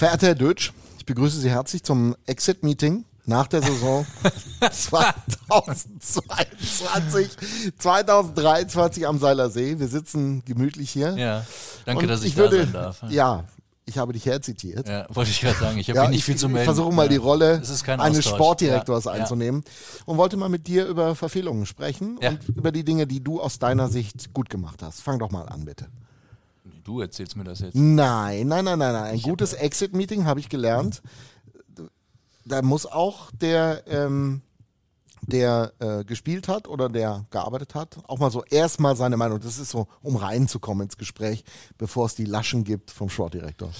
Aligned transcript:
Verehrter 0.00 0.28
Herr 0.28 0.34
Dötsch, 0.34 0.72
ich 0.96 1.04
begrüße 1.04 1.38
Sie 1.38 1.50
herzlich 1.50 1.82
zum 1.82 2.16
Exit-Meeting 2.24 3.04
nach 3.26 3.46
der 3.48 3.60
Saison 3.60 4.06
2022, 4.72 7.28
2023 7.76 9.06
am 9.06 9.18
Seiler 9.18 9.50
See. 9.50 9.78
Wir 9.78 9.88
sitzen 9.88 10.42
gemütlich 10.46 10.90
hier. 10.90 11.14
Ja, 11.18 11.44
danke, 11.84 12.04
Und 12.04 12.08
dass 12.08 12.22
ich, 12.22 12.28
ich 12.28 12.36
würde, 12.38 12.60
da 12.60 12.64
sein 12.64 12.72
darf. 12.72 13.02
Ja, 13.10 13.44
ich 13.84 13.98
habe 13.98 14.14
dich 14.14 14.24
herzitiert. 14.24 14.88
Ja, 14.88 15.04
wollte 15.10 15.32
ich 15.32 15.42
gerade 15.42 15.58
sagen. 15.58 15.76
Ich 15.76 15.90
habe 15.90 15.98
Ja, 15.98 16.08
nicht 16.08 16.20
ich 16.20 16.24
viel 16.24 16.36
zu 16.36 16.48
melden. 16.48 16.64
versuche 16.64 16.94
mal 16.94 17.10
die 17.10 17.16
Rolle 17.16 17.60
eines. 17.98 18.24
Sportdirektors 18.24 19.04
Ja, 19.04 19.10
einzunehmen 19.10 19.64
und 20.06 20.16
wollte 20.16 20.38
mal 20.38 20.48
mit 20.48 20.66
dir 20.66 20.86
über 20.86 21.14
Verfehlungen 21.14 21.66
sprechen 21.66 22.16
und 22.16 22.48
über 22.48 22.72
die 22.72 22.84
Dinge, 22.84 23.06
die 23.06 23.22
du 23.22 23.38
aus 23.38 23.58
deiner 23.58 23.90
Sicht 23.90 24.32
gut 24.32 24.48
gemacht 24.48 24.82
hast. 24.82 25.02
Fang 25.02 25.18
doch 25.18 25.30
mal 25.30 25.46
an, 25.46 25.66
bitte. 25.66 25.88
Du 26.84 27.00
erzählst 27.00 27.36
mir 27.36 27.44
das 27.44 27.60
jetzt. 27.60 27.74
Nein, 27.74 28.46
nein, 28.48 28.64
nein, 28.64 28.78
nein, 28.78 28.92
nein. 28.92 29.12
Ein 29.12 29.22
gutes 29.22 29.52
Exit-Meeting 29.52 30.24
habe 30.24 30.40
ich 30.40 30.48
gelernt. 30.48 31.02
Da 32.44 32.62
muss 32.62 32.86
auch 32.86 33.30
der, 33.32 33.84
ähm, 33.86 34.42
der 35.22 35.72
äh, 35.78 36.04
gespielt 36.04 36.48
hat 36.48 36.66
oder 36.68 36.88
der 36.88 37.26
gearbeitet 37.30 37.74
hat, 37.74 37.98
auch 38.08 38.18
mal 38.18 38.30
so 38.30 38.42
erstmal 38.44 38.96
seine 38.96 39.16
Meinung. 39.16 39.40
Das 39.40 39.58
ist 39.58 39.70
so, 39.70 39.86
um 40.02 40.16
reinzukommen 40.16 40.84
ins 40.84 40.96
Gespräch, 40.96 41.44
bevor 41.78 42.06
es 42.06 42.14
die 42.14 42.24
Laschen 42.24 42.64
gibt 42.64 42.90
vom 42.90 43.08
Sportdirektor. 43.08 43.70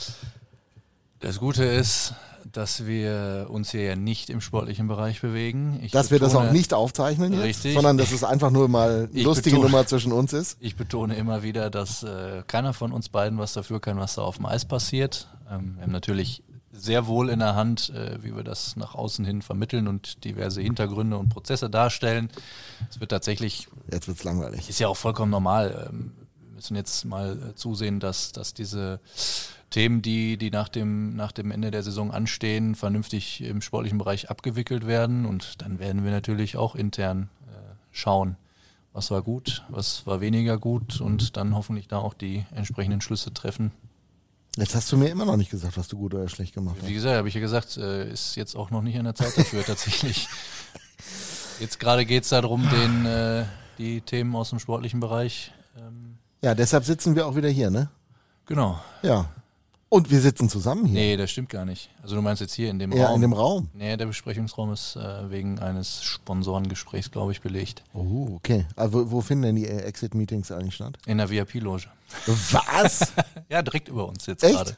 Das 1.20 1.38
Gute 1.38 1.64
ist, 1.64 2.14
dass 2.50 2.86
wir 2.86 3.46
uns 3.50 3.70
hier 3.70 3.82
ja 3.84 3.96
nicht 3.96 4.30
im 4.30 4.40
sportlichen 4.40 4.88
Bereich 4.88 5.20
bewegen. 5.20 5.78
Ich 5.82 5.92
Dass 5.92 6.10
wir 6.10 6.18
das 6.18 6.34
auch 6.34 6.40
betone- 6.44 6.52
nicht 6.52 6.72
aufzeichnen 6.72 7.32
jetzt, 7.34 7.42
Richtig. 7.42 7.74
sondern 7.74 7.98
dass 7.98 8.10
es 8.12 8.24
einfach 8.24 8.50
nur 8.50 8.68
mal 8.68 9.08
eine 9.12 9.22
lustige 9.22 9.56
betone- 9.56 9.64
Nummer 9.70 9.86
zwischen 9.86 10.12
uns 10.12 10.32
ist. 10.32 10.56
Ich 10.60 10.76
betone 10.76 11.14
immer 11.16 11.42
wieder, 11.42 11.68
dass 11.70 12.02
äh, 12.02 12.42
keiner 12.46 12.72
von 12.72 12.92
uns 12.92 13.10
beiden 13.10 13.38
was 13.38 13.52
dafür 13.52 13.80
kann, 13.80 13.98
was 13.98 14.14
da 14.14 14.22
auf 14.22 14.36
dem 14.36 14.46
Eis 14.46 14.64
passiert. 14.64 15.28
Ähm, 15.50 15.74
wir 15.76 15.82
haben 15.84 15.92
natürlich 15.92 16.42
sehr 16.72 17.06
wohl 17.06 17.28
in 17.28 17.40
der 17.40 17.54
Hand, 17.56 17.90
äh, 17.90 18.22
wie 18.22 18.34
wir 18.34 18.42
das 18.44 18.76
nach 18.76 18.94
außen 18.94 19.24
hin 19.26 19.42
vermitteln 19.42 19.86
und 19.88 20.24
diverse 20.24 20.62
Hintergründe 20.62 21.18
und 21.18 21.28
Prozesse 21.28 21.68
darstellen. 21.68 22.30
Es 22.88 23.00
wird 23.00 23.10
tatsächlich 23.10 23.68
Jetzt 23.92 24.08
wird's 24.08 24.24
langweilig. 24.24 24.68
ist 24.70 24.80
ja 24.80 24.88
auch 24.88 24.96
vollkommen 24.96 25.30
normal. 25.30 25.88
Ähm, 25.92 26.12
Wir 26.46 26.54
müssen 26.54 26.76
jetzt 26.76 27.04
mal 27.04 27.50
äh, 27.50 27.54
zusehen, 27.54 28.00
dass, 28.00 28.32
dass 28.32 28.54
diese 28.54 29.00
Themen, 29.70 30.02
die, 30.02 30.36
die 30.36 30.50
nach, 30.50 30.68
dem, 30.68 31.14
nach 31.14 31.32
dem 31.32 31.50
Ende 31.50 31.70
der 31.70 31.82
Saison 31.82 32.10
anstehen, 32.10 32.74
vernünftig 32.74 33.42
im 33.42 33.62
sportlichen 33.62 33.98
Bereich 33.98 34.28
abgewickelt 34.30 34.86
werden. 34.86 35.26
Und 35.26 35.62
dann 35.62 35.78
werden 35.78 36.04
wir 36.04 36.10
natürlich 36.10 36.56
auch 36.56 36.74
intern 36.74 37.30
äh, 37.48 37.52
schauen, 37.92 38.36
was 38.92 39.10
war 39.10 39.22
gut, 39.22 39.64
was 39.68 40.06
war 40.06 40.20
weniger 40.20 40.58
gut 40.58 41.00
und 41.00 41.36
dann 41.36 41.54
hoffentlich 41.54 41.86
da 41.86 41.98
auch 41.98 42.14
die 42.14 42.44
entsprechenden 42.54 43.00
Schlüsse 43.00 43.32
treffen. 43.32 43.70
Jetzt 44.56 44.74
hast 44.74 44.90
du 44.90 44.96
mir 44.96 45.08
immer 45.08 45.24
noch 45.24 45.36
nicht 45.36 45.50
gesagt, 45.50 45.76
was 45.76 45.86
du 45.86 45.96
gut 45.96 46.12
oder 46.12 46.28
schlecht 46.28 46.54
gemacht 46.54 46.76
hast. 46.80 46.88
Wie 46.88 46.94
gesagt, 46.94 47.16
habe 47.16 47.28
ich 47.28 47.34
ja 47.34 47.40
gesagt, 47.40 47.76
äh, 47.76 48.10
ist 48.10 48.34
jetzt 48.34 48.56
auch 48.56 48.70
noch 48.70 48.82
nicht 48.82 48.98
an 48.98 49.04
der 49.04 49.14
Zeit 49.14 49.38
dafür 49.38 49.64
tatsächlich. 49.66 50.28
Jetzt 51.60 51.78
gerade 51.78 52.04
geht 52.04 52.24
es 52.24 52.30
darum, 52.30 52.68
den, 52.68 53.06
äh, 53.06 53.44
die 53.78 54.00
Themen 54.00 54.34
aus 54.34 54.50
dem 54.50 54.58
sportlichen 54.58 54.98
Bereich. 54.98 55.52
Ähm, 55.78 56.16
Ja, 56.42 56.56
deshalb 56.56 56.84
sitzen 56.84 57.14
wir 57.14 57.26
auch 57.28 57.36
wieder 57.36 57.48
hier, 57.48 57.70
ne? 57.70 57.88
genau. 58.46 58.80
Ja. 59.02 59.28
Und 59.92 60.08
wir 60.08 60.20
sitzen 60.20 60.48
zusammen 60.48 60.86
hier. 60.86 61.00
Nee, 61.00 61.16
das 61.16 61.32
stimmt 61.32 61.48
gar 61.48 61.64
nicht. 61.64 61.90
Also 62.00 62.14
du 62.14 62.22
meinst 62.22 62.40
jetzt 62.40 62.54
hier 62.54 62.70
in 62.70 62.78
dem 62.78 62.92
ja, 62.92 63.06
Raum? 63.06 63.16
in 63.16 63.20
dem 63.22 63.32
Raum. 63.32 63.68
Nee, 63.74 63.96
der 63.96 64.06
Besprechungsraum 64.06 64.72
ist 64.72 64.94
äh, 64.94 65.28
wegen 65.30 65.58
eines 65.58 66.04
Sponsorengesprächs, 66.04 67.10
glaube 67.10 67.32
ich, 67.32 67.40
belegt. 67.40 67.82
Oh, 67.92 68.28
okay. 68.36 68.66
Also, 68.76 69.10
wo, 69.10 69.20
finden 69.20 69.42
denn 69.42 69.56
die 69.56 69.66
äh, 69.66 69.82
Exit-Meetings 69.82 70.52
eigentlich 70.52 70.76
statt? 70.76 70.96
In 71.06 71.18
der 71.18 71.28
VIP-Loge. 71.28 71.88
Was? 72.26 73.12
Ja, 73.48 73.62
direkt 73.62 73.88
über 73.88 74.06
uns 74.06 74.26
jetzt 74.26 74.42
gerade. 74.42 74.76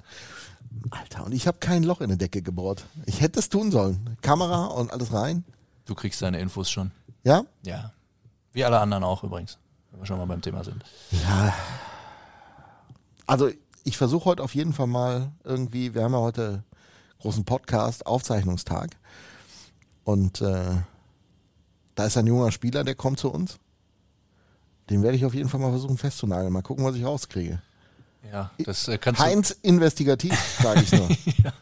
Alter, 0.90 1.26
und 1.26 1.32
ich 1.32 1.46
habe 1.46 1.58
kein 1.58 1.82
Loch 1.82 2.00
in 2.00 2.08
der 2.08 2.16
Decke 2.16 2.40
gebohrt. 2.40 2.86
Ich 3.04 3.20
hätte 3.20 3.38
es 3.38 3.50
tun 3.50 3.70
sollen. 3.70 4.16
Kamera 4.22 4.64
und 4.68 4.90
alles 4.92 5.12
rein. 5.12 5.44
Du 5.84 5.94
kriegst 5.94 6.22
deine 6.22 6.40
Infos 6.40 6.70
schon. 6.70 6.90
Ja? 7.22 7.44
Ja. 7.66 7.92
Wie 8.54 8.64
alle 8.64 8.80
anderen 8.80 9.04
auch 9.04 9.22
übrigens, 9.24 9.58
wenn 9.90 10.00
wir 10.00 10.06
schon 10.06 10.16
mal 10.16 10.24
beim 10.24 10.40
Thema 10.40 10.64
sind. 10.64 10.82
Ja. 11.10 11.54
Also, 13.26 13.50
ich 13.84 13.96
versuche 13.96 14.26
heute 14.26 14.42
auf 14.42 14.54
jeden 14.54 14.72
Fall 14.72 14.86
mal 14.86 15.32
irgendwie, 15.44 15.94
wir 15.94 16.04
haben 16.04 16.12
ja 16.12 16.20
heute 16.20 16.62
großen 17.20 17.44
Podcast, 17.44 18.06
Aufzeichnungstag. 18.06 18.90
Und 20.04 20.40
äh, 20.40 20.76
da 21.94 22.06
ist 22.06 22.16
ein 22.16 22.26
junger 22.26 22.52
Spieler, 22.52 22.84
der 22.84 22.94
kommt 22.94 23.18
zu 23.18 23.30
uns. 23.30 23.58
Den 24.90 25.02
werde 25.02 25.16
ich 25.16 25.24
auf 25.24 25.34
jeden 25.34 25.48
Fall 25.48 25.60
mal 25.60 25.70
versuchen 25.70 25.98
festzunageln. 25.98 26.52
Mal 26.52 26.62
gucken, 26.62 26.84
was 26.84 26.96
ich 26.96 27.04
rauskriege. 27.04 27.62
Ja, 28.30 28.50
das 28.58 28.88
äh, 28.88 28.98
kannst 28.98 29.20
du, 29.20 29.24
Heinz 29.24 29.50
investigativ, 29.62 30.34
sage 30.60 30.82
ich 30.82 30.92
nur. 30.92 31.08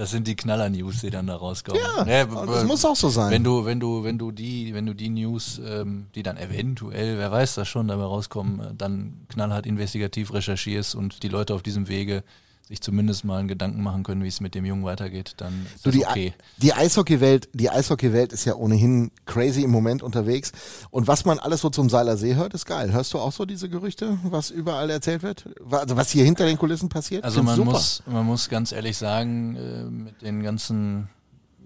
das 0.00 0.12
sind 0.12 0.26
die 0.26 0.34
Knaller-News, 0.34 1.02
die 1.02 1.10
dann 1.10 1.26
da 1.26 1.36
rauskommen. 1.36 1.78
Ja, 2.08 2.22
und 2.24 2.46
b- 2.46 2.46
das 2.46 2.64
muss 2.64 2.84
auch 2.86 2.96
so 2.96 3.10
sein. 3.10 3.30
Wenn 3.30 3.44
du, 3.44 3.66
wenn 3.66 3.78
du, 3.80 4.02
wenn 4.02 4.16
du 4.16 4.30
die, 4.32 4.72
wenn 4.72 4.86
du 4.86 4.94
die 4.94 5.10
News, 5.10 5.60
ähm, 5.62 6.06
die 6.14 6.22
dann 6.22 6.38
eventuell, 6.38 7.18
wer 7.18 7.30
weiß 7.30 7.56
das 7.56 7.68
schon, 7.68 7.86
dabei 7.86 8.04
rauskommen, 8.04 8.60
äh, 8.60 8.74
dann 8.74 9.26
knallhart 9.28 9.66
investigativ 9.66 10.32
recherchierst 10.32 10.94
und 10.94 11.22
die 11.22 11.28
Leute 11.28 11.52
auf 11.54 11.62
diesem 11.62 11.88
Wege 11.88 12.24
sich 12.70 12.80
zumindest 12.80 13.24
mal 13.24 13.38
einen 13.38 13.48
Gedanken 13.48 13.82
machen 13.82 14.04
können, 14.04 14.22
wie 14.22 14.28
es 14.28 14.40
mit 14.40 14.54
dem 14.54 14.64
Jungen 14.64 14.84
weitergeht, 14.84 15.34
dann 15.38 15.66
ist 15.74 15.84
Du, 15.84 15.90
die, 15.90 16.06
okay. 16.06 16.34
die 16.58 16.72
Eishockeywelt, 16.72 17.48
die 17.52 17.68
Eishockeywelt 17.68 18.32
ist 18.32 18.44
ja 18.44 18.54
ohnehin 18.54 19.10
crazy 19.26 19.64
im 19.64 19.72
Moment 19.72 20.04
unterwegs. 20.04 20.52
Und 20.92 21.08
was 21.08 21.24
man 21.24 21.40
alles 21.40 21.62
so 21.62 21.70
zum 21.70 21.90
Seiler 21.90 22.16
See 22.16 22.36
hört, 22.36 22.54
ist 22.54 22.66
geil. 22.66 22.92
Hörst 22.92 23.12
du 23.12 23.18
auch 23.18 23.32
so 23.32 23.44
diese 23.44 23.68
Gerüchte, 23.68 24.20
was 24.22 24.50
überall 24.50 24.88
erzählt 24.88 25.24
wird? 25.24 25.48
Also 25.68 25.96
was 25.96 26.12
hier 26.12 26.24
hinter 26.24 26.46
den 26.46 26.58
Kulissen 26.58 26.88
passiert? 26.88 27.24
Also 27.24 27.42
man 27.42 27.56
super. 27.56 27.72
muss, 27.72 28.04
man 28.06 28.24
muss 28.24 28.48
ganz 28.48 28.70
ehrlich 28.70 28.96
sagen, 28.96 29.56
äh, 29.56 29.82
mit 29.90 30.22
den 30.22 30.44
ganzen, 30.44 31.08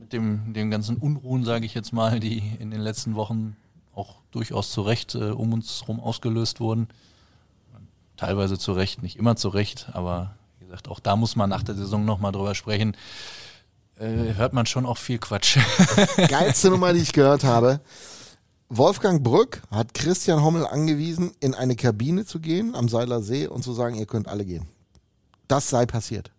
mit 0.01 0.15
dem, 0.15 0.55
dem 0.55 0.71
ganzen 0.71 0.97
Unruhen, 0.97 1.45
sage 1.45 1.67
ich 1.67 1.75
jetzt 1.75 1.93
mal, 1.93 2.19
die 2.19 2.43
in 2.59 2.71
den 2.71 2.81
letzten 2.81 3.15
Wochen 3.15 3.57
auch 3.95 4.17
durchaus 4.31 4.71
zu 4.71 4.81
Recht 4.81 5.15
äh, 5.17 5.33
um 5.33 5.53
uns 5.53 5.83
herum 5.83 6.01
ausgelöst 6.01 6.61
wurden. 6.61 6.89
Teilweise 8.17 8.59
zu 8.59 8.73
Recht, 8.73 9.03
nicht 9.03 9.17
immer 9.17 9.37
zu 9.37 9.51
Recht, 9.51 9.91
aber 9.93 10.35
gesagt, 10.75 10.89
auch 10.89 11.01
da 11.01 11.17
muss 11.17 11.37
man 11.37 11.49
nach 11.51 11.63
der 11.63 11.75
Saison 11.75 12.05
nochmal 12.05 12.33
drüber 12.33 12.55
sprechen. 12.55 12.97
Äh, 13.99 14.35
hört 14.35 14.53
man 14.53 14.67
schon 14.67 14.87
auch 14.87 14.99
viel 14.99 15.19
Quatsch. 15.19 15.59
Geilste 16.29 16.71
Nummer, 16.71 16.93
die 16.93 17.01
ich 17.01 17.13
gehört 17.13 17.45
habe. 17.45 17.81
Wolfgang 18.69 19.23
Brück 19.23 19.63
hat 19.71 19.95
Christian 19.95 20.43
Hommel 20.43 20.67
angewiesen, 20.67 21.33
in 21.41 21.55
eine 21.55 21.77
Kabine 21.77 22.25
zu 22.25 22.41
gehen 22.41 22.75
am 22.75 22.89
Seiler 22.89 23.23
See 23.23 23.47
und 23.47 23.63
zu 23.63 23.73
sagen, 23.73 23.95
ihr 23.97 24.07
könnt 24.07 24.27
alle 24.27 24.45
gehen. 24.45 24.67
Das 25.47 25.69
sei 25.71 25.87
passiert. 25.87 26.31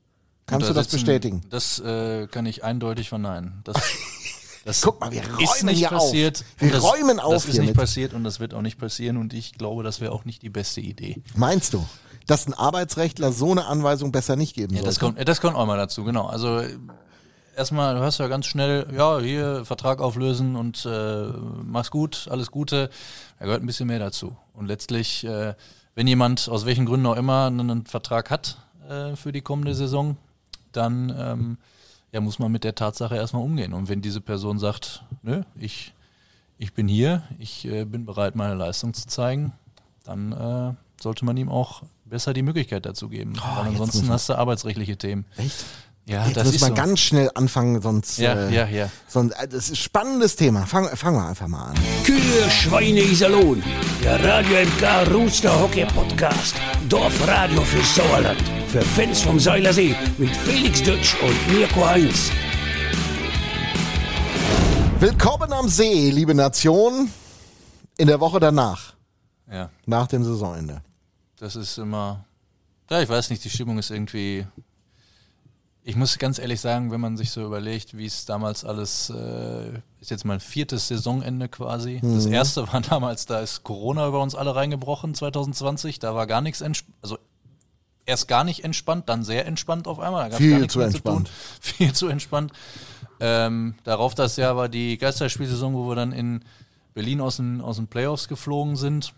Kannst 0.47 0.65
Da 0.65 0.73
du 0.73 0.73
das 0.75 0.85
sitzen- 0.91 0.95
bestätigen? 1.05 1.41
Das 1.49 1.79
äh, 1.79 2.27
kann 2.27 2.45
ich 2.45 2.63
eindeutig 2.63 3.07
verneinen. 3.09 3.61
Das, 3.63 3.77
das 4.65 4.81
Guck 4.81 4.99
mal, 4.99 5.11
wir 5.11 5.21
ist 5.21 5.29
räumen 5.29 5.65
nicht 5.67 5.77
hier 5.77 5.87
passiert. 5.89 6.39
auf. 6.39 6.61
Wir 6.61 6.71
das, 6.71 6.83
räumen 6.83 7.19
auf 7.19 7.33
Das 7.33 7.45
ist 7.45 7.51
hiermit. 7.53 7.69
nicht 7.69 7.77
passiert 7.79 8.13
und 8.13 8.23
das 8.25 8.39
wird 8.41 8.53
auch 8.53 8.61
nicht 8.61 8.77
passieren 8.79 9.15
und 9.17 9.33
ich 9.33 9.53
glaube, 9.53 9.83
das 9.83 10.01
wäre 10.01 10.11
auch 10.11 10.25
nicht 10.25 10.41
die 10.41 10.49
beste 10.49 10.81
Idee. 10.81 11.21
Meinst 11.35 11.73
du, 11.73 11.85
dass 12.25 12.47
ein 12.47 12.53
Arbeitsrechtler 12.53 13.31
so 13.31 13.51
eine 13.51 13.65
Anweisung 13.65 14.11
besser 14.11 14.35
nicht 14.35 14.55
geben 14.55 14.75
Ja, 14.75 14.81
das 14.81 14.95
sollte? 14.95 15.05
kommt, 15.05 15.19
äh, 15.19 15.25
das 15.25 15.41
kommt 15.41 15.55
auch 15.55 15.65
mal 15.65 15.77
dazu, 15.77 16.03
genau. 16.03 16.25
Also 16.25 16.61
erstmal, 17.55 17.95
du 17.95 18.01
hörst 18.01 18.19
ja 18.19 18.27
ganz 18.27 18.45
schnell, 18.45 18.87
ja, 18.95 19.19
hier 19.19 19.65
Vertrag 19.65 20.01
auflösen 20.01 20.55
und 20.55 20.85
äh, 20.85 21.27
mach's 21.63 21.91
gut, 21.91 22.27
alles 22.29 22.51
Gute. 22.51 22.89
Da 23.39 23.45
gehört 23.45 23.63
ein 23.63 23.65
bisschen 23.67 23.87
mehr 23.87 23.99
dazu. 23.99 24.35
Und 24.53 24.67
letztlich, 24.67 25.25
äh, 25.25 25.53
wenn 25.95 26.07
jemand 26.07 26.49
aus 26.49 26.65
welchen 26.65 26.85
Gründen 26.85 27.05
auch 27.05 27.15
immer 27.15 27.45
einen 27.47 27.85
Vertrag 27.85 28.29
hat 28.29 28.57
äh, 28.89 29.15
für 29.15 29.31
die 29.31 29.41
kommende 29.41 29.75
Saison, 29.75 30.17
dann 30.71 31.13
ähm, 31.17 31.57
ja, 32.11 32.21
muss 32.21 32.39
man 32.39 32.51
mit 32.51 32.63
der 32.63 32.75
Tatsache 32.75 33.15
erstmal 33.15 33.43
umgehen. 33.43 33.73
Und 33.73 33.89
wenn 33.89 34.01
diese 34.01 34.21
Person 34.21 34.59
sagt, 34.59 35.03
nö, 35.21 35.43
ich, 35.59 35.93
ich 36.57 36.73
bin 36.73 36.87
hier, 36.87 37.23
ich 37.39 37.65
äh, 37.65 37.85
bin 37.85 38.05
bereit, 38.05 38.35
meine 38.35 38.55
Leistung 38.55 38.93
zu 38.93 39.07
zeigen, 39.07 39.53
dann 40.03 40.31
äh, 40.31 40.73
sollte 41.01 41.25
man 41.25 41.35
ihm 41.37 41.49
auch 41.49 41.83
besser 42.05 42.33
die 42.33 42.43
Möglichkeit 42.43 42.85
dazu 42.85 43.09
geben. 43.09 43.33
Oh, 43.39 43.61
ansonsten 43.61 44.09
hast 44.09 44.29
du 44.29 44.35
arbeitsrechtliche 44.35 44.97
Themen. 44.97 45.25
Echt? 45.37 45.65
Ja, 46.07 46.23
Jetzt 46.27 46.37
das 46.37 46.45
muss 46.45 46.55
ist 46.55 46.61
man 46.61 46.69
so. 46.69 46.75
ganz 46.75 46.99
schnell 46.99 47.31
anfangen, 47.33 47.81
sonst. 47.81 48.19
ja, 48.19 48.33
äh, 48.35 48.53
ja, 48.53 48.67
ja. 48.67 48.91
sonst 49.07 49.31
äh, 49.33 49.47
das 49.47 49.65
ist 49.65 49.69
ein 49.71 49.75
spannendes 49.77 50.35
Thema. 50.35 50.67
Fangen 50.67 50.95
fangen 50.95 51.17
wir 51.17 51.27
einfach 51.27 51.47
mal 51.47 51.69
an. 51.69 51.75
Kühe, 52.03 52.47
Schweine, 52.51 52.99
Iserlohn. 53.01 53.63
Der 54.03 54.23
Radio 54.23 54.57
MK 54.67 55.11
Rooster 55.11 55.59
Hockey 55.59 55.83
Podcast. 55.85 56.55
Dorfradio 56.89 57.61
für 57.61 57.83
Sauerland. 57.83 58.39
Für 58.67 58.83
Fans 58.83 59.21
vom 59.21 59.39
Seilersee 59.39 59.95
mit 60.19 60.29
Felix 60.29 60.83
Dutsch 60.83 61.15
und 61.23 61.53
Mirko 61.57 61.83
Heinz. 61.87 62.29
Willkommen 64.99 65.51
am 65.53 65.67
See, 65.67 66.11
liebe 66.11 66.35
Nation, 66.35 67.09
in 67.97 68.07
der 68.07 68.19
Woche 68.19 68.39
danach, 68.39 68.93
ja. 69.51 69.69
nach 69.87 70.05
dem 70.07 70.23
Saisonende. 70.23 70.81
Das 71.37 71.55
ist 71.55 71.77
immer. 71.77 72.25
Ja, 72.89 73.01
ich 73.01 73.09
weiß 73.09 73.29
nicht, 73.29 73.43
die 73.43 73.49
Stimmung 73.49 73.77
ist 73.77 73.91
irgendwie. 73.91 74.45
Ich 75.87 75.95
muss 75.95 76.17
ganz 76.17 76.39
ehrlich 76.39 76.61
sagen, 76.61 76.91
wenn 76.91 76.99
man 76.99 77.15
sich 77.15 77.29
so 77.29 77.45
überlegt, 77.45 77.95
wie 77.95 78.07
es 78.07 78.25
damals 78.25 78.65
alles, 78.65 79.11
äh, 79.11 79.69
ist 79.99 80.09
jetzt 80.09 80.25
mein 80.25 80.39
viertes 80.39 80.87
Saisonende 80.87 81.47
quasi. 81.47 81.99
Das 82.01 82.25
erste 82.25 82.71
war 82.73 82.81
damals, 82.81 83.27
da 83.27 83.39
ist 83.39 83.63
Corona 83.63 84.07
über 84.07 84.21
uns 84.21 84.33
alle 84.33 84.55
reingebrochen, 84.55 85.13
2020. 85.13 85.99
Da 85.99 86.15
war 86.15 86.25
gar 86.25 86.41
nichts, 86.41 86.63
also 87.03 87.19
erst 88.07 88.27
gar 88.27 88.43
nicht 88.43 88.63
entspannt, 88.63 89.09
dann 89.09 89.23
sehr 89.23 89.45
entspannt 89.45 89.87
auf 89.87 89.99
einmal. 89.99 90.31
Viel 90.31 90.51
gar 90.51 90.59
nichts 90.59 90.73
zu 90.73 90.79
entspannt. 90.79 91.27
Zu 91.27 91.33
tun. 91.33 91.39
Viel 91.77 91.93
zu 91.93 92.07
entspannt. 92.07 92.51
Ähm, 93.19 93.75
darauf 93.83 94.15
das 94.15 94.37
Jahr 94.37 94.57
war 94.57 94.69
die 94.69 94.97
Geisterspielsaison, 94.97 95.73
wo 95.73 95.87
wir 95.87 95.95
dann 95.95 96.11
in 96.11 96.43
Berlin 96.93 97.21
aus 97.21 97.37
den, 97.37 97.61
aus 97.61 97.77
den 97.77 97.87
Playoffs 97.87 98.27
geflogen 98.27 98.75
sind. 98.75 99.13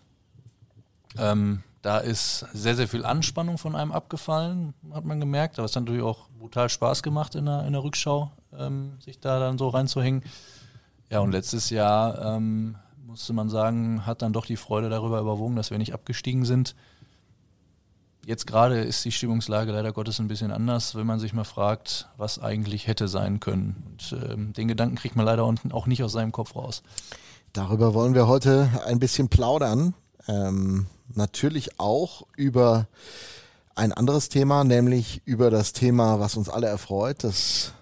Ähm, 1.16 1.62
da 1.82 1.98
ist 1.98 2.46
sehr, 2.52 2.74
sehr 2.74 2.88
viel 2.88 3.04
Anspannung 3.04 3.58
von 3.58 3.76
einem 3.76 3.92
abgefallen, 3.92 4.74
hat 4.92 5.04
man 5.04 5.20
gemerkt. 5.20 5.58
Aber 5.58 5.66
es 5.66 5.76
hat 5.76 5.84
natürlich 5.84 6.02
auch 6.02 6.28
brutal 6.38 6.68
Spaß 6.68 7.02
gemacht 7.02 7.34
in 7.34 7.46
der, 7.46 7.64
in 7.66 7.72
der 7.72 7.84
Rückschau, 7.84 8.32
ähm, 8.56 8.98
sich 9.00 9.20
da 9.20 9.38
dann 9.38 9.58
so 9.58 9.68
reinzuhängen. 9.68 10.22
Ja, 11.10 11.20
und 11.20 11.32
letztes 11.32 11.70
Jahr 11.70 12.36
ähm, 12.36 12.76
musste 13.06 13.32
man 13.32 13.48
sagen, 13.48 14.04
hat 14.06 14.22
dann 14.22 14.32
doch 14.32 14.44
die 14.44 14.56
Freude 14.56 14.90
darüber 14.90 15.20
überwogen, 15.20 15.56
dass 15.56 15.70
wir 15.70 15.78
nicht 15.78 15.94
abgestiegen 15.94 16.44
sind. 16.44 16.74
Jetzt 18.26 18.46
gerade 18.46 18.80
ist 18.80 19.02
die 19.06 19.12
Stimmungslage 19.12 19.72
leider 19.72 19.92
Gottes 19.92 20.18
ein 20.18 20.28
bisschen 20.28 20.50
anders, 20.50 20.94
wenn 20.94 21.06
man 21.06 21.18
sich 21.18 21.32
mal 21.32 21.44
fragt, 21.44 22.10
was 22.18 22.38
eigentlich 22.38 22.86
hätte 22.86 23.08
sein 23.08 23.40
können. 23.40 23.82
Und 23.86 24.14
ähm, 24.30 24.52
den 24.52 24.68
Gedanken 24.68 24.96
kriegt 24.96 25.16
man 25.16 25.24
leider 25.24 25.46
unten 25.46 25.72
auch 25.72 25.86
nicht 25.86 26.02
aus 26.02 26.12
seinem 26.12 26.32
Kopf 26.32 26.54
raus. 26.54 26.82
Darüber 27.54 27.94
wollen 27.94 28.14
wir 28.14 28.26
heute 28.26 28.68
ein 28.86 28.98
bisschen 28.98 29.30
plaudern. 29.30 29.94
Ähm, 30.28 30.86
natürlich 31.14 31.80
auch 31.80 32.26
über 32.36 32.86
ein 33.74 33.92
anderes 33.92 34.28
Thema, 34.28 34.64
nämlich 34.64 35.22
über 35.24 35.50
das 35.50 35.72
Thema, 35.72 36.20
was 36.20 36.36
uns 36.36 36.48
alle 36.48 36.66
erfreut, 36.66 37.24
dass 37.24 37.72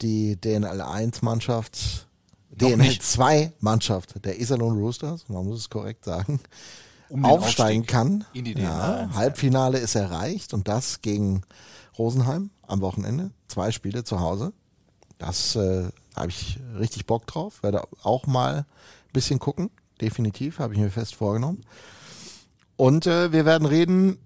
die 0.00 0.36
DNL1-Mannschaft, 0.36 2.06
Noch 2.60 2.76
nicht. 2.76 3.02
DNL2-Mannschaft 3.02 4.24
der 4.24 4.40
Iserlohn 4.40 4.78
Roosters, 4.78 5.28
man 5.28 5.44
muss 5.46 5.60
es 5.60 5.70
korrekt 5.70 6.04
sagen, 6.04 6.40
Um 7.08 7.24
aufsteigen 7.24 7.84
kann. 7.86 8.24
in 8.32 8.44
die 8.44 8.52
ja, 8.52 9.06
DNL1, 9.06 9.14
Halbfinale 9.14 9.78
ist 9.78 9.94
erreicht 9.96 10.54
und 10.54 10.68
das 10.68 11.02
gegen 11.02 11.42
Rosenheim 11.98 12.50
am 12.66 12.80
Wochenende. 12.80 13.32
Zwei 13.48 13.72
Spiele 13.72 14.04
zu 14.04 14.20
Hause. 14.20 14.52
Das 15.18 15.56
äh, 15.56 15.88
habe 16.14 16.28
ich 16.28 16.60
richtig 16.78 17.06
Bock 17.06 17.26
drauf. 17.26 17.62
Werde 17.62 17.82
auch 18.02 18.26
mal 18.26 18.58
ein 18.58 19.12
bisschen 19.12 19.40
gucken. 19.40 19.70
Definitiv, 20.00 20.58
habe 20.58 20.74
ich 20.74 20.80
mir 20.80 20.90
fest 20.90 21.14
vorgenommen. 21.14 21.62
Und 22.76 23.06
äh, 23.06 23.32
wir 23.32 23.44
werden 23.44 23.66
reden, 23.66 24.18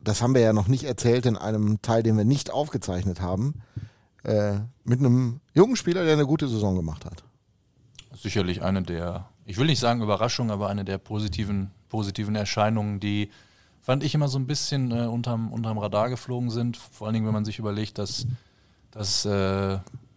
das 0.00 0.22
haben 0.22 0.34
wir 0.34 0.40
ja 0.40 0.52
noch 0.52 0.68
nicht 0.68 0.84
erzählt 0.84 1.26
in 1.26 1.36
einem 1.36 1.82
Teil, 1.82 2.02
den 2.02 2.16
wir 2.16 2.24
nicht 2.24 2.50
aufgezeichnet 2.50 3.20
haben, 3.20 3.62
äh, 4.24 4.60
mit 4.84 5.00
einem 5.00 5.40
jungen 5.54 5.76
Spieler, 5.76 6.04
der 6.04 6.14
eine 6.14 6.26
gute 6.26 6.48
Saison 6.48 6.74
gemacht 6.74 7.04
hat. 7.04 7.22
sicherlich 8.14 8.62
eine 8.62 8.82
der, 8.82 9.28
ich 9.44 9.58
will 9.58 9.66
nicht 9.66 9.80
sagen 9.80 10.02
Überraschung, 10.02 10.50
aber 10.50 10.68
eine 10.68 10.84
der 10.84 10.98
positiven, 10.98 11.70
positiven 11.88 12.34
Erscheinungen, 12.34 13.00
die 13.00 13.30
fand 13.82 14.04
ich 14.04 14.14
immer 14.14 14.28
so 14.28 14.38
ein 14.38 14.46
bisschen 14.46 14.90
äh, 14.92 15.06
unterm, 15.06 15.52
unterm 15.52 15.78
Radar 15.78 16.08
geflogen 16.08 16.50
sind. 16.50 16.76
Vor 16.76 17.06
allen 17.06 17.14
Dingen, 17.14 17.26
wenn 17.26 17.34
man 17.34 17.44
sich 17.44 17.58
überlegt, 17.58 17.98
dass, 17.98 18.26
dass 18.92 19.24
äh, 19.24 19.30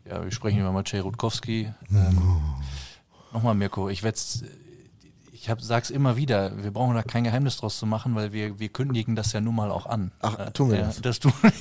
ja, 0.08 0.24
wir 0.24 0.32
sprechen 0.32 0.60
über 0.60 0.72
Maciej 0.72 1.00
Rutkowski. 1.00 1.74
Ähm, 1.90 2.40
Nochmal, 3.36 3.54
Mirko, 3.56 3.90
ich 3.90 4.02
werde 4.02 4.18
ich 5.34 5.50
hab, 5.50 5.62
sag's 5.62 5.90
immer 5.90 6.16
wieder, 6.16 6.64
wir 6.64 6.72
brauchen 6.72 6.96
da 6.96 7.04
kein 7.04 7.26
Geheimnis 7.26 7.58
draus 7.58 7.78
zu 7.78 7.86
machen, 7.86 8.16
weil 8.16 8.32
wir, 8.32 8.60
wir 8.60 8.70
kündigen 8.70 9.14
das 9.18 9.34
ja 9.34 9.42
nun 9.42 9.56
mal 9.56 9.72
auch 9.72 9.86
an. 9.88 10.14
Ach, 10.22 10.40
Äh, 10.40 10.52
tun 10.52 10.72
wir 10.72 10.78
ja, 10.80 10.86
das? 10.86 11.02
das 11.02 11.20
tun 11.20 11.34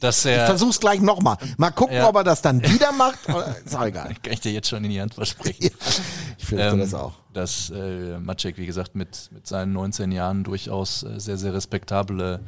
dass 0.00 0.24
Ich 0.24 0.30
er, 0.32 0.46
versuch's 0.46 0.80
gleich 0.80 1.02
nochmal. 1.02 1.36
Mal 1.58 1.70
gucken, 1.70 1.96
Ja. 1.96 2.08
ob 2.08 2.16
er 2.16 2.24
das 2.24 2.40
dann 2.40 2.62
wieder 2.62 2.92
macht. 2.92 3.28
Oder, 3.28 3.54
ist 3.62 3.76
auch 3.76 3.84
egal. 3.84 4.14
kann 4.22 4.32
ich 4.32 4.40
dir 4.40 4.52
jetzt 4.52 4.68
schon 4.70 4.82
in 4.84 4.90
die 4.90 5.00
Hand 5.02 5.12
versprechen. 5.14 5.70
Ich 6.38 6.46
fürchte 6.46 6.68
Ähm, 6.68 6.78
das 6.78 6.94
auch. 6.94 7.12
Dass 7.34 7.68
äh, 7.68 8.18
Maciek, 8.18 8.56
wie 8.56 8.64
gesagt, 8.64 8.94
mit, 8.94 9.28
mit 9.32 9.46
seinen 9.46 9.74
19 9.74 10.10
Jahren 10.10 10.42
durchaus 10.44 11.02
äh, 11.02 11.20
sehr, 11.20 11.36
sehr 11.36 11.52
respektable 11.52 12.40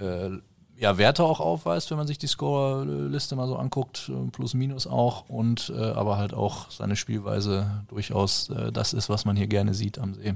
äh, 0.00 0.30
ja, 0.78 0.96
Werte 0.96 1.24
auch 1.24 1.40
aufweist, 1.40 1.90
wenn 1.90 1.98
man 1.98 2.06
sich 2.06 2.18
die 2.18 2.28
Scorerliste 2.28 3.34
mal 3.36 3.48
so 3.48 3.56
anguckt, 3.56 4.10
äh, 4.10 4.30
plus 4.30 4.54
minus 4.54 4.86
auch, 4.86 5.28
und 5.28 5.72
äh, 5.76 5.80
aber 5.80 6.16
halt 6.16 6.34
auch 6.34 6.70
seine 6.70 6.96
Spielweise 6.96 7.82
durchaus 7.88 8.50
äh, 8.50 8.72
das 8.72 8.92
ist, 8.92 9.08
was 9.08 9.24
man 9.24 9.36
hier 9.36 9.48
gerne 9.48 9.74
sieht 9.74 9.98
am 9.98 10.14
See. 10.14 10.34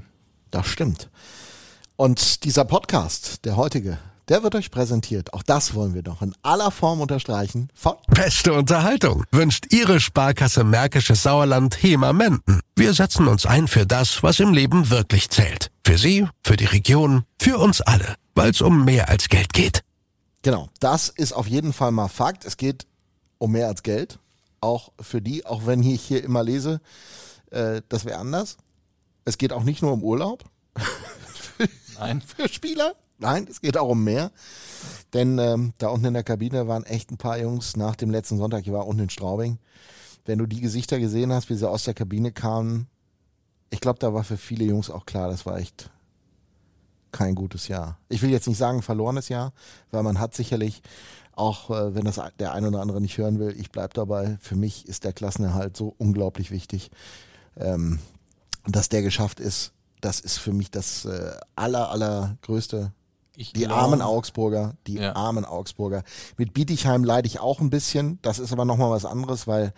Das 0.51 0.67
stimmt. 0.67 1.09
Und 1.95 2.43
dieser 2.43 2.65
Podcast, 2.65 3.45
der 3.45 3.55
heutige, 3.55 3.97
der 4.29 4.43
wird 4.43 4.55
euch 4.55 4.71
präsentiert. 4.71 5.33
Auch 5.33 5.43
das 5.43 5.73
wollen 5.75 5.93
wir 5.93 6.03
noch 6.03 6.21
in 6.21 6.33
aller 6.41 6.71
Form 6.71 7.01
unterstreichen. 7.01 7.69
Von 7.73 7.95
Beste 8.07 8.53
Unterhaltung 8.53 9.23
wünscht 9.31 9.67
Ihre 9.71 9.99
Sparkasse 9.99 10.63
Märkisches 10.63 11.23
Sauerland 11.23 11.81
HEMA 11.81 12.13
Menden. 12.13 12.61
Wir 12.75 12.93
setzen 12.93 13.27
uns 13.27 13.45
ein 13.45 13.67
für 13.67 13.85
das, 13.85 14.23
was 14.23 14.39
im 14.39 14.53
Leben 14.53 14.89
wirklich 14.89 15.29
zählt. 15.29 15.69
Für 15.85 15.97
Sie, 15.97 16.27
für 16.43 16.55
die 16.55 16.65
Region, 16.65 17.23
für 17.39 17.57
uns 17.57 17.81
alle. 17.81 18.15
Weil 18.33 18.51
es 18.51 18.61
um 18.61 18.85
mehr 18.85 19.09
als 19.09 19.29
Geld 19.29 19.53
geht. 19.53 19.83
Genau, 20.43 20.69
das 20.79 21.09
ist 21.09 21.33
auf 21.33 21.47
jeden 21.47 21.73
Fall 21.73 21.91
mal 21.91 22.09
Fakt. 22.09 22.45
Es 22.45 22.57
geht 22.57 22.85
um 23.39 23.53
mehr 23.53 23.67
als 23.67 23.81
Geld. 23.81 24.19
Auch 24.61 24.91
für 24.99 25.21
die, 25.21 25.45
auch 25.45 25.65
wenn 25.65 25.81
ich 25.83 26.03
hier 26.03 26.23
immer 26.23 26.43
lese, 26.43 26.79
äh, 27.49 27.81
das 27.89 28.05
wäre 28.05 28.19
anders. 28.19 28.57
Es 29.25 29.37
geht 29.37 29.51
auch 29.51 29.63
nicht 29.63 29.81
nur 29.81 29.91
um 29.93 30.03
Urlaub 30.03 30.43
Nein, 31.99 32.21
für 32.25 32.47
Spieler. 32.49 32.95
Nein, 33.19 33.47
es 33.49 33.61
geht 33.61 33.77
auch 33.77 33.89
um 33.89 34.03
mehr. 34.03 34.31
Denn 35.13 35.37
ähm, 35.39 35.73
da 35.77 35.89
unten 35.89 36.07
in 36.07 36.13
der 36.13 36.23
Kabine 36.23 36.67
waren 36.67 36.83
echt 36.83 37.11
ein 37.11 37.17
paar 37.17 37.37
Jungs 37.37 37.77
nach 37.77 37.95
dem 37.95 38.09
letzten 38.09 38.37
Sonntag, 38.37 38.65
ich 38.65 38.71
war 38.71 38.87
unten 38.87 39.03
in 39.03 39.09
Straubing. 39.09 39.59
Wenn 40.25 40.39
du 40.39 40.45
die 40.45 40.61
Gesichter 40.61 40.99
gesehen 40.99 41.31
hast, 41.31 41.49
wie 41.49 41.55
sie 41.55 41.69
aus 41.69 41.83
der 41.83 41.93
Kabine 41.93 42.31
kamen, 42.31 42.87
ich 43.69 43.79
glaube, 43.79 43.99
da 43.99 44.13
war 44.13 44.23
für 44.23 44.37
viele 44.37 44.65
Jungs 44.65 44.89
auch 44.89 45.05
klar, 45.05 45.29
das 45.29 45.45
war 45.45 45.57
echt 45.57 45.89
kein 47.13 47.35
gutes 47.35 47.69
Jahr. 47.69 47.97
Ich 48.09 48.21
will 48.21 48.29
jetzt 48.29 48.47
nicht 48.47 48.57
sagen 48.57 48.81
verlorenes 48.81 49.29
Jahr, 49.29 49.53
weil 49.91 50.03
man 50.03 50.19
hat 50.19 50.33
sicherlich, 50.35 50.81
auch 51.35 51.69
äh, 51.69 51.95
wenn 51.95 52.03
das 52.05 52.19
der 52.39 52.53
ein 52.53 52.65
oder 52.65 52.81
andere 52.81 52.99
nicht 52.99 53.17
hören 53.17 53.39
will, 53.39 53.55
ich 53.57 53.71
bleib 53.71 53.93
dabei, 53.93 54.37
für 54.41 54.55
mich 54.55 54.87
ist 54.87 55.05
der 55.05 55.13
Klassenerhalt 55.13 55.77
so 55.77 55.95
unglaublich 55.97 56.51
wichtig. 56.51 56.91
Ähm, 57.57 57.99
dass 58.67 58.89
der 58.89 59.01
geschafft 59.01 59.39
ist, 59.39 59.71
das 60.01 60.19
ist 60.19 60.37
für 60.37 60.53
mich 60.53 60.71
das 60.71 61.05
äh, 61.05 61.31
aller, 61.55 61.89
allergrößte. 61.89 62.91
ich 63.35 63.51
Die 63.53 63.61
glaube- 63.61 63.75
armen 63.75 64.01
Augsburger, 64.01 64.75
die 64.87 64.95
Ja. 64.95 65.15
armen 65.15 65.43
Augsburger. 65.45 66.03
Mit 66.37 66.53
Bietigheim 66.53 67.03
leide 67.03 67.27
ich 67.27 67.39
auch 67.39 67.59
ein 67.61 67.69
bisschen. 67.71 68.19
Das 68.21 68.37
ist 68.39 68.51
aber 68.53 68.63
nochmal 68.65 68.91
was 68.91 69.05
anderes, 69.05 69.47
weil 69.47 69.73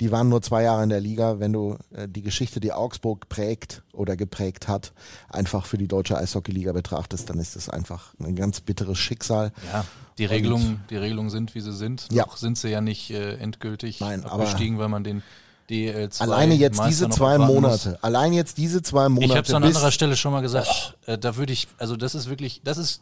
die 0.00 0.12
waren 0.12 0.28
nur 0.28 0.42
zwei 0.42 0.62
Jahre 0.62 0.82
in 0.82 0.88
der 0.90 1.00
Liga. 1.00 1.38
Wenn 1.38 1.52
du 1.52 1.78
äh, 1.94 2.08
die 2.08 2.22
Geschichte, 2.22 2.60
die 2.60 2.72
Augsburg 2.72 3.28
prägt 3.28 3.82
oder 3.92 4.16
geprägt 4.16 4.68
hat, 4.68 4.92
einfach 5.28 5.66
für 5.66 5.78
die 5.78 5.88
deutsche 5.88 6.18
Eishockeyliga 6.18 6.72
betrachtest, 6.72 7.30
dann 7.30 7.38
ist 7.38 7.56
das 7.56 7.68
einfach 7.68 8.12
ein 8.20 8.36
ganz 8.36 8.60
bitteres 8.60 8.98
Schicksal. 8.98 9.52
Ja, 9.72 9.84
die 10.18 10.26
Regelungen, 10.26 10.84
die 10.90 10.96
Regelungen 10.96 11.30
sind, 11.30 11.54
wie 11.54 11.60
sie 11.60 11.72
sind. 11.72 12.08
Ja. 12.12 12.26
Noch 12.26 12.36
sind 12.36 12.58
sie 12.58 12.68
ja 12.68 12.80
nicht 12.80 13.10
äh, 13.10 13.36
endgültig 13.36 14.00
Nein, 14.00 14.24
abgestiegen, 14.24 14.78
weil 14.78 14.88
man 14.88 15.04
den 15.04 15.22
DL2 15.70 16.20
Alleine 16.20 16.54
jetzt 16.54 16.76
Meister 16.76 17.06
diese 17.06 17.08
zwei 17.08 17.34
abwarten 17.34 17.54
muss. 17.54 17.86
Monate, 17.86 17.98
allein 18.02 18.32
jetzt 18.32 18.58
diese 18.58 18.82
zwei 18.82 19.08
Monate. 19.08 19.26
Ich 19.26 19.36
habe 19.36 19.46
es 19.46 19.54
an 19.54 19.64
anderer 19.64 19.90
Stelle 19.90 20.16
schon 20.16 20.32
mal 20.32 20.42
gesagt. 20.42 20.96
Äh, 21.06 21.18
da 21.18 21.36
würde 21.36 21.52
ich, 21.52 21.68
also 21.78 21.96
das 21.96 22.14
ist 22.14 22.28
wirklich, 22.28 22.60
das 22.64 22.78
ist 22.78 23.00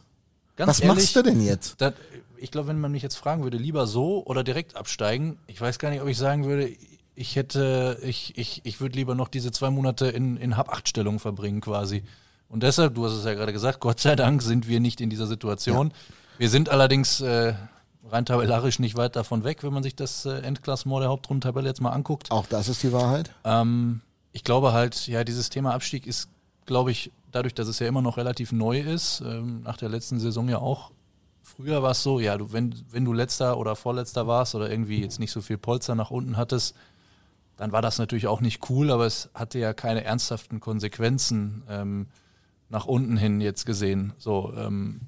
ganz 0.55 0.69
Was 0.69 0.79
ehrlich. 0.79 0.95
machst 0.95 1.15
du 1.15 1.21
denn 1.21 1.41
jetzt? 1.41 1.81
Das, 1.81 1.93
ich 2.37 2.51
glaube, 2.51 2.67
wenn 2.67 2.79
man 2.79 2.91
mich 2.91 3.03
jetzt 3.03 3.15
fragen 3.15 3.43
würde, 3.43 3.57
lieber 3.57 3.87
so 3.87 4.23
oder 4.25 4.43
direkt 4.43 4.75
absteigen, 4.75 5.37
ich 5.47 5.59
weiß 5.59 5.79
gar 5.79 5.89
nicht, 5.89 6.01
ob 6.01 6.07
ich 6.07 6.17
sagen 6.17 6.45
würde, 6.45 6.69
ich 7.15 7.35
hätte, 7.35 7.97
ich, 8.03 8.37
ich, 8.37 8.61
ich 8.63 8.81
würde 8.81 8.95
lieber 8.95 9.15
noch 9.15 9.29
diese 9.29 9.51
zwei 9.51 9.69
Monate 9.69 10.07
in, 10.07 10.37
in 10.37 10.57
Hab-8-Stellung 10.57 11.19
verbringen 11.19 11.61
quasi. 11.61 12.03
Und 12.49 12.63
deshalb, 12.63 12.95
du 12.95 13.05
hast 13.05 13.13
es 13.13 13.25
ja 13.25 13.33
gerade 13.33 13.53
gesagt, 13.53 13.79
Gott 13.79 13.99
sei 13.99 14.15
Dank 14.15 14.41
sind 14.41 14.67
wir 14.67 14.79
nicht 14.79 15.01
in 15.01 15.09
dieser 15.09 15.27
Situation. 15.27 15.93
Wir 16.37 16.49
sind 16.49 16.69
allerdings 16.69 17.21
äh, 17.21 17.53
rein 18.09 18.25
tabellarisch 18.25 18.79
nicht 18.79 18.97
weit 18.97 19.15
davon 19.15 19.43
weg, 19.43 19.63
wenn 19.63 19.73
man 19.73 19.83
sich 19.83 19.95
das 19.95 20.25
äh, 20.25 20.39
Endklassement 20.39 21.01
der 21.01 21.09
Hauptrundentabelle 21.09 21.67
jetzt 21.67 21.81
mal 21.81 21.91
anguckt. 21.91 22.31
Auch 22.31 22.45
das 22.45 22.67
ist 22.67 22.83
die 22.83 22.91
Wahrheit. 22.91 23.31
Ähm, 23.43 24.01
ich 24.33 24.43
glaube 24.43 24.73
halt, 24.73 25.07
ja, 25.07 25.23
dieses 25.23 25.49
Thema 25.49 25.73
Abstieg 25.73 26.05
ist, 26.05 26.29
glaube 26.65 26.91
ich, 26.91 27.11
dadurch, 27.35 27.53
dass 27.53 27.67
es 27.67 27.79
ja 27.79 27.87
immer 27.87 28.01
noch 28.01 28.17
relativ 28.17 28.53
neu 28.53 28.79
ist, 28.79 29.21
ähm, 29.25 29.61
nach 29.63 29.77
der 29.77 29.89
letzten 29.89 30.19
Saison 30.19 30.47
ja 30.47 30.59
auch. 30.59 30.91
Früher 31.43 31.83
war 31.83 31.91
es 31.91 32.01
so, 32.01 32.19
ja, 32.19 32.37
du, 32.37 32.53
wenn, 32.53 32.73
wenn 32.91 33.03
du 33.03 33.13
letzter 33.13 33.57
oder 33.57 33.75
vorletzter 33.75 34.25
warst 34.25 34.55
oder 34.55 34.71
irgendwie 34.71 35.01
jetzt 35.01 35.19
nicht 35.19 35.31
so 35.31 35.41
viel 35.41 35.57
Polster 35.57 35.95
nach 35.95 36.11
unten 36.11 36.37
hattest, 36.37 36.75
dann 37.57 37.71
war 37.71 37.81
das 37.81 37.99
natürlich 37.99 38.27
auch 38.27 38.41
nicht 38.41 38.69
cool, 38.69 38.89
aber 38.89 39.05
es 39.05 39.29
hatte 39.33 39.59
ja 39.59 39.73
keine 39.73 40.03
ernsthaften 40.03 40.59
Konsequenzen 40.59 41.63
ähm, 41.69 42.07
nach 42.69 42.85
unten 42.85 43.17
hin 43.17 43.41
jetzt 43.41 43.65
gesehen. 43.65 44.13
So, 44.17 44.53
ähm, 44.57 45.01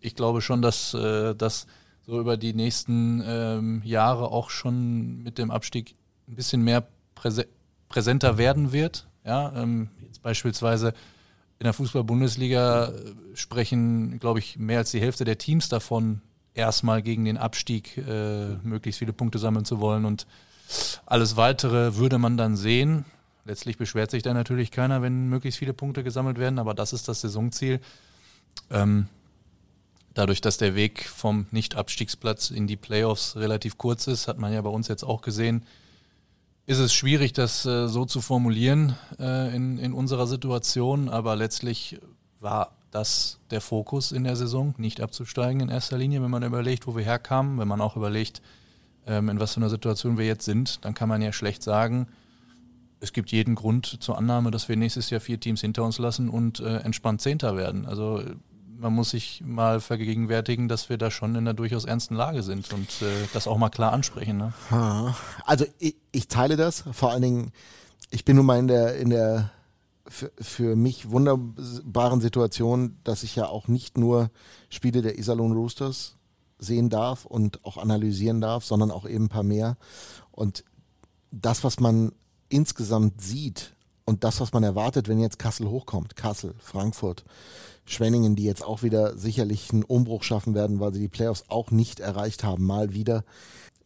ich 0.00 0.14
glaube 0.14 0.40
schon, 0.40 0.62
dass 0.62 0.94
äh, 0.94 1.34
das 1.34 1.66
so 2.06 2.20
über 2.20 2.36
die 2.36 2.54
nächsten 2.54 3.22
ähm, 3.26 3.82
Jahre 3.84 4.30
auch 4.30 4.50
schon 4.50 5.22
mit 5.22 5.38
dem 5.38 5.50
Abstieg 5.50 5.96
ein 6.28 6.36
bisschen 6.36 6.62
mehr 6.62 6.86
präse 7.14 7.46
präsenter 7.88 8.38
werden 8.38 8.72
wird. 8.72 9.06
Ja, 9.24 9.52
ähm, 9.54 9.90
jetzt 10.00 10.22
beispielsweise 10.22 10.94
in 11.62 11.66
der 11.66 11.74
Fußball-Bundesliga 11.74 12.86
äh, 12.86 12.92
sprechen, 13.34 14.18
glaube 14.18 14.40
ich, 14.40 14.58
mehr 14.58 14.78
als 14.78 14.90
die 14.90 15.00
Hälfte 15.00 15.24
der 15.24 15.38
Teams 15.38 15.68
davon, 15.68 16.20
erstmal 16.54 17.02
gegen 17.02 17.24
den 17.24 17.38
Abstieg 17.38 17.96
äh, 17.98 18.56
möglichst 18.64 18.98
viele 18.98 19.12
Punkte 19.12 19.38
sammeln 19.38 19.64
zu 19.64 19.78
wollen 19.78 20.04
und 20.04 20.26
alles 21.06 21.36
weitere 21.36 21.94
würde 21.94 22.18
man 22.18 22.36
dann 22.36 22.56
sehen. 22.56 23.04
Letztlich 23.44 23.78
beschwert 23.78 24.10
sich 24.10 24.24
da 24.24 24.34
natürlich 24.34 24.72
keiner, 24.72 25.02
wenn 25.02 25.28
möglichst 25.28 25.60
viele 25.60 25.72
Punkte 25.72 26.02
gesammelt 26.02 26.36
werden, 26.36 26.58
aber 26.58 26.74
das 26.74 26.92
ist 26.92 27.06
das 27.06 27.20
Saisonziel. 27.20 27.78
Ähm, 28.68 29.06
dadurch, 30.14 30.40
dass 30.40 30.58
der 30.58 30.74
Weg 30.74 31.04
vom 31.04 31.46
Nicht-Abstiegsplatz 31.52 32.50
in 32.50 32.66
die 32.66 32.76
Playoffs 32.76 33.36
relativ 33.36 33.78
kurz 33.78 34.08
ist, 34.08 34.26
hat 34.26 34.36
man 34.36 34.52
ja 34.52 34.62
bei 34.62 34.70
uns 34.70 34.88
jetzt 34.88 35.04
auch 35.04 35.22
gesehen, 35.22 35.64
ist 36.66 36.78
es 36.78 36.94
schwierig, 36.94 37.32
das 37.32 37.66
äh, 37.66 37.88
so 37.88 38.04
zu 38.04 38.20
formulieren 38.20 38.96
äh, 39.18 39.54
in, 39.54 39.78
in 39.78 39.92
unserer 39.92 40.26
Situation, 40.26 41.08
aber 41.08 41.36
letztlich 41.36 41.98
war 42.40 42.72
das 42.90 43.40
der 43.50 43.60
Fokus 43.60 44.12
in 44.12 44.24
der 44.24 44.36
Saison, 44.36 44.74
nicht 44.78 45.00
abzusteigen 45.00 45.60
in 45.60 45.68
erster 45.68 45.98
Linie, 45.98 46.22
wenn 46.22 46.30
man 46.30 46.42
überlegt, 46.42 46.86
wo 46.86 46.94
wir 46.94 47.04
herkamen, 47.04 47.58
wenn 47.58 47.68
man 47.68 47.80
auch 47.80 47.96
überlegt, 47.96 48.42
ähm, 49.06 49.28
in 49.28 49.40
was 49.40 49.54
für 49.54 49.60
einer 49.60 49.70
Situation 49.70 50.18
wir 50.18 50.26
jetzt 50.26 50.44
sind, 50.44 50.84
dann 50.84 50.94
kann 50.94 51.08
man 51.08 51.22
ja 51.22 51.32
schlecht 51.32 51.62
sagen, 51.62 52.06
es 53.00 53.12
gibt 53.12 53.32
jeden 53.32 53.56
Grund 53.56 54.00
zur 54.00 54.16
Annahme, 54.16 54.52
dass 54.52 54.68
wir 54.68 54.76
nächstes 54.76 55.10
Jahr 55.10 55.20
vier 55.20 55.40
Teams 55.40 55.60
hinter 55.60 55.82
uns 55.82 55.98
lassen 55.98 56.28
und 56.28 56.60
äh, 56.60 56.76
entspannt 56.78 57.20
Zehnter 57.20 57.56
werden. 57.56 57.84
Also 57.84 58.22
man 58.82 58.92
muss 58.92 59.10
sich 59.10 59.42
mal 59.46 59.80
vergegenwärtigen, 59.80 60.66
dass 60.68 60.88
wir 60.90 60.98
da 60.98 61.10
schon 61.10 61.30
in 61.30 61.38
einer 61.38 61.54
durchaus 61.54 61.84
ernsten 61.84 62.16
Lage 62.16 62.42
sind 62.42 62.72
und 62.72 63.00
äh, 63.00 63.28
das 63.32 63.46
auch 63.46 63.56
mal 63.56 63.70
klar 63.70 63.92
ansprechen. 63.92 64.36
Ne? 64.36 64.52
Also 65.46 65.64
ich, 65.78 65.96
ich, 66.10 66.26
teile 66.26 66.56
das. 66.56 66.84
Vor 66.90 67.12
allen 67.12 67.22
Dingen, 67.22 67.52
ich 68.10 68.24
bin 68.24 68.36
nun 68.36 68.44
mal 68.44 68.58
in 68.58 68.66
der, 68.66 68.96
in 68.96 69.10
der 69.10 69.50
für, 70.08 70.32
für 70.40 70.74
mich 70.74 71.10
wunderbaren 71.10 72.20
Situation, 72.20 72.98
dass 73.04 73.22
ich 73.22 73.36
ja 73.36 73.46
auch 73.46 73.68
nicht 73.68 73.96
nur 73.96 74.30
Spiele 74.68 75.00
der 75.00 75.16
Iserlohn 75.16 75.52
Roosters 75.52 76.16
sehen 76.58 76.90
darf 76.90 77.24
und 77.24 77.64
auch 77.64 77.76
analysieren 77.76 78.40
darf, 78.40 78.64
sondern 78.64 78.90
auch 78.90 79.06
eben 79.06 79.26
ein 79.26 79.28
paar 79.28 79.44
mehr. 79.44 79.76
Und 80.32 80.64
das, 81.30 81.62
was 81.62 81.78
man 81.78 82.12
insgesamt 82.48 83.20
sieht 83.22 83.76
und 84.04 84.24
das, 84.24 84.40
was 84.40 84.52
man 84.52 84.64
erwartet, 84.64 85.08
wenn 85.08 85.20
jetzt 85.20 85.38
Kassel 85.38 85.68
hochkommt, 85.68 86.16
Kassel, 86.16 86.54
Frankfurt, 86.58 87.24
Schwenningen, 87.92 88.36
die 88.36 88.44
jetzt 88.44 88.64
auch 88.64 88.82
wieder 88.82 89.16
sicherlich 89.16 89.70
einen 89.72 89.84
Umbruch 89.84 90.22
schaffen 90.22 90.54
werden, 90.54 90.80
weil 90.80 90.92
sie 90.92 91.00
die 91.00 91.08
Playoffs 91.08 91.44
auch 91.48 91.70
nicht 91.70 92.00
erreicht 92.00 92.44
haben, 92.44 92.64
mal 92.64 92.92
wieder. 92.92 93.24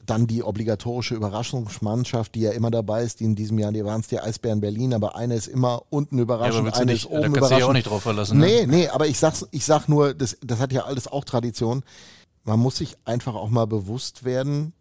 Dann 0.05 0.29
die 0.29 0.45
obligatorische 0.45 1.17
Überraschungsmannschaft, 1.17 2.37
die 2.37 2.41
ja 2.41 2.53
immer 2.53 2.71
dabei 2.71 3.03
ist, 3.03 3.19
die 3.19 3.25
in 3.25 3.35
diesem 3.35 3.59
Jahr, 3.59 3.73
die 3.73 3.85
waren 3.85 4.01
es 4.01 4.07
die 4.07 4.21
Eisbären 4.21 4.61
Berlin, 4.61 4.95
aber 4.95 5.17
eine 5.17 5.35
ist 5.35 5.49
immer 5.49 5.83
unten 5.91 6.19
überraschend, 6.19 6.69
ja, 6.69 6.75
eine 6.75 6.93
nicht, 6.93 7.05
ist 7.05 7.11
oben 7.11 7.23
da 7.23 7.27
überraschend. 7.27 7.41
Kannst 7.41 7.53
du 7.53 7.59
ja 7.59 7.67
auch 7.67 7.73
nicht 7.73 7.87
drauf 7.89 8.03
verlassen. 8.03 8.39
Ne? 8.39 8.47
Nee, 8.47 8.67
nee, 8.67 8.89
aber 8.89 9.09
ich 9.09 9.19
sag's, 9.19 9.47
ich 9.51 9.65
sag 9.65 9.89
nur, 9.89 10.15
das, 10.15 10.39
das 10.43 10.61
hat 10.61 10.73
ja 10.73 10.85
alles 10.85 11.09
auch 11.09 11.25
Tradition. 11.25 11.83
Man 12.45 12.61
muss 12.61 12.77
sich 12.77 12.97
einfach 13.05 13.35
auch 13.35 13.51
mal 13.51 13.67
bewusst 13.67 14.25
werden, 14.25 14.73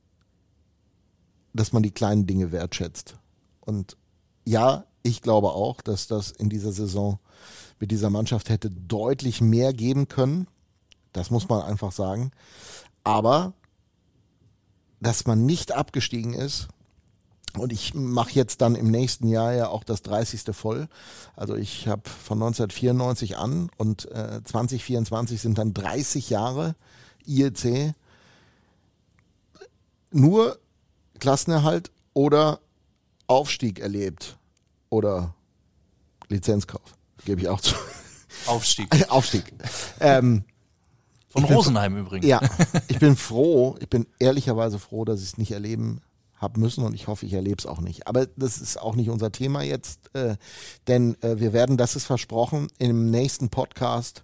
dass 1.53 1.73
man 1.73 1.81
die 1.81 1.91
kleinen 1.91 2.27
Dinge 2.27 2.51
wertschätzt. 2.51 3.17
Und 3.61 3.97
ja, 4.45 4.85
ich 5.01 5.21
glaube 5.21 5.49
auch, 5.49 5.81
dass 5.81 6.07
das 6.07 6.31
in 6.31 6.49
dieser 6.49 6.71
Saison 6.71 7.19
mit 7.79 7.91
dieser 7.91 8.09
Mannschaft 8.09 8.49
hätte 8.49 8.69
deutlich 8.69 9.41
mehr 9.41 9.73
geben 9.73 10.07
können. 10.07 10.47
Das 11.13 11.31
muss 11.31 11.47
man 11.49 11.61
einfach 11.61 11.91
sagen. 11.91 12.31
Aber 13.03 13.53
dass 14.99 15.25
man 15.25 15.45
nicht 15.45 15.73
abgestiegen 15.73 16.33
ist, 16.33 16.67
und 17.57 17.71
ich 17.71 17.93
mache 17.93 18.31
jetzt 18.31 18.61
dann 18.61 18.75
im 18.75 18.91
nächsten 18.91 19.27
Jahr 19.27 19.53
ja 19.53 19.67
auch 19.69 19.83
das 19.83 20.01
30. 20.01 20.53
voll. 20.55 20.87
Also 21.35 21.55
ich 21.55 21.87
habe 21.87 22.01
von 22.09 22.37
1994 22.41 23.37
an 23.37 23.69
und 23.77 24.11
äh, 24.11 24.41
2024 24.43 25.41
sind 25.41 25.57
dann 25.57 25.73
30 25.73 26.29
Jahre 26.29 26.75
IEC. 27.25 27.93
Nur 30.11 30.59
Klassenerhalt 31.19 31.91
oder 32.13 32.59
Aufstieg 33.27 33.79
erlebt 33.79 34.37
oder 34.89 35.33
Lizenzkauf, 36.29 36.94
gebe 37.25 37.41
ich 37.41 37.49
auch 37.49 37.61
zu. 37.61 37.75
Aufstieg. 38.47 38.87
Aufstieg. 39.09 39.53
Ähm, 39.99 40.43
Von 41.29 41.43
Rosenheim 41.45 41.97
übrigens. 41.97 42.25
Ja, 42.25 42.41
ich 42.87 42.99
bin 42.99 43.15
froh, 43.15 43.75
ich 43.79 43.89
bin 43.89 44.07
ehrlicherweise 44.19 44.79
froh, 44.79 45.05
dass 45.05 45.19
ich 45.19 45.27
es 45.27 45.37
nicht 45.37 45.51
erleben 45.51 46.01
habe 46.35 46.59
müssen 46.59 46.83
und 46.83 46.93
ich 46.93 47.07
hoffe, 47.07 47.25
ich 47.25 47.33
erlebe 47.33 47.57
es 47.59 47.65
auch 47.65 47.79
nicht. 47.79 48.07
Aber 48.07 48.25
das 48.35 48.57
ist 48.59 48.79
auch 48.79 48.95
nicht 48.95 49.09
unser 49.09 49.31
Thema 49.31 49.63
jetzt, 49.63 50.13
äh, 50.13 50.35
denn 50.87 51.21
äh, 51.21 51.39
wir 51.39 51.53
werden, 51.53 51.77
das 51.77 51.95
ist 51.95 52.05
versprochen, 52.05 52.67
im 52.77 53.09
nächsten 53.09 53.49
Podcast 53.49 54.23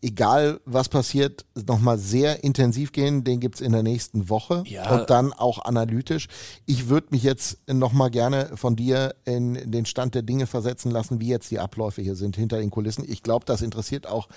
egal 0.00 0.60
was 0.64 0.88
passiert, 0.88 1.44
nochmal 1.66 1.98
sehr 1.98 2.44
intensiv 2.44 2.92
gehen. 2.92 3.24
Den 3.24 3.40
gibt 3.40 3.56
es 3.56 3.60
in 3.60 3.72
der 3.72 3.82
nächsten 3.82 4.28
Woche 4.28 4.62
ja. 4.66 4.88
und 4.94 5.10
dann 5.10 5.32
auch 5.32 5.64
analytisch. 5.64 6.28
Ich 6.66 6.88
würde 6.88 7.08
mich 7.10 7.22
jetzt 7.22 7.58
nochmal 7.68 8.10
gerne 8.10 8.56
von 8.56 8.76
dir 8.76 9.14
in 9.24 9.70
den 9.70 9.86
Stand 9.86 10.14
der 10.14 10.22
Dinge 10.22 10.46
versetzen 10.46 10.90
lassen, 10.90 11.20
wie 11.20 11.28
jetzt 11.28 11.50
die 11.50 11.58
Abläufe 11.58 12.02
hier 12.02 12.14
sind 12.14 12.36
hinter 12.36 12.58
den 12.58 12.70
Kulissen. 12.70 13.04
Ich 13.08 13.22
glaube, 13.22 13.44
das 13.44 13.62
interessiert 13.62 14.06
auch 14.06 14.28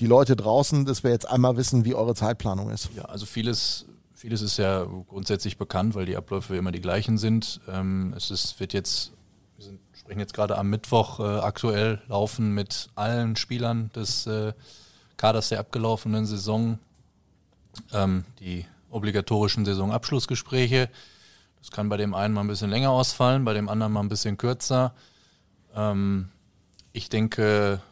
die 0.00 0.06
Leute 0.06 0.34
draußen, 0.36 0.84
dass 0.84 1.04
wir 1.04 1.10
jetzt 1.10 1.28
einmal 1.28 1.56
wissen, 1.56 1.84
wie 1.84 1.94
eure 1.94 2.14
Zeitplanung 2.14 2.70
ist. 2.70 2.90
Ja, 2.96 3.04
also 3.04 3.26
vieles. 3.26 3.86
Vieles 4.14 4.42
ist 4.42 4.56
ja 4.56 4.84
grundsätzlich 5.06 5.58
bekannt, 5.58 5.94
weil 5.94 6.04
die 6.04 6.16
Abläufe 6.16 6.56
immer 6.56 6.72
die 6.72 6.80
gleichen 6.80 7.18
sind. 7.18 7.60
Ähm, 7.68 8.12
es 8.16 8.32
ist, 8.32 8.58
wird 8.58 8.72
jetzt, 8.72 9.12
wir 9.54 9.66
sind, 9.66 9.78
sprechen 9.92 10.18
jetzt 10.18 10.34
gerade 10.34 10.58
am 10.58 10.68
Mittwoch 10.68 11.20
äh, 11.20 11.22
aktuell 11.22 12.02
laufen 12.08 12.52
mit 12.52 12.88
allen 12.96 13.36
Spielern 13.36 13.92
des 13.94 14.26
äh, 14.26 14.54
Kaders 15.18 15.50
der 15.50 15.60
abgelaufenen 15.60 16.24
Saison 16.24 16.78
ähm, 17.92 18.24
die 18.40 18.64
obligatorischen 18.90 19.66
Saisonabschlussgespräche. 19.66 20.88
Das 21.58 21.70
kann 21.70 21.88
bei 21.88 21.98
dem 21.98 22.14
einen 22.14 22.32
mal 22.32 22.40
ein 22.42 22.48
bisschen 22.48 22.70
länger 22.70 22.90
ausfallen, 22.90 23.44
bei 23.44 23.52
dem 23.52 23.68
anderen 23.68 23.92
mal 23.92 24.00
ein 24.00 24.08
bisschen 24.08 24.38
kürzer. 24.38 24.94
Ähm, 25.74 26.30
ich 26.92 27.10
denke, 27.10 27.82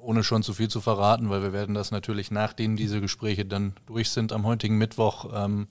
ohne 0.00 0.24
schon 0.24 0.42
zu 0.42 0.54
viel 0.54 0.68
zu 0.68 0.80
verraten, 0.80 1.28
weil 1.28 1.42
wir 1.42 1.52
werden 1.52 1.74
das 1.74 1.90
natürlich, 1.90 2.30
nachdem 2.30 2.76
diese 2.76 3.00
Gespräche 3.00 3.44
dann 3.44 3.74
durch 3.86 4.10
sind 4.10 4.32
am 4.32 4.46
heutigen 4.46 4.78
Mittwoch, 4.78 5.30
ähm, 5.34 5.68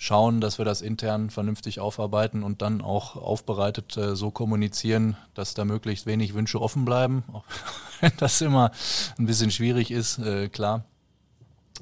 schauen, 0.00 0.40
dass 0.40 0.58
wir 0.58 0.64
das 0.64 0.80
intern 0.80 1.28
vernünftig 1.28 1.80
aufarbeiten 1.80 2.44
und 2.44 2.62
dann 2.62 2.80
auch 2.80 3.16
aufbereitet 3.16 3.96
äh, 3.96 4.14
so 4.14 4.30
kommunizieren, 4.30 5.16
dass 5.34 5.54
da 5.54 5.64
möglichst 5.64 6.06
wenig 6.06 6.34
Wünsche 6.34 6.62
offen 6.62 6.84
bleiben. 6.84 7.24
Auch 7.32 7.44
wenn 8.00 8.12
das 8.16 8.40
immer 8.40 8.70
ein 9.18 9.26
bisschen 9.26 9.50
schwierig 9.50 9.90
ist, 9.90 10.18
äh, 10.18 10.48
klar. 10.48 10.84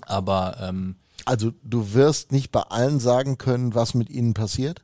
Aber 0.06 0.56
ähm, 0.60 0.96
also 1.26 1.52
du 1.62 1.92
wirst 1.92 2.32
nicht 2.32 2.50
bei 2.52 2.62
allen 2.62 3.00
sagen 3.00 3.36
können, 3.36 3.74
was 3.74 3.92
mit 3.92 4.08
ihnen 4.08 4.32
passiert? 4.32 4.82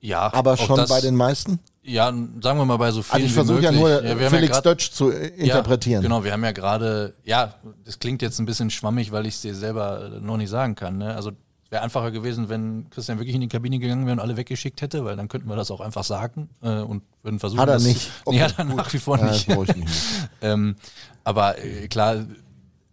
Ja. 0.00 0.32
Aber 0.32 0.56
schon 0.56 0.76
das, 0.76 0.88
bei 0.88 1.02
den 1.02 1.16
meisten? 1.16 1.58
Ja, 1.82 2.06
sagen 2.06 2.58
wir 2.58 2.64
mal 2.64 2.76
bei 2.78 2.92
so 2.92 3.02
vielen 3.02 3.14
Also 3.14 3.26
ich 3.26 3.32
versuche 3.32 3.60
ja 3.60 3.72
nur 3.72 4.02
ja, 4.02 4.30
Felix 4.30 4.56
ja 4.56 4.60
Dötsch 4.62 4.90
zu 4.90 5.10
äh, 5.10 5.28
interpretieren. 5.28 6.02
Ja, 6.02 6.08
genau, 6.08 6.24
wir 6.24 6.32
haben 6.32 6.44
ja 6.44 6.52
gerade, 6.52 7.14
ja, 7.24 7.54
das 7.84 7.98
klingt 7.98 8.22
jetzt 8.22 8.38
ein 8.38 8.46
bisschen 8.46 8.70
schwammig, 8.70 9.12
weil 9.12 9.26
ich 9.26 9.34
es 9.34 9.42
dir 9.42 9.54
selber 9.54 10.18
noch 10.20 10.38
nicht 10.38 10.50
sagen 10.50 10.76
kann. 10.76 10.96
Ne? 10.96 11.14
Also 11.14 11.32
Wäre 11.70 11.82
einfacher 11.82 12.10
gewesen, 12.10 12.48
wenn 12.48 12.88
Christian 12.88 13.18
wirklich 13.18 13.34
in 13.34 13.42
die 13.42 13.48
Kabine 13.48 13.78
gegangen 13.78 14.06
wäre 14.06 14.14
und 14.14 14.20
alle 14.20 14.38
weggeschickt 14.38 14.80
hätte, 14.80 15.04
weil 15.04 15.16
dann 15.16 15.28
könnten 15.28 15.48
wir 15.48 15.56
das 15.56 15.70
auch 15.70 15.80
einfach 15.80 16.04
sagen 16.04 16.48
äh, 16.62 16.80
und 16.80 17.02
würden 17.22 17.38
versuchen. 17.38 17.60
Hat 17.60 17.68
er 17.68 17.78
nicht. 17.78 18.10
Okay, 18.24 18.36
nee, 18.38 18.42
hat 18.42 18.58
er 18.58 18.64
nach 18.64 18.90
wie 18.92 18.98
vor 18.98 19.18
ja, 19.18 19.30
nicht. 19.30 19.48
nicht. 19.48 19.88
ähm, 20.40 20.76
aber 21.24 21.62
äh, 21.62 21.88
klar, 21.88 22.24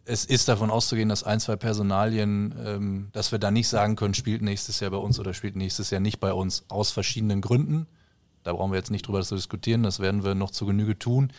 es 0.05 0.25
ist 0.25 0.47
davon 0.47 0.69
auszugehen, 0.69 1.09
dass 1.09 1.23
ein, 1.23 1.39
zwei 1.39 1.55
Personalien, 1.55 2.53
ähm, 2.63 3.07
dass 3.11 3.31
wir 3.31 3.39
da 3.39 3.49
nicht 3.49 3.67
sagen 3.67 3.95
können, 3.95 4.13
spielt 4.13 4.41
nächstes 4.41 4.79
Jahr 4.79 4.91
bei 4.91 4.97
uns 4.97 5.19
oder 5.19 5.33
spielt 5.33 5.55
nächstes 5.55 5.89
Jahr 5.89 6.01
nicht 6.01 6.19
bei 6.19 6.33
uns, 6.33 6.65
aus 6.67 6.91
verschiedenen 6.91 7.41
Gründen. 7.41 7.87
Da 8.43 8.53
brauchen 8.53 8.71
wir 8.71 8.77
jetzt 8.77 8.91
nicht 8.91 9.07
drüber 9.07 9.23
zu 9.23 9.35
diskutieren, 9.35 9.83
das 9.83 9.99
werden 9.99 10.23
wir 10.23 10.35
noch 10.35 10.51
zu 10.51 10.65
Genüge 10.65 10.99
tun. 10.99 11.33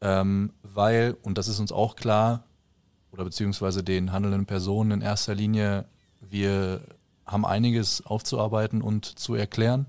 Ähm, 0.00 0.52
weil, 0.62 1.16
und 1.22 1.36
das 1.36 1.48
ist 1.48 1.58
uns 1.58 1.72
auch 1.72 1.96
klar, 1.96 2.44
oder 3.10 3.24
beziehungsweise 3.24 3.82
den 3.82 4.12
handelnden 4.12 4.46
Personen 4.46 4.92
in 4.92 5.00
erster 5.00 5.34
Linie, 5.34 5.86
wir 6.30 6.82
haben 7.26 7.44
einiges 7.44 8.04
aufzuarbeiten 8.04 8.82
und 8.82 9.04
zu 9.18 9.34
erklären 9.34 9.86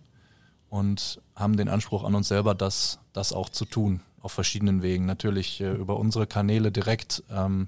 und 0.69 1.21
haben 1.35 1.57
den 1.57 1.69
Anspruch 1.69 2.03
an 2.03 2.15
uns 2.15 2.27
selber, 2.27 2.55
das, 2.55 2.99
das 3.13 3.33
auch 3.33 3.49
zu 3.49 3.65
tun, 3.65 4.01
auf 4.21 4.31
verschiedenen 4.31 4.81
Wegen. 4.81 5.05
Natürlich 5.05 5.61
äh, 5.61 5.71
über 5.71 5.97
unsere 5.97 6.27
Kanäle 6.27 6.71
direkt 6.71 7.23
ähm, 7.31 7.67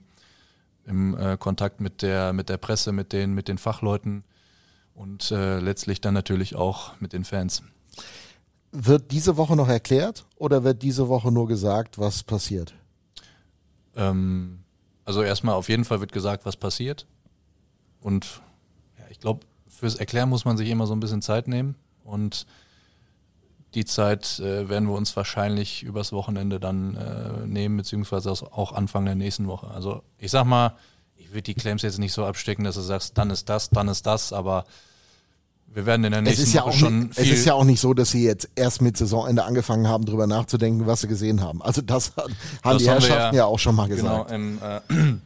im 0.86 1.18
äh, 1.18 1.38
Kontakt 1.38 1.82
mit 1.82 2.02
der, 2.02 2.34
mit 2.34 2.50
der 2.50 2.58
Presse, 2.58 2.92
mit 2.92 3.14
den, 3.14 3.34
mit 3.34 3.48
den 3.48 3.58
Fachleuten 3.58 4.24
und 4.94 5.32
äh, 5.32 5.60
letztlich 5.60 6.02
dann 6.02 6.14
natürlich 6.14 6.56
auch 6.56 7.00
mit 7.00 7.14
den 7.14 7.24
Fans. 7.24 7.64
Wird 8.72 9.12
diese 9.12 9.38
Woche 9.38 9.56
noch 9.56 9.70
erklärt 9.70 10.26
oder 10.36 10.64
wird 10.64 10.82
diese 10.82 11.08
Woche 11.08 11.32
nur 11.32 11.48
gesagt, 11.48 12.00
was 12.00 12.24
passiert? 12.24 12.74
Ähm, 13.96 14.64
also 15.06 15.24
erstmal 15.24 15.56
auf 15.56 15.70
jeden 15.70 15.86
Fall 15.86 16.00
wird 16.00 16.12
gesagt, 16.12 16.46
was 16.46 16.58
passiert. 16.58 17.06
Und 18.02 18.42
ich 19.14 19.20
glaube, 19.20 19.42
fürs 19.68 19.96
Erklären 19.96 20.28
muss 20.28 20.44
man 20.44 20.58
sich 20.58 20.70
immer 20.70 20.88
so 20.88 20.94
ein 20.96 21.00
bisschen 21.00 21.22
Zeit 21.22 21.48
nehmen 21.48 21.76
und 22.04 22.48
die 23.76 23.86
Zeit 23.86 24.40
äh, 24.40 24.70
werden 24.70 24.88
wir 24.88 24.96
uns 24.96 25.16
wahrscheinlich 25.16 25.84
übers 25.84 26.12
Wochenende 26.12 26.60
dann 26.60 26.96
äh, 26.96 27.46
nehmen, 27.46 27.78
beziehungsweise 27.78 28.32
auch 28.32 28.72
Anfang 28.72 29.06
der 29.06 29.16
nächsten 29.16 29.48
Woche. 29.48 29.68
Also 29.68 30.02
ich 30.18 30.32
sag 30.32 30.46
mal, 30.46 30.76
ich 31.16 31.30
würde 31.30 31.44
die 31.44 31.54
Claims 31.54 31.84
jetzt 31.84 32.00
nicht 32.00 32.14
so 32.14 32.26
abstecken, 32.26 32.66
dass 32.66 32.76
du 32.76 32.82
sagst, 32.82 33.18
dann 33.18 33.30
ist 33.30 33.50
das, 33.50 33.70
dann 33.70 33.88
ist 33.88 34.06
das, 34.08 34.34
aber 34.34 34.66
wir 35.68 35.86
werden 35.86 36.04
in 36.06 36.12
der 36.12 36.22
Es 36.22 36.28
nächsten 36.28 36.44
ist, 36.46 36.54
ja 36.54 36.62
Woche 36.62 36.70
auch 36.70 36.74
schon 36.74 37.00
nicht, 37.00 37.20
es 37.20 37.30
ist 37.30 37.46
ja 37.46 37.54
auch 37.54 37.64
nicht 37.64 37.80
so, 37.80 37.94
dass 37.94 38.10
sie 38.12 38.26
jetzt 38.26 38.50
erst 38.56 38.82
mit 38.82 38.98
Saisonende 38.98 39.44
angefangen 39.44 39.88
haben, 39.88 40.06
darüber 40.06 40.26
nachzudenken, 40.26 40.88
was 40.88 41.02
sie 41.02 41.08
gesehen 41.08 41.42
haben. 41.42 41.62
Also 41.62 41.82
das 41.84 42.16
haben 42.16 42.34
Das 42.64 42.78
die 42.78 42.90
haben 42.90 43.00
Herrschaften 43.00 43.36
ja, 43.36 43.46
auch 43.46 43.60
schon 43.60 43.76
mal 43.76 43.88
genau, 43.88 44.24
gesagt. 44.24 44.32
im 44.32 44.60
äh, 44.60 45.18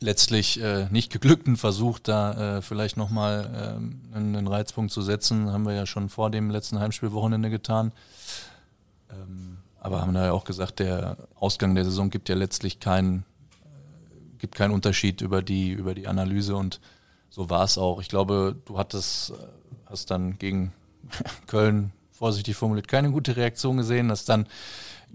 letztlich 0.00 0.60
äh, 0.60 0.86
nicht 0.90 1.10
geglückten 1.12 1.56
Versuch, 1.56 1.98
da 1.98 2.58
äh, 2.58 2.62
vielleicht 2.62 2.96
nochmal 2.96 3.76
ähm, 3.76 4.00
einen, 4.14 4.46
Reizpunkt 4.46 4.92
zu 4.92 5.02
setzen, 5.02 5.52
haben 5.52 5.66
wir 5.66 5.74
ja 5.74 5.86
schon 5.86 6.08
vor 6.08 6.30
dem 6.30 6.50
letzten 6.50 6.78
Heimspielwochenende 6.78 7.50
getan. 7.50 7.92
Ähm, 9.10 9.58
aber 9.80 10.00
haben 10.00 10.14
da 10.14 10.26
ja 10.26 10.32
auch 10.32 10.44
gesagt, 10.44 10.80
der 10.80 11.16
Ausgang 11.34 11.74
der 11.74 11.84
Saison 11.84 12.10
gibt 12.10 12.28
ja 12.28 12.34
letztlich 12.34 12.80
keinen 12.80 13.24
äh, 13.64 14.38
gibt 14.38 14.54
keinen 14.54 14.72
Unterschied 14.72 15.20
über 15.20 15.42
die 15.42 15.70
über 15.70 15.94
die 15.94 16.06
Analyse 16.06 16.56
und 16.56 16.80
so 17.30 17.50
war 17.50 17.64
es 17.64 17.78
auch. 17.78 18.00
Ich 18.00 18.08
glaube, 18.08 18.56
du 18.64 18.78
hattest 18.78 19.30
äh, 19.30 19.34
hast 19.86 20.10
dann 20.10 20.38
gegen 20.38 20.72
Köln 21.46 21.92
vorsichtig 22.12 22.56
formuliert 22.56 22.88
keine 22.88 23.10
gute 23.10 23.36
Reaktion 23.36 23.76
gesehen, 23.76 24.10
hast 24.10 24.28
dann 24.28 24.46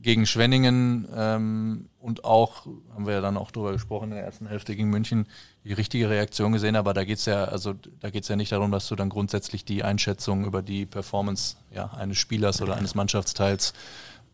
gegen 0.01 0.25
Schwenningen 0.25 1.07
ähm, 1.15 1.89
und 2.00 2.25
auch, 2.25 2.65
haben 2.93 3.05
wir 3.05 3.13
ja 3.13 3.21
dann 3.21 3.38
auch 3.38 3.51
drüber 3.51 3.71
gesprochen, 3.71 4.09
in 4.12 4.15
der 4.15 4.25
ersten 4.25 4.47
Hälfte 4.47 4.75
gegen 4.75 4.89
München, 4.89 5.27
die 5.63 5.73
richtige 5.73 6.09
Reaktion 6.09 6.51
gesehen, 6.51 6.75
aber 6.75 6.93
da 6.93 7.05
geht's 7.05 7.25
ja, 7.25 7.45
also 7.45 7.73
da 8.01 8.09
geht's 8.09 8.27
ja 8.27 8.35
nicht 8.35 8.51
darum, 8.51 8.71
dass 8.71 8.88
du 8.88 8.95
dann 8.95 9.09
grundsätzlich 9.09 9.63
die 9.63 9.83
Einschätzung 9.83 10.45
über 10.45 10.62
die 10.62 10.85
Performance 10.85 11.55
ja, 11.73 11.91
eines 11.93 12.17
Spielers 12.17 12.62
oder 12.62 12.75
eines 12.75 12.95
Mannschaftsteils 12.95 13.73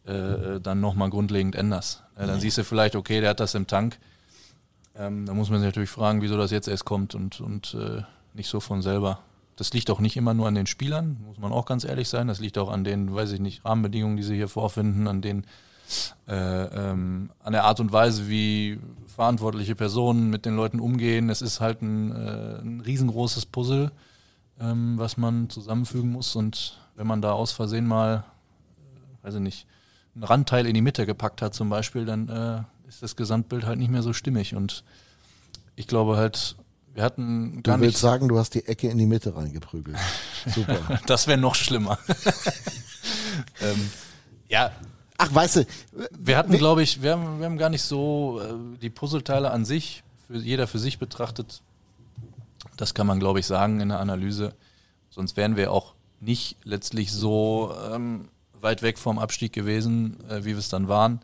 äh, 0.06 0.60
dann 0.60 0.80
nochmal 0.80 1.10
grundlegend 1.10 1.56
änderst. 1.56 2.04
Äh, 2.16 2.26
dann 2.26 2.40
siehst 2.40 2.58
du 2.58 2.64
vielleicht, 2.64 2.96
okay, 2.96 3.22
der 3.22 3.32
hat 3.32 3.40
das 3.40 3.54
im 3.54 3.68
Tank. 3.68 4.00
Ähm, 4.96 5.26
da 5.26 5.34
muss 5.34 5.50
man 5.50 5.60
sich 5.60 5.68
natürlich 5.68 5.90
fragen, 5.90 6.22
wieso 6.22 6.38
das 6.38 6.52
jetzt 6.52 6.68
erst 6.68 6.86
kommt 6.86 7.14
und, 7.14 7.42
und 7.42 7.76
äh, 7.76 8.02
nicht 8.34 8.50
so 8.50 8.60
von 8.60 8.82
selber. 8.82 9.20
Das 9.60 9.74
liegt 9.74 9.90
auch 9.90 10.00
nicht 10.00 10.16
immer 10.16 10.34
nur 10.34 10.48
an 10.48 10.56
den 10.56 10.68
Spielern, 10.68 11.18
muss 11.28 11.38
man 11.38 11.52
auch 11.52 11.66
ganz 11.66 11.84
ehrlich 11.84 12.08
sein. 12.08 12.30
Das 12.30 12.40
liegt 12.40 12.58
auch 12.58 12.72
an 12.72 12.86
den, 12.86 13.14
weiß 13.14 13.34
ich 13.34 13.42
nicht, 13.42 13.66
Rahmenbedingungen, 13.66 14.16
die 14.16 14.24
sie 14.24 14.36
hier 14.36 14.48
vorfinden, 14.48 15.06
an 15.06 15.22
den 15.22 15.46
äh, 16.28 16.64
ähm, 16.92 17.32
an 17.40 17.52
der 17.52 17.66
Art 17.66 17.82
und 17.82 17.92
Weise, 17.92 18.30
wie 18.30 18.80
verantwortliche 19.08 19.76
Personen 19.76 20.30
mit 20.30 20.46
den 20.46 20.56
Leuten 20.56 20.80
umgehen. 20.80 21.30
Es 21.30 21.42
ist 21.42 21.60
halt 21.60 21.82
ein, 21.82 22.12
äh, 22.12 22.62
ein 22.62 22.80
riesengroßes 22.80 23.48
Puzzle, 23.48 23.92
ähm, 24.62 24.98
was 24.98 25.18
man 25.18 25.50
zusammenfügen 25.50 26.12
muss. 26.12 26.38
Und 26.38 26.80
wenn 26.96 27.08
man 27.08 27.22
da 27.22 27.34
aus 27.34 27.52
Versehen 27.52 27.86
mal, 27.86 28.24
äh, 29.24 29.26
weiß 29.26 29.36
ich 29.36 29.42
nicht, 29.42 29.68
einen 30.16 30.24
Randteil 30.24 30.68
in 30.68 30.74
die 30.74 30.82
Mitte 30.82 31.06
gepackt 31.06 31.42
hat 31.42 31.54
zum 31.54 31.70
Beispiel, 31.70 32.06
dann 32.06 32.30
äh, 32.30 32.88
ist 32.88 33.04
das 33.04 33.18
Gesamtbild 33.18 33.66
halt 33.66 33.80
nicht 33.80 33.92
mehr 33.92 34.04
so 34.04 34.14
stimmig. 34.14 34.56
Und 34.56 34.86
ich 35.76 35.88
glaube 35.88 36.16
halt, 36.16 36.56
wir 37.00 37.06
hatten 37.06 37.64
Du 37.64 37.80
willst 37.80 38.00
sagen, 38.00 38.28
du 38.28 38.38
hast 38.38 38.56
die 38.56 38.66
Ecke 38.66 38.90
in 38.90 38.98
die 38.98 39.06
Mitte 39.06 39.34
reingeprügelt. 39.34 39.98
Super. 40.54 41.00
Das 41.06 41.28
wäre 41.28 41.38
noch 41.38 41.56
schlimmer. 41.56 41.98
ähm, 43.62 43.90
ja, 44.50 44.74
Ach, 45.18 45.34
weißt 45.34 45.56
du, 45.58 45.66
Wir 46.18 46.36
hatten, 46.38 46.58
glaube 46.58 46.84
ich, 46.84 47.02
wir 47.02 47.14
haben, 47.14 47.40
wir 47.40 47.46
haben 47.46 47.58
gar 47.58 47.70
nicht 47.70 47.84
so 47.84 48.42
äh, 48.42 48.54
die 48.82 48.90
Puzzleteile 48.90 49.52
an 49.52 49.64
sich, 49.64 50.04
für 50.28 50.38
jeder 50.38 50.68
für 50.68 50.80
sich 50.80 51.00
betrachtet. 51.00 51.62
Das 52.76 52.94
kann 52.94 53.08
man, 53.08 53.20
glaube 53.20 53.40
ich, 53.40 53.46
sagen 53.46 53.80
in 53.80 53.90
der 53.90 54.00
Analyse. 54.00 54.54
Sonst 55.10 55.38
wären 55.38 55.56
wir 55.56 55.72
auch 55.72 55.94
nicht 56.20 56.58
letztlich 56.66 57.14
so 57.14 57.74
ähm, 57.94 58.28
weit 58.60 58.82
weg 58.82 58.98
vom 58.98 59.20
Abstieg 59.20 59.54
gewesen, 59.54 60.18
äh, 60.30 60.44
wie 60.44 60.52
wir 60.52 60.58
es 60.58 60.68
dann 60.68 60.90
waren. 60.90 61.22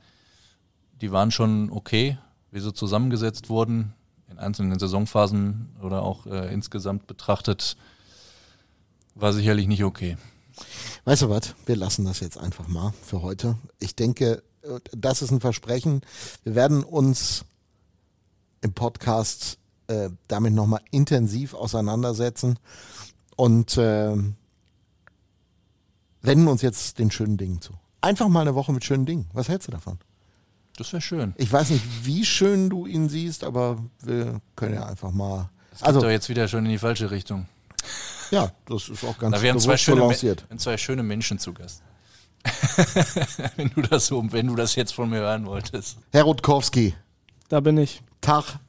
Die 1.02 1.12
waren 1.12 1.32
schon 1.32 1.70
okay, 1.70 2.18
wie 2.52 2.62
sie 2.62 2.74
zusammengesetzt 2.74 3.50
wurden, 3.50 3.94
in 4.36 4.40
einzelnen 4.40 4.78
Saisonphasen 4.78 5.70
oder 5.82 6.04
auch 6.04 6.26
äh, 6.26 6.54
insgesamt 6.54 7.08
betrachtet, 7.08 7.78
war 9.16 9.32
sicherlich 9.32 9.68
nicht 9.68 9.84
okay. 9.84 10.18
Weißt 11.06 11.22
du 11.22 11.30
was? 11.30 11.56
Wir 11.66 11.76
lassen 11.76 12.06
das 12.06 12.20
jetzt 12.20 12.38
einfach 12.38 12.68
mal 12.68 12.94
für 13.02 13.22
heute. 13.22 13.58
Ich 13.80 13.96
denke, 13.96 14.44
äh, 14.64 14.80
das 14.92 15.22
ist 15.22 15.32
ein 15.32 15.40
Versprechen. 15.40 16.02
Wir 16.44 16.56
werden 16.56 16.84
uns 16.84 17.46
im 18.62 18.74
Podcast 18.74 19.58
äh, 19.88 20.10
damit 20.28 20.54
nochmal 20.54 20.82
intensiv 20.92 21.54
auseinandersetzen 21.54 22.60
und 23.38 23.78
äh, 23.78 24.16
wenden 26.22 26.48
uns 26.48 26.62
jetzt 26.62 27.00
den 27.00 27.12
schönen 27.12 27.38
Dingen 27.38 27.62
zu. 27.62 27.74
Einfach 28.02 28.28
mal 28.28 28.42
eine 28.42 28.56
Woche 28.56 28.74
mit 28.74 28.84
schönen 28.84 29.06
Dingen. 29.06 29.30
Was 29.34 29.48
hältst 29.48 29.68
du 29.68 29.72
davon? 29.72 30.00
Das 30.78 30.92
wäre 30.92 31.02
schön. 31.02 31.34
Ich 31.38 31.52
weiß 31.52 31.70
nicht, 31.70 31.84
wie 32.04 32.26
schön 32.26 32.70
du 32.70 32.86
ihn 32.86 33.08
siehst, 33.10 33.44
aber 33.44 33.78
wir 34.02 34.42
können 34.56 34.76
ja 34.76 34.86
einfach 34.86 35.12
mal. 35.12 35.50
Das 35.72 35.80
geht 35.80 35.88
Also, 35.88 36.02
doch 36.02 36.10
jetzt 36.10 36.28
wieder 36.30 36.48
schon 36.48 36.66
in 36.66 36.72
die 36.72 36.78
falsche 36.78 37.12
Richtung. 37.12 37.46
ja, 38.32 38.52
das 38.66 38.90
ist 38.90 39.04
auch 39.04 39.18
ganz 39.18 39.36
Na, 39.36 39.42
wir 39.42 39.52
haben 39.52 39.60
zwei 39.60 39.74
so 39.78 39.78
schöne, 39.78 40.02
lanciert. 40.02 40.44
wir 40.44 40.50
haben 40.52 40.60
zwei 40.60 40.78
schöne 40.78 41.04
Menschen 41.04 41.40
zu 41.40 41.54
Gast. 41.54 41.82
wenn 43.56 43.70
du 43.70 43.82
das 43.82 44.08
so, 44.08 44.24
wenn 44.32 44.48
du 44.48 44.56
das 44.56 44.76
jetzt 44.76 44.94
von 44.94 45.10
mir 45.10 45.20
hören 45.20 45.46
wolltest. 45.46 45.98
Herr 46.12 46.24
Rutkowski, 46.24 46.94
Da 47.50 47.60
bin 47.60 47.78
ich. 47.78 48.02
Tag. 48.22 48.60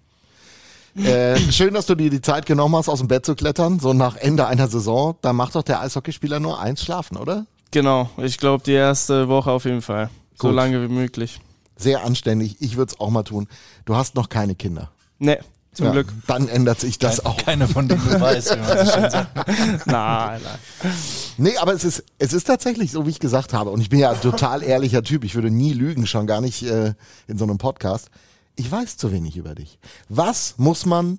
Äh, 0.97 1.37
schön, 1.53 1.75
dass 1.75 1.87
du 1.87 1.95
dir 1.95 2.09
die 2.11 2.23
Zeit 2.23 2.47
genommen 2.47 2.77
hast, 2.77 2.88
aus 2.88 3.01
dem 3.01 3.09
Bett 3.09 3.27
zu 3.27 3.35
klettern, 3.35 3.79
so 3.81 3.92
nach 3.92 4.16
Ende 4.16 4.47
einer 4.47 4.69
Saison. 4.69 5.16
Da 5.23 5.33
macht 5.33 5.55
doch 5.55 5.62
der 5.62 5.81
Eishockeyspieler 5.81 6.40
nur 6.40 6.59
eins 6.61 6.83
schlafen, 6.83 7.16
oder? 7.16 7.47
Genau, 7.71 8.09
ich 8.16 8.38
glaube 8.38 8.62
die 8.64 8.73
erste 8.73 9.29
Woche 9.29 9.51
auf 9.51 9.64
jeden 9.64 9.83
Fall. 9.83 10.09
So 10.40 10.49
Gut. 10.49 10.57
lange 10.57 10.83
wie 10.83 10.92
möglich. 10.92 11.40
Sehr 11.77 12.05
anständig. 12.05 12.57
Ich 12.61 12.77
würde 12.77 12.93
es 12.93 13.01
auch 13.01 13.11
mal 13.11 13.23
tun. 13.23 13.49
Du 13.85 13.97
hast 13.97 14.15
noch 14.15 14.29
keine 14.29 14.55
Kinder. 14.55 14.91
Ne, 15.19 15.39
zum 15.73 15.87
Ja, 15.87 15.93
Glück. 15.93 16.09
Dann 16.27 16.49
ändert 16.49 16.81
sich 16.81 16.99
das 16.99 17.25
auch. 17.25 17.37
Keine 17.37 17.69
von 17.69 17.87
denen 17.89 18.03
du 18.03 18.19
weißt, 18.21 18.55
wie 18.57 18.61
man 18.61 18.87
so 18.87 18.93
schön 18.93 19.11
sagt. 19.11 19.37
nein, 19.87 20.41
nein. 20.43 20.93
Nee, 21.37 21.57
aber 21.59 21.75
es 21.75 21.85
ist, 21.85 22.03
es 22.19 22.33
ist 22.33 22.45
tatsächlich 22.45 22.93
so, 22.93 23.07
wie 23.07 23.11
ich 23.11 23.21
gesagt 23.21 23.53
habe. 23.53 23.71
Und 23.71 23.81
ich 23.83 23.91
bin 23.91 23.99
ja 23.99 24.11
ein 24.11 24.21
total 24.21 24.62
ehrlicher 24.62 25.03
Typ. 25.03 25.23
Ich 25.25 25.35
würde 25.35 25.51
nie 25.51 25.75
lügen, 25.75 26.07
schon 26.07 26.27
gar 26.27 26.41
nicht 26.41 26.62
äh, 26.62 26.95
in 27.27 27.37
so 27.37 27.45
einem 27.45 27.59
Podcast. 27.59 28.11
Ich 28.57 28.71
weiß 28.71 28.97
zu 28.97 29.12
wenig 29.12 29.37
über 29.37 29.55
dich. 29.55 29.79
Was 30.09 30.55
muss 30.57 30.87
man 30.87 31.19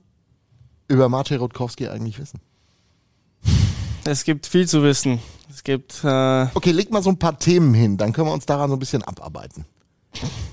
über 0.88 1.08
Maciej 1.08 1.38
Rutkowski 1.38 1.88
eigentlich 1.88 2.18
wissen? 2.18 2.40
Es 4.06 4.24
gibt 4.24 4.48
viel 4.48 4.68
zu 4.68 4.82
wissen. 4.84 5.20
Es 5.54 5.64
gibt, 5.64 6.04
äh, 6.04 6.48
Okay, 6.56 6.72
leg 6.72 6.92
mal 6.92 7.04
so 7.04 7.10
ein 7.10 7.20
paar 7.20 7.38
Themen 7.38 7.74
hin, 7.74 7.98
dann 7.98 8.14
können 8.14 8.28
wir 8.28 8.34
uns 8.34 8.46
daran 8.46 8.70
so 8.70 8.76
ein 8.76 8.80
bisschen 8.80 9.04
abarbeiten. 9.04 9.66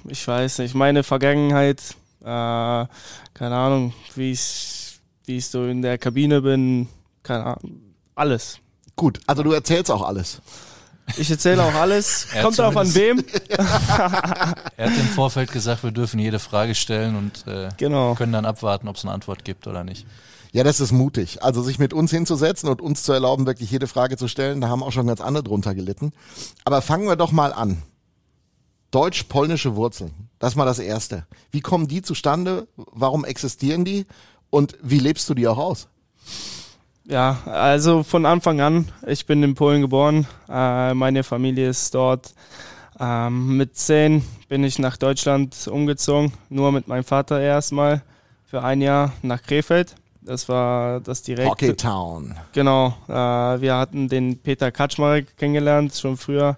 Ich 0.08 0.26
weiß 0.26 0.58
nicht, 0.58 0.74
meine 0.74 1.02
Vergangenheit, 1.02 1.80
äh, 2.20 2.24
keine 2.24 2.88
Ahnung, 3.56 3.92
wie 4.14 4.32
ich, 4.32 4.98
wie 5.26 5.36
ich 5.38 5.46
so 5.46 5.64
in 5.66 5.82
der 5.82 5.98
Kabine 5.98 6.42
bin, 6.42 6.88
keine 7.22 7.44
Ahnung, 7.44 7.80
alles. 8.14 8.58
Gut, 8.96 9.20
also 9.26 9.42
du 9.42 9.52
erzählst 9.52 9.90
auch 9.90 10.02
alles. 10.02 10.40
Ich 11.18 11.30
erzähle 11.30 11.62
auch 11.62 11.74
alles. 11.74 12.28
Ja, 12.34 12.42
Kommt 12.42 12.58
drauf 12.58 12.76
an 12.76 12.94
wem. 12.94 13.22
Er 13.48 14.90
hat 14.90 14.98
im 14.98 15.08
Vorfeld 15.14 15.52
gesagt, 15.52 15.82
wir 15.84 15.90
dürfen 15.90 16.18
jede 16.18 16.38
Frage 16.38 16.74
stellen 16.74 17.16
und 17.16 17.46
äh, 17.46 17.68
Genau. 17.76 18.14
können 18.14 18.32
dann 18.32 18.46
abwarten, 18.46 18.88
ob 18.88 18.96
es 18.96 19.04
eine 19.04 19.12
Antwort 19.12 19.44
gibt 19.44 19.66
oder 19.66 19.84
nicht. 19.84 20.06
Ja, 20.52 20.62
das 20.64 20.80
ist 20.80 20.92
mutig. 20.92 21.42
Also 21.42 21.62
sich 21.62 21.78
mit 21.78 21.92
uns 21.92 22.10
hinzusetzen 22.10 22.68
und 22.68 22.80
uns 22.80 23.02
zu 23.02 23.12
erlauben, 23.12 23.44
wirklich 23.44 23.70
jede 23.70 23.86
Frage 23.88 24.16
zu 24.16 24.28
stellen, 24.28 24.60
da 24.60 24.68
haben 24.68 24.82
auch 24.82 24.92
schon 24.92 25.06
ganz 25.06 25.20
andere 25.20 25.42
drunter 25.44 25.74
gelitten. 25.74 26.12
Aber 26.64 26.80
fangen 26.80 27.06
wir 27.08 27.16
doch 27.16 27.32
mal 27.32 27.52
an. 27.52 27.82
Deutsch-polnische 28.94 29.74
Wurzeln. 29.74 30.12
Das 30.38 30.52
ist 30.52 30.56
mal 30.56 30.64
das 30.64 30.78
Erste. 30.78 31.26
Wie 31.50 31.60
kommen 31.60 31.88
die 31.88 32.00
zustande? 32.02 32.68
Warum 32.76 33.24
existieren 33.24 33.84
die? 33.84 34.06
Und 34.50 34.76
wie 34.82 35.00
lebst 35.00 35.28
du 35.28 35.34
die 35.34 35.48
auch 35.48 35.58
aus? 35.58 35.88
Ja, 37.04 37.38
also 37.44 38.04
von 38.04 38.24
Anfang 38.24 38.60
an, 38.60 38.88
ich 39.06 39.26
bin 39.26 39.42
in 39.42 39.54
Polen 39.56 39.82
geboren, 39.82 40.26
äh, 40.48 40.94
meine 40.94 41.24
Familie 41.24 41.68
ist 41.68 41.94
dort. 41.94 42.34
Ähm, 43.00 43.56
mit 43.56 43.76
zehn 43.76 44.24
bin 44.48 44.62
ich 44.62 44.78
nach 44.78 44.96
Deutschland 44.96 45.66
umgezogen, 45.66 46.32
nur 46.48 46.70
mit 46.70 46.86
meinem 46.86 47.04
Vater 47.04 47.40
erstmal 47.40 48.02
für 48.46 48.62
ein 48.62 48.80
Jahr 48.80 49.12
nach 49.22 49.42
Krefeld. 49.42 49.96
Das 50.22 50.48
war 50.48 51.00
das 51.00 51.22
direkte. 51.22 51.50
Hockey 51.50 51.74
Town. 51.74 52.36
Genau, 52.52 52.94
äh, 53.08 53.12
wir 53.12 53.74
hatten 53.76 54.08
den 54.08 54.38
Peter 54.38 54.70
Kaczmarek 54.70 55.36
kennengelernt, 55.36 55.94
schon 55.94 56.16
früher. 56.16 56.56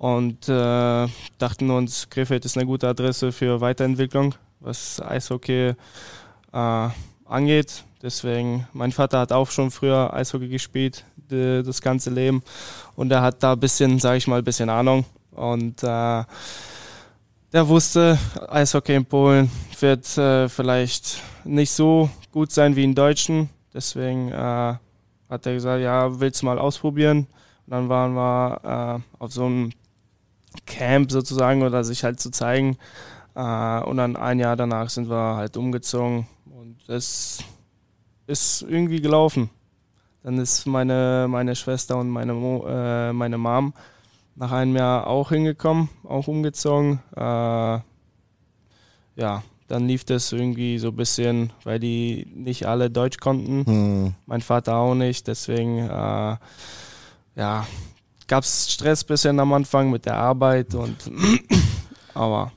Und 0.00 0.48
äh, 0.48 1.08
dachten 1.36 1.70
uns, 1.70 2.08
Krefeld 2.08 2.46
ist 2.46 2.56
eine 2.56 2.64
gute 2.64 2.88
Adresse 2.88 3.32
für 3.32 3.60
Weiterentwicklung, 3.60 4.34
was 4.58 4.98
Eishockey 5.02 5.74
äh, 6.54 6.88
angeht. 7.26 7.84
Deswegen, 8.00 8.66
mein 8.72 8.92
Vater 8.92 9.18
hat 9.18 9.30
auch 9.30 9.50
schon 9.50 9.70
früher 9.70 10.10
Eishockey 10.14 10.48
gespielt, 10.48 11.04
de, 11.30 11.62
das 11.62 11.82
ganze 11.82 12.08
Leben. 12.08 12.42
Und 12.96 13.12
er 13.12 13.20
hat 13.20 13.42
da 13.42 13.52
ein 13.52 13.60
bisschen, 13.60 13.98
sage 13.98 14.16
ich 14.16 14.26
mal, 14.26 14.38
ein 14.38 14.44
bisschen 14.44 14.70
Ahnung. 14.70 15.04
Und 15.32 15.82
äh, 15.82 16.24
der 17.52 17.68
wusste, 17.68 18.18
Eishockey 18.48 18.94
in 18.94 19.04
Polen 19.04 19.50
wird 19.80 20.16
äh, 20.16 20.48
vielleicht 20.48 21.20
nicht 21.44 21.72
so 21.72 22.08
gut 22.32 22.52
sein 22.52 22.74
wie 22.74 22.84
in 22.84 22.94
Deutschen. 22.94 23.50
Deswegen 23.74 24.32
äh, 24.32 24.74
hat 25.28 25.44
er 25.44 25.52
gesagt, 25.52 25.82
ja, 25.82 26.18
willst 26.18 26.40
du 26.40 26.46
mal 26.46 26.58
ausprobieren? 26.58 27.26
Und 27.66 27.70
dann 27.70 27.88
waren 27.90 28.14
wir 28.14 29.02
äh, 29.04 29.22
auf 29.22 29.30
so 29.30 29.44
einem 29.44 29.72
Camp 30.66 31.10
sozusagen 31.10 31.62
oder 31.62 31.84
sich 31.84 32.04
halt 32.04 32.20
zu 32.20 32.30
zeigen. 32.30 32.76
Äh, 33.34 33.80
und 33.82 33.96
dann 33.96 34.16
ein 34.16 34.38
Jahr 34.38 34.56
danach 34.56 34.90
sind 34.90 35.08
wir 35.08 35.36
halt 35.36 35.56
umgezogen 35.56 36.26
und 36.50 36.76
es 36.88 37.42
ist 38.26 38.62
irgendwie 38.62 39.00
gelaufen. 39.00 39.50
Dann 40.22 40.38
ist 40.38 40.66
meine, 40.66 41.26
meine 41.28 41.56
Schwester 41.56 41.96
und 41.96 42.10
meine, 42.10 42.34
Mo, 42.34 42.66
äh, 42.68 43.12
meine 43.12 43.38
Mom 43.38 43.72
nach 44.36 44.52
einem 44.52 44.76
Jahr 44.76 45.06
auch 45.06 45.30
hingekommen, 45.30 45.88
auch 46.04 46.28
umgezogen. 46.28 47.00
Äh, 47.16 47.78
ja, 49.16 49.42
dann 49.68 49.86
lief 49.86 50.04
das 50.04 50.32
irgendwie 50.32 50.78
so 50.78 50.88
ein 50.88 50.96
bisschen, 50.96 51.52
weil 51.64 51.78
die 51.78 52.26
nicht 52.34 52.66
alle 52.66 52.90
Deutsch 52.90 53.18
konnten. 53.18 53.64
Hm. 53.66 54.14
Mein 54.26 54.40
Vater 54.40 54.76
auch 54.76 54.94
nicht. 54.94 55.26
Deswegen, 55.26 55.78
äh, 55.78 56.36
ja, 57.36 57.66
gab 58.30 58.44
es 58.44 58.72
Stress 58.72 59.02
ein 59.02 59.08
bisschen 59.08 59.40
am 59.40 59.52
Anfang 59.52 59.90
mit 59.90 60.06
der 60.06 60.14
Arbeit 60.14 60.74
und 60.76 60.96
aber 62.14 62.52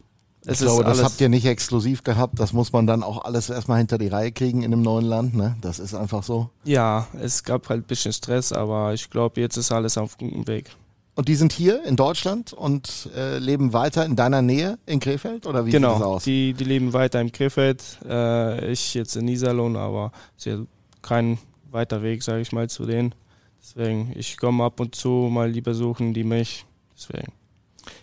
es 0.45 0.61
Ich 0.61 0.67
glaube, 0.67 0.83
das 0.83 1.03
habt 1.03 1.19
ihr 1.19 1.29
nicht 1.29 1.45
exklusiv 1.45 2.03
gehabt. 2.03 2.39
Das 2.39 2.53
muss 2.53 2.71
man 2.71 2.85
dann 2.85 3.01
auch 3.01 3.25
alles 3.25 3.49
erstmal 3.49 3.79
hinter 3.79 3.97
die 3.97 4.07
Reihe 4.07 4.31
kriegen 4.31 4.61
in 4.61 4.71
einem 4.71 4.83
neuen 4.83 5.05
Land. 5.05 5.33
Ne? 5.33 5.57
Das 5.61 5.79
ist 5.79 5.95
einfach 5.95 6.21
so. 6.21 6.49
ja, 6.63 7.07
es 7.19 7.43
gab 7.43 7.69
halt 7.69 7.81
ein 7.81 7.87
bisschen 7.87 8.13
Stress, 8.13 8.51
aber 8.53 8.93
ich 8.93 9.09
glaube, 9.09 9.41
jetzt 9.41 9.57
ist 9.57 9.71
alles 9.71 9.97
auf 9.97 10.17
gutem 10.17 10.47
Weg. 10.47 10.69
Und 11.15 11.27
die 11.27 11.35
sind 11.35 11.53
hier 11.53 11.83
in 11.85 11.95
Deutschland 11.95 12.53
und 12.53 13.09
äh, 13.15 13.39
leben 13.39 13.73
weiter 13.73 14.05
in 14.05 14.15
deiner 14.15 14.41
Nähe 14.41 14.77
in 14.85 14.99
Krefeld? 14.99 15.47
Oder 15.47 15.65
wie 15.65 15.71
sieht 15.71 15.83
das 15.83 15.93
genau, 15.93 16.05
aus? 16.05 16.23
die, 16.23 16.53
die 16.53 16.63
leben 16.63 16.93
weiter 16.93 17.19
im 17.19 17.31
Krefeld, 17.31 17.99
äh, 18.07 18.71
ich 18.71 18.93
jetzt 18.93 19.15
in 19.15 19.27
Iserlohn, 19.27 19.75
aber 19.75 20.11
es 20.37 20.45
ist 20.45 20.53
ja 20.53 20.59
kein 21.01 21.39
weiter 21.71 22.03
Weg, 22.03 22.21
sage 22.23 22.41
ich 22.41 22.51
mal, 22.51 22.69
zu 22.69 22.85
denen. 22.85 23.15
Deswegen, 23.63 24.11
ich 24.15 24.35
komme 24.37 24.65
ab 24.65 24.79
und 24.81 24.93
zu 24.93 25.29
mal 25.31 25.51
die 25.51 25.61
besuchen, 25.61 26.13
die 26.13 26.25
mich. 26.25 26.65
Deswegen. 26.97 27.31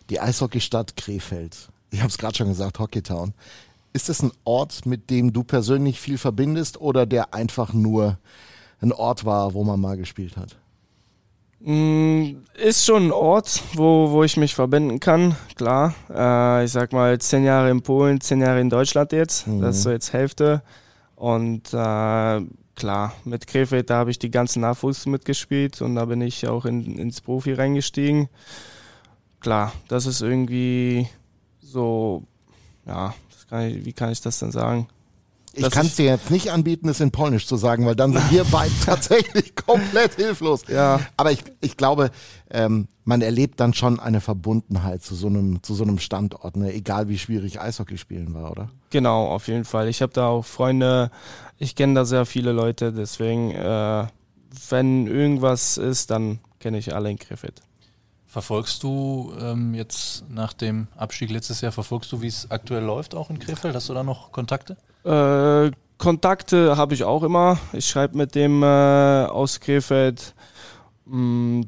Die 0.09 0.19
Eishockeystadt 0.19 0.97
Krefeld. 0.97 1.69
Ich 1.91 2.01
habe 2.01 2.09
es 2.09 2.17
gerade 2.17 2.35
schon 2.35 2.49
gesagt, 2.49 2.79
Hockeytown. 2.79 3.35
Ist 3.93 4.09
das 4.09 4.23
ein 4.23 4.33
Ort, 4.45 4.87
mit 4.87 5.11
dem 5.11 5.33
du 5.33 5.45
persönlich 5.45 6.01
viel 6.01 6.17
verbindest 6.17 6.81
oder 6.81 7.05
der 7.07 7.35
einfach 7.35 7.73
nur 7.75 8.19
ein 8.81 8.93
Ort 8.93 9.25
war, 9.25 9.53
wo 9.53 9.63
man 9.65 9.81
mal 9.81 9.97
gespielt 9.97 10.37
hat? 10.37 10.57
Mm, 11.61 12.37
Ist 12.55 12.87
schon 12.87 13.09
ein 13.09 13.13
Ort, 13.13 13.63
wo, 13.75 14.11
wo 14.13 14.25
ich 14.25 14.39
mich 14.39 14.55
verbinden 14.55 14.99
kann, 14.99 15.37
klar. 15.57 15.95
Äh, 16.09 16.65
ich 16.65 16.73
sag 16.73 16.93
mal, 16.93 17.19
zehn 17.19 17.45
Jahre 17.45 17.71
in 17.71 17.83
Polen, 17.83 18.21
zehn 18.21 18.41
Jahre 18.41 18.61
in 18.61 18.71
Deutschland 18.71 19.13
jetzt. 19.13 19.45
Das 19.61 19.77
ist 19.77 19.83
so 19.83 19.91
jetzt 19.91 20.13
Hälfte. 20.15 20.63
Und 21.17 21.75
äh, 21.75 22.41
klar, 22.81 23.13
mit 23.27 23.47
Krefeld, 23.47 23.91
da 23.91 23.97
habe 23.97 24.11
ich 24.11 24.19
die 24.19 24.31
ganzen 24.31 24.63
Nachwuchs 24.63 25.05
mitgespielt 25.05 25.83
und 25.83 25.97
da 25.97 26.07
bin 26.07 26.23
ich 26.23 26.49
auch 26.49 26.65
in, 26.65 26.99
ins 26.99 27.21
Profi 27.21 27.53
reingestiegen. 27.53 28.31
Klar, 29.41 29.75
das 29.89 30.07
ist 30.07 30.23
irgendwie 30.23 31.07
so, 31.61 32.25
ja, 32.87 33.15
kann 33.51 33.69
ich, 33.69 33.85
wie 33.85 33.93
kann 33.93 34.11
ich 34.11 34.23
das 34.23 34.39
denn 34.39 34.51
sagen? 34.51 34.89
Ich 35.53 35.71
kann 35.71 35.87
es 35.87 35.97
dir 35.97 36.05
jetzt 36.07 36.31
nicht 36.31 36.53
anbieten, 36.53 36.89
es 36.89 37.01
in 37.01 37.11
Polnisch 37.11 37.47
zu 37.47 37.57
sagen, 37.57 37.87
weil 37.87 37.97
dann 37.97 38.13
sind 38.13 38.23
wir 38.31 38.45
beide 38.45 38.73
tatsächlich 38.85 39.57
komplett 39.57 40.15
hilflos. 40.15 40.63
Ja. 40.69 41.01
Aber 41.17 41.33
ich, 41.33 41.43
ich 41.61 41.77
glaube, 41.77 42.11
ähm, 42.51 42.89
man 43.05 43.23
erlebt 43.23 43.59
dann 43.59 43.75
schon 43.75 43.99
eine 43.99 44.21
Verbundenheit 44.21 45.03
zu 45.03 45.15
so 45.15 45.27
einem, 45.27 45.63
zu 45.63 45.75
so 45.75 45.83
einem 45.83 45.99
Standort, 45.99 46.57
ne? 46.57 46.73
egal 46.73 47.09
wie 47.09 47.19
schwierig 47.19 47.61
Eishockey 47.61 47.99
spielen 47.99 48.33
war, 48.35 48.53
oder? 48.53 48.71
Genau, 48.91 49.27
auf 49.27 49.49
jeden 49.49 49.65
Fall. 49.65 49.89
Ich 49.89 50.03
habe 50.03 50.13
da 50.13 50.29
auch 50.29 50.45
Freunde, 50.45 51.11
ich 51.59 51.75
kenne 51.75 51.95
da 51.95 52.05
sehr 52.05 52.27
viele 52.27 52.53
Leute, 52.53 52.93
deswegen, 52.93 53.51
äh, 53.51 54.07
wenn 54.69 55.07
irgendwas 55.07 55.77
ist, 55.77 56.11
dann 56.11 56.39
kenne 56.61 56.79
ich 56.79 56.95
alle 56.95 57.11
in 57.11 57.19
Krefeld. 57.19 57.61
Verfolgst 58.31 58.85
du 58.85 59.33
ähm, 59.41 59.75
jetzt 59.75 60.23
nach 60.31 60.53
dem 60.53 60.87
Abstieg 60.97 61.31
letztes 61.31 61.63
Jahr, 61.63 61.73
verfolgst 61.73 62.13
du, 62.13 62.23
wie 62.23 62.29
es 62.29 62.49
aktuell 62.49 62.85
läuft, 62.85 63.17
auch 63.17 63.29
in 63.29 63.41
Krefeld? 63.41 63.75
Hast 63.75 63.89
du 63.89 63.95
da 63.95 64.05
noch 64.05 64.31
Kontakte? 64.31 64.77
Äh, 65.03 65.73
Kontakte 65.99 66.77
habe 66.77 66.95
ich 66.95 67.03
auch 67.03 67.25
immer. 67.25 67.59
Ich 67.73 67.89
schreibe 67.89 68.17
mit 68.17 68.37
dem 68.37 68.63
äh, 68.63 68.67
aus 68.67 69.59
Krefeld. 69.59 70.33
Mm, 71.07 71.63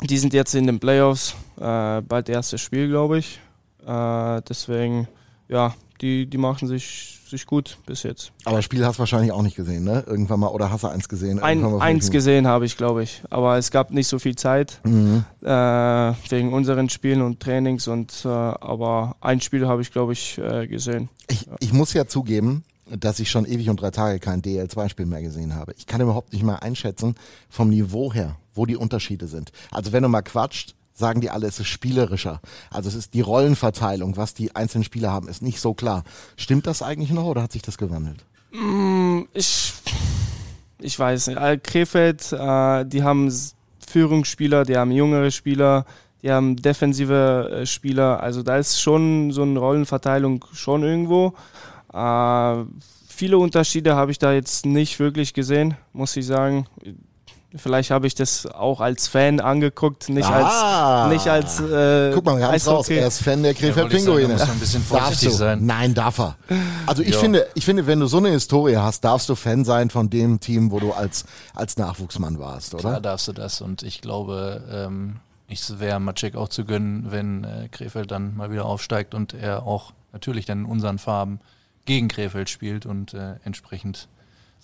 die 0.00 0.16
sind 0.16 0.32
jetzt 0.32 0.54
in 0.54 0.66
den 0.66 0.80
Playoffs. 0.80 1.34
Äh, 1.58 2.00
bald 2.00 2.30
erstes 2.30 2.62
Spiel, 2.62 2.88
glaube 2.88 3.18
ich. 3.18 3.38
Äh, 3.86 4.40
deswegen, 4.48 5.06
ja, 5.48 5.74
die, 6.00 6.24
die 6.24 6.38
machen 6.38 6.66
sich, 6.66 7.13
sich 7.34 7.46
gut 7.46 7.78
bis 7.86 8.02
jetzt. 8.02 8.32
Aber 8.44 8.62
Spiel 8.62 8.84
hast 8.86 8.96
du 8.96 9.00
wahrscheinlich 9.00 9.32
auch 9.32 9.42
nicht 9.42 9.56
gesehen, 9.56 9.84
ne? 9.84 10.04
Irgendwann 10.06 10.40
mal, 10.40 10.48
oder 10.48 10.70
hast 10.70 10.84
du 10.84 10.88
eins 10.88 11.08
gesehen? 11.08 11.40
Ein, 11.40 11.64
eins 11.80 12.10
gesehen 12.10 12.46
habe 12.46 12.64
ich, 12.66 12.76
glaube 12.76 13.02
ich. 13.02 13.22
Aber 13.30 13.58
es 13.58 13.70
gab 13.70 13.90
nicht 13.90 14.08
so 14.08 14.18
viel 14.18 14.36
Zeit 14.36 14.80
Mhm. 14.84 15.24
äh, 15.42 15.48
wegen 15.48 16.52
unseren 16.52 16.88
Spielen 16.88 17.22
und 17.22 17.40
Trainings. 17.40 17.88
Und, 17.88 18.22
äh, 18.24 18.28
aber 18.28 19.16
ein 19.20 19.40
Spiel 19.40 19.66
habe 19.66 19.82
ich, 19.82 19.92
glaube 19.92 20.12
ich, 20.12 20.38
äh, 20.38 20.66
gesehen. 20.66 21.08
Ich, 21.28 21.46
ich 21.60 21.72
muss 21.72 21.92
ja 21.92 22.06
zugeben, 22.06 22.64
dass 22.86 23.18
ich 23.18 23.30
schon 23.30 23.46
ewig 23.46 23.68
und 23.70 23.80
drei 23.80 23.90
Tage 23.90 24.18
kein 24.18 24.42
DL2-Spiel 24.42 25.06
mehr 25.06 25.22
gesehen 25.22 25.54
habe. 25.54 25.72
Ich 25.76 25.86
kann 25.86 26.00
überhaupt 26.00 26.32
nicht 26.32 26.42
mal 26.44 26.56
einschätzen 26.56 27.14
vom 27.48 27.70
Niveau 27.70 28.12
her, 28.12 28.36
wo 28.54 28.66
die 28.66 28.76
Unterschiede 28.76 29.26
sind. 29.26 29.52
Also 29.70 29.92
wenn 29.92 30.02
du 30.02 30.08
mal 30.08 30.22
quatscht, 30.22 30.74
sagen 30.94 31.20
die 31.20 31.30
alle, 31.30 31.46
es 31.46 31.60
ist 31.60 31.66
spielerischer. 31.66 32.40
Also 32.70 32.88
es 32.88 32.94
ist 32.94 33.14
die 33.14 33.20
Rollenverteilung, 33.20 34.16
was 34.16 34.32
die 34.32 34.54
einzelnen 34.54 34.84
Spieler 34.84 35.10
haben, 35.10 35.28
ist 35.28 35.42
nicht 35.42 35.60
so 35.60 35.74
klar. 35.74 36.04
Stimmt 36.36 36.66
das 36.66 36.82
eigentlich 36.82 37.10
noch 37.10 37.24
oder 37.24 37.42
hat 37.42 37.52
sich 37.52 37.62
das 37.62 37.76
gewandelt? 37.76 38.24
Ich, 39.34 39.72
ich 40.78 40.98
weiß 40.98 41.26
nicht. 41.28 41.64
Krefeld, 41.64 42.32
äh, 42.32 42.84
die 42.86 43.02
haben 43.02 43.32
Führungsspieler, 43.86 44.64
die 44.64 44.76
haben 44.76 44.92
jüngere 44.92 45.30
Spieler, 45.32 45.84
die 46.22 46.30
haben 46.30 46.56
defensive 46.56 47.50
äh, 47.50 47.66
Spieler. 47.66 48.22
Also 48.22 48.42
da 48.42 48.56
ist 48.56 48.80
schon 48.80 49.32
so 49.32 49.42
eine 49.42 49.58
Rollenverteilung 49.58 50.44
schon 50.52 50.84
irgendwo. 50.84 51.34
Äh, 51.92 52.64
viele 53.08 53.38
Unterschiede 53.38 53.96
habe 53.96 54.12
ich 54.12 54.18
da 54.18 54.32
jetzt 54.32 54.64
nicht 54.64 55.00
wirklich 55.00 55.34
gesehen, 55.34 55.76
muss 55.92 56.16
ich 56.16 56.26
sagen. 56.26 56.66
Vielleicht 57.56 57.90
habe 57.92 58.06
ich 58.08 58.14
das 58.16 58.46
auch 58.46 58.80
als 58.80 59.06
Fan 59.06 59.38
angeguckt, 59.38 60.08
nicht 60.08 60.26
Ah. 60.28 61.04
als 61.04 61.12
nicht 61.12 61.28
als 61.28 61.60
äh, 61.60 62.10
Guck 62.12 62.24
mal, 62.24 62.38
ganz 62.40 62.66
raus, 62.66 62.86
Eishockey. 62.86 62.98
er 62.98 63.06
ist 63.06 63.22
Fan 63.22 63.42
der 63.44 63.54
Krefeld 63.54 63.76
wollte 63.76 63.96
ich 63.96 64.02
sagen, 64.02 64.16
Pinguine. 64.16 64.38
muss 64.40 64.48
ein 64.50 64.58
bisschen 64.58 64.84
Darfst 64.88 65.02
vorsichtig 65.04 65.28
du? 65.28 65.34
sein. 65.36 65.64
Nein, 65.66 65.94
darf 65.94 66.18
er. 66.18 66.36
Also 66.86 67.02
ich 67.02 67.14
Ja. 67.14 67.18
finde, 67.20 67.46
ich 67.54 67.64
finde, 67.64 67.86
wenn 67.86 68.00
du 68.00 68.06
so 68.06 68.16
eine 68.18 68.30
Historie 68.30 68.76
hast, 68.76 69.04
darfst 69.04 69.28
du 69.28 69.34
Fan 69.36 69.64
sein 69.64 69.90
von 69.90 70.10
dem 70.10 70.40
Team, 70.40 70.72
wo 70.72 70.80
du 70.80 70.92
als, 70.92 71.24
als 71.54 71.76
Nachwuchsmann 71.76 72.38
warst, 72.40 72.74
oder? 72.74 72.80
Klar 72.82 73.00
darfst 73.00 73.28
du 73.28 73.32
das 73.32 73.60
und 73.60 73.82
ich 73.84 74.00
glaube, 74.00 74.62
ähm, 74.70 75.16
ich 75.46 75.78
wäre 75.78 76.00
Maciek 76.00 76.34
auch 76.36 76.48
zu 76.48 76.64
gönnen, 76.64 77.06
wenn 77.10 77.44
äh, 77.44 77.68
Krefeld 77.70 78.10
dann 78.10 78.36
mal 78.36 78.50
wieder 78.50 78.64
aufsteigt 78.64 79.14
und 79.14 79.32
er 79.34 79.64
auch 79.64 79.92
natürlich 80.12 80.46
dann 80.46 80.60
in 80.60 80.64
unseren 80.64 80.98
Farben 80.98 81.38
gegen 81.86 82.08
Krefeld 82.08 82.48
spielt 82.50 82.86
und 82.86 83.14
äh, 83.14 83.34
entsprechend 83.44 84.08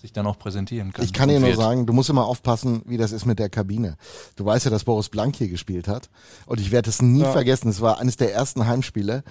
sich 0.01 0.11
dann 0.13 0.25
auch 0.27 0.37
präsentieren 0.37 0.91
kann. 0.93 1.05
Ich 1.05 1.13
kann 1.13 1.29
dir 1.29 1.39
nur 1.39 1.55
sagen, 1.55 1.85
du 1.85 1.93
musst 1.93 2.09
immer 2.09 2.25
aufpassen, 2.25 2.81
wie 2.85 2.97
das 2.97 3.11
ist 3.11 3.25
mit 3.25 3.39
der 3.39 3.49
Kabine. 3.49 3.95
Du 4.35 4.43
weißt 4.45 4.65
ja, 4.65 4.71
dass 4.71 4.83
Boris 4.83 5.09
Blank 5.09 5.35
hier 5.35 5.47
gespielt 5.47 5.87
hat. 5.87 6.09
Und 6.45 6.59
ich 6.59 6.71
werde 6.71 6.89
es 6.89 7.01
nie 7.01 7.21
Ja. 7.21 7.31
vergessen. 7.31 7.69
Es 7.69 7.81
war 7.81 7.99
eines 7.99 8.17
der 8.17 8.33
ersten 8.33 8.65
Heimspiele. 8.67 9.23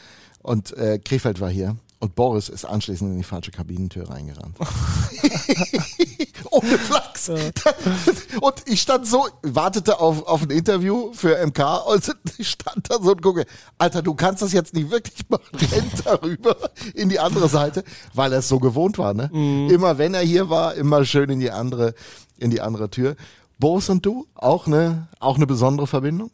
Und 0.43 0.73
äh, 0.77 0.99
Krefeld 0.99 1.41
war 1.41 1.51
hier. 1.51 1.77
Und 2.03 2.15
Boris 2.15 2.49
ist 2.49 2.65
anschließend 2.65 3.11
in 3.11 3.19
die 3.19 3.25
falsche 3.25 3.51
Kabinentür 3.51 4.09
reingerannt. 4.09 4.57
Ohne 6.51 6.79
Flachs. 6.79 7.29
Und 7.29 8.55
ich 8.65 8.81
stand 8.81 9.07
so, 9.07 9.29
wartete 9.43 10.01
auf, 10.01 10.27
auf 10.27 10.41
ein 10.43 10.49
Interview 10.49 11.13
für 11.13 11.37
MK 11.47 11.87
und 11.87 12.17
ich 12.39 12.49
stand 12.49 12.89
da 12.89 13.03
so 13.03 13.11
und 13.11 13.21
gucke, 13.21 13.45
Alter, 13.77 14.01
du 14.01 14.15
kannst 14.15 14.41
das 14.41 14.55
jetzt 14.55 14.73
nicht 14.73 14.91
wirklich 14.91 15.29
machen. 15.29 15.45
Rennt 15.53 16.07
darüber 16.07 16.57
in 16.95 17.11
die 17.11 17.21
andere 17.21 17.51
Seite, 17.51 17.85
weil 18.15 18.33
er 18.33 18.39
es 18.39 18.49
so 18.49 18.59
gewohnt 18.59 18.97
war. 18.97 19.13
Ne? 19.13 19.29
Immer 19.71 19.99
wenn 19.99 20.15
er 20.15 20.23
hier 20.23 20.49
war, 20.49 20.75
immer 20.77 21.05
schön 21.05 21.29
in 21.29 21.41
die 21.41 21.51
andere, 21.51 21.93
in 22.39 22.51
die 22.51 22.63
andere 22.63 22.89
Tür. 22.89 23.15
Boris 23.59 23.91
und 23.91 24.07
du, 24.07 24.27
auch 24.35 24.67
eine, 24.67 25.09
auch 25.19 25.37
eine 25.37 25.47
besondere 25.47 25.87
Verbindung? 25.87 26.31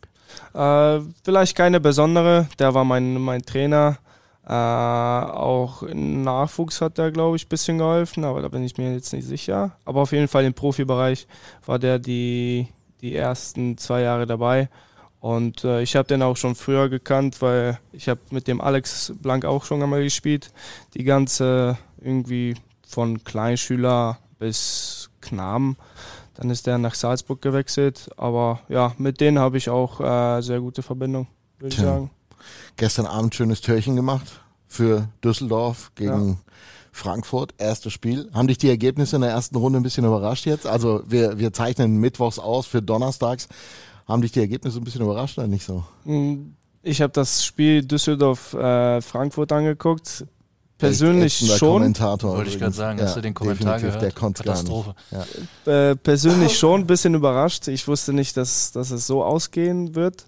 Äh, 0.55 1.01
vielleicht 1.25 1.57
keine 1.57 1.81
besondere. 1.81 2.47
Der 2.61 2.73
war 2.73 2.85
mein, 2.85 3.21
mein 3.21 3.43
Trainer. 3.43 3.99
Äh, 4.49 4.53
auch 4.53 5.83
im 5.83 6.23
Nachwuchs 6.23 6.81
hat 6.81 6.99
er, 6.99 7.11
glaube 7.11 7.37
ich, 7.37 7.47
ein 7.47 7.49
bisschen 7.49 7.79
geholfen, 7.79 8.25
aber 8.25 8.43
da 8.43 8.49
bin 8.49 8.63
ich 8.63 8.79
mir 8.79 8.93
jetzt 8.93 9.13
nicht 9.13 9.27
sicher. 9.27 9.77
Aber 9.85 10.03
auf 10.03 10.13
jeden 10.13 10.29
Fall 10.29 10.45
im 10.45 10.55
Profibereich 10.55 11.27
war 11.65 11.81
der 11.81 11.99
die, 11.99 12.69
die 13.01 13.17
ersten 13.17 13.77
zwei 13.77 14.03
Jahre 14.03 14.27
dabei. 14.27 14.69
Und 15.19 15.65
äh, 15.65 15.83
ich 15.83 15.97
habe 15.97 16.07
den 16.07 16.23
auch 16.23 16.37
schon 16.37 16.55
früher 16.55 16.89
gekannt, 16.89 17.43
weil 17.43 17.81
ich 17.91 18.09
habe 18.09 18.21
mit 18.31 18.47
dem 18.47 18.61
Alex 18.61 19.13
Blank 19.21 19.45
auch 19.45 19.65
schon 19.65 19.83
einmal 19.83 20.05
gespielt. 20.05 20.53
Die 20.95 21.03
ganze 21.03 21.77
irgendwie 22.01 22.55
von 22.87 23.25
Kleinschüler 23.25 24.19
bis 24.39 25.11
Knaben. 25.21 25.77
Dann 26.35 26.51
ist 26.51 26.69
der 26.69 26.79
nach 26.79 26.95
Salzburg 26.95 27.43
gewechselt. 27.43 28.11
Aber 28.17 28.61
ja, 28.69 28.95
mit 28.99 29.21
denen 29.21 29.41
habe 29.41 29.57
ich 29.57 29.69
auch 29.71 30.01
äh, 30.01 30.41
sehr 30.41 30.61
gute 30.61 30.83
Verbindung, 30.83 31.27
würde 31.59 31.75
ich 31.75 31.81
sagen. 31.81 32.11
Gestern 32.77 33.07
Abend 33.07 33.35
schönes 33.35 33.61
Türchen 33.61 33.97
gemacht 33.97 34.41
für 34.67 35.09
Düsseldorf 35.25 35.93
gegen 35.95 36.39
Frankfurt. 36.93 37.55
Erstes 37.59 37.93
Spiel. 37.93 38.31
Haben 38.33 38.49
dich 38.49 38.59
die 38.59 38.69
Ergebnisse 38.69 39.17
in 39.17 39.23
der 39.23 39.31
ersten 39.31 39.57
Runde 39.57 39.79
ein 39.81 39.83
bisschen 39.83 40.05
überrascht 40.05 40.47
jetzt? 40.47 40.67
Also 40.67 41.03
wir, 41.07 41.39
wir 41.39 41.53
zeichnen 41.53 41.99
mittwochs 41.99 42.39
aus 42.39 42.67
für 42.67 42.83
donnerstags. 42.83 43.49
Haben 44.07 44.23
dich 44.23 44.33
die 44.33 44.41
Ergebnisse 44.41 44.79
ein 44.79 44.85
bisschen 44.85 45.03
überrascht 45.03 45.37
oder 45.39 45.47
nicht 45.49 45.65
so? 45.65 45.85
Mm, 46.05 46.53
Ich 46.83 47.03
habe 47.03 47.13
das 47.13 47.45
Spiel 47.45 47.83
Düsseldorf-Frankfurt 47.85 49.53
angeguckt. 49.53 50.25
Persönlich 50.79 51.39
schon. 51.57 51.79
Kommentator. 51.79 52.37
Wollte 52.37 52.51
ich 52.51 52.59
gerade 52.59 52.75
sagen, 52.75 53.01
hast 53.01 53.17
du 53.17 53.23
den 53.23 53.33
Kommentar 53.33 53.81
gehört? 53.81 54.03
Der 54.03 54.13
konnte. 54.13 54.43
Katastrophe. 54.45 54.95
Ja. 55.11 55.91
Äh, 55.91 55.97
persönlich 55.97 56.59
schon 56.59 56.83
ein 56.83 56.87
bisschen 56.87 57.15
überrascht. 57.15 57.67
Ich 57.69 57.89
wusste 57.89 58.13
nicht, 58.13 58.37
dass, 58.37 58.73
dass 58.73 58.91
es 58.91 59.07
so 59.07 59.25
ausgehen 59.25 59.95
wird. 59.95 60.27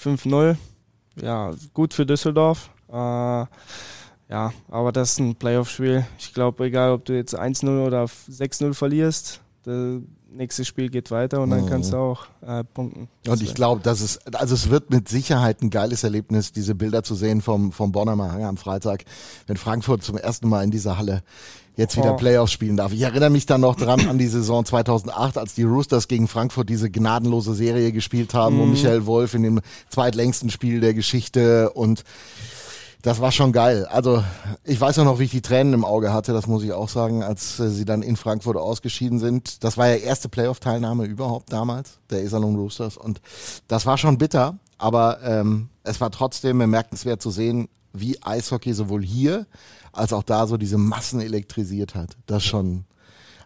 5-0. 0.00 0.56
Ja, 1.22 1.52
gut 1.74 1.94
für 1.94 2.06
Düsseldorf. 2.06 2.70
Äh, 2.88 2.92
ja, 4.30 4.52
aber 4.68 4.92
das 4.92 5.12
ist 5.12 5.20
ein 5.20 5.34
Playoff-Spiel. 5.36 6.06
Ich 6.18 6.34
glaube, 6.34 6.64
egal 6.66 6.92
ob 6.92 7.04
du 7.04 7.14
jetzt 7.14 7.38
1-0 7.38 7.86
oder 7.86 8.04
6-0 8.04 8.74
verlierst, 8.74 9.40
das 9.64 10.00
nächste 10.30 10.64
Spiel 10.64 10.90
geht 10.90 11.10
weiter 11.10 11.40
und 11.40 11.50
dann 11.50 11.62
Mhm. 11.64 11.68
kannst 11.68 11.92
du 11.92 11.96
auch 11.96 12.26
äh, 12.46 12.62
punkten. 12.62 13.08
Und 13.26 13.42
ich 13.42 13.54
glaube, 13.54 13.80
dass 13.82 14.00
es, 14.00 14.18
also 14.34 14.54
es 14.54 14.68
wird 14.68 14.90
mit 14.90 15.08
Sicherheit 15.08 15.62
ein 15.62 15.70
geiles 15.70 16.04
Erlebnis, 16.04 16.52
diese 16.52 16.74
Bilder 16.74 17.02
zu 17.02 17.14
sehen 17.14 17.40
vom, 17.40 17.72
vom 17.72 17.90
Bonner 17.92 18.12
Hangar 18.12 18.48
am 18.48 18.58
Freitag, 18.58 19.04
wenn 19.46 19.56
Frankfurt 19.56 20.02
zum 20.02 20.18
ersten 20.18 20.48
Mal 20.48 20.62
in 20.64 20.70
dieser 20.70 20.98
Halle 20.98 21.22
jetzt 21.78 21.96
wieder 21.96 22.12
Oh. 22.14 22.16
Playoffs 22.16 22.52
spielen 22.52 22.76
darf. 22.76 22.92
Ich 22.92 23.00
erinnere 23.00 23.30
mich 23.30 23.46
dann 23.46 23.60
noch 23.62 23.76
dran 23.76 24.06
an 24.08 24.18
die 24.18 24.26
Saison 24.26 24.64
2008, 24.64 25.38
als 25.38 25.54
die 25.54 25.62
Roosters 25.62 26.08
gegen 26.08 26.26
Frankfurt 26.28 26.68
diese 26.68 26.90
gnadenlose 26.90 27.54
Serie 27.54 27.92
gespielt 27.92 28.34
haben 28.34 28.60
und 28.60 28.72
Michael 28.72 29.06
Wolf 29.06 29.32
in 29.34 29.44
dem 29.44 29.60
zweitlängsten 29.88 30.50
Spiel 30.50 30.80
der 30.80 30.92
Geschichte 30.92 31.70
und 31.70 32.02
das 33.02 33.20
war 33.20 33.30
schon 33.30 33.52
geil. 33.52 33.86
Also 33.86 34.24
ich 34.64 34.80
weiß 34.80 34.98
auch 34.98 35.04
noch, 35.04 35.20
wie 35.20 35.24
ich 35.24 35.30
die 35.30 35.40
Tränen 35.40 35.72
im 35.72 35.84
Auge 35.84 36.12
hatte, 36.12 36.32
das 36.32 36.48
muss 36.48 36.64
ich 36.64 36.72
auch 36.72 36.88
sagen, 36.88 37.22
als 37.22 37.60
äh, 37.60 37.70
sie 37.70 37.84
dann 37.84 38.02
in 38.02 38.16
Frankfurt 38.16 38.56
ausgeschieden 38.56 39.20
sind. 39.20 39.62
Das 39.62 39.76
war 39.78 39.86
ja 39.86 39.94
erste 39.94 40.28
Playoff-Teilnahme 40.28 41.04
überhaupt 41.04 41.52
damals, 41.52 42.00
der 42.10 42.24
Iserlohn 42.24 42.56
Roosters. 42.56 42.96
Und 42.96 43.20
das 43.68 43.86
war 43.86 43.98
schon 43.98 44.18
bitter, 44.18 44.58
aber 44.78 45.20
ähm, 45.22 45.68
es 45.84 46.00
war 46.00 46.10
trotzdem 46.10 46.58
bemerkenswert 46.58 47.22
zu 47.22 47.30
sehen, 47.30 47.68
wie 47.92 48.20
Eishockey 48.20 48.74
sowohl 48.74 49.04
hier 49.04 49.46
als 49.92 50.12
auch 50.12 50.22
da 50.22 50.46
so 50.46 50.56
diese 50.56 50.78
Massen 50.78 51.20
elektrisiert 51.20 51.94
hat. 51.94 52.16
Das 52.26 52.44
schon. 52.44 52.84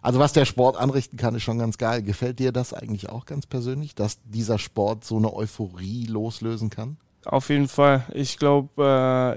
Also 0.01 0.19
was 0.19 0.33
der 0.33 0.45
Sport 0.45 0.75
anrichten 0.75 1.17
kann, 1.17 1.33
ist 1.35 1.43
schon 1.43 1.59
ganz 1.59 1.77
geil. 1.77 2.03
Gefällt 2.03 2.39
dir 2.39 2.51
das 2.51 2.73
eigentlich 2.73 3.09
auch 3.09 3.25
ganz 3.25 3.45
persönlich, 3.45 3.95
dass 3.95 4.19
dieser 4.25 4.59
Sport 4.59 5.05
so 5.05 5.17
eine 5.17 5.33
Euphorie 5.33 6.05
loslösen 6.07 6.69
kann? 6.69 6.97
Auf 7.25 7.49
jeden 7.49 7.69
Fall. 7.69 8.05
Ich 8.13 8.37
glaube, 8.37 8.69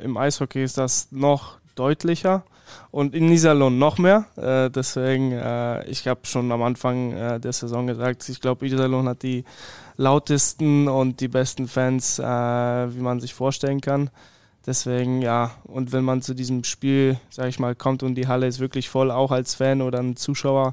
äh, 0.00 0.04
im 0.04 0.16
Eishockey 0.16 0.64
ist 0.64 0.76
das 0.76 1.08
noch 1.12 1.58
deutlicher 1.76 2.44
und 2.90 3.14
in 3.14 3.30
Iserlohn 3.30 3.78
noch 3.78 3.98
mehr. 3.98 4.24
Äh, 4.36 4.70
deswegen, 4.70 5.32
äh, 5.32 5.86
ich 5.86 6.08
habe 6.08 6.20
schon 6.24 6.50
am 6.50 6.62
Anfang 6.62 7.12
äh, 7.12 7.38
der 7.38 7.52
Saison 7.52 7.86
gesagt, 7.86 8.28
ich 8.28 8.40
glaube, 8.40 8.66
Iserlohn 8.66 9.08
hat 9.08 9.22
die 9.22 9.44
lautesten 9.96 10.88
und 10.88 11.20
die 11.20 11.28
besten 11.28 11.68
Fans, 11.68 12.18
äh, 12.18 12.24
wie 12.24 13.00
man 13.00 13.20
sich 13.20 13.34
vorstellen 13.34 13.80
kann. 13.80 14.10
Deswegen, 14.66 15.22
ja, 15.22 15.52
und 15.62 15.92
wenn 15.92 16.04
man 16.04 16.22
zu 16.22 16.34
diesem 16.34 16.64
Spiel, 16.64 17.20
sag 17.30 17.48
ich 17.48 17.60
mal, 17.60 17.76
kommt 17.76 18.02
und 18.02 18.16
die 18.16 18.26
Halle 18.26 18.48
ist 18.48 18.58
wirklich 18.58 18.88
voll, 18.88 19.12
auch 19.12 19.30
als 19.30 19.54
Fan 19.54 19.80
oder 19.80 20.00
ein 20.00 20.16
Zuschauer, 20.16 20.72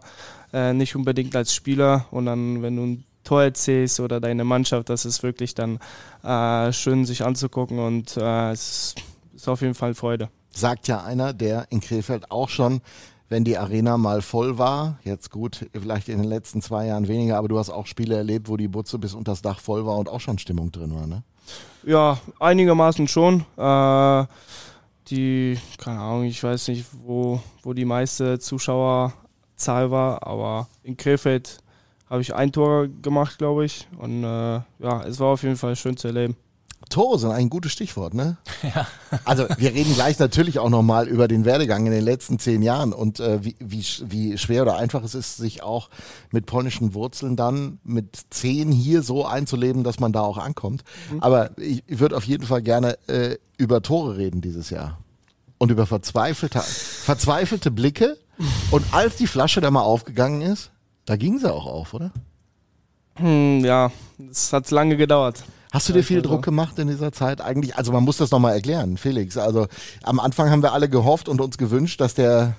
äh, 0.51 0.73
nicht 0.73 0.95
unbedingt 0.95 1.35
als 1.35 1.53
Spieler 1.53 2.07
und 2.09 2.25
dann, 2.25 2.63
wenn 2.63 2.75
du 2.75 2.83
ein 2.83 3.03
Tor 3.23 3.43
erzählst 3.43 3.99
oder 3.99 4.19
deine 4.19 4.43
Mannschaft, 4.43 4.89
das 4.89 5.05
ist 5.05 5.21
wirklich 5.21 5.53
dann 5.53 5.79
äh, 6.23 6.73
schön 6.73 7.05
sich 7.05 7.23
anzugucken 7.23 7.79
und 7.79 8.17
äh, 8.17 8.51
es 8.51 8.95
ist 9.35 9.47
auf 9.47 9.61
jeden 9.61 9.75
Fall 9.75 9.93
Freude. 9.93 10.29
sagt 10.51 10.87
ja 10.87 11.03
einer, 11.03 11.31
der 11.31 11.67
in 11.69 11.79
Krefeld 11.79 12.31
auch 12.31 12.49
schon, 12.49 12.81
wenn 13.29 13.43
die 13.43 13.57
Arena 13.57 13.97
mal 13.97 14.21
voll 14.21 14.57
war, 14.57 14.99
jetzt 15.03 15.29
gut, 15.29 15.67
vielleicht 15.71 16.09
in 16.09 16.17
den 16.17 16.27
letzten 16.27 16.61
zwei 16.61 16.87
Jahren 16.87 17.07
weniger, 17.07 17.37
aber 17.37 17.47
du 17.47 17.57
hast 17.57 17.69
auch 17.69 17.85
Spiele 17.85 18.15
erlebt, 18.15 18.49
wo 18.49 18.57
die 18.57 18.67
Butze 18.67 18.99
bis 18.99 19.13
unter 19.13 19.31
das 19.31 19.41
Dach 19.41 19.59
voll 19.59 19.85
war 19.85 19.97
und 19.97 20.09
auch 20.09 20.19
schon 20.19 20.37
Stimmung 20.37 20.71
drin 20.71 20.93
war, 20.93 21.07
ne? 21.07 21.23
Ja, 21.83 22.17
einigermaßen 22.39 23.07
schon. 23.07 23.45
Äh, 23.57 24.25
die, 25.09 25.57
keine 25.77 25.99
Ahnung, 25.99 26.23
ich 26.23 26.41
weiß 26.41 26.69
nicht, 26.69 26.85
wo, 27.03 27.41
wo 27.61 27.73
die 27.73 27.85
meiste 27.85 28.39
Zuschauerzahl 28.39 29.91
war, 29.91 30.25
aber 30.25 30.67
in 30.83 30.95
Krefeld 30.95 31.59
habe 32.09 32.21
ich 32.21 32.33
ein 32.33 32.51
Tor 32.51 32.87
gemacht, 32.87 33.37
glaube 33.37 33.65
ich. 33.65 33.87
Und 33.97 34.23
äh, 34.23 34.61
ja, 34.79 35.03
es 35.05 35.19
war 35.19 35.27
auf 35.27 35.43
jeden 35.43 35.57
Fall 35.57 35.75
schön 35.75 35.97
zu 35.97 36.07
erleben. 36.07 36.37
Tore 36.89 37.17
sind 37.17 37.31
ein 37.31 37.49
gutes 37.49 37.71
Stichwort, 37.71 38.13
ne? 38.13 38.37
Ja. 38.63 38.87
Also 39.25 39.45
wir 39.57 39.73
reden 39.73 39.93
gleich 39.93 40.19
natürlich 40.19 40.57
auch 40.59 40.69
nochmal 40.69 41.07
über 41.07 41.27
den 41.27 41.45
Werdegang 41.45 41.85
in 41.85 41.91
den 41.91 42.03
letzten 42.03 42.39
zehn 42.39 42.61
Jahren 42.61 42.93
und 42.93 43.19
äh, 43.19 43.43
wie, 43.43 43.55
wie, 43.59 43.85
wie 44.05 44.37
schwer 44.37 44.63
oder 44.63 44.77
einfach 44.77 45.03
es 45.03 45.15
ist, 45.15 45.37
sich 45.37 45.63
auch 45.63 45.89
mit 46.31 46.45
polnischen 46.45 46.93
Wurzeln 46.93 47.35
dann 47.35 47.79
mit 47.83 48.17
zehn 48.29 48.71
hier 48.71 49.01
so 49.03 49.25
einzuleben, 49.25 49.83
dass 49.83 49.99
man 49.99 50.13
da 50.13 50.21
auch 50.21 50.37
ankommt. 50.37 50.83
Aber 51.19 51.51
ich, 51.57 51.83
ich 51.87 51.99
würde 51.99 52.15
auf 52.15 52.23
jeden 52.23 52.45
Fall 52.45 52.61
gerne 52.61 52.97
äh, 53.07 53.37
über 53.57 53.81
Tore 53.81 54.17
reden 54.17 54.41
dieses 54.41 54.69
Jahr. 54.69 54.97
Und 55.57 55.71
über 55.71 55.85
verzweifelte, 55.85 56.59
verzweifelte 56.59 57.71
Blicke. 57.71 58.17
Und 58.71 58.85
als 58.93 59.15
die 59.15 59.27
Flasche 59.27 59.61
da 59.61 59.71
mal 59.71 59.81
aufgegangen 59.81 60.41
ist, 60.41 60.71
da 61.05 61.15
ging 61.15 61.37
sie 61.37 61.51
auch 61.53 61.65
auf, 61.65 61.93
oder? 61.93 62.11
Hm, 63.15 63.63
ja, 63.63 63.91
es 64.29 64.51
hat 64.53 64.71
lange 64.71 64.97
gedauert. 64.97 65.43
Hast 65.73 65.89
du 65.89 65.93
dir 65.93 66.03
viel 66.03 66.21
Druck 66.21 66.43
gemacht 66.43 66.77
in 66.77 66.87
dieser 66.87 67.11
Zeit? 67.11 67.41
Eigentlich, 67.41 67.75
also 67.75 67.91
man 67.91 68.03
muss 68.03 68.17
das 68.17 68.29
nochmal 68.29 68.53
erklären, 68.53 68.95
Felix. 68.95 69.37
Also 69.37 69.65
am 70.03 70.19
Anfang 70.19 70.51
haben 70.51 70.61
wir 70.61 70.71
alle 70.71 70.87
gehofft 70.87 71.27
und 71.27 71.41
uns 71.41 71.57
gewünscht, 71.57 71.99
dass 71.99 72.13
der 72.13 72.55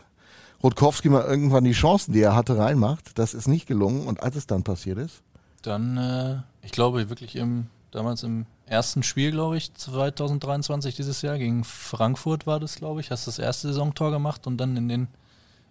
Rutkowski 0.64 1.10
mal 1.10 1.22
irgendwann 1.22 1.62
die 1.62 1.72
Chancen, 1.72 2.12
die 2.12 2.22
er 2.22 2.34
hatte, 2.34 2.58
reinmacht. 2.58 3.16
Das 3.16 3.32
ist 3.32 3.46
nicht 3.46 3.68
gelungen. 3.68 4.08
Und 4.08 4.20
als 4.20 4.34
es 4.34 4.48
dann 4.48 4.64
passiert 4.64 4.98
ist, 4.98 5.22
Dann, 5.62 5.96
äh, 5.96 6.66
ich 6.66 6.72
glaube, 6.72 7.08
wirklich 7.08 7.36
im, 7.36 7.68
damals 7.92 8.24
im 8.24 8.46
ersten 8.66 9.04
Spiel, 9.04 9.30
glaube 9.30 9.58
ich, 9.58 9.72
2023 9.72 10.96
dieses 10.96 11.22
Jahr, 11.22 11.38
gegen 11.38 11.62
Frankfurt 11.62 12.48
war 12.48 12.58
das, 12.58 12.74
glaube 12.74 13.00
ich, 13.00 13.12
hast 13.12 13.28
das 13.28 13.38
erste 13.38 13.68
Saisontor 13.68 14.10
gemacht 14.10 14.48
und 14.48 14.56
dann 14.56 14.76
in 14.76 14.88
den, 14.88 15.06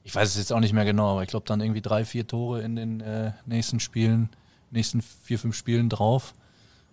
ich 0.06 0.16
weiß 0.16 0.30
es 0.30 0.38
jetzt 0.38 0.54
auch 0.54 0.62
nicht 0.62 0.74
mehr 0.74 0.86
genau, 0.86 1.12
aber 1.12 1.24
ich 1.24 1.30
glaube 1.30 1.46
dann 1.46 1.60
irgendwie 1.60 1.82
drei, 1.82 2.06
vier 2.06 2.26
Tore 2.26 2.62
in 2.62 2.78
den 2.78 3.02
äh, 3.02 3.34
nächsten 3.46 3.82
Spielen, 3.82 4.30
nächsten 4.72 5.02
vier, 5.02 5.40
fünf 5.40 5.58
Spielen 5.58 5.90
drauf. 5.90 6.34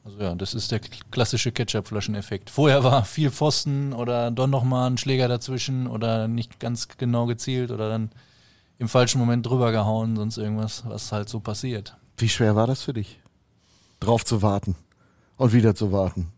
Also 0.05 0.19
ja, 0.19 0.35
das 0.35 0.55
ist 0.55 0.73
der 0.73 0.81
klassische 1.11 1.53
Ketchup-Flaschen-Effekt. 1.53 2.49
Vorher 2.51 2.85
war 2.85 3.05
viel 3.05 3.31
Pfosten 3.31 3.93
oder 3.93 4.31
dann 4.31 4.51
nochmal 4.51 4.91
ein 4.91 4.99
Schläger 4.99 5.29
dazwischen 5.29 5.87
oder 5.87 6.27
nicht 6.27 6.59
ganz 6.59 6.89
genau 6.89 7.27
gezielt 7.27 7.71
oder 7.71 7.89
dann 7.89 8.11
im 8.79 8.89
falschen 8.89 9.19
Moment 9.19 9.47
drüber 9.47 9.73
gehauen, 9.73 10.17
sonst 10.17 10.39
irgendwas, 10.39 10.85
was 10.87 11.13
halt 11.13 11.29
so 11.29 11.41
passiert. 11.41 11.97
wie 12.17 12.29
schwer 12.29 12.57
war 12.57 12.67
das 12.67 12.83
für 12.83 12.95
dich? 12.95 13.21
Drauf 14.01 14.25
zu 14.25 14.41
warten 14.41 14.75
und 15.37 15.53
wieder 15.53 15.75
zu 15.75 15.93
warten. 15.93 16.33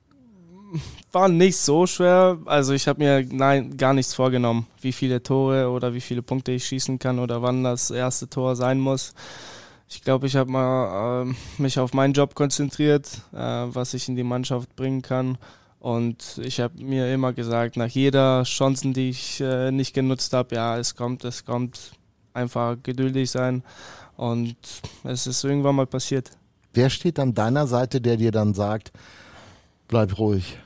War 1.12 1.28
nicht 1.28 1.58
so 1.58 1.86
schwer. 1.86 2.38
Also 2.46 2.72
ich 2.72 2.88
habe 2.88 2.98
mir 2.98 3.26
nein, 3.30 3.76
gar 3.76 3.92
nichts 3.94 4.14
vorgenommen, 4.14 4.66
wie 4.80 4.92
viele 4.92 5.22
Tore 5.22 5.68
oder 5.68 5.94
wie 5.94 6.00
viele 6.00 6.22
Punkte 6.22 6.50
ich 6.52 6.66
schießen 6.66 6.98
kann 6.98 7.18
oder 7.18 7.42
wann 7.42 7.62
das 7.62 7.90
erste 7.90 8.28
Tor 8.28 8.56
sein 8.56 8.80
muss. 8.80 9.14
Ich 9.94 10.00
glaube, 10.00 10.26
ich 10.26 10.36
habe 10.36 10.50
mal 10.50 11.22
ähm, 11.22 11.36
mich 11.58 11.78
auf 11.78 11.92
meinen 11.92 12.14
Job 12.14 12.34
konzentriert, 12.34 13.20
äh, 13.34 13.36
was 13.36 13.92
ich 13.92 14.08
in 14.08 14.16
die 14.16 14.22
Mannschaft 14.22 14.74
bringen 14.74 15.02
kann. 15.02 15.36
Und 15.80 16.40
ich 16.42 16.60
habe 16.60 16.82
mir 16.82 17.12
immer 17.12 17.34
gesagt, 17.34 17.76
nach 17.76 17.88
jeder 17.88 18.42
Chance, 18.44 18.90
die 18.92 19.10
ich 19.10 19.40
äh, 19.42 19.70
nicht 19.70 19.92
genutzt 19.92 20.32
habe, 20.32 20.54
ja, 20.54 20.78
es 20.78 20.96
kommt, 20.96 21.24
es 21.24 21.44
kommt, 21.44 21.92
einfach 22.32 22.76
geduldig 22.82 23.30
sein. 23.30 23.62
Und 24.16 24.56
es 25.04 25.26
ist 25.26 25.44
irgendwann 25.44 25.76
mal 25.76 25.86
passiert. 25.86 26.30
Wer 26.72 26.88
steht 26.88 27.18
an 27.18 27.34
deiner 27.34 27.66
Seite, 27.66 28.00
der 28.00 28.16
dir 28.16 28.30
dann 28.30 28.54
sagt, 28.54 28.92
bleib 29.88 30.18
ruhig, 30.18 30.58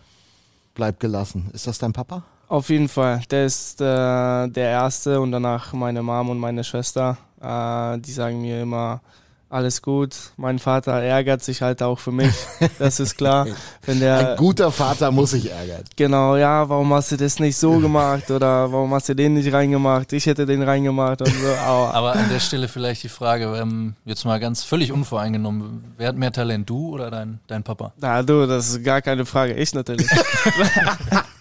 bleib 0.75 1.01
gelassen? 1.01 1.51
Ist 1.53 1.67
das 1.67 1.79
dein 1.79 1.93
Papa? 1.93 2.23
Auf 2.47 2.69
jeden 2.69 2.89
Fall. 2.89 3.23
Der 3.31 3.47
ist 3.47 3.81
äh, 3.81 3.85
der 3.85 4.71
Erste 4.71 5.21
und 5.21 5.33
danach 5.33 5.73
meine 5.73 6.03
Mom 6.05 6.31
und 6.31 6.39
meine 6.39 6.63
Schwester. 6.63 7.19
Äh, 7.41 7.99
die 7.99 8.13
sagen 8.13 8.41
mir 8.41 8.63
immer, 8.63 9.01
alles 9.49 9.81
gut. 9.81 10.15
Mein 10.37 10.59
Vater 10.59 10.93
ärgert 11.01 11.41
sich 11.43 11.63
halt 11.63 11.81
auch 11.81 11.99
für 12.01 12.11
mich. 12.11 12.35
Das 12.81 12.99
ist 12.99 13.17
klar. 13.17 13.47
Wenn 13.85 14.01
der, 14.01 14.31
Ein 14.33 14.37
guter 14.37 14.73
Vater 14.73 15.11
muss 15.13 15.31
sich 15.31 15.51
ärgern. 15.53 15.85
genau, 15.95 16.37
ja, 16.37 16.69
warum 16.69 16.93
hast 16.93 17.13
du 17.13 17.17
das 17.17 17.39
nicht 17.39 17.57
so 17.57 17.79
gemacht 17.79 18.29
oder 18.31 18.71
warum 18.73 18.93
hast 18.93 19.09
du 19.09 19.15
den 19.15 19.35
nicht 19.35 19.53
reingemacht? 19.53 20.13
Ich 20.13 20.27
hätte 20.27 20.47
den 20.47 20.63
reingemacht 20.63 21.21
und 21.23 21.29
so. 21.29 21.49
Aber 21.65 21.95
Aber 21.95 22.13
an 22.15 22.29
der 22.29 22.41
Stelle 22.41 22.67
vielleicht 22.67 23.05
die 23.05 23.09
Frage, 23.09 23.57
ähm, 23.57 23.95
jetzt 24.05 24.25
mal 24.25 24.41
ganz 24.41 24.65
völlig 24.65 24.91
unvoreingenommen, 24.91 25.95
wer 25.97 26.09
hat 26.09 26.17
mehr 26.17 26.33
Talent, 26.33 26.69
du 26.69 26.89
oder 26.95 27.11
dein, 27.11 27.39
dein 27.47 27.63
Papa? 27.63 27.93
na 27.99 28.23
du, 28.25 28.47
das 28.49 28.69
ist 28.71 28.83
gar 28.85 29.01
keine 29.01 29.25
Frage. 29.25 29.55
Ich 29.55 29.73
natürlich. 29.73 30.09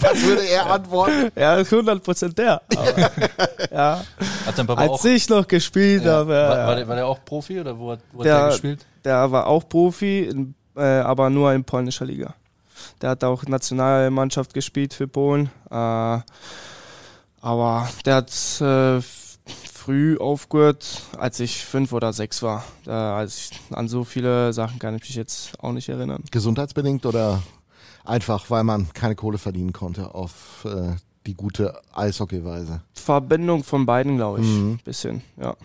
Was 0.00 0.22
würde 0.22 0.46
er 0.46 0.70
antworten? 0.70 1.30
ja, 1.36 1.54
100 1.56 2.02
Prozent 2.02 2.36
der. 2.38 2.60
Aber, 2.76 2.98
ja, 3.72 4.04
Hat 4.46 4.58
dein 4.58 4.66
Papa 4.66 4.82
als 4.82 4.90
auch, 4.90 5.04
ich 5.04 5.28
noch 5.28 5.46
gespielt 5.48 6.04
ja, 6.04 6.12
habe. 6.12 6.28
war, 6.30 6.58
ja. 6.58 6.66
war, 6.66 6.76
der, 6.76 6.88
war 6.88 6.96
der 6.96 7.06
auch 7.06 7.24
Profi 7.24 7.60
oder 7.60 7.78
wo 7.78 7.92
hat, 7.92 8.00
wo 8.12 8.18
hat 8.20 8.26
Der- 8.26 8.38
der 8.40 8.48
gespielt? 8.50 8.86
Der 9.04 9.30
war 9.30 9.46
auch 9.46 9.68
Profi, 9.68 10.20
in, 10.20 10.54
äh, 10.76 10.82
aber 10.82 11.28
nur 11.30 11.52
in 11.52 11.64
polnischer 11.64 12.04
Liga. 12.06 12.34
Der 13.02 13.10
hat 13.10 13.24
auch 13.24 13.44
Nationalmannschaft 13.44 14.54
gespielt 14.54 14.94
für 14.94 15.06
Polen. 15.08 15.50
Äh, 15.70 16.18
aber 17.40 17.88
der 18.06 18.14
hat 18.16 18.30
äh, 18.60 19.00
früh 19.72 20.16
aufgehört, 20.16 21.02
als 21.18 21.40
ich 21.40 21.64
fünf 21.64 21.92
oder 21.92 22.12
sechs 22.14 22.42
war. 22.42 22.64
Äh, 22.86 22.90
als 22.90 23.50
ich, 23.50 23.60
an 23.76 23.88
so 23.88 24.04
viele 24.04 24.52
Sachen 24.54 24.78
kann 24.78 24.94
ich 24.94 25.02
mich 25.02 25.14
jetzt 25.14 25.52
auch 25.62 25.72
nicht 25.72 25.88
erinnern. 25.90 26.24
Gesundheitsbedingt 26.30 27.04
oder 27.04 27.42
einfach, 28.04 28.50
weil 28.50 28.64
man 28.64 28.92
keine 28.92 29.16
Kohle 29.16 29.38
verdienen 29.38 29.72
konnte 29.72 30.14
auf 30.14 30.64
äh, 30.64 30.96
die 31.26 31.34
gute 31.34 31.80
Eishockeyweise. 31.94 32.82
Verbindung 32.92 33.64
von 33.64 33.86
beiden, 33.86 34.16
glaube 34.16 34.40
ich. 34.40 34.46
Mhm. 34.46 34.78
Bisschen, 34.84 35.22
ja. 35.40 35.56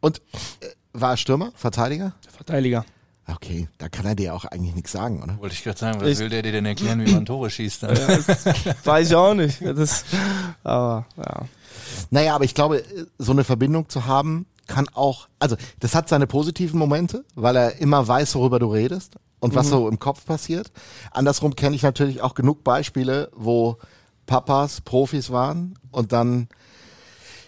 Und 0.00 0.18
äh, 0.60 0.66
war 0.92 1.12
er 1.12 1.16
Stürmer, 1.16 1.52
Verteidiger? 1.54 2.14
Verteidiger. 2.28 2.84
Okay, 3.26 3.68
da 3.78 3.88
kann 3.88 4.06
er 4.06 4.14
dir 4.16 4.34
auch 4.34 4.44
eigentlich 4.44 4.74
nichts 4.74 4.90
sagen, 4.92 5.22
oder? 5.22 5.38
Wollte 5.38 5.54
ich 5.54 5.62
gerade 5.62 5.78
sagen, 5.78 6.00
was 6.00 6.08
ich, 6.08 6.18
will 6.18 6.30
der 6.30 6.42
dir 6.42 6.52
denn 6.52 6.66
erklären, 6.66 7.04
wie 7.04 7.12
man 7.12 7.24
Tore 7.24 7.48
schießt? 7.48 7.84
Dann? 7.84 7.96
Ja, 7.96 8.08
weiß 8.84 9.08
ich 9.08 9.14
auch 9.14 9.34
nicht. 9.34 9.62
Das, 9.62 10.04
aber, 10.64 11.06
ja. 11.16 11.44
Naja, 12.10 12.34
aber 12.34 12.44
ich 12.44 12.54
glaube, 12.54 12.82
so 13.18 13.30
eine 13.32 13.44
Verbindung 13.44 13.88
zu 13.88 14.06
haben, 14.06 14.46
kann 14.70 14.88
auch, 14.94 15.28
also 15.40 15.56
das 15.80 15.94
hat 15.94 16.08
seine 16.08 16.26
positiven 16.26 16.78
Momente, 16.78 17.24
weil 17.34 17.56
er 17.56 17.80
immer 17.80 18.06
weiß, 18.06 18.36
worüber 18.36 18.60
du 18.60 18.68
redest 18.68 19.16
und 19.40 19.54
was 19.54 19.66
mhm. 19.66 19.70
so 19.70 19.88
im 19.88 19.98
Kopf 19.98 20.24
passiert. 20.24 20.70
Andersrum 21.10 21.56
kenne 21.56 21.74
ich 21.74 21.82
natürlich 21.82 22.22
auch 22.22 22.34
genug 22.34 22.62
Beispiele, 22.62 23.30
wo 23.34 23.78
Papas 24.26 24.80
Profis 24.80 25.30
waren 25.30 25.78
und 25.90 26.12
dann 26.12 26.48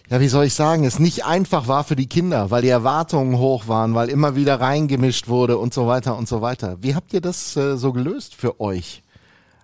ja, 0.09 0.19
wie 0.19 0.27
soll 0.27 0.45
ich 0.45 0.53
sagen, 0.53 0.83
es 0.83 0.99
nicht 0.99 1.25
einfach 1.25 1.69
war 1.69 1.85
für 1.85 1.95
die 1.95 2.09
Kinder, 2.09 2.51
weil 2.51 2.61
die 2.61 2.67
Erwartungen 2.67 3.37
hoch 3.37 3.69
waren, 3.69 3.95
weil 3.95 4.09
immer 4.09 4.35
wieder 4.35 4.59
reingemischt 4.59 5.29
wurde 5.29 5.57
und 5.57 5.73
so 5.73 5.87
weiter 5.87 6.17
und 6.17 6.27
so 6.27 6.41
weiter. 6.41 6.77
Wie 6.81 6.93
habt 6.93 7.13
ihr 7.13 7.21
das 7.21 7.55
äh, 7.55 7.77
so 7.77 7.93
gelöst 7.93 8.35
für 8.35 8.59
euch? 8.59 9.02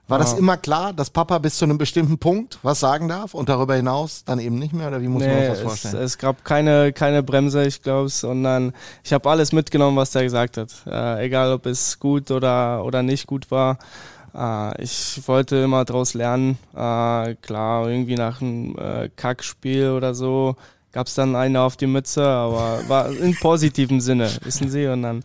War 0.09 0.17
das 0.17 0.33
immer 0.33 0.57
klar, 0.57 0.91
dass 0.91 1.11
Papa 1.11 1.37
bis 1.37 1.57
zu 1.57 1.65
einem 1.65 1.77
bestimmten 1.77 2.17
Punkt 2.17 2.57
was 2.63 2.79
sagen 2.79 3.07
darf 3.07 3.33
und 3.35 3.47
darüber 3.47 3.75
hinaus 3.75 4.23
dann 4.25 4.39
eben 4.39 4.57
nicht 4.57 4.73
mehr? 4.73 4.87
Oder 4.87 5.01
wie 5.01 5.07
muss 5.07 5.21
nee, 5.21 5.27
man 5.27 5.39
sich 5.39 5.49
das 5.49 5.59
vorstellen? 5.61 5.95
Es, 5.97 6.01
es 6.01 6.17
gab 6.17 6.43
keine, 6.43 6.91
keine 6.93 7.21
Bremse, 7.21 7.65
ich 7.65 7.83
glaube, 7.83 8.09
sondern 8.09 8.73
ich 9.03 9.13
habe 9.13 9.29
alles 9.29 9.51
mitgenommen, 9.51 9.95
was 9.97 10.11
der 10.11 10.23
gesagt 10.23 10.57
hat. 10.57 10.73
Äh, 10.87 11.25
egal, 11.25 11.53
ob 11.53 11.67
es 11.67 11.99
gut 11.99 12.31
oder, 12.31 12.83
oder 12.83 13.03
nicht 13.03 13.27
gut 13.27 13.51
war. 13.51 13.77
Äh, 14.33 14.81
ich 14.81 15.21
wollte 15.27 15.57
immer 15.57 15.85
daraus 15.85 16.15
lernen. 16.15 16.57
Äh, 16.73 17.35
klar, 17.35 17.87
irgendwie 17.87 18.15
nach 18.15 18.41
einem 18.41 18.75
äh, 18.77 19.09
Kackspiel 19.15 19.91
oder 19.91 20.15
so 20.15 20.55
gab 20.91 21.07
es 21.07 21.13
dann 21.13 21.35
eine 21.35 21.61
auf 21.61 21.77
die 21.77 21.87
Mütze, 21.87 22.25
aber 22.25 22.81
war 22.87 23.11
in 23.11 23.35
positivem 23.39 23.99
Sinne, 23.99 24.29
wissen 24.41 24.69
Sie. 24.69 24.87
Und 24.87 25.03
dann, 25.03 25.19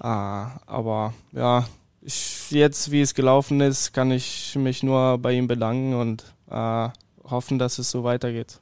äh, 0.00 0.46
aber 0.66 1.12
ja, 1.32 1.64
ich, 2.02 2.50
jetzt, 2.50 2.90
wie 2.90 3.00
es 3.00 3.14
gelaufen 3.14 3.60
ist, 3.60 3.92
kann 3.92 4.10
ich 4.10 4.56
mich 4.56 4.82
nur 4.82 5.18
bei 5.18 5.32
ihm 5.32 5.46
bedanken 5.46 5.94
und 5.94 6.24
äh, 6.50 6.88
hoffen, 7.24 7.58
dass 7.58 7.78
es 7.78 7.90
so 7.90 8.04
weitergeht. 8.04 8.60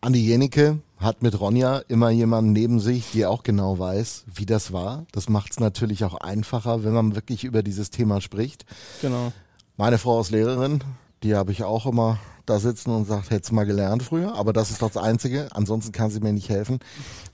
Andi 0.00 0.20
Jenicke 0.20 0.80
hat 0.98 1.22
mit 1.22 1.38
Ronja 1.38 1.78
immer 1.88 2.10
jemanden 2.10 2.52
neben 2.52 2.80
sich, 2.80 3.12
die 3.12 3.26
auch 3.26 3.42
genau 3.42 3.78
weiß, 3.78 4.24
wie 4.34 4.46
das 4.46 4.72
war. 4.72 5.06
Das 5.12 5.28
macht 5.28 5.52
es 5.52 5.60
natürlich 5.60 6.04
auch 6.04 6.14
einfacher, 6.14 6.82
wenn 6.82 6.92
man 6.92 7.14
wirklich 7.14 7.44
über 7.44 7.62
dieses 7.62 7.90
Thema 7.90 8.20
spricht. 8.20 8.64
Genau. 9.00 9.32
Meine 9.76 9.98
Frau 9.98 10.20
ist 10.20 10.30
Lehrerin, 10.30 10.82
die 11.22 11.34
habe 11.34 11.52
ich 11.52 11.62
auch 11.62 11.86
immer 11.86 12.18
da 12.46 12.58
sitzen 12.58 12.90
und 12.90 13.04
sagt, 13.04 13.30
hättest 13.30 13.52
mal 13.52 13.64
gelernt 13.64 14.02
früher, 14.02 14.34
aber 14.34 14.52
das 14.52 14.70
ist 14.70 14.82
doch 14.82 14.90
das 14.90 15.02
Einzige. 15.02 15.48
Ansonsten 15.52 15.92
kann 15.92 16.10
sie 16.10 16.20
mir 16.20 16.32
nicht 16.32 16.48
helfen. 16.48 16.80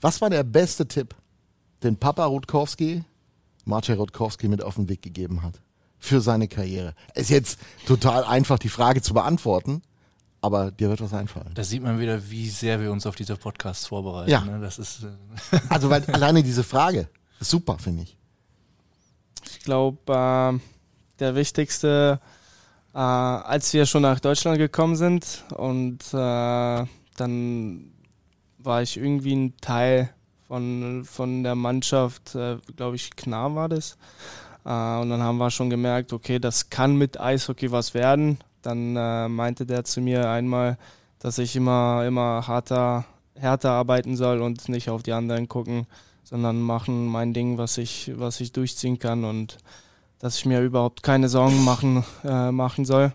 Was 0.01 0.21
war 0.21 0.29
der 0.29 0.43
beste 0.43 0.87
Tipp, 0.87 1.15
den 1.81 1.97
Papa 1.97 2.25
Rutkowski, 2.25 3.03
Marcel 3.69 3.95
Rutkowski 3.95 4.47
mit 4.47 4.61
auf 4.63 4.75
den 4.75 4.89
Weg 4.89 5.01
gegeben 5.01 5.43
hat? 5.43 5.61
Für 5.97 6.21
seine 6.21 6.47
Karriere. 6.47 6.93
Ist 7.13 7.29
jetzt 7.29 7.59
total 7.85 8.23
einfach, 8.23 8.59
die 8.59 8.69
Frage 8.69 9.01
zu 9.01 9.13
beantworten 9.13 9.81
aber 10.41 10.71
dir 10.71 10.89
wird 10.89 11.01
was 11.01 11.13
einfallen. 11.13 11.51
Da 11.53 11.63
sieht 11.63 11.83
man 11.83 11.99
wieder, 11.99 12.29
wie 12.29 12.49
sehr 12.49 12.79
wir 12.79 12.91
uns 12.91 13.05
auf 13.05 13.15
diese 13.15 13.35
Podcasts 13.35 13.87
vorbereiten. 13.87 14.31
Ja. 14.31 14.41
Ne? 14.41 14.59
Das 14.61 14.79
ist, 14.79 15.03
äh 15.03 15.59
also 15.69 15.89
weil 15.89 16.05
alleine 16.05 16.43
diese 16.43 16.63
Frage 16.63 17.09
ist 17.39 17.49
super, 17.49 17.77
finde 17.77 18.03
ich. 18.03 18.17
Ich 19.51 19.59
glaube, 19.61 19.97
äh, 20.07 20.59
der 21.19 21.35
wichtigste, 21.35 22.19
äh, 22.93 22.97
als 22.97 23.73
wir 23.73 23.85
schon 23.85 24.01
nach 24.01 24.19
Deutschland 24.19 24.57
gekommen 24.57 24.95
sind 24.95 25.43
und 25.55 26.01
äh, 26.13 26.85
dann 27.17 27.91
war 28.57 28.81
ich 28.81 28.97
irgendwie 28.97 29.35
ein 29.35 29.57
Teil 29.57 30.13
von, 30.49 31.05
von 31.05 31.43
der 31.43 31.55
Mannschaft, 31.55 32.35
äh, 32.35 32.57
glaube 32.75 32.97
ich, 32.97 33.15
Knarr 33.15 33.55
war 33.55 33.69
das. 33.69 33.93
Äh, 34.65 34.99
und 34.99 35.09
dann 35.09 35.23
haben 35.23 35.37
wir 35.37 35.49
schon 35.49 35.69
gemerkt, 35.69 36.11
okay, 36.11 36.39
das 36.39 36.69
kann 36.69 36.97
mit 36.97 37.17
Eishockey 37.21 37.71
was 37.71 37.93
werden 37.93 38.39
dann 38.61 38.95
äh, 38.95 39.27
meinte 39.27 39.65
der 39.65 39.83
zu 39.83 40.01
mir 40.01 40.29
einmal, 40.29 40.77
dass 41.19 41.37
ich 41.37 41.55
immer, 41.55 42.05
immer 42.05 42.47
harter, 42.47 43.05
härter 43.35 43.71
arbeiten 43.71 44.15
soll 44.15 44.41
und 44.41 44.69
nicht 44.69 44.89
auf 44.89 45.03
die 45.03 45.13
anderen 45.13 45.47
gucken, 45.47 45.87
sondern 46.23 46.61
machen 46.61 47.07
mein 47.07 47.33
Ding, 47.33 47.57
was 47.57 47.77
ich, 47.77 48.11
was 48.15 48.39
ich 48.39 48.51
durchziehen 48.51 48.99
kann 48.99 49.23
und 49.23 49.57
dass 50.19 50.37
ich 50.37 50.45
mir 50.45 50.61
überhaupt 50.61 51.03
keine 51.03 51.29
Sorgen 51.29 51.63
machen, 51.63 52.03
äh, 52.23 52.51
machen 52.51 52.85
soll. 52.85 53.13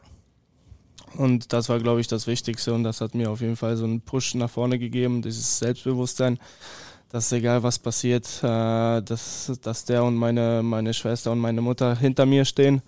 Und 1.16 1.52
das 1.52 1.68
war, 1.68 1.78
glaube 1.78 2.00
ich, 2.00 2.08
das 2.08 2.26
Wichtigste 2.26 2.74
und 2.74 2.82
das 2.82 3.00
hat 3.00 3.14
mir 3.14 3.30
auf 3.30 3.40
jeden 3.40 3.56
Fall 3.56 3.76
so 3.76 3.84
einen 3.84 4.00
Push 4.00 4.34
nach 4.34 4.50
vorne 4.50 4.78
gegeben, 4.78 5.22
dieses 5.22 5.58
Selbstbewusstsein, 5.58 6.40
dass 7.10 7.32
egal 7.32 7.62
was 7.62 7.78
passiert, 7.78 8.26
äh, 8.42 9.02
dass, 9.02 9.52
dass 9.62 9.84
der 9.84 10.04
und 10.04 10.16
meine, 10.16 10.62
meine 10.62 10.94
Schwester 10.94 11.32
und 11.32 11.38
meine 11.38 11.60
Mutter 11.60 11.96
hinter 11.96 12.26
mir 12.26 12.44
stehen. 12.44 12.82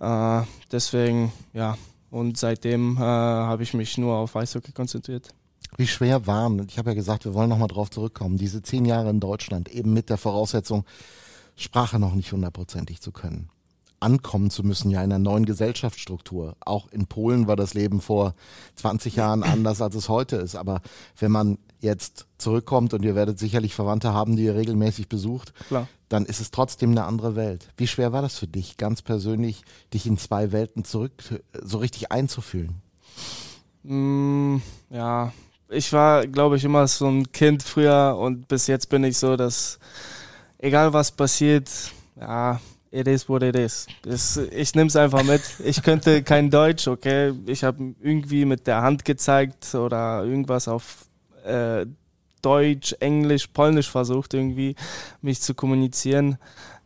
Äh, 0.00 0.42
deswegen, 0.70 1.32
ja, 1.52 1.76
und 2.10 2.36
seitdem 2.36 2.96
äh, 2.96 3.00
habe 3.00 3.62
ich 3.62 3.72
mich 3.72 3.96
nur 3.98 4.16
auf 4.16 4.36
Eishockey 4.36 4.72
konzentriert. 4.72 5.28
Wie 5.76 5.86
schwer 5.86 6.26
waren, 6.26 6.66
ich 6.68 6.76
habe 6.78 6.90
ja 6.90 6.94
gesagt, 6.94 7.24
wir 7.24 7.34
wollen 7.34 7.48
nochmal 7.48 7.68
drauf 7.68 7.90
zurückkommen, 7.90 8.36
diese 8.36 8.62
zehn 8.62 8.84
Jahre 8.84 9.08
in 9.08 9.20
Deutschland, 9.20 9.68
eben 9.68 9.92
mit 9.92 10.10
der 10.10 10.18
Voraussetzung, 10.18 10.84
Sprache 11.56 11.98
noch 11.98 12.14
nicht 12.14 12.32
hundertprozentig 12.32 13.00
zu 13.00 13.12
können. 13.12 13.48
Ankommen 14.00 14.50
zu 14.50 14.64
müssen, 14.64 14.90
ja, 14.90 15.02
in 15.02 15.12
einer 15.12 15.18
neuen 15.18 15.46
Gesellschaftsstruktur. 15.46 16.56
Auch 16.60 16.88
in 16.88 17.06
Polen 17.06 17.46
war 17.46 17.56
das 17.56 17.72
Leben 17.72 18.00
vor 18.00 18.34
20 18.74 19.16
Jahren 19.16 19.42
anders, 19.44 19.80
als 19.80 19.94
es 19.94 20.08
heute 20.08 20.36
ist. 20.36 20.56
Aber 20.56 20.82
wenn 21.18 21.30
man 21.30 21.58
jetzt 21.82 22.26
zurückkommt 22.38 22.94
und 22.94 23.04
ihr 23.04 23.14
werdet 23.14 23.38
sicherlich 23.38 23.74
Verwandte 23.74 24.12
haben, 24.12 24.36
die 24.36 24.44
ihr 24.44 24.54
regelmäßig 24.54 25.08
besucht, 25.08 25.52
Klar. 25.68 25.88
dann 26.08 26.24
ist 26.24 26.40
es 26.40 26.50
trotzdem 26.50 26.92
eine 26.92 27.04
andere 27.04 27.36
Welt. 27.36 27.68
Wie 27.76 27.86
schwer 27.86 28.12
war 28.12 28.22
das 28.22 28.38
für 28.38 28.46
dich, 28.46 28.76
ganz 28.76 29.02
persönlich, 29.02 29.62
dich 29.92 30.06
in 30.06 30.16
zwei 30.16 30.52
Welten 30.52 30.84
zurück 30.84 31.12
so 31.60 31.78
richtig 31.78 32.12
einzufühlen? 32.12 32.80
Mm, 33.82 34.58
ja, 34.90 35.32
ich 35.68 35.92
war, 35.92 36.26
glaube 36.26 36.56
ich, 36.56 36.64
immer 36.64 36.86
so 36.86 37.08
ein 37.08 37.32
Kind 37.32 37.62
früher 37.62 38.16
und 38.18 38.46
bis 38.48 38.66
jetzt 38.66 38.88
bin 38.88 39.04
ich 39.04 39.18
so, 39.18 39.36
dass 39.36 39.78
egal 40.58 40.92
was 40.92 41.10
passiert, 41.10 41.68
ja, 42.18 42.60
it 42.90 43.08
is 43.08 43.28
what 43.28 43.42
it 43.42 43.56
is. 43.56 43.86
Das, 44.02 44.36
ich 44.36 44.74
nehme 44.74 44.88
es 44.88 44.96
einfach 44.96 45.24
mit. 45.24 45.42
Ich 45.64 45.82
könnte 45.82 46.22
kein 46.22 46.50
Deutsch, 46.50 46.86
okay. 46.86 47.32
Ich 47.46 47.64
habe 47.64 47.94
irgendwie 48.00 48.44
mit 48.44 48.66
der 48.66 48.82
Hand 48.82 49.04
gezeigt 49.04 49.74
oder 49.74 50.24
irgendwas 50.24 50.68
auf 50.68 51.06
äh, 51.44 51.86
Deutsch, 52.42 52.94
Englisch, 52.98 53.46
Polnisch 53.46 53.90
versucht, 53.90 54.34
irgendwie 54.34 54.74
mich 55.20 55.40
zu 55.40 55.54
kommunizieren. 55.54 56.38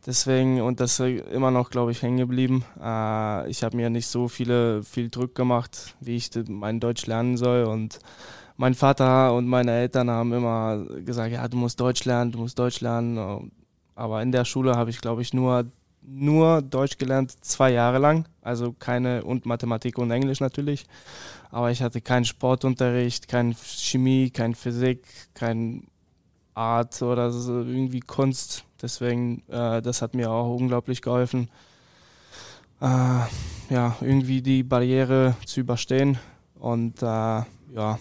Deswegen, 0.07 0.61
und 0.61 0.79
das 0.79 1.01
ist 1.01 1.25
immer 1.33 1.51
noch, 1.51 1.71
glaube 1.71 1.91
ich, 1.91 2.03
hängen 2.03 2.19
geblieben. 2.19 2.65
Äh, 2.81 3.51
ich 3.51 3.65
habe 3.65 3.77
mir 3.77 3.91
nicht 3.91 4.07
so 4.07 4.29
viele, 4.29 4.85
viel 4.85 5.11
Druck 5.11 5.35
gemacht, 5.35 5.97
wie 6.01 6.17
ich 6.17 6.31
mein 6.49 6.79
Deutsch 6.79 7.07
lernen 7.07 7.37
soll. 7.37 7.65
Und 7.65 7.99
mein 8.57 8.75
Vater 8.75 9.35
und 9.35 9.49
meine 9.49 9.73
Eltern 9.73 10.09
haben 10.11 10.33
immer 10.33 10.85
gesagt, 11.05 11.33
ja, 11.33 11.49
du 11.49 11.57
musst 11.57 11.81
Deutsch 11.81 12.05
lernen, 12.05 12.31
du 12.33 12.39
musst 12.39 12.59
Deutsch 12.59 12.81
lernen. 12.81 13.51
Aber 13.97 14.23
in 14.23 14.31
der 14.31 14.45
Schule 14.45 14.77
habe 14.77 14.91
ich, 14.91 15.01
glaube 15.01 15.23
ich, 15.23 15.35
nur, 15.35 15.65
nur 16.07 16.63
Deutsch 16.63 16.99
gelernt, 16.99 17.33
zwei 17.45 17.73
Jahre 17.73 17.99
lang. 17.99 18.27
Also 18.43 18.73
keine, 18.73 19.25
und 19.25 19.47
Mathematik 19.47 19.99
und 19.99 20.11
Englisch 20.11 20.41
natürlich 20.41 20.87
aber 21.51 21.71
ich 21.71 21.83
hatte 21.83 22.03
keinen 22.03 22.25
Sportunterricht, 22.25 23.29
keine 23.29 23.55
Chemie, 23.55 24.31
keine 24.31 24.55
Physik, 24.55 25.07
kein 25.35 25.87
Art 26.55 27.01
oder 27.03 27.31
so, 27.31 27.61
irgendwie 27.61 28.01
Kunst. 28.01 28.65
Deswegen, 28.83 29.43
äh, 29.49 29.81
das 29.81 30.03
hat 30.03 30.15
mir 30.15 30.31
auch 30.31 30.55
unglaublich 30.55 31.03
geholfen, 31.03 31.49
äh, 32.81 32.85
ja, 33.71 33.97
irgendwie 34.01 34.43
die 34.43 34.63
Barriere 34.63 35.35
zu 35.47 35.61
überstehen. 35.61 36.19
Und 36.57 37.03
äh, 37.03 37.07
ja. 37.07 37.99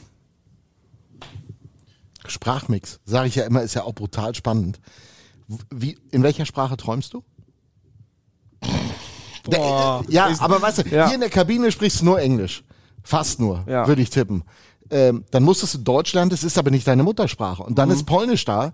Sprachmix, 2.28 3.00
sage 3.06 3.28
ich 3.28 3.36
ja 3.36 3.46
immer, 3.46 3.62
ist 3.62 3.76
ja 3.76 3.84
auch 3.84 3.94
brutal 3.94 4.36
spannend. 4.36 4.80
Wie, 5.70 5.98
in 6.12 6.24
welcher 6.24 6.46
Sprache 6.46 6.76
träumst 6.76 7.14
du? 7.14 7.24
Boah, 9.52 10.04
ja, 10.10 10.30
aber 10.40 10.62
weißt 10.62 10.80
du, 10.80 10.90
ja. 10.90 11.08
hier 11.08 11.16
in 11.16 11.22
der 11.22 11.30
Kabine 11.30 11.72
sprichst 11.72 12.02
du 12.02 12.06
nur 12.06 12.20
Englisch. 12.20 12.64
Fast 13.04 13.40
nur, 13.40 13.64
ja. 13.68 13.88
würde 13.88 14.02
ich 14.02 14.10
tippen. 14.10 14.44
Ähm, 14.90 15.26
dann 15.32 15.44
musstest 15.44 15.76
du 15.76 15.78
Deutsch 15.80 16.14
lernen, 16.14 16.30
das 16.30 16.44
ist 16.44 16.58
aber 16.58 16.72
nicht 16.72 16.88
deine 16.88 17.04
Muttersprache. 17.04 17.64
Und 17.64 17.78
dann 17.78 17.90
mhm. 17.90 17.96
ist 17.96 18.06
Polnisch 18.06 18.46
da. 18.46 18.74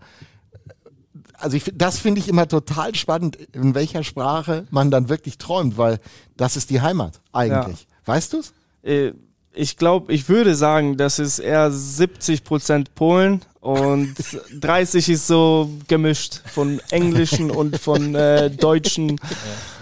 Also 1.38 1.58
ich, 1.58 1.72
das 1.74 2.00
finde 2.00 2.20
ich 2.20 2.28
immer 2.28 2.48
total 2.48 2.96
spannend, 2.96 3.38
in 3.54 3.76
welcher 3.76 4.04
Sprache 4.04 4.68
man 4.70 4.92
dann 4.92 5.10
wirklich 5.10 5.38
träumt, 5.38 5.78
weil 5.78 6.00
das 6.38 6.56
ist 6.56 6.70
die 6.70 6.82
Heimat 6.82 7.20
eigentlich. 7.34 7.82
Ja. 7.82 8.14
Weißt 8.14 8.34
du's? 8.34 8.54
Äh, 8.84 9.14
ich 9.54 9.78
glaube, 9.78 10.14
ich 10.14 10.30
würde 10.30 10.56
sagen, 10.56 10.98
das 10.98 11.20
ist 11.20 11.40
eher 11.40 11.72
70 11.72 12.44
Prozent 12.44 12.96
Polen 12.96 13.42
Und 13.62 14.16
30 14.60 15.08
ist 15.08 15.28
so 15.28 15.70
gemischt 15.88 16.42
von 16.52 16.82
Englischen 16.90 17.52
und 17.52 17.78
von 17.78 18.16
äh, 18.16 18.50
Deutschen. 18.50 19.10
Ja, 19.10 19.18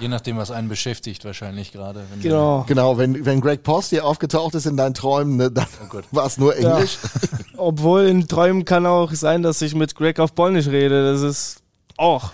je 0.01 0.07
nachdem, 0.09 0.35
was 0.35 0.51
einen 0.51 0.67
beschäftigt, 0.67 1.23
wahrscheinlich 1.23 1.71
gerade. 1.71 2.03
Genau. 2.21 2.65
Genau, 2.67 2.97
wenn, 2.97 3.25
wenn 3.25 3.39
Greg 3.39 3.63
Post 3.63 3.91
hier 3.91 4.03
aufgetaucht 4.03 4.53
ist 4.55 4.65
in 4.65 4.75
deinen 4.75 4.95
Träumen, 4.95 5.37
ne, 5.37 5.49
dann 5.49 5.65
oh 5.93 6.01
war 6.11 6.25
es 6.25 6.37
nur 6.37 6.57
Englisch. 6.57 6.97
Ja. 7.01 7.39
Obwohl 7.57 8.01
in 8.07 8.27
Träumen 8.27 8.65
kann 8.65 8.85
auch 8.85 9.13
sein, 9.13 9.43
dass 9.43 9.61
ich 9.61 9.73
mit 9.75 9.95
Greg 9.95 10.19
auf 10.19 10.35
Polnisch 10.35 10.67
rede. 10.67 11.13
Das 11.13 11.21
ist 11.21 11.61
auch. 11.95 12.33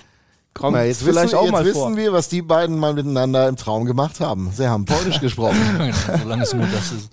Kommt 0.56 0.76
Na, 0.76 0.84
jetzt 0.84 1.04
vielleicht 1.04 1.28
wissen, 1.28 1.38
auch 1.38 1.44
jetzt 1.44 1.52
mal 1.52 1.66
wissen 1.66 1.80
vor. 1.80 1.96
wir, 1.98 2.12
was 2.12 2.28
die 2.28 2.42
beiden 2.42 2.80
mal 2.80 2.96
miteinander 2.96 3.48
im 3.48 3.56
Traum 3.56 3.86
gemacht 3.86 4.20
haben. 4.20 4.50
Sie 4.52 4.68
haben 4.68 4.86
Polnisch 4.86 5.20
gesprochen. 5.22 5.60
genau, 5.78 6.18
solange 6.24 6.42
es 6.42 6.54
nur 6.54 6.66
das 6.66 6.92
ist. 6.92 7.10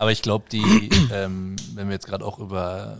Aber 0.00 0.12
ich 0.12 0.22
glaube, 0.22 0.46
die, 0.50 0.88
ähm, 1.12 1.56
wenn 1.74 1.88
wir 1.88 1.92
jetzt 1.92 2.06
gerade 2.06 2.24
auch 2.24 2.38
über 2.38 2.96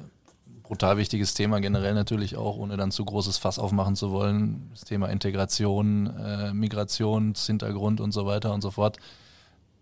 brutal 0.63 0.99
wichtiges 0.99 1.33
Thema 1.33 1.59
generell 1.59 1.95
natürlich 1.95 2.37
auch, 2.37 2.59
ohne 2.59 2.77
dann 2.77 2.91
zu 2.91 3.07
großes 3.07 3.39
Fass 3.39 3.59
aufmachen 3.59 3.97
zu 3.97 4.11
wollen, 4.11 4.69
das 4.73 4.83
Thema 4.83 5.09
Integration, 5.09 6.15
äh, 6.19 6.53
Migrationshintergrund 6.53 8.03
und 8.03 8.13
so 8.13 8.27
weiter 8.27 8.53
und 8.53 8.61
so 8.61 8.71
fort. 8.71 8.99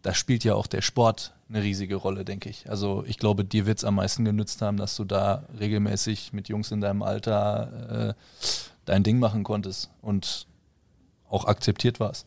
Da 0.03 0.15
spielt 0.15 0.45
ja 0.45 0.55
auch 0.55 0.69
der 0.69 0.81
Sport 0.81 1.35
eine 1.49 1.61
riesige 1.61 1.97
Rolle, 1.97 2.25
denke 2.25 2.51
ich. 2.51 2.71
Also 2.71 3.03
ich 3.05 3.19
glaube, 3.19 3.45
dir 3.45 3.67
wird 3.67 3.79
es 3.79 3.85
am 3.85 3.97
meisten 3.97 4.25
genützt 4.25 4.63
haben, 4.63 4.77
dass 4.77 4.95
du 4.95 5.05
da 5.05 5.43
regelmäßig 5.59 6.33
mit 6.33 6.49
Jungs 6.49 6.71
in 6.71 6.81
deinem 6.81 7.03
Alter 7.03 8.11
äh, 8.11 8.15
dein 8.85 9.03
Ding 9.03 9.19
machen 9.19 9.43
konntest 9.43 9.91
und 10.03 10.47
auch 11.29 11.47
akzeptiert 11.47 11.99
warst. 11.99 12.27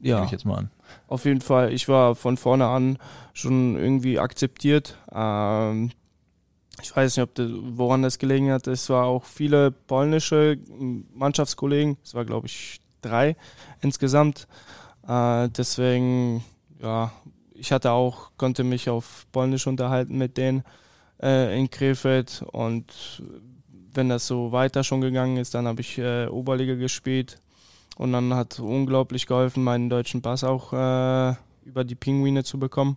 Ja. 0.00 0.24
Ich 0.24 0.32
jetzt 0.32 0.44
mal 0.44 0.58
an. 0.58 0.70
Auf 1.08 1.24
jeden 1.24 1.40
Fall. 1.40 1.72
Ich 1.72 1.88
war 1.88 2.14
von 2.14 2.36
vorne 2.36 2.66
an 2.66 2.98
schon 3.34 3.76
irgendwie 3.76 4.18
akzeptiert. 4.18 4.96
Ähm, 5.12 5.90
ich 6.80 6.94
weiß 6.94 7.16
nicht, 7.16 7.22
ob 7.22 7.34
das, 7.34 7.50
woran 7.52 8.02
das 8.02 8.18
gelegen 8.18 8.50
hat. 8.50 8.66
Es 8.66 8.88
war 8.88 9.04
auch 9.04 9.24
viele 9.24 9.70
polnische 9.70 10.58
Mannschaftskollegen. 11.14 11.96
Es 12.04 12.14
war, 12.14 12.24
glaube 12.24 12.46
ich, 12.46 12.80
drei 13.02 13.36
insgesamt. 13.80 14.46
Äh, 15.06 15.48
deswegen, 15.50 16.44
ja, 16.80 17.12
ich 17.54 17.72
hatte 17.72 17.92
auch, 17.92 18.30
konnte 18.36 18.64
mich 18.64 18.88
auf 18.88 19.26
Polnisch 19.32 19.66
unterhalten 19.66 20.16
mit 20.18 20.36
denen 20.36 20.64
äh, 21.22 21.58
in 21.58 21.70
Krefeld. 21.70 22.44
Und 22.52 23.22
wenn 23.94 24.08
das 24.08 24.26
so 24.26 24.52
weiter 24.52 24.82
schon 24.82 25.00
gegangen 25.00 25.36
ist, 25.36 25.54
dann 25.54 25.66
habe 25.66 25.80
ich 25.80 25.98
äh, 25.98 26.26
Oberliga 26.26 26.74
gespielt 26.74 27.42
und 27.96 28.12
dann 28.12 28.34
hat 28.34 28.58
unglaublich 28.58 29.26
geholfen, 29.26 29.64
meinen 29.64 29.90
deutschen 29.90 30.22
Pass 30.22 30.44
auch 30.44 30.72
äh, 30.72 31.34
über 31.64 31.84
die 31.84 31.94
Pinguine 31.94 32.44
zu 32.44 32.58
bekommen. 32.58 32.96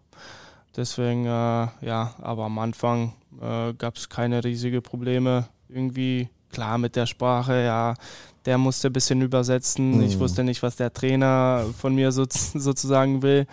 Deswegen, 0.76 1.26
äh, 1.26 1.30
ja, 1.30 2.16
aber 2.22 2.46
am 2.46 2.60
Anfang 2.60 3.14
äh, 3.42 3.74
gab 3.74 3.96
es 3.96 4.10
keine 4.10 4.44
riesigen 4.44 4.82
Probleme. 4.82 5.48
Irgendwie, 5.70 6.30
klar, 6.52 6.78
mit 6.78 6.96
der 6.96 7.06
Sprache, 7.06 7.64
ja, 7.64 7.94
der 8.46 8.58
musste 8.58 8.90
ein 8.90 8.94
bisschen 8.94 9.22
übersetzen. 9.22 9.98
Mhm. 9.98 10.04
Ich 10.04 10.20
wusste 10.20 10.44
nicht, 10.44 10.64
was 10.64 10.76
der 10.76 10.94
Trainer 10.94 11.66
von 11.78 11.96
mir 11.96 12.12
so, 12.12 12.26
sozusagen 12.30 13.22
will. 13.22 13.48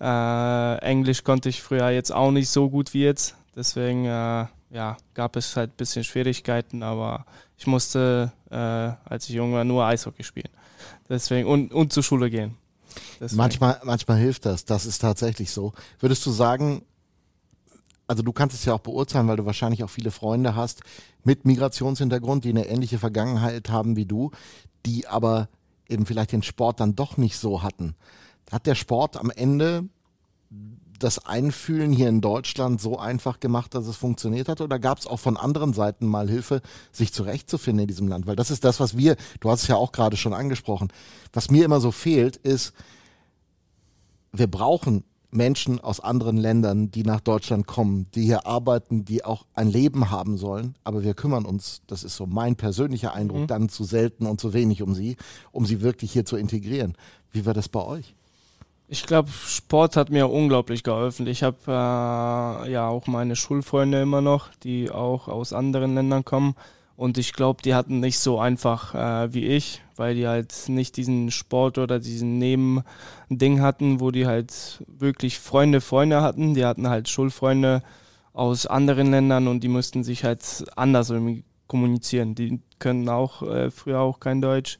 Äh, 0.00 0.78
Englisch 0.78 1.24
konnte 1.24 1.48
ich 1.48 1.62
früher 1.62 1.90
jetzt 1.90 2.12
auch 2.12 2.30
nicht 2.30 2.48
so 2.48 2.70
gut 2.70 2.94
wie 2.94 3.04
jetzt. 3.04 3.36
Deswegen, 3.56 4.04
äh, 4.06 4.46
ja, 4.70 4.96
gab 5.14 5.36
es 5.36 5.56
halt 5.56 5.70
ein 5.70 5.76
bisschen 5.76 6.04
Schwierigkeiten, 6.04 6.82
aber 6.82 7.24
ich 7.56 7.66
musste, 7.66 8.32
äh, 8.50 8.56
als 8.56 9.28
ich 9.28 9.36
jung 9.36 9.52
war, 9.52 9.64
nur 9.64 9.84
Eishockey 9.84 10.24
spielen. 10.24 10.50
Deswegen, 11.08 11.48
und, 11.48 11.72
und 11.72 11.92
zur 11.92 12.02
Schule 12.02 12.30
gehen. 12.30 12.56
Manchmal, 13.32 13.80
manchmal 13.84 14.18
hilft 14.18 14.46
das. 14.46 14.64
Das 14.64 14.86
ist 14.86 14.98
tatsächlich 14.98 15.50
so. 15.50 15.72
Würdest 16.00 16.24
du 16.26 16.30
sagen, 16.30 16.82
also 18.06 18.22
du 18.22 18.32
kannst 18.32 18.54
es 18.54 18.64
ja 18.64 18.74
auch 18.74 18.80
beurteilen, 18.80 19.28
weil 19.28 19.36
du 19.36 19.46
wahrscheinlich 19.46 19.82
auch 19.82 19.90
viele 19.90 20.10
Freunde 20.10 20.54
hast 20.54 20.82
mit 21.24 21.44
Migrationshintergrund, 21.44 22.44
die 22.44 22.50
eine 22.50 22.66
ähnliche 22.66 22.98
Vergangenheit 22.98 23.70
haben 23.70 23.96
wie 23.96 24.06
du, 24.06 24.30
die 24.86 25.06
aber 25.06 25.48
eben 25.88 26.06
vielleicht 26.06 26.32
den 26.32 26.42
Sport 26.42 26.80
dann 26.80 26.94
doch 26.94 27.16
nicht 27.16 27.38
so 27.38 27.62
hatten. 27.62 27.94
Hat 28.50 28.66
der 28.66 28.74
Sport 28.74 29.16
am 29.16 29.30
Ende 29.30 29.88
das 30.98 31.24
Einfühlen 31.26 31.92
hier 31.92 32.08
in 32.08 32.20
Deutschland 32.20 32.80
so 32.80 32.98
einfach 32.98 33.40
gemacht, 33.40 33.74
dass 33.74 33.86
es 33.86 33.96
funktioniert 33.96 34.48
hat? 34.48 34.60
Oder 34.60 34.78
gab 34.78 34.98
es 34.98 35.06
auch 35.06 35.18
von 35.18 35.36
anderen 35.36 35.72
Seiten 35.72 36.06
mal 36.06 36.28
Hilfe, 36.28 36.62
sich 36.92 37.12
zurechtzufinden 37.12 37.82
in 37.82 37.88
diesem 37.88 38.08
Land? 38.08 38.26
Weil 38.26 38.36
das 38.36 38.50
ist 38.50 38.64
das, 38.64 38.80
was 38.80 38.96
wir, 38.96 39.16
du 39.40 39.50
hast 39.50 39.62
es 39.62 39.68
ja 39.68 39.76
auch 39.76 39.92
gerade 39.92 40.16
schon 40.16 40.34
angesprochen, 40.34 40.88
was 41.32 41.50
mir 41.50 41.64
immer 41.64 41.80
so 41.80 41.90
fehlt, 41.90 42.36
ist, 42.36 42.72
wir 44.32 44.46
brauchen 44.46 45.04
Menschen 45.34 45.80
aus 45.80 46.00
anderen 46.00 46.36
Ländern, 46.36 46.90
die 46.90 47.02
nach 47.02 47.20
Deutschland 47.20 47.66
kommen, 47.66 48.06
die 48.14 48.22
hier 48.22 48.46
arbeiten, 48.46 49.04
die 49.04 49.24
auch 49.24 49.46
ein 49.54 49.68
Leben 49.68 50.10
haben 50.10 50.36
sollen. 50.36 50.76
Aber 50.84 51.02
wir 51.02 51.14
kümmern 51.14 51.44
uns, 51.44 51.82
das 51.88 52.04
ist 52.04 52.16
so 52.16 52.26
mein 52.26 52.54
persönlicher 52.56 53.14
Eindruck, 53.14 53.42
mhm. 53.42 53.46
dann 53.48 53.68
zu 53.68 53.84
selten 53.84 54.26
und 54.26 54.40
zu 54.40 54.52
wenig 54.52 54.80
um 54.82 54.94
sie, 54.94 55.16
um 55.50 55.66
sie 55.66 55.80
wirklich 55.80 56.12
hier 56.12 56.24
zu 56.24 56.36
integrieren. 56.36 56.96
Wie 57.32 57.44
war 57.46 57.54
das 57.54 57.68
bei 57.68 57.82
euch? 57.82 58.14
Ich 58.94 59.06
glaube, 59.06 59.28
Sport 59.28 59.96
hat 59.96 60.10
mir 60.10 60.30
unglaublich 60.30 60.84
geholfen. 60.84 61.26
Ich 61.26 61.42
habe 61.42 61.56
äh, 61.66 62.70
ja 62.70 62.86
auch 62.86 63.08
meine 63.08 63.34
Schulfreunde 63.34 64.00
immer 64.00 64.20
noch, 64.20 64.50
die 64.62 64.88
auch 64.88 65.26
aus 65.26 65.52
anderen 65.52 65.96
Ländern 65.96 66.24
kommen. 66.24 66.54
Und 66.96 67.18
ich 67.18 67.32
glaube, 67.32 67.60
die 67.60 67.74
hatten 67.74 67.98
nicht 67.98 68.20
so 68.20 68.38
einfach 68.38 68.94
äh, 68.94 69.34
wie 69.34 69.46
ich, 69.46 69.82
weil 69.96 70.14
die 70.14 70.28
halt 70.28 70.54
nicht 70.68 70.96
diesen 70.96 71.32
Sport 71.32 71.78
oder 71.78 71.98
diesen 71.98 72.38
Nebending 72.38 73.60
hatten, 73.60 73.98
wo 73.98 74.12
die 74.12 74.28
halt 74.28 74.84
wirklich 74.86 75.40
Freunde, 75.40 75.80
Freunde 75.80 76.22
hatten. 76.22 76.54
Die 76.54 76.64
hatten 76.64 76.88
halt 76.88 77.08
Schulfreunde 77.08 77.82
aus 78.32 78.64
anderen 78.64 79.10
Ländern 79.10 79.48
und 79.48 79.64
die 79.64 79.68
mussten 79.68 80.04
sich 80.04 80.22
halt 80.22 80.66
anders 80.76 81.12
kommunizieren. 81.66 82.36
Die 82.36 82.60
können 82.78 83.08
auch 83.08 83.42
äh, 83.42 83.72
früher 83.72 83.98
auch 83.98 84.20
kein 84.20 84.40
Deutsch. 84.40 84.78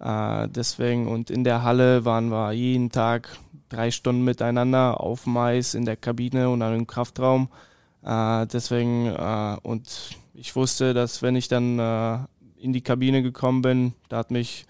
Äh, 0.00 0.48
deswegen 0.48 1.08
und 1.08 1.30
in 1.30 1.42
der 1.42 1.62
Halle 1.64 2.04
waren 2.04 2.28
wir 2.28 2.52
jeden 2.52 2.90
Tag 2.90 3.36
drei 3.68 3.90
Stunden 3.90 4.24
miteinander 4.24 5.00
auf 5.00 5.26
Mais 5.26 5.74
in 5.74 5.84
der 5.84 5.96
Kabine 5.96 6.50
und 6.50 6.60
dann 6.60 6.74
im 6.74 6.86
Kraftraum. 6.86 7.48
Äh, 8.02 8.46
deswegen 8.46 9.06
äh, 9.06 9.56
und 9.62 10.16
ich 10.34 10.54
wusste, 10.54 10.94
dass 10.94 11.22
wenn 11.22 11.36
ich 11.36 11.48
dann 11.48 11.78
äh, 11.78 12.18
in 12.60 12.72
die 12.72 12.80
Kabine 12.80 13.22
gekommen 13.22 13.62
bin, 13.62 13.94
da 14.08 14.18
hat 14.18 14.30
mich 14.30 14.66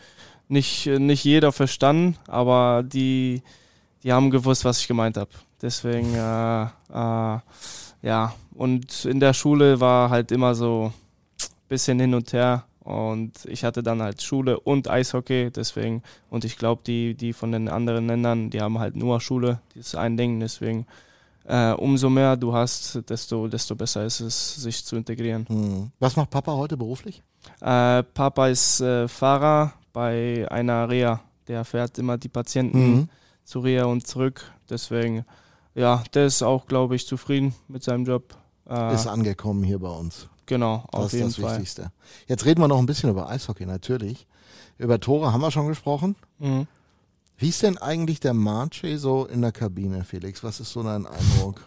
nicht, 0.49 0.87
nicht 0.87 1.25
jeder 1.25 1.53
verstanden, 1.53 2.17
aber 2.27 2.83
die, 2.83 3.43
die 4.03 4.13
haben 4.13 4.31
gewusst, 4.31 4.65
was 4.65 4.81
ich 4.81 4.89
gemeint 4.89 5.17
habe. 5.17 5.31
Deswegen, 5.61 6.15
äh, 6.15 6.63
äh, 6.63 7.39
ja, 8.03 8.35
und 8.55 9.05
in 9.05 9.21
der 9.21 9.35
Schule 9.35 9.81
war 9.81 10.11
halt 10.11 10.33
immer 10.33 10.55
so 10.55 10.93
ein 11.41 11.69
bisschen 11.69 12.01
hin 12.01 12.15
und 12.15 12.33
her. 12.33 12.65
Und 12.89 13.45
ich 13.45 13.64
hatte 13.64 13.82
dann 13.82 14.01
halt 14.01 14.22
Schule 14.22 14.59
und 14.59 14.89
Eishockey, 14.89 15.51
deswegen, 15.51 16.03
und 16.30 16.47
ich 16.47 16.57
glaube, 16.57 16.80
die, 16.86 17.14
die 17.14 17.34
von 17.34 17.53
den 17.53 17.68
anderen 17.68 18.07
Ländern, 18.07 18.49
die 18.49 18.62
haben 18.62 18.78
halt 18.78 18.97
nur 18.97 19.20
Schule, 19.20 19.61
das 19.74 19.89
ist 19.89 19.95
ein 19.95 20.16
Ding, 20.16 20.41
deswegen 20.41 20.86
äh, 21.45 21.72
umso 21.72 22.09
mehr 22.09 22.34
du 22.39 22.55
hast, 22.55 23.03
desto, 23.11 23.47
desto 23.47 23.76
besser 23.76 24.07
ist 24.07 24.20
es, 24.20 24.55
sich 24.55 24.86
zu 24.86 24.97
integrieren. 24.97 25.45
Hm. 25.49 25.91
Was 25.99 26.16
macht 26.16 26.30
Papa 26.30 26.53
heute 26.53 26.78
beruflich? 26.78 27.22
Äh, 27.61 28.05
Papa 28.05 28.49
ist 28.49 28.80
äh, 28.80 29.07
Fahrer 29.07 29.74
bei 29.93 30.51
einer 30.51 30.89
Reha. 30.89 31.20
Der 31.47 31.66
fährt 31.66 31.99
immer 31.99 32.16
die 32.16 32.30
Patienten 32.30 32.91
mhm. 32.91 33.09
zu 33.45 33.61
Reha 33.61 33.84
und 33.84 34.07
zurück. 34.07 34.51
Deswegen, 34.70 35.26
ja, 35.74 36.03
der 36.14 36.24
ist 36.24 36.43
auch, 36.43 36.66
glaube 36.66 36.97
ich, 36.97 37.07
zufrieden 37.07 37.55
mit 37.68 37.82
seinem 37.82 38.07
Job. 38.07 38.34
Äh, 38.66 38.95
ist 38.95 39.07
angekommen 39.07 39.62
hier 39.62 39.78
bei 39.78 39.91
uns. 39.91 40.30
Genau, 40.49 40.85
auf 40.93 41.05
das 41.05 41.13
jeden 41.13 41.29
ist 41.29 41.37
das 41.39 41.45
Fall. 41.45 41.53
Wichtigste. 41.53 41.93
Jetzt 42.27 42.47
reden 42.47 42.61
wir 42.63 42.69
noch 42.69 42.79
ein 42.79 42.87
bisschen 42.87 43.11
über 43.11 43.29
Eishockey, 43.29 43.67
natürlich. 43.67 44.27
Über 44.79 44.99
Tore 44.99 45.33
haben 45.33 45.43
wir 45.43 45.51
schon 45.51 45.69
gesprochen. 45.69 46.17
Mhm. 46.39 46.67
Wie 47.37 47.51
ist 47.51 47.63
denn 47.63 47.77
eigentlich 47.77 48.19
der 48.19 48.33
Marche 48.35 48.99
so 48.99 49.27
in 49.27 49.43
der 49.43 49.53
Kabine, 49.53 50.05
Felix? 50.05 50.43
Was 50.43 50.59
ist 50.59 50.73
so 50.73 50.83
dein 50.83 51.07
Eindruck? 51.07 51.61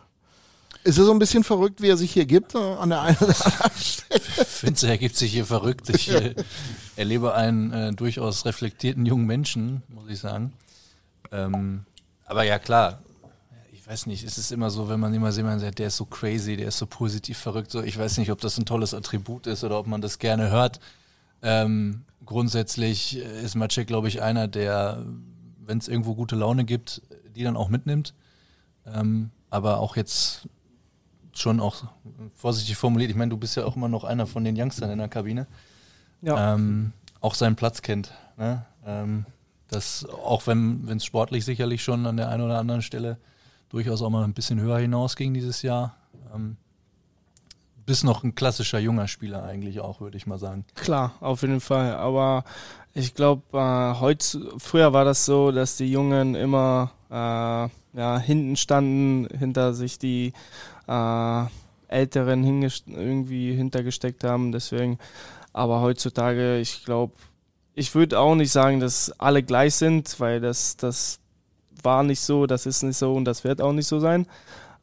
Ist 0.84 0.98
er 0.98 1.06
so 1.06 1.12
ein 1.12 1.20
bisschen 1.20 1.44
verrückt, 1.44 1.80
wie 1.82 1.90
er 1.90 1.98
sich 1.98 2.12
hier 2.12 2.26
gibt, 2.26 2.56
äh, 2.56 2.58
an 2.58 2.90
der 2.90 3.02
einen 3.02 3.18
oder 3.18 3.36
anderen 3.46 3.72
Stelle? 3.80 4.22
Ich 4.38 4.48
finde, 4.48 4.88
er 4.88 4.98
gibt 4.98 5.16
sich 5.16 5.32
hier 5.32 5.46
verrückt. 5.46 5.90
Ich 5.90 6.10
äh, 6.10 6.34
erlebe 6.96 7.36
einen 7.36 7.72
äh, 7.72 7.94
durchaus 7.94 8.46
reflektierten 8.46 9.06
jungen 9.06 9.28
Menschen, 9.28 9.84
muss 9.90 10.10
ich 10.10 10.18
sagen. 10.18 10.54
Ähm, 11.32 11.86
aber 12.26 12.44
ja, 12.44 12.58
klar, 12.58 13.00
weiß 13.92 14.06
nicht, 14.06 14.24
es 14.24 14.38
ist 14.38 14.54
immer 14.54 14.70
so, 14.70 14.88
wenn 14.88 15.02
man 15.02 15.14
immer 15.14 15.32
jemanden 15.32 15.60
sagt, 15.60 15.80
der 15.80 15.88
ist 15.88 15.98
so 15.98 16.06
crazy, 16.06 16.56
der 16.56 16.70
ist 16.70 16.78
so 16.78 16.86
positiv 16.86 17.38
verrückt, 17.38 17.72
so 17.72 17.84
ich 17.84 17.98
weiß 17.98 18.20
nicht, 18.20 18.32
ob 18.32 18.40
das 18.40 18.58
ein 18.58 18.66
tolles 18.66 18.94
Attribut 18.94 19.48
ist 19.48 19.66
oder 19.66 19.78
ob 19.78 19.86
man 19.86 20.00
das 20.00 20.18
gerne 20.18 20.50
hört. 20.50 20.80
Ähm, 21.42 22.06
grundsätzlich 22.26 23.18
ist 23.18 23.56
Maciek, 23.56 23.88
glaube 23.88 24.08
ich, 24.08 24.22
einer, 24.22 24.48
der, 24.48 25.06
wenn 25.66 25.78
es 25.78 25.90
irgendwo 25.90 26.16
gute 26.16 26.38
Laune 26.38 26.64
gibt, 26.64 27.02
die 27.36 27.44
dann 27.44 27.58
auch 27.58 27.68
mitnimmt. 27.68 28.14
Ähm, 28.86 29.30
aber 29.50 29.80
auch 29.80 29.98
jetzt 29.98 30.48
schon 31.34 31.60
auch 31.60 31.84
vorsichtig 32.34 32.78
formuliert, 32.78 33.12
ich 33.12 33.18
meine, 33.18 33.32
du 33.32 33.38
bist 33.38 33.58
ja 33.58 33.66
auch 33.66 33.76
immer 33.76 33.90
noch 33.90 34.06
einer 34.06 34.26
von 34.26 34.46
den 34.46 34.58
Youngstern 34.58 34.90
in 34.90 35.00
der 35.00 35.10
Kabine. 35.10 35.48
Ja. 36.22 36.54
Ähm, 36.54 36.94
auch 37.20 37.36
seinen 37.36 37.58
Platz 37.58 37.82
kennt. 37.82 38.14
Ne? 38.38 38.66
Ähm, 38.86 39.26
das, 39.68 40.06
auch 40.06 40.48
wenn 40.48 40.88
es 40.88 41.04
sportlich 41.04 41.44
sicherlich 41.44 41.84
schon 41.84 42.06
an 42.06 42.16
der 42.16 42.30
einen 42.30 42.44
oder 42.44 42.58
anderen 42.58 42.82
Stelle 42.82 43.18
durchaus 43.72 44.02
auch 44.02 44.10
mal 44.10 44.24
ein 44.24 44.34
bisschen 44.34 44.60
höher 44.60 44.78
hinausging 44.80 45.34
dieses 45.34 45.62
Jahr. 45.62 45.96
Ähm, 46.34 46.58
bist 47.86 48.04
noch 48.04 48.24
ein 48.24 48.36
klassischer 48.36 48.80
junger 48.80 49.08
Spieler 49.08 49.44
eigentlich 49.44 49.80
auch, 49.80 50.02
würde 50.02 50.18
ich 50.18 50.28
mal 50.28 50.38
sagen. 50.38 50.66
Klar, 50.76 51.16
auf 51.20 51.42
jeden 51.42 51.62
Fall. 51.62 51.96
Aber 51.96 52.44
ich 52.94 53.16
glaube, 53.16 53.58
äh, 53.58 54.16
früher 54.60 54.94
war 54.94 55.06
das 55.06 55.26
so, 55.26 55.52
dass 55.52 55.78
die 55.78 55.92
Jungen 55.92 56.36
immer 56.36 56.92
äh, 57.10 57.98
ja, 57.98 58.20
hinten 58.20 58.56
standen, 58.56 59.28
hinter 59.38 59.74
sich 59.74 59.98
die 59.98 60.34
äh, 60.88 61.46
Älteren 61.88 62.44
irgendwie 62.44 63.54
hintergesteckt 63.54 64.24
haben. 64.24 64.52
Deswegen, 64.52 65.00
aber 65.54 65.82
heutzutage, 65.82 66.60
ich 66.60 66.86
glaube, 66.86 67.14
ich 67.74 67.96
würde 67.96 68.20
auch 68.20 68.36
nicht 68.36 68.52
sagen, 68.52 68.80
dass 68.80 69.12
alle 69.20 69.44
gleich 69.44 69.76
sind, 69.76 70.20
weil 70.20 70.40
das, 70.42 70.78
das 70.78 71.21
war 71.84 72.04
nicht 72.04 72.22
so, 72.22 72.46
das 72.46 72.66
ist 72.66 72.84
nicht 72.84 72.98
so 72.98 73.14
und 73.14 73.26
das 73.26 73.44
wird 73.44 73.62
auch 73.62 73.74
nicht 73.74 73.88
so 73.88 74.00
sein. 74.00 74.28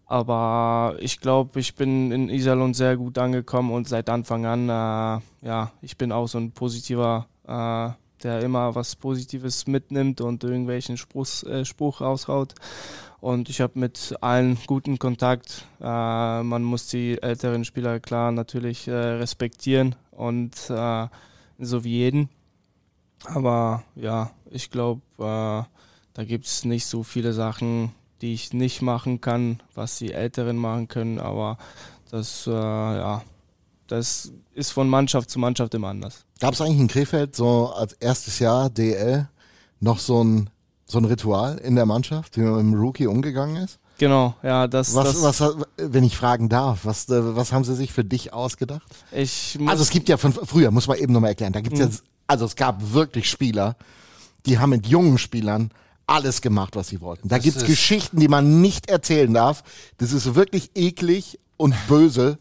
Aber 0.09 0.97
ich 1.01 1.21
glaube, 1.21 1.61
ich 1.61 1.75
bin 1.75 2.11
in 2.13 2.31
Iserlohn 2.31 2.73
sehr 2.73 2.97
gut 2.97 3.19
angekommen 3.19 3.71
und 3.71 3.87
seit 3.87 4.09
Anfang 4.09 4.47
an, 4.47 4.69
äh, 4.69 5.47
ja, 5.47 5.71
ich 5.83 5.99
bin 5.99 6.13
auch 6.13 6.27
so 6.27 6.39
ein 6.39 6.53
positiver, 6.53 7.27
äh, 7.47 7.91
der 8.23 8.41
immer 8.41 8.75
was 8.75 8.97
Positives 8.97 9.67
mitnimmt 9.67 10.23
und 10.23 10.43
irgendwelchen 10.45 10.97
Spruch, 10.97 11.43
äh, 11.45 11.67
Spruch 11.67 12.01
raushaut. 12.01 12.55
Und 13.21 13.51
ich 13.51 13.61
habe 13.61 13.79
mit 13.79 14.17
allen 14.23 14.57
guten 14.67 14.99
Kontakt. 14.99 15.67
Äh, 15.79 16.43
man 16.43 16.63
muss 16.63 16.87
die 16.87 17.21
älteren 17.21 17.67
Spieler 17.67 18.01
klar 18.01 18.33
natürlich 18.33 18.89
äh, 18.89 18.95
respektieren 18.95 19.95
und 20.11 20.71
äh, 20.71 21.07
so 21.59 21.85
wie 21.85 21.99
jeden. 21.99 22.31
Aber 23.25 23.83
ja, 23.95 24.31
ich 24.51 24.71
glaube, 24.71 25.03
da 26.19 26.25
gibt 26.25 26.47
es 26.47 26.65
nicht 26.65 26.85
so 26.87 27.05
viele 27.05 27.33
Sachen, 27.33 27.93
die 28.23 28.35
ich 28.35 28.53
nicht 28.53 28.83
machen 28.83 29.21
kann, 29.21 29.63
was 29.77 29.99
die 29.99 30.13
Älteren 30.13 30.57
machen 30.57 30.89
können, 30.89 31.21
aber 31.21 31.59
das, 32.11 32.45
äh, 32.49 32.51
ja, 32.51 33.23
das 33.87 34.33
ist 34.53 34.73
von 34.73 34.89
Mannschaft 34.89 35.31
zu 35.31 35.39
Mannschaft 35.39 35.75
immer 35.75 35.87
anders. 35.87 36.25
Gab 36.41 36.55
es 36.55 36.61
eigentlich 36.61 36.81
in 36.81 36.89
Krefeld 36.89 37.37
so 37.37 37.69
als 37.69 37.93
erstes 37.93 38.41
Jahr 38.41 38.69
DL 38.69 39.29
noch 39.79 40.01
so 40.01 40.25
ein, 40.25 40.51
so 40.87 40.99
ein 40.99 41.05
Ritual 41.05 41.57
in 41.59 41.77
der 41.77 41.87
Mannschaft, 41.87 42.37
wie 42.37 42.41
man 42.41 42.67
mit 42.67 42.75
dem 42.75 42.81
Rookie 42.81 43.07
umgegangen 43.07 43.63
ist? 43.63 43.79
Genau, 43.99 44.35
ja, 44.43 44.67
das. 44.67 44.97
Was, 44.97 45.21
das 45.23 45.41
was, 45.41 45.55
wenn 45.77 46.03
ich 46.03 46.17
fragen 46.17 46.49
darf, 46.49 46.85
was, 46.85 47.09
äh, 47.11 47.37
was 47.37 47.53
haben 47.53 47.63
Sie 47.63 47.77
sich 47.77 47.93
für 47.93 48.05
dich 48.05 48.33
ausgedacht? 48.33 48.89
Ich 49.13 49.57
also 49.67 49.85
es 49.85 49.91
gibt 49.91 50.09
ja 50.09 50.17
von 50.17 50.33
früher, 50.33 50.73
muss 50.73 50.89
man 50.89 50.99
eben 50.99 51.13
nochmal 51.13 51.31
erklären, 51.31 51.53
da 51.53 51.61
gibt's 51.61 51.79
Mhm. 51.79 51.87
ja, 51.87 51.97
also 52.27 52.45
es 52.45 52.57
gab 52.57 52.93
wirklich 52.93 53.31
Spieler, 53.31 53.77
die 54.47 54.59
haben 54.59 54.71
mit 54.71 54.89
jungen 54.89 55.19
Spielern 55.19 55.71
alles 56.09 56.41
gemacht, 56.41 56.75
was 56.77 56.89
sie 56.89 57.01
wollten. 57.01 57.29
Da 57.29 57.37
Das 57.37 57.45
gibt's 57.45 57.63
ist- 57.63 57.67
Geschichten, 57.69 58.19
die 58.21 58.29
man 58.29 58.61
nicht 58.61 58.91
erzählen 58.91 59.33
darf. 59.33 59.63
Das 59.99 60.13
ist 60.13 60.35
wirklich 60.35 60.71
eklig 60.75 61.39
und 61.57 61.75
böse. 61.89 62.39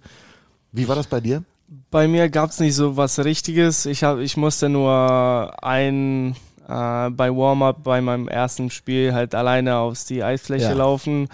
Wie 0.72 0.88
war 0.88 0.96
das 0.96 1.08
bei 1.08 1.20
dir? 1.22 1.44
Bei 1.92 2.08
mir 2.08 2.30
gab 2.30 2.50
es 2.52 2.60
nicht 2.60 2.76
so 2.76 2.96
was 2.98 3.20
Richtiges. 3.20 3.86
Ich, 3.86 4.04
hab, 4.04 4.20
ich 4.20 4.38
musste 4.38 4.70
nur 4.70 5.54
ein 5.62 6.36
äh, 6.68 7.10
bei 7.10 7.30
Warm-up 7.36 7.84
bei 7.84 8.02
meinem 8.02 8.28
ersten 8.28 8.70
Spiel 8.70 9.14
halt 9.14 9.34
alleine 9.36 9.78
auf 9.78 10.04
die 10.06 10.24
Eisfläche 10.24 10.66
Ja. 10.66 10.74
laufen. 10.74 11.28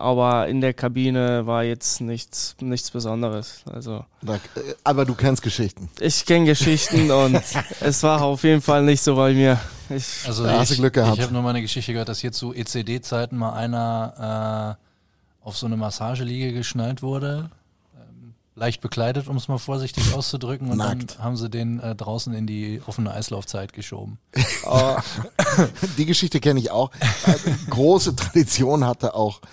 Aber 0.00 0.48
in 0.48 0.60
der 0.62 0.72
Kabine 0.74 1.46
war 1.46 1.62
jetzt 1.62 2.00
nichts, 2.00 2.56
nichts 2.60 2.90
Besonderes. 2.90 3.62
Also 3.70 4.04
äh, 4.26 4.38
aber 4.82 5.04
du 5.04 5.14
kennst 5.14 5.42
Geschichten. 5.42 5.90
ich 6.00 6.24
kenne 6.24 6.46
Geschichten 6.46 7.10
und 7.10 7.40
es 7.80 8.02
war 8.02 8.22
auf 8.22 8.42
jeden 8.42 8.62
Fall 8.62 8.82
nicht 8.82 9.02
so 9.02 9.14
bei 9.16 9.32
mir. 9.34 9.60
Ich, 9.90 10.22
Also 10.26 10.44
Da 10.44 10.58
hast 10.58 10.70
du 10.72 10.76
Glück 10.76 10.94
gehabt. 10.94 11.18
ich 11.18 11.22
habe 11.22 11.32
nur 11.32 11.42
mal 11.42 11.50
eine 11.50 11.62
Geschichte 11.62 11.92
gehört, 11.92 12.08
dass 12.08 12.18
hier 12.20 12.32
zu 12.32 12.54
ECD-Zeiten 12.54 13.36
mal 13.36 13.52
einer 13.52 14.76
äh, 14.80 15.46
auf 15.46 15.56
so 15.56 15.66
eine 15.66 15.76
Massageliege 15.76 16.52
geschnallt 16.52 17.02
wurde. 17.02 17.50
Ähm, 17.96 18.34
leicht 18.54 18.80
bekleidet, 18.80 19.28
um 19.28 19.36
es 19.36 19.48
mal 19.48 19.58
vorsichtig 19.58 20.14
auszudrücken. 20.14 20.70
Und 20.70 20.78
Nackt. 20.78 21.16
dann 21.18 21.24
haben 21.24 21.36
sie 21.36 21.50
den 21.50 21.80
äh, 21.80 21.94
draußen 21.94 22.32
in 22.34 22.46
die 22.46 22.80
offene 22.86 23.12
Eislaufzeit 23.12 23.72
geschoben. 23.72 24.18
oh, 24.64 24.96
Die 25.98 26.06
Geschichte 26.06 26.40
kenne 26.40 26.60
ich 26.60 26.70
auch. 26.70 26.90
Äh, 27.26 27.34
Große 27.70 28.16
Tradition 28.16 28.84
hatte 28.86 29.14
auch 29.14 29.40
äh, 29.42 29.46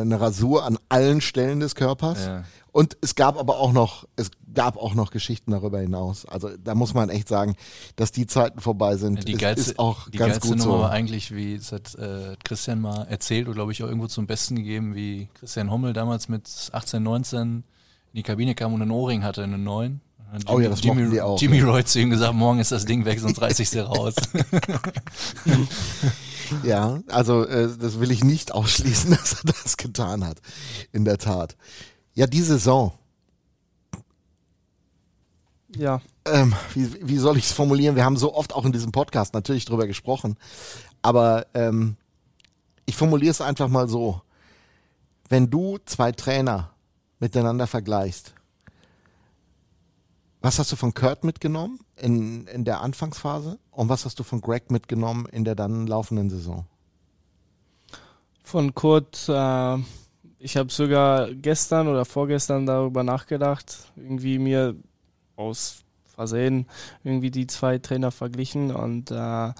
eine 0.00 0.20
Rasur 0.20 0.64
an 0.64 0.78
allen 0.88 1.20
Stellen 1.20 1.60
des 1.60 1.74
Körpers. 1.74 2.26
Ja. 2.26 2.44
Und 2.72 2.96
es 3.02 3.14
gab 3.14 3.36
aber 3.38 3.58
auch 3.58 3.72
noch, 3.72 4.06
es 4.16 4.30
gab 4.54 4.78
auch 4.78 4.94
noch 4.94 5.10
Geschichten 5.10 5.50
darüber 5.50 5.78
hinaus. 5.80 6.24
Also 6.24 6.48
da 6.56 6.74
muss 6.74 6.94
man 6.94 7.10
echt 7.10 7.28
sagen, 7.28 7.54
dass 7.96 8.12
die 8.12 8.26
Zeiten 8.26 8.60
vorbei 8.60 8.96
sind. 8.96 9.28
Die 9.28 9.32
ist- 9.34 9.40
geilste, 9.40 9.70
ist 9.72 9.78
auch 9.78 10.08
die 10.08 10.16
ganz 10.16 10.34
geilste 10.34 10.48
gut 10.48 10.58
Nummer 10.58 10.72
so. 10.78 10.80
war 10.84 10.90
eigentlich, 10.90 11.34
wie 11.34 11.54
es 11.54 11.70
hat 11.70 11.94
äh, 11.96 12.34
Christian 12.44 12.80
mal 12.80 13.02
erzählt 13.04 13.46
und 13.48 13.54
glaube 13.54 13.72
ich 13.72 13.82
auch 13.82 13.88
irgendwo 13.88 14.06
zum 14.06 14.26
Besten 14.26 14.56
gegeben, 14.56 14.94
wie 14.94 15.28
Christian 15.34 15.70
Hommel 15.70 15.92
damals 15.92 16.28
mit 16.30 16.48
18, 16.72 17.02
19 17.02 17.40
in 17.42 17.64
die 18.14 18.22
Kabine 18.22 18.54
kam 18.54 18.72
und 18.72 18.80
einen 18.82 18.90
Ohrring 18.90 19.22
hatte, 19.22 19.42
einen 19.42 19.64
neuen. 19.64 20.00
Und 20.32 20.48
dann 20.48 20.54
Oh 20.54 20.60
ja, 20.60 20.70
das 20.70 20.82
Jimmy, 20.82 21.10
die 21.10 21.20
auch, 21.20 21.40
Jimmy. 21.40 21.60
Roy 21.60 21.84
zu 21.84 22.00
ihm 22.00 22.10
gesagt, 22.10 22.34
morgen 22.34 22.58
ist 22.58 22.72
das 22.72 22.86
Ding 22.86 23.04
weg, 23.04 23.20
sonst 23.20 23.40
reiß 23.40 23.58
ich 23.60 23.70
sie 23.70 23.80
raus. 23.80 24.14
Ja, 26.64 27.00
also 27.08 27.46
äh, 27.46 27.70
das 27.78 27.98
will 27.98 28.10
ich 28.10 28.22
nicht 28.22 28.52
ausschließen, 28.52 29.10
dass 29.12 29.42
er 29.42 29.52
das 29.52 29.78
getan 29.78 30.26
hat. 30.26 30.36
In 30.92 31.06
der 31.06 31.16
Tat. 31.16 31.56
Ja, 32.12 32.26
die 32.26 32.42
Saison. 32.42 32.92
ja, 35.74 36.02
ähm, 36.26 36.54
wie, 36.74 37.08
wie 37.08 37.16
soll 37.16 37.38
ich 37.38 37.44
es 37.44 37.52
formulieren? 37.52 37.96
Wir 37.96 38.04
haben 38.04 38.18
so 38.18 38.34
oft 38.34 38.54
auch 38.54 38.66
in 38.66 38.72
diesem 38.72 38.92
Podcast 38.92 39.32
natürlich 39.32 39.64
drüber 39.64 39.86
gesprochen, 39.86 40.36
aber 41.00 41.46
ähm, 41.54 41.96
ich 42.84 42.96
formuliere 42.96 43.30
es 43.30 43.40
einfach 43.40 43.68
mal 43.68 43.88
so. 43.88 44.20
Wenn 45.30 45.48
du 45.48 45.78
zwei 45.86 46.12
Trainer 46.12 46.70
miteinander 47.18 47.66
vergleichst, 47.66 48.34
was 50.42 50.58
hast 50.58 50.72
du 50.72 50.76
von 50.76 50.92
Kurt 50.92 51.24
mitgenommen 51.24 51.78
in, 51.96 52.46
in 52.48 52.64
der 52.64 52.80
Anfangsphase 52.80 53.58
und 53.70 53.88
was 53.88 54.04
hast 54.04 54.18
du 54.18 54.24
von 54.24 54.40
Greg 54.40 54.70
mitgenommen 54.70 55.26
in 55.30 55.44
der 55.44 55.54
dann 55.54 55.86
laufenden 55.86 56.30
Saison? 56.30 56.66
Von 58.42 58.74
Kurt, 58.74 59.28
äh, 59.28 59.78
ich 60.38 60.56
habe 60.56 60.72
sogar 60.72 61.32
gestern 61.32 61.86
oder 61.86 62.04
vorgestern 62.04 62.66
darüber 62.66 63.04
nachgedacht, 63.04 63.92
irgendwie 63.96 64.38
mir 64.38 64.74
aus 65.36 65.84
Versehen 66.04 66.66
irgendwie 67.04 67.30
die 67.30 67.46
zwei 67.46 67.78
Trainer 67.78 68.10
verglichen 68.10 68.72
und 68.74 69.12
äh, 69.12 69.52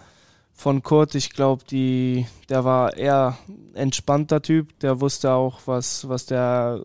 von 0.52 0.82
Kurt, 0.82 1.14
ich 1.14 1.30
glaube, 1.30 1.64
der 1.70 2.64
war 2.64 2.96
eher 2.96 3.38
entspannter 3.72 4.42
Typ, 4.42 4.78
der 4.80 5.00
wusste 5.00 5.32
auch, 5.32 5.60
was, 5.64 6.08
was 6.08 6.26
der 6.26 6.80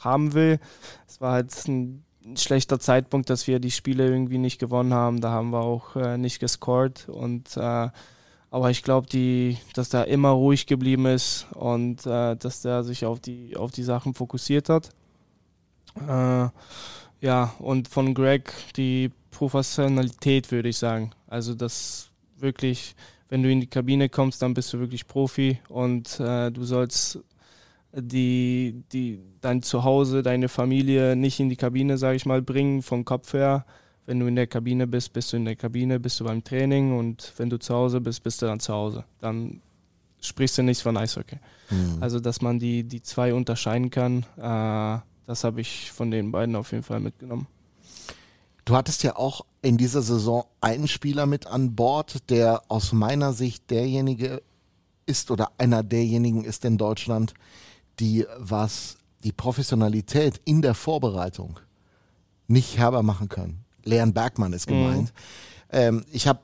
haben 0.00 0.34
will. 0.34 0.58
Es 1.06 1.20
war 1.20 1.32
halt 1.32 1.68
ein 1.68 2.04
schlechter 2.36 2.78
Zeitpunkt, 2.78 3.30
dass 3.30 3.46
wir 3.46 3.58
die 3.58 3.70
Spiele 3.70 4.08
irgendwie 4.08 4.38
nicht 4.38 4.58
gewonnen 4.58 4.94
haben. 4.94 5.20
Da 5.20 5.30
haben 5.30 5.50
wir 5.50 5.60
auch 5.60 5.96
äh, 5.96 6.18
nicht 6.18 6.40
gescored 6.40 7.08
und 7.08 7.56
äh, 7.56 7.88
aber 8.52 8.70
ich 8.70 8.82
glaube, 8.82 9.08
dass 9.74 9.88
der 9.88 10.08
immer 10.08 10.28
ruhig 10.28 10.66
geblieben 10.66 11.06
ist 11.06 11.46
und 11.54 12.04
äh, 12.04 12.36
dass 12.36 12.60
der 12.60 12.84
sich 12.84 13.06
auf 13.06 13.18
die, 13.18 13.56
auf 13.56 13.70
die 13.70 13.82
Sachen 13.82 14.12
fokussiert 14.12 14.68
hat. 14.68 14.90
Äh, 15.96 16.48
ja, 17.22 17.54
und 17.58 17.88
von 17.88 18.12
Greg 18.12 18.52
die 18.76 19.10
Professionalität, 19.30 20.50
würde 20.50 20.68
ich 20.68 20.76
sagen. 20.76 21.12
Also 21.28 21.54
das 21.54 22.10
wirklich, 22.36 22.94
wenn 23.30 23.42
du 23.42 23.50
in 23.50 23.60
die 23.60 23.68
Kabine 23.68 24.10
kommst, 24.10 24.42
dann 24.42 24.52
bist 24.52 24.70
du 24.74 24.80
wirklich 24.80 25.06
Profi 25.06 25.58
und 25.70 26.20
äh, 26.20 26.50
du 26.50 26.64
sollst 26.64 27.20
die, 27.92 28.82
die, 28.92 29.20
dein 29.40 29.62
Zuhause, 29.62 30.22
deine 30.22 30.48
Familie 30.48 31.16
nicht 31.16 31.40
in 31.40 31.48
die 31.48 31.56
Kabine, 31.56 31.98
sage 31.98 32.16
ich 32.16 32.26
mal, 32.26 32.42
bringen 32.42 32.82
vom 32.82 33.04
Kopf 33.04 33.32
her. 33.34 33.64
Wenn 34.06 34.18
du 34.18 34.26
in 34.26 34.34
der 34.34 34.46
Kabine 34.46 34.86
bist, 34.86 35.12
bist 35.12 35.32
du 35.32 35.36
in 35.36 35.44
der 35.44 35.56
Kabine, 35.56 36.00
bist 36.00 36.18
du 36.18 36.24
beim 36.24 36.42
Training 36.42 36.98
und 36.98 37.32
wenn 37.36 37.50
du 37.50 37.58
zu 37.58 37.74
Hause 37.74 38.00
bist, 38.00 38.22
bist 38.22 38.42
du 38.42 38.46
dann 38.46 38.60
zu 38.60 38.72
Hause. 38.72 39.04
Dann 39.20 39.60
sprichst 40.20 40.58
du 40.58 40.62
nichts 40.62 40.82
von 40.82 40.96
Eishockey. 40.96 41.38
Also, 42.00 42.20
dass 42.20 42.40
man 42.42 42.58
die, 42.58 42.84
die 42.84 43.02
zwei 43.02 43.32
unterscheiden 43.32 43.90
kann, 43.90 44.26
äh, 44.36 44.98
das 45.26 45.44
habe 45.44 45.60
ich 45.60 45.90
von 45.90 46.10
den 46.10 46.32
beiden 46.32 46.56
auf 46.56 46.72
jeden 46.72 46.82
Fall 46.82 47.00
mitgenommen. 47.00 47.46
Du 48.64 48.76
hattest 48.76 49.02
ja 49.02 49.16
auch 49.16 49.44
in 49.60 49.76
dieser 49.76 50.02
Saison 50.02 50.44
einen 50.60 50.88
Spieler 50.88 51.26
mit 51.26 51.46
an 51.46 51.74
Bord, 51.74 52.30
der 52.30 52.62
aus 52.68 52.92
meiner 52.92 53.32
Sicht 53.32 53.70
derjenige 53.70 54.42
ist 55.06 55.30
oder 55.30 55.50
einer 55.58 55.82
derjenigen 55.82 56.44
ist 56.44 56.64
in 56.64 56.78
Deutschland, 56.78 57.34
die 58.00 58.26
was 58.38 58.96
die 59.24 59.32
Professionalität 59.32 60.40
in 60.44 60.62
der 60.62 60.74
Vorbereitung 60.74 61.60
nicht 62.48 62.78
herber 62.78 63.02
machen 63.02 63.28
können. 63.28 63.64
Leon 63.84 64.12
Bergmann 64.12 64.52
ist 64.52 64.66
gemeint. 64.66 65.12
Ähm, 65.70 66.04
ich 66.12 66.26
habe 66.26 66.40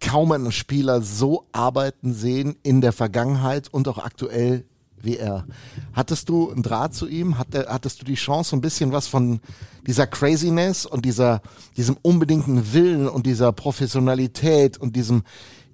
kaum 0.00 0.32
einen 0.32 0.52
Spieler 0.52 1.02
so 1.02 1.46
arbeiten 1.52 2.14
sehen 2.14 2.56
in 2.62 2.80
der 2.80 2.92
Vergangenheit 2.92 3.68
und 3.68 3.86
auch 3.86 3.98
aktuell 3.98 4.64
wie 5.02 5.16
er. 5.16 5.46
Hattest 5.92 6.28
du 6.28 6.50
einen 6.50 6.62
Draht 6.62 6.94
zu 6.94 7.06
ihm? 7.06 7.38
Hatte, 7.38 7.66
hattest 7.68 8.00
du 8.00 8.04
die 8.04 8.16
Chance, 8.16 8.50
so 8.50 8.56
ein 8.56 8.60
bisschen 8.60 8.92
was 8.92 9.06
von 9.06 9.40
dieser 9.86 10.06
Craziness 10.06 10.84
und 10.84 11.04
dieser, 11.04 11.40
diesem 11.76 11.96
unbedingten 12.02 12.72
Willen 12.72 13.08
und 13.08 13.26
dieser 13.26 13.52
Professionalität 13.52 14.78
und 14.78 14.96
diesem 14.96 15.22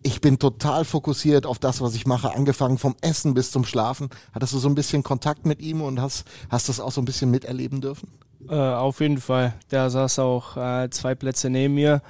ich 0.06 0.20
bin 0.20 0.38
total 0.38 0.84
fokussiert 0.84 1.46
auf 1.46 1.58
das, 1.58 1.80
was 1.80 1.96
ich 1.96 2.06
mache, 2.06 2.32
angefangen 2.32 2.78
vom 2.78 2.94
Essen 3.00 3.34
bis 3.34 3.50
zum 3.50 3.64
Schlafen. 3.64 4.08
Hattest 4.32 4.52
du 4.52 4.58
so 4.58 4.68
ein 4.68 4.76
bisschen 4.76 5.02
Kontakt 5.02 5.44
mit 5.44 5.60
ihm 5.60 5.82
und 5.82 6.00
hast, 6.00 6.24
hast 6.48 6.68
das 6.68 6.78
auch 6.78 6.92
so 6.92 7.00
ein 7.00 7.04
bisschen 7.04 7.28
miterleben 7.28 7.80
dürfen? 7.80 8.08
Äh, 8.48 8.54
auf 8.54 9.00
jeden 9.00 9.20
Fall. 9.20 9.54
Der 9.72 9.90
saß 9.90 10.20
auch 10.20 10.56
äh, 10.56 10.88
zwei 10.90 11.16
Plätze 11.16 11.50
neben 11.50 11.74
mir 11.74 12.02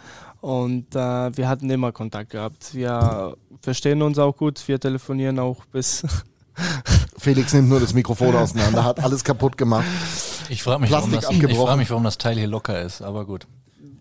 und 0.43 0.95
äh, 0.95 0.99
wir 1.37 1.49
hatten 1.49 1.71
immer 1.71 1.91
Kontakt 1.93 2.31
gehabt. 2.31 2.75
Wir 2.75 3.35
verstehen 3.63 4.03
uns 4.03 4.19
auch 4.19 4.37
gut, 4.37 4.69
wir 4.69 4.79
telefonieren 4.79 5.39
auch 5.39 5.65
bis. 5.65 6.05
Felix 7.19 7.55
nimmt 7.55 7.71
nur 7.71 7.81
das 7.81 7.95
Mikrofon 7.95 8.37
auseinander, 8.37 8.85
hat 8.85 9.03
alles 9.03 9.25
kaputt 9.25 9.57
gemacht. 9.57 9.87
Ich 10.51 10.63
frage 10.63 10.83
mich, 10.83 10.91
warum 10.91 11.13
das, 11.13 11.31
ich 11.31 11.57
frag 11.57 11.79
mich, 11.79 11.91
warum 11.91 12.05
das 12.05 12.19
Teil 12.19 12.37
hier 12.37 12.47
locker 12.47 12.81
ist, 12.83 13.01
aber 13.01 13.25
gut. 13.25 13.47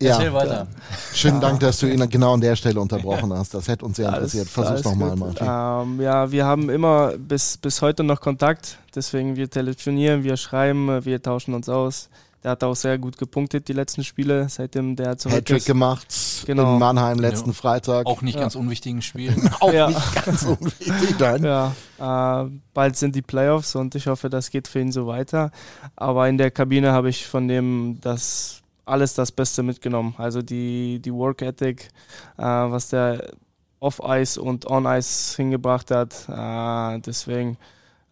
Ja, 0.01 0.15
Erzähl 0.15 0.33
weiter. 0.33 0.67
Schönen 1.13 1.39
Dank, 1.39 1.59
dass 1.61 1.79
du 1.79 1.87
ihn 1.87 2.09
genau 2.09 2.33
an 2.33 2.41
der 2.41 2.55
Stelle 2.55 2.79
unterbrochen 2.81 3.31
hast. 3.33 3.53
Das 3.53 3.67
hätte 3.67 3.85
uns 3.85 3.97
sehr 3.97 4.09
interessiert. 4.09 4.47
Versuch's 4.47 4.83
nochmal, 4.83 5.15
Martin. 5.15 5.47
Ähm, 5.47 6.01
ja, 6.01 6.31
wir 6.31 6.45
haben 6.45 6.69
immer 6.69 7.13
bis, 7.17 7.57
bis 7.57 7.81
heute 7.81 8.03
noch 8.03 8.19
Kontakt. 8.19 8.77
Deswegen 8.93 9.35
wir 9.35 9.49
telefonieren, 9.49 10.23
wir 10.23 10.37
schreiben, 10.37 11.05
wir 11.05 11.21
tauschen 11.21 11.53
uns 11.53 11.69
aus. 11.69 12.09
Der 12.45 12.51
hat 12.51 12.63
auch 12.63 12.75
sehr 12.75 12.99
gut 12.99 13.17
gepunktet 13.17 13.67
die 13.69 13.73
letzten 13.73 14.03
Spiele, 14.03 14.47
seitdem 14.49 14.95
der 14.95 15.17
zurück 15.17 15.37
Hattrick 15.37 15.57
ist. 15.57 15.65
gemacht 15.65 16.07
genau. 16.45 16.73
in 16.73 16.79
Mannheim 16.79 17.17
letzten 17.17 17.49
ja. 17.49 17.55
Freitag. 17.55 18.05
Auch 18.05 18.21
nicht 18.21 18.35
ja. 18.35 18.41
ganz 18.41 18.53
unwichtigen 18.53 19.01
Spielen. 19.01 19.49
auch 19.61 19.73
ja. 19.73 19.87
nicht 19.87 20.25
ganz 20.25 20.43
unwichtig, 20.43 21.15
nein. 21.17 21.43
Ja, 21.43 22.43
äh, 22.43 22.49
bald 22.75 22.97
sind 22.97 23.15
die 23.15 23.23
Playoffs 23.23 23.75
und 23.75 23.95
ich 23.95 24.05
hoffe, 24.05 24.29
das 24.29 24.51
geht 24.51 24.67
für 24.67 24.79
ihn 24.79 24.91
so 24.91 25.07
weiter. 25.07 25.49
Aber 25.95 26.29
in 26.29 26.37
der 26.37 26.51
Kabine 26.51 26.91
habe 26.91 27.09
ich 27.09 27.25
von 27.25 27.47
dem 27.47 27.97
das 28.01 28.61
alles 28.85 29.13
das 29.13 29.31
Beste 29.31 29.63
mitgenommen. 29.63 30.15
Also 30.17 30.41
die, 30.41 30.99
die 30.99 31.13
Work 31.13 31.41
Ethic, 31.41 31.89
äh, 32.37 32.43
was 32.43 32.89
der 32.89 33.31
Off-Ice 33.79 34.41
und 34.41 34.69
On-Ice 34.69 35.35
hingebracht 35.35 35.91
hat. 35.91 36.27
Äh, 36.29 36.99
deswegen 37.01 37.57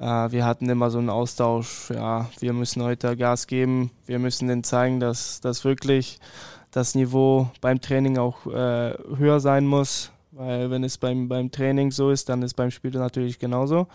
äh, 0.03 0.31
wir 0.31 0.45
hatten 0.45 0.69
immer 0.69 0.89
so 0.89 0.99
einen 0.99 1.09
Austausch, 1.09 1.89
ja, 1.89 2.29
wir 2.39 2.51
müssen 2.51 2.83
heute 2.83 3.15
Gas 3.15 3.47
geben, 3.47 3.91
wir 4.05 4.19
müssen 4.19 4.47
denen 4.49 4.63
zeigen, 4.63 4.99
dass, 4.99 5.39
dass 5.39 5.63
wirklich 5.63 6.19
das 6.71 6.93
Niveau 6.93 7.49
beim 7.61 7.79
Training 7.79 8.17
auch 8.17 8.45
äh, 8.47 8.97
höher 9.15 9.39
sein 9.39 9.65
muss, 9.65 10.11
weil 10.31 10.69
wenn 10.71 10.83
es 10.83 10.97
beim, 10.97 11.29
beim 11.29 11.51
Training 11.51 11.91
so 11.91 12.09
ist, 12.11 12.27
dann 12.27 12.41
ist 12.41 12.55
beim 12.55 12.71
Spiel 12.71 12.91
natürlich 12.91 13.39
genauso. 13.39 13.87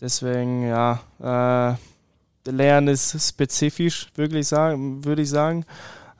Deswegen, 0.00 0.66
ja, 0.66 1.00
äh, 1.20 1.76
Lernen 2.46 2.88
ist 2.88 3.28
spezifisch, 3.28 4.08
wirklich 4.14 4.48
sagen, 4.48 5.04
würde 5.04 5.22
ich 5.22 5.30
sagen. 5.30 5.64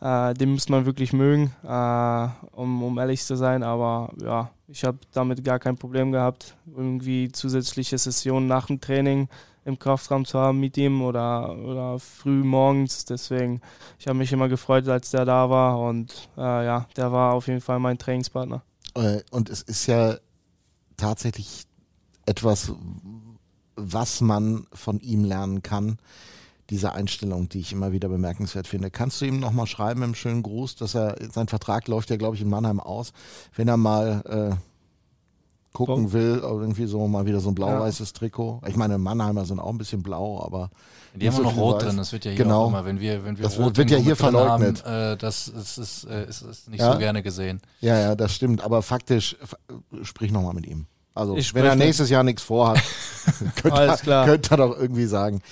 Äh, 0.00 0.34
den 0.34 0.50
muss 0.50 0.68
man 0.68 0.84
wirklich 0.84 1.12
mögen, 1.12 1.54
äh, 1.62 2.28
um, 2.52 2.82
um 2.82 2.98
ehrlich 2.98 3.22
zu 3.24 3.36
sein. 3.36 3.62
Aber 3.62 4.12
ja, 4.20 4.50
ich 4.66 4.84
habe 4.84 4.98
damit 5.12 5.44
gar 5.44 5.58
kein 5.58 5.76
Problem 5.76 6.10
gehabt, 6.10 6.56
irgendwie 6.76 7.30
zusätzliche 7.30 7.98
Sessionen 7.98 8.48
nach 8.48 8.66
dem 8.66 8.80
Training 8.80 9.28
im 9.64 9.78
Kraftraum 9.78 10.24
zu 10.24 10.38
haben 10.38 10.58
mit 10.58 10.76
ihm 10.76 11.02
oder, 11.02 11.56
oder 11.56 11.98
früh 11.98 12.42
morgens. 12.42 13.04
Deswegen, 13.04 13.60
ich 13.98 14.08
habe 14.08 14.18
mich 14.18 14.32
immer 14.32 14.48
gefreut, 14.48 14.88
als 14.88 15.10
der 15.10 15.24
da 15.24 15.48
war 15.50 15.78
und 15.80 16.28
äh, 16.36 16.40
ja, 16.64 16.86
der 16.96 17.12
war 17.12 17.34
auf 17.34 17.46
jeden 17.46 17.60
Fall 17.60 17.78
mein 17.78 17.98
Trainingspartner. 17.98 18.62
Äh, 18.94 19.20
und 19.30 19.50
es 19.50 19.62
ist 19.62 19.86
ja 19.86 20.16
tatsächlich 20.96 21.64
etwas, 22.26 22.72
was 23.76 24.20
man 24.20 24.66
von 24.72 25.00
ihm 25.00 25.24
lernen 25.24 25.62
kann 25.62 25.98
diese 26.70 26.92
Einstellung, 26.92 27.50
die 27.50 27.60
ich 27.60 27.72
immer 27.72 27.92
wieder 27.92 28.08
bemerkenswert 28.08 28.66
finde. 28.66 28.90
Kannst 28.90 29.20
du 29.20 29.26
ihm 29.26 29.40
nochmal 29.40 29.66
schreiben 29.66 30.02
im 30.02 30.14
schönen 30.14 30.42
Gruß, 30.42 30.76
dass 30.76 30.94
er, 30.94 31.16
sein 31.30 31.46
Vertrag 31.46 31.86
läuft 31.86 32.08
ja, 32.08 32.16
glaube 32.16 32.36
ich, 32.36 32.42
in 32.42 32.48
Mannheim 32.48 32.80
aus, 32.80 33.12
wenn 33.54 33.68
er 33.68 33.76
mal 33.76 34.22
äh, 34.54 34.56
gucken 35.72 36.06
oh. 36.06 36.12
will, 36.12 36.40
irgendwie 36.42 36.86
so 36.86 37.06
mal 37.08 37.26
wieder 37.26 37.40
so 37.40 37.50
ein 37.50 37.54
blau-weißes 37.54 38.10
ja. 38.10 38.18
Trikot. 38.18 38.62
Ich 38.66 38.76
meine, 38.76 38.96
Mannheimer 38.98 39.44
sind 39.44 39.58
auch 39.58 39.70
ein 39.70 39.78
bisschen 39.78 40.02
blau, 40.02 40.42
aber. 40.42 40.70
Die 41.14 41.26
haben 41.26 41.36
so 41.36 41.42
noch 41.42 41.56
rot 41.56 41.76
weiß. 41.76 41.82
drin, 41.84 41.96
das 41.98 42.12
wird 42.12 42.24
ja 42.24 42.30
hier 42.30 42.44
genau. 42.44 42.64
auch 42.64 42.68
immer, 42.68 42.86
wenn 42.86 43.00
wir, 43.00 43.22
wenn 43.22 43.36
wir 43.36 43.42
das 43.42 43.58
rot 43.58 43.76
wird 43.76 43.90
ja 43.90 43.98
hier 43.98 44.16
verleugnet. 44.16 44.82
Haben, 44.84 45.12
äh, 45.12 45.16
das 45.18 45.48
ist, 45.48 45.76
ist, 45.76 46.04
ist, 46.04 46.42
ist 46.42 46.70
nicht 46.70 46.80
ja? 46.80 46.92
so 46.92 46.98
gerne 46.98 47.22
gesehen. 47.22 47.60
Ja, 47.82 47.98
ja, 47.98 48.14
das 48.14 48.34
stimmt, 48.34 48.62
aber 48.62 48.80
faktisch, 48.80 49.36
sprich 50.02 50.32
nochmal 50.32 50.54
mit 50.54 50.66
ihm. 50.66 50.86
Also, 51.14 51.36
wenn 51.36 51.64
er 51.64 51.76
nächstes 51.76 52.08
Jahr 52.08 52.22
nichts 52.22 52.42
vorhat, 52.42 52.82
könnte, 53.56 53.80
er, 54.10 54.24
könnte 54.24 54.50
er 54.50 54.56
doch 54.56 54.78
irgendwie 54.78 55.06
sagen, 55.06 55.42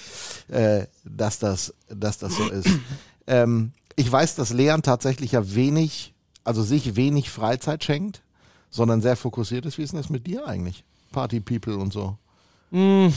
äh, 0.49 0.87
dass, 1.05 1.39
das, 1.39 1.75
dass 1.89 2.19
das 2.19 2.37
so 2.37 2.49
ist. 2.49 2.69
ähm, 3.27 3.73
ich 3.97 4.11
weiß, 4.11 4.37
dass 4.37 4.53
Leon 4.53 4.83
tatsächlich 4.83 5.33
ja 5.33 5.55
wenig, 5.55 6.15
also 6.45 6.63
sich 6.63 6.97
wenig 6.97 7.31
Freizeit 7.31 7.85
schenkt, 7.85 8.23
sondern 8.71 9.03
sehr 9.03 9.17
fokussiert 9.17 9.67
ist. 9.67 9.77
Wie 9.77 9.83
ist 9.83 9.93
denn 9.93 10.01
das 10.01 10.09
mit 10.09 10.27
dir 10.27 10.47
eigentlich? 10.47 10.85
Party 11.13 11.41
People 11.41 11.77
und 11.77 11.93
so. 11.93 12.17
Mm, 12.71 13.09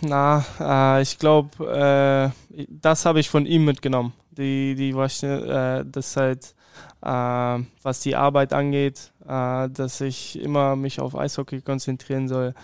na, 0.00 0.44
äh, 0.58 1.02
ich 1.02 1.18
glaube, 1.18 2.32
äh, 2.50 2.66
das 2.68 3.04
habe 3.04 3.20
ich 3.20 3.30
von 3.30 3.46
ihm 3.46 3.64
mitgenommen. 3.64 4.12
Die, 4.30 4.74
die 4.74 4.90
äh, 4.90 5.84
das 5.86 6.16
halt, 6.16 6.54
äh, 7.02 7.64
was 7.82 8.00
die 8.00 8.16
Arbeit 8.16 8.52
angeht, 8.52 9.11
äh, 9.26 9.68
dass 9.68 10.00
ich 10.00 10.40
immer 10.40 10.76
mich 10.76 11.00
auf 11.00 11.16
Eishockey 11.16 11.60
konzentrieren 11.60 12.28
soll. 12.28 12.54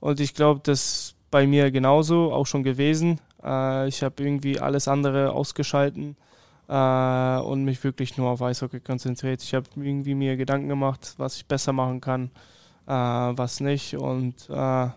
Und 0.00 0.20
ich 0.20 0.34
glaube, 0.34 0.60
das 0.62 1.14
bei 1.30 1.46
mir 1.46 1.70
genauso 1.70 2.32
auch 2.32 2.46
schon 2.46 2.62
gewesen. 2.62 3.20
Äh, 3.42 3.88
ich 3.88 4.02
habe 4.02 4.22
irgendwie 4.22 4.60
alles 4.60 4.88
andere 4.88 5.32
ausgeschalten 5.32 6.16
äh, 6.68 7.38
und 7.38 7.64
mich 7.64 7.82
wirklich 7.84 8.16
nur 8.16 8.30
auf 8.30 8.42
Eishockey 8.42 8.80
konzentriert. 8.80 9.42
Ich 9.42 9.54
habe 9.54 9.66
irgendwie 9.76 10.14
mir 10.14 10.36
Gedanken 10.36 10.68
gemacht, 10.68 11.14
was 11.18 11.36
ich 11.36 11.46
besser 11.46 11.72
machen 11.72 12.00
kann, 12.00 12.30
äh, 12.86 12.92
was 12.92 13.60
nicht. 13.60 13.96
Und 13.96 14.48
äh, 14.48 14.88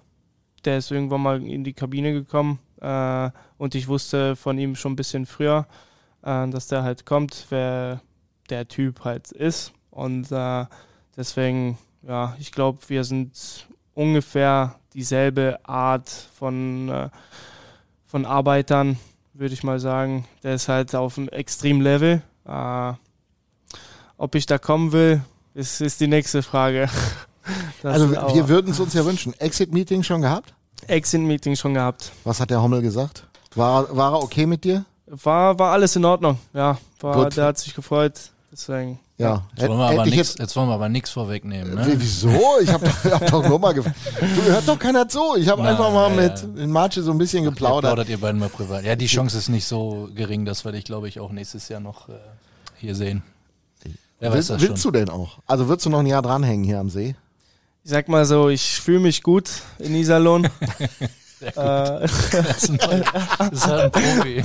der 0.65 0.77
ist 0.77 0.91
irgendwann 0.91 1.21
mal 1.21 1.43
in 1.43 1.63
die 1.63 1.73
Kabine 1.73 2.13
gekommen 2.13 2.59
äh, 2.79 3.29
und 3.57 3.75
ich 3.75 3.87
wusste 3.87 4.35
von 4.35 4.57
ihm 4.57 4.75
schon 4.75 4.93
ein 4.93 4.97
bisschen 4.97 5.25
früher, 5.25 5.67
äh, 6.23 6.47
dass 6.49 6.67
der 6.67 6.83
halt 6.83 7.05
kommt, 7.05 7.47
wer 7.49 8.01
der 8.49 8.67
Typ 8.67 9.03
halt 9.03 9.31
ist. 9.31 9.73
Und 9.91 10.31
deswegen, 11.17 11.77
ja, 12.01 12.35
ich 12.39 12.51
glaube, 12.51 12.79
wir 12.87 13.03
sind 13.03 13.67
ungefähr 13.93 14.75
dieselbe 14.93 15.59
Art 15.63 16.09
von 16.09 17.09
von 18.11 18.25
Arbeitern, 18.25 18.97
würde 19.33 19.53
ich 19.53 19.63
mal 19.63 19.79
sagen. 19.79 20.27
Der 20.43 20.55
ist 20.55 20.67
halt 20.67 20.93
auf 20.93 21.17
einem 21.17 21.29
Extrem-Level. 21.29 22.21
Äh, 22.45 22.93
ob 24.17 24.35
ich 24.35 24.45
da 24.45 24.57
kommen 24.57 24.91
will, 24.91 25.21
ist, 25.53 25.79
ist 25.79 26.01
die 26.01 26.07
nächste 26.07 26.43
Frage. 26.43 26.89
Das 27.81 27.93
also 27.95 28.11
wir 28.11 28.47
würden 28.49 28.69
es 28.69 28.79
uns 28.79 28.93
ja 28.93 29.03
wünschen. 29.03 29.33
Exit-Meeting 29.33 30.03
schon 30.03 30.21
gehabt? 30.21 30.53
Exit-Meeting 30.85 31.55
schon 31.55 31.73
gehabt. 31.73 32.11
Was 32.23 32.39
hat 32.39 32.51
der 32.51 32.61
Hommel 32.61 32.83
gesagt? 32.83 33.25
War, 33.55 33.97
war 33.97 34.13
er 34.13 34.21
okay 34.21 34.45
mit 34.45 34.63
dir? 34.63 34.85
War, 35.07 35.57
war 35.57 35.71
alles 35.71 35.95
in 35.95 36.05
Ordnung, 36.05 36.37
ja. 36.53 36.77
War, 36.99 37.27
der 37.31 37.45
hat 37.45 37.57
sich 37.57 37.73
gefreut. 37.73 38.29
Deswegen. 38.51 38.99
Ja. 39.21 39.43
Jetzt 39.55 39.67
wollen 39.67 39.79
wir 39.79 39.89
aber 39.89 40.05
nix, 40.05 40.35
jetzt, 40.39 40.55
wollen 40.55 40.67
wir 40.69 40.73
aber 40.73 40.89
nichts 40.89 41.09
vorwegnehmen. 41.11 41.75
Ne? 41.75 41.93
Wieso? 41.95 42.29
Ich 42.61 42.69
habe 42.71 42.85
doch, 42.85 43.11
hab 43.11 43.25
doch 43.29 43.47
nur 43.47 43.59
mal 43.59 43.73
gefragt. 43.73 43.95
Du 44.19 44.51
hört 44.51 44.67
doch 44.67 44.79
keiner 44.79 45.07
zu. 45.07 45.35
Ich 45.37 45.47
habe 45.47 45.61
einfach 45.63 45.91
mal 45.91 46.09
ja, 46.09 46.29
mit 46.29 46.59
ja. 46.59 46.67
Marche 46.67 47.03
so 47.03 47.11
ein 47.11 47.17
bisschen 47.17 47.45
Ach, 47.45 47.49
geplaudert. 47.49 47.93
Plaudert 47.93 48.09
ihr 48.09 48.19
beiden 48.19 48.39
mal 48.39 48.49
privat. 48.49 48.83
Ja, 48.83 48.95
die 48.95 49.05
Chance 49.05 49.37
ist 49.37 49.49
nicht 49.49 49.65
so 49.65 50.09
gering, 50.15 50.45
dass 50.45 50.65
wir 50.65 50.71
dich, 50.71 50.85
glaube 50.85 51.07
ich, 51.07 51.19
auch 51.19 51.31
nächstes 51.31 51.69
Jahr 51.69 51.79
noch 51.79 52.09
äh, 52.09 52.13
hier 52.77 52.95
sehen. 52.95 53.23
Wer 54.19 54.31
weiß 54.31 54.49
Will, 54.49 54.55
das 54.55 54.67
willst 54.67 54.83
schon. 54.83 54.93
du 54.93 54.99
denn 54.99 55.09
auch? 55.09 55.39
Also 55.47 55.67
würdest 55.67 55.85
du 55.85 55.89
noch 55.89 55.99
ein 55.99 56.05
Jahr 56.05 56.21
dranhängen 56.21 56.63
hier 56.63 56.79
am 56.79 56.89
See? 56.89 57.15
Ich 57.83 57.89
sag 57.89 58.07
mal 58.07 58.25
so, 58.25 58.49
ich 58.49 58.79
fühle 58.79 58.99
mich 58.99 59.23
gut 59.23 59.49
in 59.79 59.95
Iserlohn. 59.95 60.47
Sehr 61.39 61.51
gut. 61.51 61.57
Äh, 61.57 61.99
das, 62.01 62.63
ist 62.63 62.69
ein, 62.69 63.03
das 63.39 63.51
ist 63.51 63.67
halt 63.67 63.83
ein 63.83 63.91
Profi. 63.91 64.43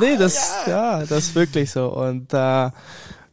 nee, 0.00 0.16
das, 0.16 0.54
ja. 0.66 1.00
ja. 1.00 1.06
das 1.06 1.18
ist 1.18 1.34
wirklich 1.34 1.70
so. 1.70 1.88
Und 1.88 2.32
äh, 2.32 2.70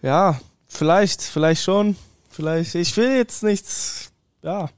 ja, 0.02 0.40
vielleicht, 0.68 1.22
vielleicht 1.22 1.64
schon. 1.64 1.96
Vielleicht, 2.30 2.76
ich 2.76 2.96
will 2.98 3.16
jetzt 3.16 3.44
nichts, 3.44 4.12
ja, 4.44 4.70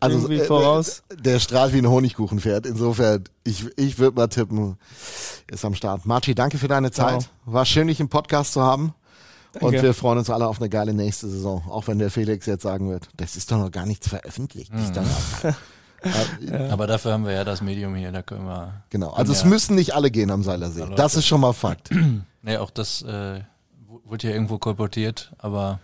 also, 0.00 0.18
irgendwie 0.18 0.38
äh, 0.38 0.44
voraus. 0.44 1.02
Der 1.12 1.38
strahlt 1.38 1.72
wie 1.72 1.78
ein 1.78 1.88
Honigkuchenpferd. 1.88 2.66
Insofern, 2.66 3.24
ich, 3.44 3.66
ich 3.78 3.98
würde 3.98 4.16
mal 4.16 4.28
tippen, 4.28 4.76
ist 5.50 5.64
am 5.64 5.74
Start. 5.74 6.04
Marci, 6.06 6.34
danke 6.34 6.58
für 6.58 6.68
deine 6.68 6.90
Zeit. 6.90 7.28
Wow. 7.44 7.54
War 7.54 7.64
schön, 7.64 7.88
dich 7.88 8.00
im 8.00 8.08
Podcast 8.08 8.52
zu 8.52 8.62
haben. 8.62 8.94
Danke. 9.52 9.66
Und 9.66 9.82
wir 9.82 9.94
freuen 9.94 10.18
uns 10.18 10.28
alle 10.28 10.46
auf 10.46 10.60
eine 10.60 10.68
geile 10.68 10.92
nächste 10.92 11.28
Saison. 11.28 11.62
Auch 11.68 11.86
wenn 11.86 11.98
der 11.98 12.10
Felix 12.10 12.44
jetzt 12.46 12.62
sagen 12.62 12.90
wird, 12.90 13.08
das 13.16 13.36
ist 13.36 13.50
doch 13.50 13.58
noch 13.58 13.70
gar 13.70 13.86
nichts 13.86 14.08
veröffentlicht. 14.08 14.72
Mhm. 14.72 14.92
ja. 16.40 16.68
Aber 16.70 16.86
dafür 16.86 17.12
haben 17.12 17.24
wir 17.24 17.32
ja 17.32 17.44
das 17.44 17.62
Medium 17.62 17.94
hier, 17.94 18.12
da 18.12 18.22
können 18.22 18.46
wir. 18.46 18.82
Genau, 18.90 19.10
also 19.10 19.32
es 19.32 19.44
müssen 19.44 19.76
nicht 19.76 19.94
alle 19.94 20.10
gehen 20.10 20.30
am 20.30 20.42
Seilersee. 20.42 20.84
Das 20.94 21.14
ist 21.14 21.26
schon 21.26 21.40
mal 21.40 21.54
Fakt. 21.54 21.90
nee, 22.42 22.58
auch 22.58 22.70
das 22.70 23.00
äh, 23.02 23.40
wurde 24.08 24.28
ja 24.28 24.34
irgendwo 24.34 24.58
kolportiert, 24.58 25.32
aber 25.38 25.80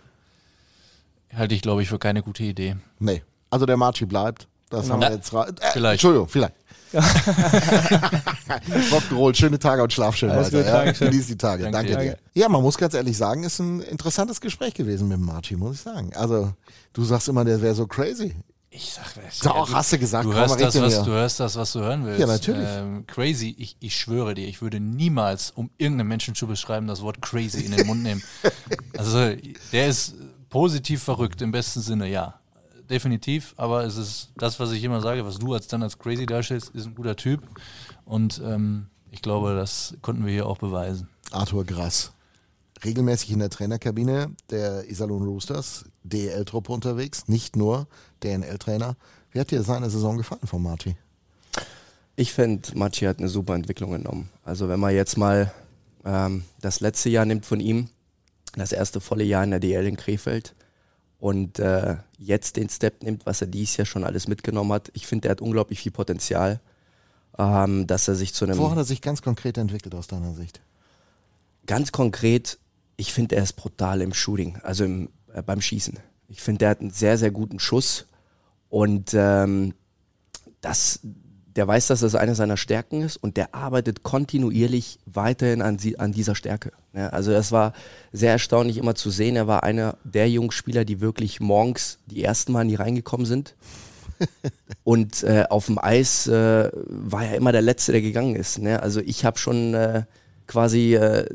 halte 1.33 1.55
ich, 1.55 1.61
glaube 1.61 1.81
ich, 1.81 1.89
für 1.89 1.99
keine 1.99 2.23
gute 2.23 2.43
Idee. 2.43 2.75
Nee. 2.99 3.23
Also 3.49 3.65
der 3.65 3.77
Marchi 3.77 4.05
bleibt. 4.05 4.47
Das 4.69 4.83
genau. 4.83 4.95
haben 4.95 5.01
wir 5.01 5.11
jetzt. 5.11 5.33
Äh, 5.33 5.71
vielleicht. 5.73 6.03
Entschuldigung, 6.03 6.27
vielleicht. 6.27 6.53
Gerollt, 9.09 9.35
schöne 9.35 9.57
Tage 9.57 9.81
und 9.81 9.91
schlaf 9.91 10.15
schön 10.15 10.29
Alles 10.29 10.47
weiter. 10.47 10.57
gut, 10.57 10.65
ja. 10.67 10.77
Dankeschön. 10.77 11.09
Genieß 11.09 11.27
die 11.27 11.37
Tage. 11.37 11.63
Danke 11.63 11.91
Danke, 11.91 12.05
dir. 12.05 12.11
dir. 12.11 12.41
Ja, 12.41 12.49
man 12.49 12.61
muss 12.61 12.77
ganz 12.77 12.93
ehrlich 12.93 13.17
sagen, 13.17 13.43
ist 13.43 13.59
ein 13.59 13.81
interessantes 13.81 14.41
Gespräch 14.41 14.75
gewesen 14.75 15.07
mit 15.07 15.17
dem 15.17 15.25
Marci, 15.25 15.55
muss 15.55 15.77
ich 15.77 15.81
sagen. 15.81 16.11
Also, 16.15 16.53
du 16.93 17.03
sagst 17.03 17.27
immer, 17.29 17.45
der 17.45 17.61
wäre 17.61 17.73
so 17.73 17.87
crazy. 17.87 18.35
Ich 18.75 18.91
sag, 18.91 19.15
was, 19.17 19.39
Doch, 19.39 19.71
hast 19.71 19.93
du 19.93 19.99
gesagt, 19.99 20.25
Du 20.25 20.33
hörst, 20.33 20.59
das, 20.59 20.81
was, 20.81 21.03
du 21.03 21.11
hörst 21.11 21.39
das, 21.39 21.55
was 21.55 21.73
du 21.73 21.81
hören 21.81 22.05
willst. 22.05 22.19
Ja, 22.19 22.25
natürlich. 22.25 22.67
Ähm, 22.67 23.05
crazy, 23.05 23.55
ich, 23.55 23.77
ich 23.79 23.95
schwöre 23.95 24.33
dir, 24.33 24.47
ich 24.47 24.63
würde 24.63 24.79
niemals, 24.79 25.51
um 25.51 25.69
irgendeinen 25.77 26.07
Menschen 26.07 26.33
zu 26.33 26.47
beschreiben, 26.47 26.87
das 26.87 27.03
Wort 27.03 27.21
crazy 27.21 27.61
in 27.65 27.71
den 27.71 27.85
Mund 27.85 28.01
nehmen. 28.01 28.23
Also, 28.97 29.35
der 29.71 29.87
ist 29.87 30.15
positiv 30.49 31.03
verrückt 31.03 31.41
im 31.41 31.51
besten 31.51 31.81
Sinne, 31.81 32.09
ja. 32.09 32.39
Definitiv, 32.89 33.53
aber 33.57 33.83
es 33.85 33.95
ist 33.97 34.31
das, 34.35 34.59
was 34.59 34.71
ich 34.71 34.83
immer 34.83 35.01
sage, 35.01 35.25
was 35.25 35.37
du 35.37 35.53
als 35.53 35.67
dann 35.67 35.83
als 35.83 35.97
crazy 35.99 36.25
darstellst, 36.25 36.69
ist 36.69 36.85
ein 36.85 36.95
guter 36.95 37.15
Typ. 37.15 37.41
Und 38.05 38.41
ähm, 38.43 38.87
ich 39.11 39.21
glaube, 39.21 39.55
das 39.55 39.95
konnten 40.01 40.25
wir 40.25 40.33
hier 40.33 40.47
auch 40.47 40.57
beweisen. 40.57 41.09
Arthur 41.31 41.63
Grass. 41.63 42.11
Regelmäßig 42.83 43.31
in 43.31 43.39
der 43.39 43.49
Trainerkabine 43.49 44.31
der 44.49 44.89
Iserlohn 44.89 45.23
Roosters, 45.23 45.85
DEL-Truppe 46.03 46.71
unterwegs, 46.71 47.27
nicht 47.27 47.55
nur 47.55 47.87
DNL-Trainer. 48.23 48.95
Wie 49.31 49.39
hat 49.39 49.51
dir 49.51 49.63
seine 49.63 49.89
Saison 49.89 50.17
gefallen 50.17 50.45
von 50.45 50.61
Marci? 50.61 50.95
Ich 52.15 52.33
finde, 52.33 52.77
Machi 52.77 53.05
hat 53.05 53.19
eine 53.19 53.29
super 53.29 53.55
Entwicklung 53.55 53.91
genommen. 53.91 54.29
Also 54.43 54.69
wenn 54.69 54.79
man 54.79 54.93
jetzt 54.93 55.17
mal 55.17 55.51
ähm, 56.05 56.43
das 56.61 56.79
letzte 56.79 57.09
Jahr 57.09 57.25
nimmt 57.25 57.45
von 57.45 57.59
ihm, 57.59 57.89
das 58.55 58.71
erste 58.71 59.01
volle 59.01 59.23
Jahr 59.23 59.43
in 59.43 59.49
der 59.49 59.59
DL 59.59 59.87
in 59.87 59.97
Krefeld 59.97 60.53
und 61.19 61.57
äh, 61.57 61.95
jetzt 62.19 62.55
den 62.55 62.69
Step 62.69 63.01
nimmt, 63.01 63.25
was 63.25 63.41
er 63.41 63.47
dieses 63.47 63.77
Jahr 63.77 63.85
schon 63.85 64.03
alles 64.03 64.27
mitgenommen 64.27 64.71
hat. 64.71 64.91
Ich 64.93 65.07
finde, 65.07 65.27
er 65.27 65.31
hat 65.31 65.41
unglaublich 65.41 65.79
viel 65.79 65.91
Potenzial, 65.91 66.59
ähm, 67.39 67.87
dass 67.87 68.07
er 68.07 68.13
sich 68.13 68.35
zu 68.35 68.45
einem 68.45 68.59
Wo 68.59 68.69
hat 68.69 68.77
er 68.77 68.83
sich 68.83 69.01
ganz 69.01 69.23
konkret 69.23 69.57
entwickelt 69.57 69.95
aus 69.95 70.05
deiner 70.05 70.33
Sicht? 70.33 70.61
ganz 71.65 71.91
konkret, 71.91 72.57
ich 72.97 73.13
finde, 73.13 73.35
er 73.35 73.43
ist 73.43 73.53
brutal 73.53 74.01
im 74.01 74.13
Shooting, 74.13 74.57
also 74.63 74.83
im, 74.83 75.09
äh, 75.33 75.41
beim 75.41 75.61
Schießen. 75.61 75.99
Ich 76.27 76.41
finde, 76.41 76.65
er 76.65 76.71
hat 76.71 76.81
einen 76.81 76.91
sehr, 76.91 77.17
sehr 77.17 77.31
guten 77.31 77.59
Schuss 77.59 78.05
und 78.73 79.13
ähm, 79.13 79.75
das, 80.61 81.01
der 81.55 81.67
weiß, 81.67 81.85
dass 81.85 81.99
das 81.99 82.15
eine 82.15 82.33
seiner 82.33 82.57
Stärken 82.57 83.03
ist 83.03 83.17
und 83.17 83.37
der 83.37 83.53
arbeitet 83.53 84.01
kontinuierlich 84.01 84.97
weiterhin 85.05 85.61
an, 85.61 85.77
sie, 85.77 85.99
an 85.99 86.11
dieser 86.11 86.33
Stärke. 86.33 86.71
Ja, 86.91 87.09
also 87.09 87.31
das 87.31 87.51
war 87.51 87.73
sehr 88.13 88.31
erstaunlich 88.31 88.77
immer 88.77 88.95
zu 88.95 89.11
sehen. 89.11 89.35
Er 89.35 89.45
war 89.45 89.61
einer 89.61 89.97
der 90.03 90.27
jungen 90.27 90.49
Spieler, 90.49 90.85
die 90.85 91.01
wirklich 91.01 91.39
morgens 91.39 91.99
die 92.07 92.23
ersten 92.23 92.51
Mal 92.51 92.65
nie 92.65 92.73
reingekommen 92.73 93.27
sind. 93.27 93.53
Und 94.83 95.21
äh, 95.21 95.45
auf 95.51 95.67
dem 95.67 95.77
Eis 95.77 96.25
äh, 96.25 96.71
war 96.73 97.25
er 97.25 97.35
immer 97.35 97.51
der 97.51 97.61
Letzte, 97.61 97.91
der 97.91 98.01
gegangen 98.01 98.35
ist. 98.35 98.57
Ne? 98.57 98.81
Also 98.81 99.01
ich 99.01 99.23
habe 99.23 99.37
schon 99.37 99.75
äh, 99.75 100.05
quasi 100.47 100.95
äh, 100.95 101.27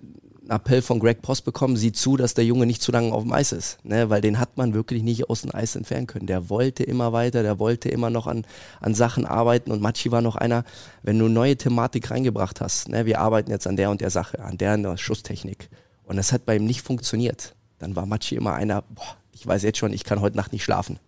einen 0.49 0.57
Appell 0.57 0.83
von 0.83 0.99
Greg 0.99 1.21
Post 1.21 1.45
bekommen, 1.45 1.77
sieh 1.77 1.93
zu, 1.93 2.17
dass 2.17 2.35
der 2.35 2.45
Junge 2.45 2.67
nicht 2.67 2.83
zu 2.83 2.91
lange 2.91 3.13
auf 3.13 3.23
dem 3.23 3.33
Eis 3.33 3.53
ist. 3.53 3.85
Ne? 3.85 4.09
Weil 4.09 4.21
den 4.21 4.39
hat 4.39 4.57
man 4.57 4.73
wirklich 4.73 5.03
nicht 5.03 5.29
aus 5.29 5.43
dem 5.43 5.55
Eis 5.55 5.77
entfernen 5.77 6.07
können. 6.07 6.27
Der 6.27 6.49
wollte 6.49 6.85
immer 6.85 7.13
weiter, 7.13 7.43
der 7.43 7.59
wollte 7.59 7.89
immer 7.91 8.11
noch 8.11 8.27
an, 8.27 8.47
an 8.81 8.95
Sachen 8.95 9.27
arbeiten. 9.27 9.71
Und 9.71 9.83
Machi 9.83 10.11
war 10.11 10.23
noch 10.23 10.37
einer, 10.37 10.65
wenn 11.03 11.19
du 11.19 11.29
neue 11.29 11.57
Thematik 11.57 12.11
reingebracht 12.11 12.61
hast, 12.61 12.89
ne? 12.89 13.05
wir 13.05 13.21
arbeiten 13.21 13.51
jetzt 13.51 13.67
an 13.67 13.77
der 13.77 13.91
und 13.91 14.01
der 14.01 14.11
Sache, 14.11 14.41
an 14.41 14.57
der, 14.57 14.75
und 14.75 14.83
der 14.85 14.97
Schusstechnik. 14.97 15.69
Und 16.05 16.17
das 16.17 16.33
hat 16.33 16.47
bei 16.47 16.57
ihm 16.57 16.65
nicht 16.65 16.83
funktioniert. 16.83 17.55
Dann 17.79 17.95
war 17.95 18.07
Machi 18.07 18.35
immer 18.35 18.55
einer, 18.55 18.83
boah, 18.83 19.17
ich 19.33 19.47
weiß 19.47 19.63
jetzt 19.63 19.79
schon, 19.79 19.93
ich 19.93 20.05
kann 20.05 20.21
heute 20.21 20.37
Nacht 20.37 20.53
nicht 20.53 20.65
schlafen. 20.65 20.99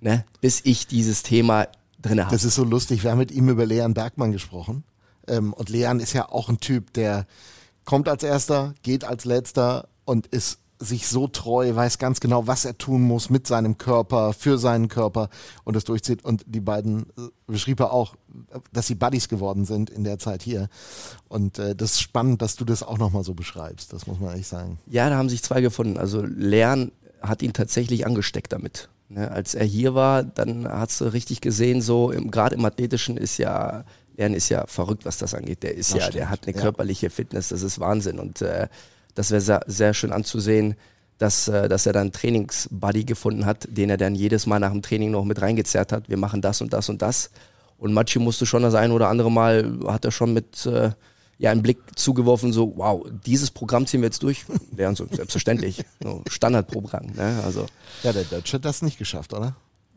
Ne? 0.00 0.24
Bis 0.40 0.60
ich 0.64 0.86
dieses 0.86 1.22
Thema 1.22 1.68
drinne 2.02 2.26
habe. 2.26 2.34
Das 2.34 2.44
ist 2.44 2.54
so 2.54 2.64
lustig. 2.64 3.02
Wir 3.02 3.10
haben 3.10 3.18
mit 3.18 3.30
ihm 3.30 3.48
über 3.48 3.66
Leon 3.66 3.94
Bergmann 3.94 4.32
gesprochen. 4.32 4.84
Ähm, 5.26 5.52
und 5.54 5.70
Leon 5.70 6.00
ist 6.00 6.12
ja 6.12 6.28
auch 6.28 6.48
ein 6.48 6.60
Typ, 6.60 6.92
der 6.92 7.26
kommt 7.90 8.08
als 8.08 8.22
Erster, 8.22 8.72
geht 8.84 9.02
als 9.02 9.24
Letzter 9.24 9.88
und 10.04 10.28
ist 10.28 10.60
sich 10.78 11.08
so 11.08 11.26
treu, 11.26 11.74
weiß 11.74 11.98
ganz 11.98 12.20
genau, 12.20 12.46
was 12.46 12.64
er 12.64 12.78
tun 12.78 13.02
muss 13.02 13.30
mit 13.30 13.48
seinem 13.48 13.78
Körper, 13.78 14.32
für 14.32 14.58
seinen 14.58 14.86
Körper 14.86 15.28
und 15.64 15.74
das 15.74 15.82
durchzieht. 15.82 16.24
Und 16.24 16.44
die 16.46 16.60
beiden 16.60 17.06
äh, 17.18 17.22
beschrieb 17.48 17.80
er 17.80 17.92
auch, 17.92 18.14
dass 18.72 18.86
sie 18.86 18.94
Buddies 18.94 19.28
geworden 19.28 19.64
sind 19.64 19.90
in 19.90 20.04
der 20.04 20.20
Zeit 20.20 20.44
hier. 20.44 20.68
Und 21.28 21.58
äh, 21.58 21.74
das 21.74 21.94
ist 21.94 22.00
spannend, 22.00 22.42
dass 22.42 22.54
du 22.54 22.64
das 22.64 22.84
auch 22.84 22.96
nochmal 22.96 23.24
so 23.24 23.34
beschreibst. 23.34 23.92
Das 23.92 24.06
muss 24.06 24.20
man 24.20 24.30
ehrlich 24.30 24.46
sagen. 24.46 24.78
Ja, 24.86 25.10
da 25.10 25.16
haben 25.16 25.28
sich 25.28 25.42
zwei 25.42 25.60
gefunden. 25.60 25.98
Also 25.98 26.22
Lern 26.22 26.92
hat 27.20 27.42
ihn 27.42 27.54
tatsächlich 27.54 28.06
angesteckt 28.06 28.52
damit. 28.52 28.88
Ne, 29.08 29.28
als 29.28 29.56
er 29.56 29.64
hier 29.64 29.96
war, 29.96 30.22
dann 30.22 30.68
hast 30.68 31.00
du 31.00 31.06
richtig 31.06 31.40
gesehen, 31.40 31.82
so 31.82 32.12
gerade 32.30 32.54
im 32.54 32.64
Athletischen 32.64 33.16
ist 33.16 33.38
ja, 33.38 33.82
Lern 34.20 34.34
ist 34.34 34.48
ja 34.50 34.66
verrückt, 34.66 35.04
was 35.04 35.18
das 35.18 35.34
angeht. 35.34 35.62
Der 35.62 35.74
ist 35.74 35.90
Das 35.90 35.98
ja, 35.98 36.02
stimmt, 36.04 36.16
der 36.16 36.30
hat 36.30 36.46
eine 36.46 36.54
ja. 36.54 36.62
körperliche 36.62 37.10
Fitness, 37.10 37.48
das 37.48 37.62
ist 37.62 37.80
Wahnsinn. 37.80 38.18
Und 38.18 38.42
äh, 38.42 38.68
das 39.14 39.30
wäre 39.30 39.40
sehr, 39.40 39.62
sehr 39.66 39.94
schön 39.94 40.12
anzusehen, 40.12 40.76
dass, 41.18 41.48
äh, 41.48 41.68
dass 41.68 41.86
er 41.86 41.92
dann 41.92 42.02
einen 42.02 42.12
Trainingsbuddy 42.12 43.04
gefunden 43.04 43.46
hat, 43.46 43.66
den 43.70 43.90
er 43.90 43.96
dann 43.96 44.14
jedes 44.14 44.46
Mal 44.46 44.60
nach 44.60 44.72
dem 44.72 44.82
Training 44.82 45.10
noch 45.10 45.24
mit 45.24 45.40
reingezerrt 45.40 45.92
hat. 45.92 46.08
Wir 46.08 46.18
machen 46.18 46.42
das 46.42 46.60
und 46.60 46.72
das 46.72 46.88
und 46.88 47.02
das. 47.02 47.30
Und 47.78 47.94
Machi 47.94 48.18
musste 48.18 48.44
schon 48.44 48.62
das 48.62 48.74
ein 48.74 48.92
oder 48.92 49.08
andere 49.08 49.30
Mal, 49.30 49.78
hat 49.86 50.04
er 50.04 50.12
schon 50.12 50.34
mit 50.34 50.66
äh, 50.66 50.90
ja, 51.38 51.50
einen 51.50 51.62
Blick 51.62 51.78
zugeworfen, 51.96 52.52
so, 52.52 52.74
wow, 52.76 53.06
dieses 53.24 53.50
Programm 53.50 53.86
ziehen 53.86 54.02
wir 54.02 54.08
jetzt 54.08 54.22
durch. 54.22 54.44
Wäre 54.72 54.94
so 54.94 55.06
selbstverständlich. 55.10 55.82
So, 56.02 56.22
Standardprogramm. 56.28 57.12
Ne? 57.14 57.42
Also, 57.44 57.66
Ja, 58.02 58.12
der 58.12 58.24
Deutsche 58.24 58.54
hat 58.54 58.64
das 58.64 58.80
nicht 58.80 58.98
geschafft, 58.98 59.34
oder? 59.34 59.54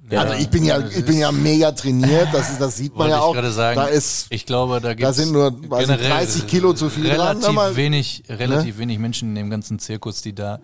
Ja, 0.09 0.21
also 0.23 0.33
ich 0.33 0.49
bin 0.49 0.65
ja, 0.65 0.79
ich 0.85 1.05
bin 1.05 1.17
ja 1.17 1.31
mega 1.31 1.71
trainiert, 1.71 2.27
das, 2.33 2.51
ist, 2.51 2.59
das 2.61 2.75
sieht 2.75 2.95
man 2.95 3.09
ja 3.09 3.15
ich 3.17 3.21
auch. 3.21 3.33
gerade 3.33 3.51
sagen, 3.51 3.77
da 3.77 3.85
ist 3.87 4.27
ich 4.31 4.45
glaube, 4.45 4.81
da, 4.81 4.93
gibt's 4.93 5.15
sind 5.15 5.31
nur, 5.31 5.51
weiß 5.69 5.87
generell 5.87 6.09
30 6.09 6.45
Kilo 6.47 6.73
zu 6.73 6.89
viel 6.89 7.05
dran, 7.05 7.19
relativ 7.19 7.47
ne, 7.47 7.53
mal- 7.53 7.75
wenig, 7.77 8.23
relativ 8.27 8.77
wenig 8.79 8.99
Menschen 8.99 9.29
in 9.29 9.35
dem 9.35 9.49
ganzen 9.49 9.79
Zirkus, 9.79 10.21
die 10.21 10.35
da 10.35 10.59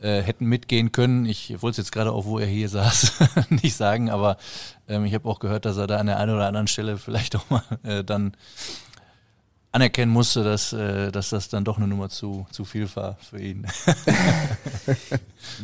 äh, 0.00 0.22
hätten 0.22 0.46
mitgehen 0.46 0.92
können. 0.92 1.26
Ich 1.26 1.50
wollte 1.60 1.72
es 1.82 1.86
jetzt 1.88 1.92
gerade 1.92 2.10
auch, 2.12 2.24
wo 2.24 2.38
er 2.38 2.46
hier 2.46 2.70
saß, 2.70 3.12
nicht 3.50 3.76
sagen, 3.76 4.08
aber 4.08 4.38
ähm, 4.88 5.04
ich 5.04 5.12
habe 5.12 5.28
auch 5.28 5.40
gehört, 5.40 5.66
dass 5.66 5.76
er 5.76 5.86
da 5.86 5.98
an 5.98 6.06
der 6.06 6.18
einen 6.18 6.34
oder 6.34 6.46
anderen 6.46 6.66
Stelle 6.66 6.96
vielleicht 6.96 7.36
auch 7.36 7.50
mal 7.50 7.62
äh, 7.82 8.02
dann 8.02 8.32
anerkennen 9.72 10.10
musste, 10.10 10.42
dass, 10.42 10.72
äh, 10.72 11.12
dass 11.12 11.28
das 11.30 11.48
dann 11.48 11.64
doch 11.64 11.76
eine 11.76 11.86
Nummer 11.86 12.08
zu, 12.08 12.46
zu 12.50 12.64
viel 12.64 12.88
war 12.96 13.16
für 13.20 13.40
ihn. 13.40 13.66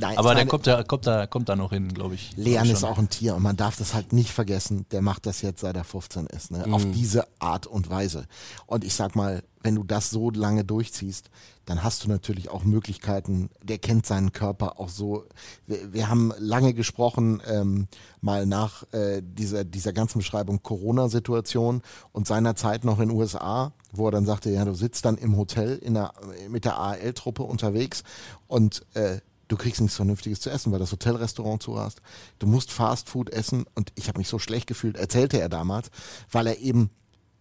Nein, 0.01 0.19
aber 0.19 0.35
der 0.35 0.47
kommt 0.47 0.67
da, 0.67 0.83
kommt 0.83 1.07
da, 1.07 1.27
kommt 1.27 1.49
da 1.49 1.57
noch 1.57 1.73
hin, 1.73 1.93
glaube 1.93 2.15
ich. 2.15 2.37
Leon 2.37 2.69
ist 2.69 2.85
auch 2.85 2.99
ein 2.99 3.09
Tier 3.09 3.35
und 3.35 3.43
man 3.43 3.57
darf 3.57 3.77
das 3.77 3.95
halt 3.95 4.13
nicht 4.13 4.31
vergessen. 4.31 4.87
Der 4.91 5.03
macht 5.03 5.27
das 5.27 5.43
jetzt 5.43 5.61
seit 5.61 5.77
er 5.77 5.85
15 5.85 6.27
ist, 6.27 6.51
ne? 6.51 6.67
auf 6.73 6.85
diese 6.93 7.27
Art 7.39 7.67
und 7.67 7.91
Weise. 7.91 8.27
Und 8.67 8.85
ich 8.85 8.95
sag 8.95 9.17
mal, 9.17 9.43
wenn 9.67 9.75
du 9.75 9.83
das 9.83 10.11
so 10.11 10.31
lange 10.31 10.65
durchziehst, 10.65 11.29
dann 11.65 11.83
hast 11.83 12.05
du 12.05 12.09
natürlich 12.09 12.51
auch 12.51 12.63
Möglichkeiten. 12.63 13.51
Der 13.63 13.79
kennt 13.79 14.07
seinen 14.07 14.33
Körper 14.33 14.79
auch 14.79 14.89
so. 14.89 15.25
Wir, 15.67 15.93
wir 15.93 16.09
haben 16.09 16.33
lange 16.39 16.73
gesprochen, 16.73 17.43
ähm, 17.49 17.89
mal 18.21 18.47
nach 18.47 18.85
äh, 18.93 19.21
dieser, 19.23 19.65
dieser 19.65 19.93
ganzen 19.93 20.19
Beschreibung 20.19 20.63
Corona-Situation 20.63 21.83
und 22.13 22.29
seiner 22.29 22.55
Zeit 22.55 22.85
noch 22.85 23.01
in 23.01 23.09
den 23.09 23.19
USA, 23.19 23.73
wo 23.93 24.07
er 24.07 24.13
dann 24.13 24.25
sagte, 24.25 24.51
ja, 24.51 24.65
du 24.65 24.75
sitzt 24.75 25.05
dann 25.05 25.19
im 25.19 25.37
Hotel 25.37 25.77
in 25.79 25.95
der, 25.95 26.13
mit 26.49 26.65
der 26.65 26.79
AL-Truppe 26.79 27.43
unterwegs 27.43 28.05
und 28.47 28.87
äh, 28.95 29.19
du 29.49 29.57
kriegst 29.57 29.81
nichts 29.81 29.97
Vernünftiges 29.97 30.41
zu 30.41 30.51
essen, 30.51 30.73
weil 30.73 30.79
das 30.79 30.93
Hotelrestaurant 30.93 31.63
zu 31.63 31.79
hast. 31.79 32.01
Du 32.39 32.47
musst 32.47 32.73
Fast 32.73 33.09
Food 33.09 33.31
essen 33.31 33.65
und 33.75 33.93
ich 33.95 34.09
habe 34.09 34.19
mich 34.19 34.29
so 34.29 34.39
schlecht 34.39 34.67
gefühlt, 34.67 34.97
erzählte 34.97 35.41
er 35.41 35.49
damals, 35.49 35.91
weil 36.31 36.47
er 36.47 36.59
eben 36.59 36.91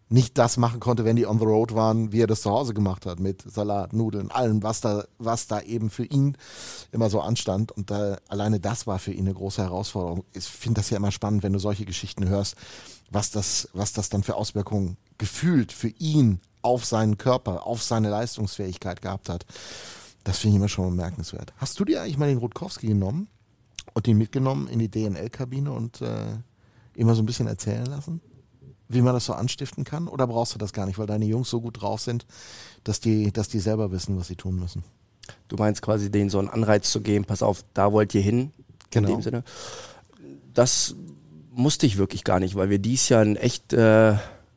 nicht 0.08 0.38
das 0.38 0.58
machen 0.58 0.80
konnte, 0.80 1.04
wenn 1.04 1.16
die 1.16 1.26
on 1.26 1.40
the 1.40 1.46
road 1.46 1.74
waren, 1.74 2.12
wie 2.12 2.22
er 2.22 2.28
das 2.28 2.42
zu 2.42 2.52
Hause 2.52 2.76
gemacht 2.76 3.08
hat, 3.08 3.20
mit 3.20 3.42
Salat, 3.42 3.92
Nudeln, 3.94 4.30
allem, 4.30 4.62
was 4.62 4.82
da, 4.82 5.06
was 5.18 5.48
da 5.48 5.62
eben 5.62 5.90
für 5.90 6.06
ihn 6.06 6.38
immer 6.92 7.10
so 7.10 7.22
anstand. 7.22 7.72
Und 7.72 7.90
da, 7.90 8.18
alleine 8.28 8.60
das 8.60 8.86
war 8.86 9.00
für 9.00 9.12
ihn 9.12 9.26
eine 9.26 9.34
große 9.34 9.64
Herausforderung. 9.64 10.24
Ich 10.34 10.46
finde 10.46 10.82
das 10.82 10.92
ja 10.92 10.98
immer 10.98 11.12
spannend, 11.12 11.42
wenn 11.42 11.54
du 11.54 11.60
solche 11.60 11.86
Geschichten 11.86 12.28
hörst, 12.28 12.56
was 13.10 13.32
das, 13.32 13.70
was 13.74 13.94
das 13.94 14.10
dann 14.10 14.24
für 14.24 14.36
Auswirkungen 14.36 14.98
gefühlt 15.18 15.72
für 15.72 15.90
ihn 15.90 16.40
auf 16.62 16.86
seinen 16.86 17.18
Körper, 17.18 17.66
auf 17.66 17.82
seine 17.82 18.10
Leistungsfähigkeit 18.10 19.02
gehabt 19.02 19.30
hat. 19.30 19.46
Das 20.26 20.40
finde 20.40 20.56
ich 20.56 20.58
immer 20.58 20.68
schon 20.68 20.90
bemerkenswert. 20.90 21.54
Hast 21.56 21.80
du 21.80 21.86
dir 21.86 22.02
eigentlich 22.02 22.18
mal 22.18 22.28
den 22.28 22.40
Rutkowski 22.40 22.88
genommen 22.88 23.30
und 23.94 24.08
ihn 24.08 24.18
mitgenommen 24.18 24.68
in 24.68 24.80
die 24.80 24.92
DNL-Kabine 24.92 25.72
und 25.72 26.02
äh, 26.02 26.38
immer 26.96 27.16
so 27.16 27.24
ein 27.24 27.26
bisschen 27.26 27.48
erzählen 27.48 27.86
lassen, 27.86 28.20
wie 28.90 29.02
man 29.02 29.14
das 29.14 29.26
so 29.26 29.34
anstiften 29.34 29.86
kann? 29.86 30.10
Oder 30.10 30.28
brauchst 30.28 30.54
du 30.54 30.58
das 30.58 30.74
gar 30.74 30.86
nicht, 30.86 31.00
weil 31.00 31.08
deine 31.08 31.26
Jungs 31.26 31.50
so 31.50 31.62
gut 31.62 31.82
drauf 31.82 32.02
sind, 32.02 32.26
dass 32.84 33.00
die, 33.00 33.32
dass 33.32 33.48
die 33.48 33.60
selber 33.60 33.92
wissen, 33.92 34.18
was 34.18 34.28
sie 34.28 34.36
tun 34.36 34.60
müssen? 34.60 34.84
du 35.48 35.56
meinst 35.58 35.82
quasi 35.82 36.12
denen 36.12 36.30
so 36.30 36.40
einen 36.40 36.50
Anreiz 36.50 36.92
zu 36.92 37.02
geben, 37.02 37.26
pass 37.26 37.42
auf, 37.42 37.64
da 37.74 37.92
wollt 37.92 38.14
ihr 38.16 38.22
hin. 38.22 38.52
Genau. 38.92 39.10
In 39.10 39.16
dem 39.16 39.22
Sinne. 39.22 39.44
Das 40.54 40.96
musste 41.52 41.86
ich 41.86 41.98
wirklich 41.98 42.24
gar 42.24 42.40
nicht, 42.40 42.56
weil 42.56 42.70
wir 42.70 42.80
dies 42.80 43.10
Jahr 43.10 43.22
ein 43.22 43.36
echt 43.36 43.74
äh, 43.74 44.16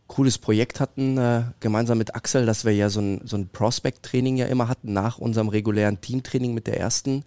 cooles 0.09 0.38
Projekt 0.38 0.80
hatten, 0.80 1.16
äh, 1.18 1.44
gemeinsam 1.61 1.98
mit 1.98 2.16
Axel, 2.16 2.46
dass 2.46 2.64
wir 2.64 2.74
ja 2.74 2.90
so 2.90 3.00
ein, 3.00 3.20
so 3.24 3.36
ein 3.36 3.48
Prospect-Training 3.48 4.36
ja 4.36 4.46
immer 4.46 4.68
hatten, 4.68 4.92
nach 4.92 5.18
unserem 5.18 5.48
regulären 5.48 6.00
Teamtraining 6.00 6.54
mit 6.54 6.66
der 6.66 6.80
ersten, 6.80 7.22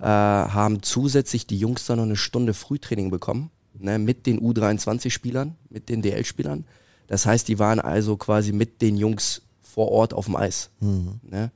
äh, 0.00 0.04
haben 0.04 0.82
zusätzlich 0.82 1.46
die 1.46 1.58
Jungs 1.58 1.86
dann 1.86 1.98
noch 1.98 2.04
eine 2.04 2.16
Stunde 2.16 2.54
Frühtraining 2.54 3.10
bekommen, 3.10 3.50
ne, 3.78 3.98
mit 3.98 4.26
den 4.26 4.40
U23-Spielern, 4.40 5.56
mit 5.70 5.88
den 5.88 6.02
DL-Spielern, 6.02 6.64
Das 7.06 7.24
heißt, 7.24 7.46
die 7.48 7.58
waren 7.58 7.80
also 7.80 8.16
quasi 8.16 8.52
mit 8.52 8.82
den 8.82 8.96
Jungs 8.96 9.42
vor 9.62 9.90
Ort 9.90 10.12
auf 10.12 10.26
dem 10.26 10.36
Eis. 10.36 10.70
Ne? 11.22 11.50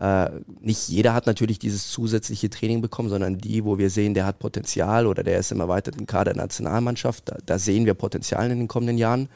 Äh, 0.00 0.30
nicht 0.60 0.88
jeder 0.88 1.12
hat 1.12 1.26
natürlich 1.26 1.58
dieses 1.58 1.90
zusätzliche 1.90 2.48
Training 2.48 2.80
bekommen, 2.80 3.10
sondern 3.10 3.36
die, 3.36 3.64
wo 3.64 3.76
wir 3.76 3.90
sehen, 3.90 4.14
der 4.14 4.24
hat 4.24 4.38
Potenzial 4.38 5.06
oder 5.06 5.22
der 5.22 5.38
ist 5.38 5.52
im 5.52 5.60
erweiterten 5.60 6.06
Kader 6.06 6.32
der 6.32 6.42
Nationalmannschaft. 6.42 7.28
Da, 7.28 7.36
da 7.44 7.58
sehen 7.58 7.84
wir 7.84 7.92
Potenzial 7.92 8.50
in 8.50 8.60
den 8.60 8.68
kommenden 8.68 8.96
Jahren. 8.96 9.28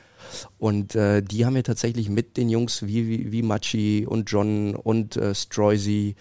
Und 0.59 0.95
äh, 0.95 1.23
die 1.23 1.45
haben 1.45 1.55
wir 1.55 1.65
tatsächlich 1.65 2.09
mit 2.09 2.39
den 2.39 2.49
Jungs 2.49 2.87
wie, 2.87 3.07
wie, 3.07 3.31
wie 3.31 3.43
Machi 3.43 4.07
und 4.09 4.31
John 4.31 4.75
und 4.75 5.19
äh, 5.19 5.35
Stroisy, 5.35 6.17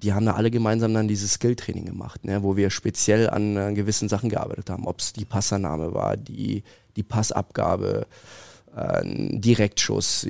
die 0.00 0.12
haben 0.12 0.26
da 0.26 0.34
alle 0.34 0.52
gemeinsam 0.52 0.94
dann 0.94 1.08
dieses 1.08 1.32
Skill-Training 1.32 1.84
gemacht, 1.84 2.24
ne, 2.24 2.44
wo 2.44 2.56
wir 2.56 2.70
speziell 2.70 3.28
an 3.28 3.56
äh, 3.56 3.72
gewissen 3.74 4.08
Sachen 4.08 4.30
gearbeitet 4.30 4.70
haben. 4.70 4.86
Ob 4.86 5.00
es 5.00 5.12
die 5.12 5.24
Passername 5.24 5.92
war, 5.92 6.16
die, 6.16 6.62
die 6.94 7.02
Passabgabe, 7.02 8.06
äh, 8.76 9.02
Direktschuss, 9.04 10.28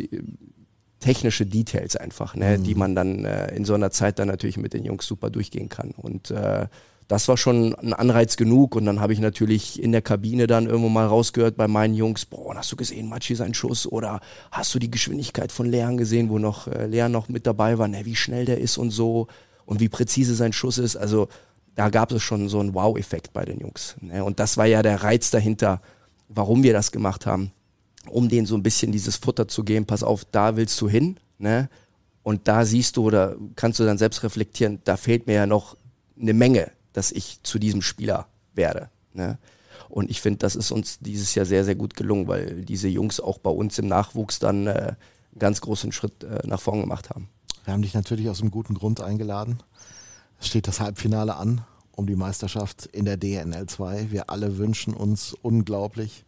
technische 1.01 1.46
Details 1.46 1.96
einfach, 1.96 2.34
ne, 2.34 2.59
mhm. 2.59 2.64
die 2.64 2.74
man 2.74 2.94
dann 2.94 3.24
äh, 3.24 3.55
in 3.55 3.64
so 3.64 3.74
einer 3.74 3.90
Zeit 3.90 4.18
dann 4.18 4.28
natürlich 4.28 4.57
mit 4.57 4.72
den 4.72 4.84
Jungs 4.84 5.07
super 5.07 5.30
durchgehen 5.30 5.68
kann. 5.68 5.92
Und 5.96 6.30
äh, 6.30 6.66
das 7.07 7.26
war 7.26 7.36
schon 7.36 7.74
ein 7.76 7.94
Anreiz 7.94 8.36
genug. 8.36 8.76
Und 8.76 8.84
dann 8.84 9.01
habe 9.01 9.12
ich 9.12 9.20
natürlich 9.20 9.82
in 9.82 9.92
der 9.92 10.03
Kabine 10.03 10.46
dann 10.46 10.66
irgendwo 10.66 10.88
mal 10.88 11.07
rausgehört 11.07 11.57
bei 11.57 11.68
meinen 11.68 11.94
Jungs, 11.94 12.26
boah, 12.26 12.55
hast 12.55 12.70
du 12.72 12.76
gesehen, 12.76 13.09
Machi 13.09 13.34
sein 13.34 13.55
Schuss? 13.55 13.86
Oder 13.86 14.20
hast 14.51 14.74
du 14.74 14.78
die 14.78 14.90
Geschwindigkeit 14.90 15.51
von 15.51 15.66
Leon 15.66 15.96
gesehen, 15.96 16.28
wo 16.28 16.38
noch 16.38 16.68
äh, 16.68 16.86
Leon 16.86 17.12
noch 17.12 17.28
mit 17.28 17.46
dabei 17.46 17.78
war, 17.78 17.88
ne, 17.88 18.05
wie 18.05 18.16
schnell 18.16 18.44
der 18.44 18.59
ist 18.59 18.76
und 18.76 18.90
so 18.90 19.28
und 19.64 19.80
wie 19.80 19.88
präzise 19.88 20.34
sein 20.34 20.53
Schuss 20.53 20.78
ist. 20.78 20.96
Also 20.96 21.28
da 21.76 21.90
gab 21.90 22.11
es 22.12 22.22
schon 22.22 22.49
so 22.49 22.59
einen 22.59 22.74
Wow-Effekt 22.74 23.32
bei 23.32 23.44
den 23.44 23.61
Jungs. 23.61 23.96
Ne? 24.01 24.24
Und 24.24 24.40
das 24.40 24.57
war 24.57 24.66
ja 24.66 24.82
der 24.82 25.03
Reiz 25.03 25.30
dahinter, 25.30 25.80
warum 26.28 26.62
wir 26.62 26.72
das 26.72 26.90
gemacht 26.90 27.24
haben 27.24 27.53
um 28.09 28.28
denen 28.28 28.46
so 28.46 28.56
ein 28.56 28.62
bisschen 28.62 28.92
dieses 28.92 29.16
Futter 29.16 29.48
zu 29.48 29.64
geben, 29.64 29.86
pass 29.86 30.02
auf, 30.02 30.24
da 30.24 30.56
willst 30.56 30.80
du 30.80 30.88
hin, 30.88 31.18
ne? 31.38 31.68
Und 32.22 32.46
da 32.46 32.66
siehst 32.66 32.96
du 32.98 33.04
oder 33.04 33.36
kannst 33.56 33.80
du 33.80 33.84
dann 33.84 33.96
selbst 33.96 34.22
reflektieren, 34.22 34.80
da 34.84 34.98
fehlt 34.98 35.26
mir 35.26 35.34
ja 35.34 35.46
noch 35.46 35.76
eine 36.20 36.34
Menge, 36.34 36.70
dass 36.92 37.11
ich 37.11 37.42
zu 37.42 37.59
diesem 37.59 37.80
Spieler 37.80 38.26
werde. 38.54 38.90
Ne? 39.14 39.38
Und 39.88 40.11
ich 40.11 40.20
finde, 40.20 40.40
das 40.40 40.54
ist 40.54 40.70
uns 40.70 40.98
dieses 40.98 41.34
Jahr 41.34 41.46
sehr, 41.46 41.64
sehr 41.64 41.74
gut 41.74 41.94
gelungen, 41.94 42.28
weil 42.28 42.66
diese 42.66 42.88
Jungs 42.88 43.18
auch 43.18 43.38
bei 43.38 43.48
uns 43.48 43.78
im 43.78 43.86
Nachwuchs 43.86 44.40
dann 44.40 44.66
äh, 44.66 44.70
einen 44.70 44.96
ganz 45.38 45.62
großen 45.62 45.90
Schritt 45.90 46.22
äh, 46.24 46.46
nach 46.46 46.61
vorn 46.61 46.80
gemacht 46.80 47.09
haben. 47.09 47.30
Wir 47.64 47.72
haben 47.72 47.82
dich 47.82 47.94
natürlich 47.94 48.28
aus 48.28 48.42
einem 48.42 48.50
guten 48.50 48.74
Grund 48.74 49.00
eingeladen. 49.00 49.62
Es 50.38 50.48
steht 50.48 50.68
das 50.68 50.80
Halbfinale 50.80 51.34
an 51.36 51.62
um 51.98 52.06
die 52.06 52.16
Meisterschaft 52.16 52.86
in 52.86 53.04
der 53.04 53.16
DNL 53.16 53.66
2. 53.66 54.12
Wir 54.12 54.30
alle 54.30 54.56
wünschen 54.56 54.94
uns 54.94 55.34
unglaublich, 55.42 56.24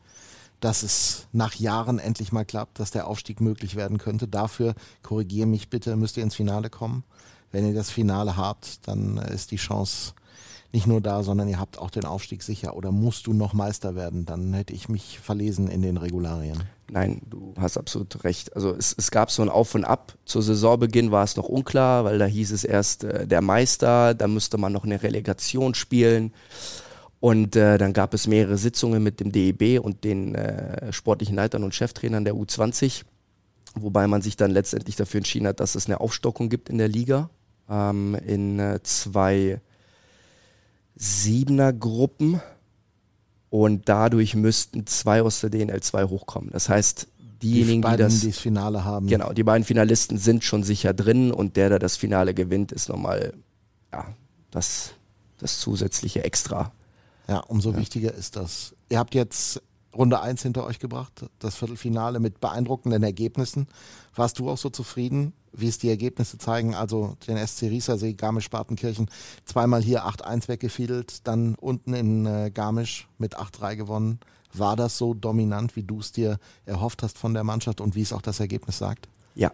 dass 0.60 0.82
es 0.82 1.26
nach 1.32 1.54
Jahren 1.54 1.98
endlich 1.98 2.32
mal 2.32 2.44
klappt, 2.44 2.78
dass 2.78 2.90
der 2.90 3.06
Aufstieg 3.06 3.40
möglich 3.40 3.76
werden 3.76 3.98
könnte. 3.98 4.28
Dafür, 4.28 4.74
korrigiere 5.02 5.46
mich 5.46 5.70
bitte, 5.70 5.96
müsst 5.96 6.16
ihr 6.16 6.22
ins 6.22 6.34
Finale 6.34 6.70
kommen. 6.70 7.04
Wenn 7.52 7.66
ihr 7.66 7.74
das 7.74 7.90
Finale 7.90 8.36
habt, 8.36 8.86
dann 8.86 9.16
ist 9.16 9.50
die 9.50 9.56
Chance 9.56 10.12
nicht 10.72 10.86
nur 10.86 11.00
da, 11.00 11.22
sondern 11.22 11.48
ihr 11.48 11.58
habt 11.58 11.78
auch 11.78 11.90
den 11.90 12.04
Aufstieg 12.04 12.42
sicher. 12.42 12.76
Oder 12.76 12.92
musst 12.92 13.26
du 13.26 13.32
noch 13.32 13.54
Meister 13.54 13.96
werden? 13.96 14.24
Dann 14.24 14.52
hätte 14.52 14.72
ich 14.72 14.88
mich 14.88 15.18
verlesen 15.18 15.66
in 15.68 15.82
den 15.82 15.96
Regularien. 15.96 16.62
Nein, 16.88 17.22
du 17.28 17.54
hast 17.58 17.76
absolut 17.76 18.22
recht. 18.24 18.54
Also 18.54 18.74
es, 18.74 18.94
es 18.96 19.10
gab 19.10 19.30
so 19.30 19.42
ein 19.42 19.48
Auf 19.48 19.74
und 19.74 19.84
Ab. 19.84 20.14
Zu 20.24 20.40
Saisonbeginn 20.40 21.10
war 21.10 21.24
es 21.24 21.36
noch 21.36 21.48
unklar, 21.48 22.04
weil 22.04 22.18
da 22.18 22.26
hieß 22.26 22.52
es 22.52 22.64
erst 22.64 23.04
äh, 23.04 23.26
der 23.26 23.42
Meister, 23.42 24.14
da 24.14 24.28
müsste 24.28 24.58
man 24.58 24.72
noch 24.72 24.84
eine 24.84 25.02
Relegation 25.02 25.74
spielen. 25.74 26.32
Und 27.20 27.54
äh, 27.54 27.76
dann 27.76 27.92
gab 27.92 28.14
es 28.14 28.26
mehrere 28.26 28.56
Sitzungen 28.56 29.02
mit 29.02 29.20
dem 29.20 29.30
DEB 29.30 29.78
und 29.78 30.04
den 30.04 30.34
äh, 30.34 30.90
sportlichen 30.90 31.36
Leitern 31.36 31.62
und 31.62 31.74
Cheftrainern 31.74 32.24
der 32.24 32.34
U20, 32.34 33.02
wobei 33.74 34.06
man 34.06 34.22
sich 34.22 34.36
dann 34.36 34.50
letztendlich 34.50 34.96
dafür 34.96 35.18
entschieden 35.18 35.46
hat, 35.46 35.60
dass 35.60 35.74
es 35.74 35.86
eine 35.86 36.00
Aufstockung 36.00 36.48
gibt 36.48 36.70
in 36.70 36.78
der 36.78 36.88
Liga 36.88 37.28
ähm, 37.68 38.14
in 38.26 38.58
äh, 38.58 38.80
zwei 38.82 39.60
Siebener-Gruppen 40.96 42.40
und 43.50 43.88
dadurch 43.88 44.34
müssten 44.34 44.86
zwei 44.86 45.20
aus 45.22 45.40
der 45.40 45.50
DNL 45.50 45.80
2 45.80 46.04
hochkommen. 46.04 46.50
Das 46.52 46.70
heißt, 46.70 47.06
diejenigen, 47.42 47.82
die, 47.82 47.86
beiden, 47.86 47.96
die 47.98 48.02
das, 48.14 48.20
die 48.20 48.26
das 48.28 48.38
Finale 48.38 48.84
haben. 48.84 49.08
Genau, 49.08 49.34
die 49.34 49.44
beiden 49.44 49.64
Finalisten 49.64 50.16
sind 50.16 50.42
schon 50.42 50.62
sicher 50.62 50.94
drin 50.94 51.32
und 51.32 51.56
der, 51.56 51.68
der 51.68 51.78
das 51.78 51.98
Finale 51.98 52.32
gewinnt, 52.32 52.72
ist 52.72 52.88
nochmal 52.88 53.34
ja, 53.92 54.06
das, 54.50 54.92
das 55.38 55.60
zusätzliche 55.60 56.24
Extra 56.24 56.72
ja, 57.30 57.38
umso 57.38 57.70
ja. 57.70 57.76
wichtiger 57.76 58.12
ist 58.12 58.34
das. 58.34 58.74
Ihr 58.88 58.98
habt 58.98 59.14
jetzt 59.14 59.62
Runde 59.94 60.20
1 60.20 60.42
hinter 60.42 60.64
euch 60.64 60.80
gebracht, 60.80 61.26
das 61.38 61.54
Viertelfinale 61.54 62.18
mit 62.18 62.40
beeindruckenden 62.40 63.04
Ergebnissen. 63.04 63.68
Warst 64.16 64.40
du 64.40 64.50
auch 64.50 64.58
so 64.58 64.68
zufrieden, 64.68 65.32
wie 65.52 65.68
es 65.68 65.78
die 65.78 65.88
Ergebnisse 65.88 66.38
zeigen? 66.38 66.74
Also 66.74 67.16
den 67.28 67.36
SC 67.44 67.62
Riesersee, 67.64 68.14
Garmisch-Partenkirchen, 68.14 69.08
zweimal 69.44 69.80
hier 69.80 70.06
8-1 70.06 70.48
weggefiedelt, 70.48 71.26
dann 71.28 71.54
unten 71.54 71.94
in 71.94 72.26
äh, 72.26 72.50
Garmisch 72.52 73.08
mit 73.18 73.38
8-3 73.38 73.76
gewonnen. 73.76 74.18
War 74.52 74.74
das 74.74 74.98
so 74.98 75.14
dominant, 75.14 75.76
wie 75.76 75.84
du 75.84 76.00
es 76.00 76.10
dir 76.10 76.40
erhofft 76.66 77.04
hast 77.04 77.16
von 77.16 77.32
der 77.32 77.44
Mannschaft 77.44 77.80
und 77.80 77.94
wie 77.94 78.02
es 78.02 78.12
auch 78.12 78.22
das 78.22 78.40
Ergebnis 78.40 78.78
sagt? 78.78 79.08
Ja, 79.36 79.52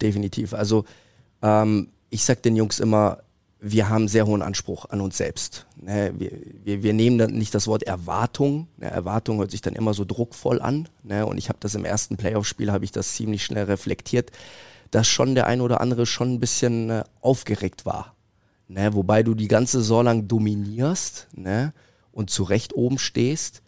definitiv. 0.00 0.54
Also 0.54 0.84
ähm, 1.40 1.90
ich 2.10 2.24
sag 2.24 2.42
den 2.42 2.56
Jungs 2.56 2.80
immer, 2.80 3.18
wir 3.64 3.88
haben 3.88 4.08
sehr 4.08 4.26
hohen 4.26 4.42
Anspruch 4.42 4.86
an 4.86 5.00
uns 5.00 5.16
selbst. 5.16 5.66
Ne, 5.76 6.12
wir, 6.18 6.32
wir, 6.64 6.82
wir 6.82 6.92
nehmen 6.92 7.16
dann 7.16 7.30
nicht 7.30 7.54
das 7.54 7.68
Wort 7.68 7.84
Erwartung. 7.84 8.66
Ne, 8.76 8.90
Erwartung 8.90 9.38
hört 9.38 9.52
sich 9.52 9.60
dann 9.60 9.74
immer 9.74 9.94
so 9.94 10.04
druckvoll 10.04 10.60
an. 10.60 10.88
Ne, 11.04 11.24
und 11.24 11.38
ich 11.38 11.48
habe 11.48 11.60
das 11.60 11.76
im 11.76 11.84
ersten 11.84 12.16
Playoff-Spiel, 12.16 12.72
habe 12.72 12.84
ich 12.84 12.90
das 12.90 13.14
ziemlich 13.14 13.44
schnell 13.44 13.66
reflektiert, 13.66 14.32
dass 14.90 15.06
schon 15.06 15.36
der 15.36 15.46
ein 15.46 15.60
oder 15.60 15.80
andere 15.80 16.06
schon 16.06 16.34
ein 16.34 16.40
bisschen 16.40 16.90
äh, 16.90 17.04
aufgeregt 17.20 17.86
war. 17.86 18.16
Ne, 18.66 18.94
wobei 18.94 19.22
du 19.22 19.34
die 19.34 19.48
ganze 19.48 19.78
Saison 19.78 20.04
lang 20.06 20.26
dominierst 20.26 21.28
ne, 21.32 21.72
und 22.10 22.30
zu 22.30 22.42
Recht 22.42 22.74
oben 22.74 22.98
stehst. 22.98 23.62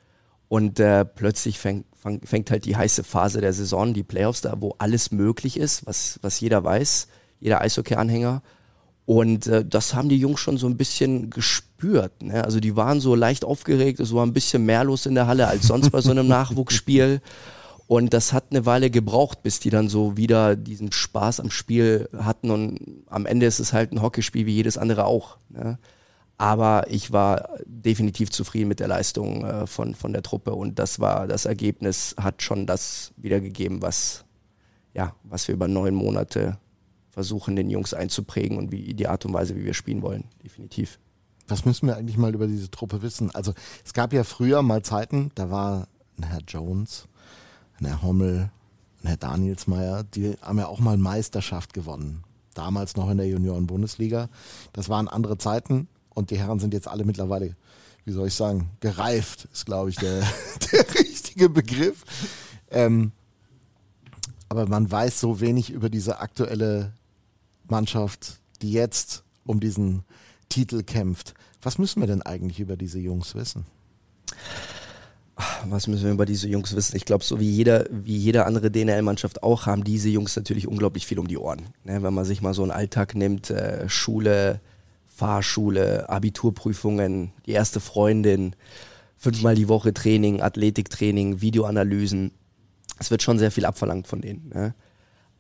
Und 0.48 0.80
äh, 0.80 1.04
plötzlich 1.04 1.60
fängt, 1.60 1.86
fängt 2.24 2.50
halt 2.50 2.64
die 2.64 2.76
heiße 2.76 3.04
Phase 3.04 3.40
der 3.40 3.52
Saison, 3.52 3.94
die 3.94 4.02
Playoffs 4.02 4.40
da, 4.40 4.54
wo 4.58 4.74
alles 4.78 5.12
möglich 5.12 5.56
ist, 5.56 5.86
was, 5.86 6.18
was 6.20 6.40
jeder 6.40 6.64
weiß, 6.64 7.06
jeder 7.38 7.60
Eishockey-Anhänger. 7.60 8.42
Und 9.06 9.46
äh, 9.46 9.64
das 9.64 9.94
haben 9.94 10.08
die 10.08 10.18
Jungs 10.18 10.40
schon 10.40 10.56
so 10.56 10.66
ein 10.66 10.76
bisschen 10.76 11.30
gespürt. 11.30 12.22
Ne? 12.22 12.42
Also 12.42 12.60
die 12.60 12.76
waren 12.76 13.00
so 13.00 13.14
leicht 13.14 13.44
aufgeregt, 13.44 14.00
es 14.00 14.14
war 14.14 14.24
ein 14.24 14.32
bisschen 14.32 14.64
mehr 14.64 14.84
los 14.84 15.06
in 15.06 15.14
der 15.14 15.26
Halle 15.26 15.46
als 15.46 15.66
sonst 15.66 15.90
bei 15.90 16.00
so 16.00 16.10
einem 16.10 16.26
Nachwuchsspiel. 16.28 17.20
Und 17.86 18.14
das 18.14 18.32
hat 18.32 18.46
eine 18.50 18.64
Weile 18.64 18.90
gebraucht, 18.90 19.42
bis 19.42 19.60
die 19.60 19.68
dann 19.68 19.90
so 19.90 20.16
wieder 20.16 20.56
diesen 20.56 20.90
Spaß 20.90 21.40
am 21.40 21.50
Spiel 21.50 22.08
hatten. 22.16 22.50
Und 22.50 23.04
am 23.08 23.26
Ende 23.26 23.44
ist 23.44 23.60
es 23.60 23.74
halt 23.74 23.92
ein 23.92 24.00
Hockeyspiel 24.00 24.46
wie 24.46 24.54
jedes 24.54 24.78
andere 24.78 25.04
auch. 25.04 25.36
Ne? 25.50 25.78
Aber 26.38 26.86
ich 26.88 27.12
war 27.12 27.50
definitiv 27.66 28.30
zufrieden 28.30 28.68
mit 28.68 28.80
der 28.80 28.88
Leistung 28.88 29.44
äh, 29.44 29.66
von, 29.66 29.94
von 29.94 30.12
der 30.12 30.22
Truppe 30.22 30.54
und 30.54 30.78
das 30.78 30.98
war, 30.98 31.28
das 31.28 31.44
Ergebnis 31.44 32.16
hat 32.20 32.42
schon 32.42 32.66
das 32.66 33.12
wiedergegeben, 33.16 33.82
was, 33.82 34.24
ja, 34.94 35.14
was 35.22 35.46
wir 35.46 35.54
über 35.54 35.68
neun 35.68 35.94
Monate 35.94 36.58
versuchen, 37.14 37.54
den 37.54 37.70
Jungs 37.70 37.94
einzuprägen 37.94 38.58
und 38.58 38.72
wie 38.72 38.92
die 38.92 39.06
Art 39.06 39.24
und 39.24 39.32
Weise, 39.32 39.54
wie 39.54 39.64
wir 39.64 39.72
spielen 39.72 40.02
wollen, 40.02 40.24
definitiv. 40.42 40.98
Was 41.46 41.64
müssen 41.64 41.86
wir 41.86 41.96
eigentlich 41.96 42.16
mal 42.16 42.34
über 42.34 42.48
diese 42.48 42.70
Truppe 42.70 43.02
wissen? 43.02 43.32
Also 43.32 43.54
es 43.84 43.94
gab 43.94 44.12
ja 44.12 44.24
früher 44.24 44.62
mal 44.62 44.82
Zeiten, 44.82 45.30
da 45.36 45.48
war 45.48 45.86
ein 46.18 46.24
Herr 46.24 46.40
Jones, 46.46 47.06
ein 47.78 47.86
Herr 47.86 48.02
Hommel, 48.02 48.50
ein 49.02 49.08
Herr 49.08 49.16
Danielsmeier, 49.16 50.02
die 50.02 50.36
haben 50.42 50.58
ja 50.58 50.66
auch 50.66 50.80
mal 50.80 50.96
Meisterschaft 50.96 51.72
gewonnen. 51.72 52.24
Damals 52.54 52.96
noch 52.96 53.08
in 53.08 53.18
der 53.18 53.28
Junioren-Bundesliga. 53.28 54.28
Das 54.72 54.88
waren 54.88 55.06
andere 55.06 55.38
Zeiten 55.38 55.86
und 56.10 56.30
die 56.30 56.38
Herren 56.38 56.58
sind 56.58 56.74
jetzt 56.74 56.88
alle 56.88 57.04
mittlerweile, 57.04 57.54
wie 58.04 58.12
soll 58.12 58.26
ich 58.26 58.34
sagen, 58.34 58.70
gereift, 58.80 59.48
ist 59.52 59.66
glaube 59.66 59.90
ich 59.90 59.96
der, 59.96 60.20
der 60.72 60.94
richtige 60.94 61.48
Begriff. 61.48 62.04
Ähm, 62.70 63.12
aber 64.48 64.66
man 64.66 64.90
weiß 64.90 65.20
so 65.20 65.40
wenig 65.40 65.70
über 65.70 65.88
diese 65.88 66.18
aktuelle 66.18 66.92
Mannschaft, 67.68 68.40
die 68.62 68.72
jetzt 68.72 69.24
um 69.44 69.60
diesen 69.60 70.04
Titel 70.48 70.82
kämpft. 70.82 71.34
Was 71.62 71.78
müssen 71.78 72.00
wir 72.00 72.06
denn 72.06 72.22
eigentlich 72.22 72.60
über 72.60 72.76
diese 72.76 72.98
Jungs 72.98 73.34
wissen? 73.34 73.66
Was 75.66 75.88
müssen 75.88 76.04
wir 76.04 76.12
über 76.12 76.26
diese 76.26 76.48
Jungs 76.48 76.76
wissen? 76.76 76.96
Ich 76.96 77.04
glaube, 77.04 77.24
so 77.24 77.40
wie 77.40 77.50
jeder, 77.50 77.86
wie 77.90 78.16
jede 78.16 78.46
andere 78.46 78.70
DNL-Mannschaft 78.70 79.42
auch, 79.42 79.66
haben 79.66 79.82
diese 79.82 80.08
Jungs 80.08 80.36
natürlich 80.36 80.68
unglaublich 80.68 81.06
viel 81.06 81.18
um 81.18 81.26
die 81.26 81.38
Ohren. 81.38 81.62
Ne, 81.82 82.02
wenn 82.02 82.14
man 82.14 82.24
sich 82.24 82.40
mal 82.40 82.54
so 82.54 82.62
einen 82.62 82.70
Alltag 82.70 83.14
nimmt, 83.14 83.50
äh, 83.50 83.88
Schule, 83.88 84.60
Fahrschule, 85.06 86.08
Abiturprüfungen, 86.08 87.32
die 87.46 87.52
erste 87.52 87.80
Freundin, 87.80 88.54
fünfmal 89.16 89.54
die 89.54 89.68
Woche 89.68 89.92
Training, 89.92 90.40
Athletiktraining, 90.40 91.40
Videoanalysen. 91.40 92.32
Es 92.98 93.10
wird 93.10 93.22
schon 93.22 93.38
sehr 93.38 93.50
viel 93.50 93.64
abverlangt 93.64 94.06
von 94.06 94.20
denen. 94.20 94.50
Ne? 94.54 94.74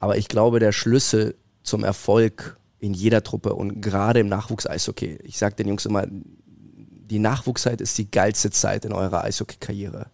Aber 0.00 0.16
ich 0.16 0.28
glaube, 0.28 0.58
der 0.58 0.72
Schlüssel 0.72 1.36
zum 1.64 1.82
Erfolg 1.82 2.58
in 2.78 2.94
jeder 2.94 3.24
Truppe 3.24 3.54
und 3.54 3.80
gerade 3.80 4.20
im 4.20 4.28
Nachwuchs-Eishockey. 4.28 5.18
Ich 5.24 5.38
sage 5.38 5.56
den 5.56 5.68
Jungs 5.68 5.86
immer, 5.86 6.06
die 6.06 7.18
Nachwuchszeit 7.18 7.80
ist 7.80 7.98
die 7.98 8.10
geilste 8.10 8.50
Zeit 8.50 8.84
in 8.84 8.92
eurer 8.92 9.24
Eishockey-Karriere. 9.24 10.06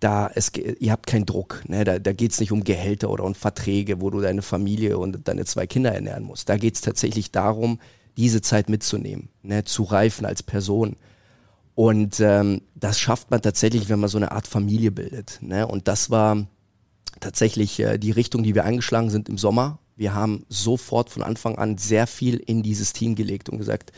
da 0.00 0.30
es, 0.34 0.52
ihr 0.54 0.92
habt 0.92 1.06
keinen 1.06 1.26
Druck. 1.26 1.62
Ne? 1.68 1.84
Da, 1.84 1.98
da 1.98 2.12
geht 2.12 2.32
es 2.32 2.40
nicht 2.40 2.52
um 2.52 2.64
Gehälter 2.64 3.08
oder 3.08 3.24
um 3.24 3.34
Verträge, 3.34 4.00
wo 4.00 4.10
du 4.10 4.20
deine 4.20 4.42
Familie 4.42 4.98
und 4.98 5.26
deine 5.26 5.44
zwei 5.44 5.66
Kinder 5.66 5.92
ernähren 5.92 6.24
musst. 6.24 6.48
Da 6.48 6.56
geht 6.56 6.74
es 6.74 6.80
tatsächlich 6.80 7.30
darum, 7.30 7.78
diese 8.16 8.42
Zeit 8.42 8.68
mitzunehmen, 8.68 9.28
ne? 9.42 9.64
zu 9.64 9.84
reifen 9.84 10.26
als 10.26 10.42
Person. 10.42 10.96
Und 11.74 12.20
ähm, 12.20 12.62
das 12.74 12.98
schafft 12.98 13.30
man 13.30 13.40
tatsächlich, 13.40 13.88
wenn 13.88 14.00
man 14.00 14.10
so 14.10 14.18
eine 14.18 14.32
Art 14.32 14.46
Familie 14.46 14.90
bildet. 14.90 15.38
Ne? 15.40 15.66
Und 15.66 15.88
das 15.88 16.10
war 16.10 16.46
tatsächlich 17.20 17.80
äh, 17.80 17.98
die 17.98 18.10
Richtung, 18.10 18.42
die 18.42 18.54
wir 18.54 18.64
eingeschlagen 18.64 19.08
sind 19.08 19.28
im 19.28 19.38
Sommer. 19.38 19.78
Wir 19.96 20.14
haben 20.14 20.44
sofort 20.48 21.10
von 21.10 21.22
Anfang 21.22 21.56
an 21.56 21.78
sehr 21.78 22.06
viel 22.06 22.36
in 22.36 22.62
dieses 22.62 22.92
Team 22.92 23.14
gelegt 23.14 23.48
und 23.48 23.58
gesagt, 23.58 23.92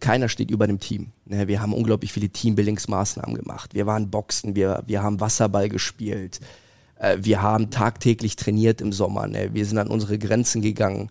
keiner 0.00 0.28
steht 0.28 0.50
über 0.50 0.66
dem 0.66 0.80
Team. 0.80 1.12
Ne, 1.24 1.48
wir 1.48 1.60
haben 1.60 1.72
unglaublich 1.72 2.12
viele 2.12 2.28
Teambuildingsmaßnahmen 2.28 3.34
gemacht. 3.34 3.74
Wir 3.74 3.86
waren 3.86 4.10
Boxen, 4.10 4.54
wir, 4.54 4.82
wir 4.86 5.02
haben 5.02 5.20
Wasserball 5.20 5.68
gespielt. 5.68 6.40
Äh, 6.96 7.18
wir 7.20 7.42
haben 7.42 7.70
tagtäglich 7.70 8.36
trainiert 8.36 8.80
im 8.80 8.92
Sommer. 8.92 9.26
Ne, 9.26 9.54
wir 9.54 9.64
sind 9.64 9.78
an 9.78 9.88
unsere 9.88 10.18
Grenzen 10.18 10.62
gegangen. 10.62 11.10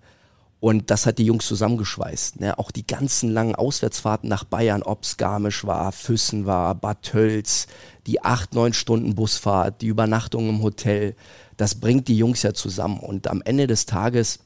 Und 0.60 0.92
das 0.92 1.08
hat 1.08 1.18
die 1.18 1.26
Jungs 1.26 1.48
zusammengeschweißt. 1.48 2.40
Ne? 2.40 2.60
Auch 2.60 2.70
die 2.70 2.86
ganzen 2.86 3.32
langen 3.32 3.56
Auswärtsfahrten 3.56 4.30
nach 4.30 4.44
Bayern, 4.44 4.84
ob 4.84 5.04
es 5.04 5.18
Garmisch 5.18 5.66
war, 5.66 5.92
Füssen 5.92 6.46
war, 6.46 6.76
Bad 6.76 7.02
Tölz, 7.02 7.66
die 8.06 8.24
acht, 8.24 8.54
neun 8.54 8.74
Stunden 8.74 9.16
Busfahrt, 9.16 9.82
die 9.82 9.88
Übernachtung 9.88 10.50
im 10.50 10.62
Hotel, 10.62 11.16
das 11.58 11.76
bringt 11.76 12.08
die 12.08 12.18
Jungs 12.18 12.44
ja 12.44 12.54
zusammen. 12.54 13.00
Und 13.00 13.28
am 13.28 13.42
Ende 13.44 13.68
des 13.68 13.86
Tages, 13.86 14.40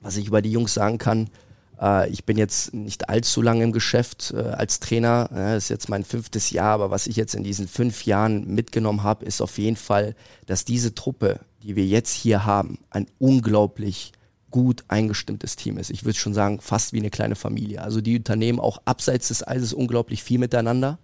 was 0.00 0.16
ich 0.16 0.26
über 0.26 0.42
die 0.42 0.52
Jungs 0.52 0.74
sagen 0.74 0.98
kann, 0.98 1.30
äh, 1.80 2.08
ich 2.10 2.24
bin 2.24 2.36
jetzt 2.36 2.74
nicht 2.74 3.08
allzu 3.08 3.42
lange 3.42 3.64
im 3.64 3.72
Geschäft 3.72 4.32
äh, 4.36 4.40
als 4.40 4.80
Trainer. 4.80 5.28
Das 5.30 5.64
ist 5.64 5.70
jetzt 5.70 5.88
mein 5.88 6.04
fünftes 6.04 6.50
Jahr, 6.50 6.74
aber 6.74 6.90
was 6.90 7.06
ich 7.06 7.16
jetzt 7.16 7.34
in 7.34 7.44
diesen 7.44 7.68
fünf 7.68 8.04
Jahren 8.04 8.54
mitgenommen 8.54 9.02
habe, 9.02 9.24
ist 9.24 9.40
auf 9.40 9.58
jeden 9.58 9.76
Fall, 9.76 10.14
dass 10.46 10.64
diese 10.64 10.94
Truppe, 10.94 11.40
die 11.62 11.76
wir 11.76 11.86
jetzt 11.86 12.12
hier 12.12 12.44
haben, 12.44 12.78
ein 12.90 13.06
unglaublich 13.18 14.12
gut 14.50 14.84
eingestimmtes 14.88 15.56
Team 15.56 15.76
ist. 15.76 15.90
Ich 15.90 16.04
würde 16.04 16.18
schon 16.18 16.32
sagen, 16.32 16.60
fast 16.60 16.92
wie 16.92 16.98
eine 16.98 17.10
kleine 17.10 17.36
Familie. 17.36 17.82
Also 17.82 18.00
die 18.00 18.16
Unternehmen 18.16 18.60
auch 18.60 18.80
abseits 18.86 19.28
des 19.28 19.46
Eises 19.46 19.74
unglaublich 19.74 20.22
viel 20.22 20.38
miteinander. 20.38 20.98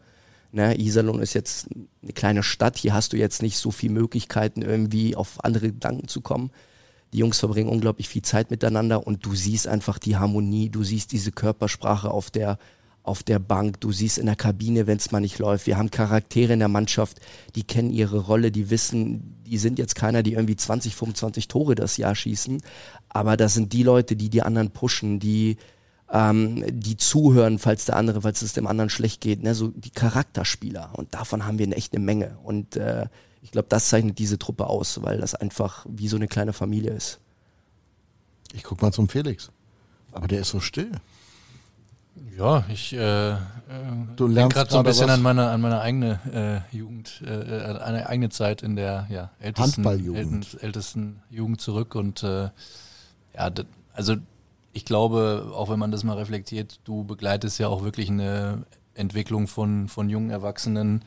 Ne, 0.55 0.79
Iserlohn 0.79 1.21
ist 1.21 1.35
jetzt 1.35 1.67
eine 2.01 2.13
kleine 2.13 2.45
Stadt. 2.45 2.77
Hier 2.77 2.95
hast 2.95 3.13
du 3.13 3.17
jetzt 3.17 3.43
nicht 3.43 3.59
so 3.59 3.73
viele 3.73 3.95
Möglichkeiten, 3.95 4.63
irgendwie 4.63 5.17
auf 5.17 5.43
andere 5.43 5.73
Gedanken 5.73 6.07
zu 6.07 6.21
kommen. 6.21 6.53
Die 7.13 7.19
Jungs 7.19 7.41
verbringen 7.41 7.69
unglaublich 7.69 8.09
viel 8.09 8.23
Zeit 8.23 8.53
miteinander 8.53 9.05
und 9.05 9.27
du 9.27 9.35
siehst 9.35 9.67
einfach 9.67 9.99
die 9.99 10.17
Harmonie, 10.17 10.71
du 10.71 10.85
siehst 10.85 11.11
diese 11.11 11.33
Körpersprache 11.33 12.09
auf 12.09 12.31
der, 12.31 12.59
auf 13.03 13.25
der 13.25 13.41
Bank, 13.41 13.81
du 13.81 13.91
siehst 13.91 14.17
in 14.17 14.27
der 14.27 14.37
Kabine, 14.37 14.87
wenn 14.87 14.99
es 14.99 15.11
mal 15.11 15.19
nicht 15.19 15.41
läuft. 15.41 15.67
Wir 15.67 15.77
haben 15.77 15.91
Charaktere 15.91 16.53
in 16.53 16.61
der 16.61 16.69
Mannschaft, 16.69 17.19
die 17.57 17.65
kennen 17.65 17.91
ihre 17.91 18.21
Rolle, 18.21 18.53
die 18.53 18.71
wissen, 18.71 19.43
die 19.45 19.59
sind 19.59 19.77
jetzt 19.81 19.97
keiner, 19.97 20.23
die 20.23 20.35
irgendwie 20.35 20.55
20, 20.55 20.95
25 20.95 21.49
Tore 21.49 21.75
das 21.75 21.97
Jahr 21.97 22.15
schießen, 22.15 22.63
aber 23.09 23.37
das 23.37 23.55
sind 23.55 23.73
die 23.73 23.83
Leute, 23.83 24.15
die 24.15 24.31
die 24.31 24.43
anderen 24.43 24.71
pushen, 24.71 25.19
die 25.19 25.57
ähm, 26.11 26.65
die 26.69 26.97
zuhören, 26.97 27.59
falls 27.59 27.87
der 27.87 27.97
andere, 27.97 28.23
falls 28.23 28.43
es 28.43 28.53
dem 28.53 28.67
anderen 28.67 28.91
schlecht 28.91 29.21
geht, 29.21 29.43
ne? 29.43 29.55
so 29.55 29.69
die 29.69 29.91
Charakterspieler 29.91 30.91
und 30.93 31.15
davon 31.15 31.47
haben 31.47 31.59
wir 31.59 31.77
echt 31.77 31.95
eine 31.95 32.05
Menge 32.05 32.37
und 32.43 32.77
äh, 32.77 33.07
ich 33.43 33.51
glaube, 33.51 33.69
das 33.69 33.91
zeichnet 33.91 34.19
diese 34.19 34.39
Truppe 34.39 34.67
aus, 34.67 35.03
weil 35.03 35.19
das 35.19 35.35
einfach 35.35 35.85
wie 35.89 36.09
so 36.09 36.17
eine 36.17 36.29
kleine 36.29 36.55
Familie 36.55 36.93
ist. 36.93 37.21
Ich 38.55 38.63
guck 38.63 38.81
mal 38.81 38.93
zum 38.93 39.09
Felix. 39.09 39.51
Aber 40.13 40.29
der 40.29 40.41
ist 40.41 40.49
so 40.49 40.61
still. 40.61 40.93
Ja, 42.39 42.65
ich 42.69 42.93
äh, 42.93 43.37
du 44.17 44.27
lernst 44.29 44.57
gerade 44.57 44.71
so 44.71 44.79
ein 44.79 44.85
bisschen 44.85 45.09
was? 45.09 45.15
an 45.15 45.23
meine, 45.23 45.51
an 45.51 45.61
meine 45.61 45.81
eigene 45.81 46.65
äh, 46.73 46.77
Jugend, 46.77 47.23
äh, 47.27 47.31
an 47.31 47.77
eine 47.77 48.09
eigene 48.09 48.29
Zeit 48.29 48.63
in 48.63 48.77
der 48.77 49.07
ja, 49.11 49.31
ältesten, 49.41 49.85
ältesten, 49.85 50.59
ältesten 50.61 51.23
Jugend 51.31 51.61
zurück 51.61 51.97
und 51.97 52.23
äh, 52.23 52.51
ja, 53.35 53.51
also 53.93 54.17
ich 54.75 54.85
glaube, 54.85 55.53
auch 55.55 55.71
wenn 55.71 55.79
man 55.79 55.93
das 55.93 56.03
mal 56.03 56.17
reflektiert, 56.17 56.81
du 56.85 57.05
begleitest 57.05 57.59
ja 57.61 57.69
auch 57.69 57.85
wirklich 57.85 58.11
eine 58.11 58.67
Entwicklung 58.95 59.47
von, 59.47 59.89
von 59.89 60.11
jungen 60.11 60.31
Erwachsenen, 60.31 61.05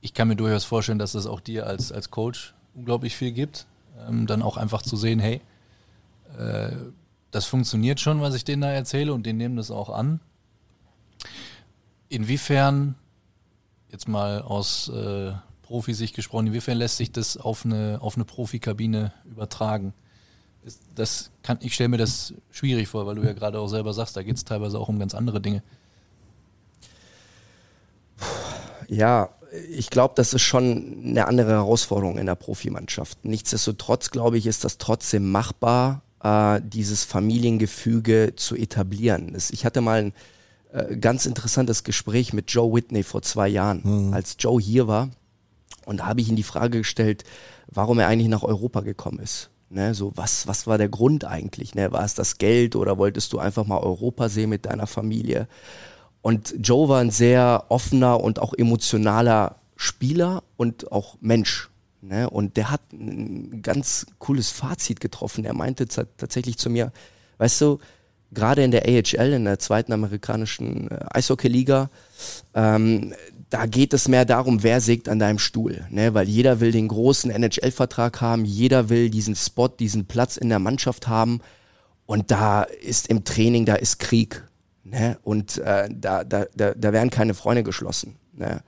ich 0.00 0.14
kann 0.14 0.28
mir 0.28 0.36
durchaus 0.36 0.64
vorstellen, 0.64 1.00
dass 1.00 1.12
das 1.12 1.26
auch 1.26 1.40
dir 1.40 1.66
als, 1.66 1.90
als 1.90 2.12
Coach 2.12 2.54
unglaublich 2.74 3.16
viel 3.16 3.32
gibt. 3.32 3.66
Ähm, 4.06 4.28
dann 4.28 4.40
auch 4.40 4.56
einfach 4.56 4.82
zu 4.82 4.96
sehen, 4.96 5.18
hey, 5.18 5.40
äh, 6.38 6.76
das 7.32 7.46
funktioniert 7.46 7.98
schon, 7.98 8.20
was 8.20 8.36
ich 8.36 8.44
denen 8.44 8.62
da 8.62 8.70
erzähle 8.70 9.12
und 9.12 9.26
die 9.26 9.32
nehmen 9.32 9.56
das 9.56 9.72
auch 9.72 9.90
an. 9.90 10.20
Inwiefern, 12.08 12.94
jetzt 13.90 14.06
mal 14.06 14.42
aus 14.42 14.88
äh, 14.90 15.32
Profisicht 15.62 16.14
gesprochen, 16.14 16.46
inwiefern 16.46 16.78
lässt 16.78 16.98
sich 16.98 17.10
das 17.10 17.36
auf 17.36 17.64
eine, 17.64 17.98
auf 18.00 18.14
eine 18.14 18.24
Profikabine 18.24 19.12
übertragen? 19.24 19.92
Das 20.94 21.30
kann, 21.42 21.58
ich 21.60 21.74
stelle 21.74 21.88
mir 21.88 21.98
das 21.98 22.34
schwierig 22.50 22.88
vor, 22.88 23.06
weil 23.06 23.14
du 23.14 23.22
ja 23.22 23.32
gerade 23.32 23.58
auch 23.58 23.68
selber 23.68 23.92
sagst, 23.92 24.16
da 24.16 24.22
geht 24.22 24.36
es 24.36 24.44
teilweise 24.44 24.78
auch 24.78 24.88
um 24.88 24.98
ganz 24.98 25.14
andere 25.14 25.40
Dinge. 25.40 25.62
Ja, 28.88 29.30
ich 29.70 29.90
glaube, 29.90 30.14
das 30.16 30.34
ist 30.34 30.42
schon 30.42 31.02
eine 31.04 31.26
andere 31.28 31.52
Herausforderung 31.52 32.18
in 32.18 32.26
der 32.26 32.34
Profimannschaft. 32.34 33.24
Nichtsdestotrotz, 33.24 34.10
glaube 34.10 34.38
ich, 34.38 34.46
ist 34.46 34.64
das 34.64 34.78
trotzdem 34.78 35.30
machbar, 35.30 36.02
äh, 36.22 36.60
dieses 36.64 37.04
Familiengefüge 37.04 38.34
zu 38.36 38.56
etablieren. 38.56 39.36
Ich 39.50 39.64
hatte 39.64 39.80
mal 39.80 40.06
ein 40.06 40.12
äh, 40.72 40.96
ganz 40.96 41.26
interessantes 41.26 41.84
Gespräch 41.84 42.32
mit 42.32 42.50
Joe 42.50 42.74
Whitney 42.74 43.02
vor 43.02 43.22
zwei 43.22 43.48
Jahren, 43.48 44.08
mhm. 44.08 44.14
als 44.14 44.36
Joe 44.38 44.60
hier 44.60 44.88
war. 44.88 45.10
Und 45.84 45.98
da 45.98 46.06
habe 46.06 46.20
ich 46.20 46.28
ihn 46.28 46.36
die 46.36 46.42
Frage 46.42 46.78
gestellt, 46.78 47.24
warum 47.68 47.98
er 47.98 48.08
eigentlich 48.08 48.28
nach 48.28 48.42
Europa 48.42 48.80
gekommen 48.80 49.20
ist. 49.20 49.50
Ne, 49.68 49.94
so 49.94 50.12
was, 50.14 50.46
was 50.46 50.68
war 50.68 50.78
der 50.78 50.88
Grund 50.88 51.24
eigentlich? 51.24 51.74
Ne? 51.74 51.90
War 51.90 52.04
es 52.04 52.14
das 52.14 52.38
Geld 52.38 52.76
oder 52.76 52.98
wolltest 52.98 53.32
du 53.32 53.40
einfach 53.40 53.66
mal 53.66 53.78
Europa 53.78 54.28
sehen 54.28 54.50
mit 54.50 54.66
deiner 54.66 54.86
Familie? 54.86 55.48
Und 56.22 56.54
Joe 56.60 56.88
war 56.88 57.00
ein 57.00 57.10
sehr 57.10 57.64
offener 57.68 58.20
und 58.20 58.38
auch 58.38 58.54
emotionaler 58.54 59.56
Spieler 59.76 60.42
und 60.56 60.90
auch 60.92 61.16
Mensch. 61.20 61.68
Ne? 62.00 62.30
Und 62.30 62.56
der 62.56 62.70
hat 62.70 62.80
ein 62.92 63.62
ganz 63.62 64.06
cooles 64.18 64.50
Fazit 64.50 65.00
getroffen. 65.00 65.44
Er 65.44 65.54
meinte 65.54 65.86
tatsächlich 65.88 66.58
zu 66.58 66.70
mir, 66.70 66.92
weißt 67.38 67.60
du, 67.60 67.78
gerade 68.32 68.62
in 68.62 68.70
der 68.70 68.86
AHL, 68.86 69.32
in 69.32 69.44
der 69.44 69.58
zweiten 69.58 69.92
amerikanischen 69.92 70.90
äh, 70.90 71.04
Eishockey-Liga, 71.10 71.90
ähm, 72.54 73.14
da 73.50 73.66
geht 73.66 73.94
es 73.94 74.08
mehr 74.08 74.24
darum, 74.24 74.62
wer 74.62 74.80
sägt 74.80 75.08
an 75.08 75.18
deinem 75.18 75.38
Stuhl. 75.38 75.86
Ne? 75.90 76.14
Weil 76.14 76.28
jeder 76.28 76.60
will 76.60 76.72
den 76.72 76.88
großen 76.88 77.30
NHL-Vertrag 77.30 78.20
haben, 78.20 78.44
jeder 78.44 78.88
will 78.88 79.08
diesen 79.08 79.36
Spot, 79.36 79.68
diesen 79.68 80.06
Platz 80.06 80.36
in 80.36 80.48
der 80.48 80.58
Mannschaft 80.58 81.06
haben. 81.06 81.40
Und 82.06 82.30
da 82.30 82.62
ist 82.62 83.08
im 83.08 83.24
Training, 83.24 83.64
da 83.64 83.76
ist 83.76 83.98
Krieg. 83.98 84.42
Ne? 84.84 85.18
Und 85.22 85.58
äh, 85.58 85.88
da, 85.90 86.24
da, 86.24 86.46
da, 86.54 86.74
da 86.74 86.92
werden 86.92 87.10
keine 87.10 87.34
Freunde 87.34 87.62
geschlossen. 87.62 88.16
Ne? 88.32 88.62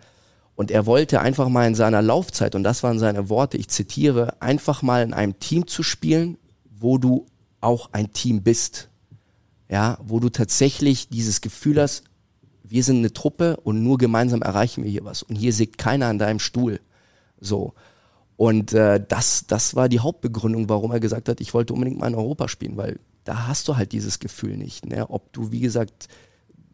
Und 0.55 0.71
er 0.71 0.87
wollte 0.87 1.21
einfach 1.21 1.49
mal 1.49 1.67
in 1.67 1.77
seiner 1.77 2.03
Laufzeit, 2.03 2.55
und 2.57 2.65
das 2.65 2.83
waren 2.83 2.99
seine 2.99 3.29
Worte, 3.29 3.57
ich 3.57 3.69
zitiere, 3.69 4.41
einfach 4.41 4.83
mal 4.83 5.05
in 5.05 5.15
einem 5.15 5.39
Team 5.39 5.69
zu 5.69 5.85
spielen, 5.85 6.37
wo 6.69 6.99
du 6.99 7.27
auch 7.61 7.91
ein 7.93 8.13
Team 8.13 8.43
bist. 8.43 8.89
Ja, 9.71 9.99
wo 10.03 10.19
du 10.19 10.31
tatsächlich 10.31 11.09
dieses 11.09 11.43
Gefühl 11.43 11.81
hast, 11.81 12.05
wir 12.71 12.83
sind 12.83 12.99
eine 12.99 13.13
Truppe 13.13 13.57
und 13.59 13.83
nur 13.83 13.99
gemeinsam 13.99 14.43
erreichen 14.43 14.85
wir 14.85 14.91
hier 14.91 15.05
was. 15.05 15.23
Und 15.23 15.37
hier 15.37 15.53
sägt 15.53 15.79
keiner 15.79 16.07
an 16.07 16.19
deinem 16.19 16.39
Stuhl. 16.39 16.81
So. 17.41 17.75
Und 18.37 18.73
äh, 18.73 19.05
das, 19.07 19.47
das 19.47 19.75
war 19.75 19.89
die 19.89 20.01
Hauptbegründung, 20.01 20.69
warum 20.69 20.93
er 20.93 21.01
gesagt 21.01 21.29
hat, 21.29 21.41
ich 21.41 21.55
wollte 21.55 21.73
unbedingt 21.73 21.99
mal 21.99 22.09
in 22.09 22.15
Europa 22.15 22.49
spielen, 22.49 22.77
weil 22.77 23.01
da 23.25 23.47
hast 23.47 23.69
du 23.69 23.77
halt 23.77 23.93
dieses 23.93 24.21
Gefühl 24.21 24.57
nicht. 24.57 24.87
Ne? 24.87 25.11
Ob 25.11 25.33
du, 25.33 25.51
wie 25.51 25.61
gesagt, 25.61 26.09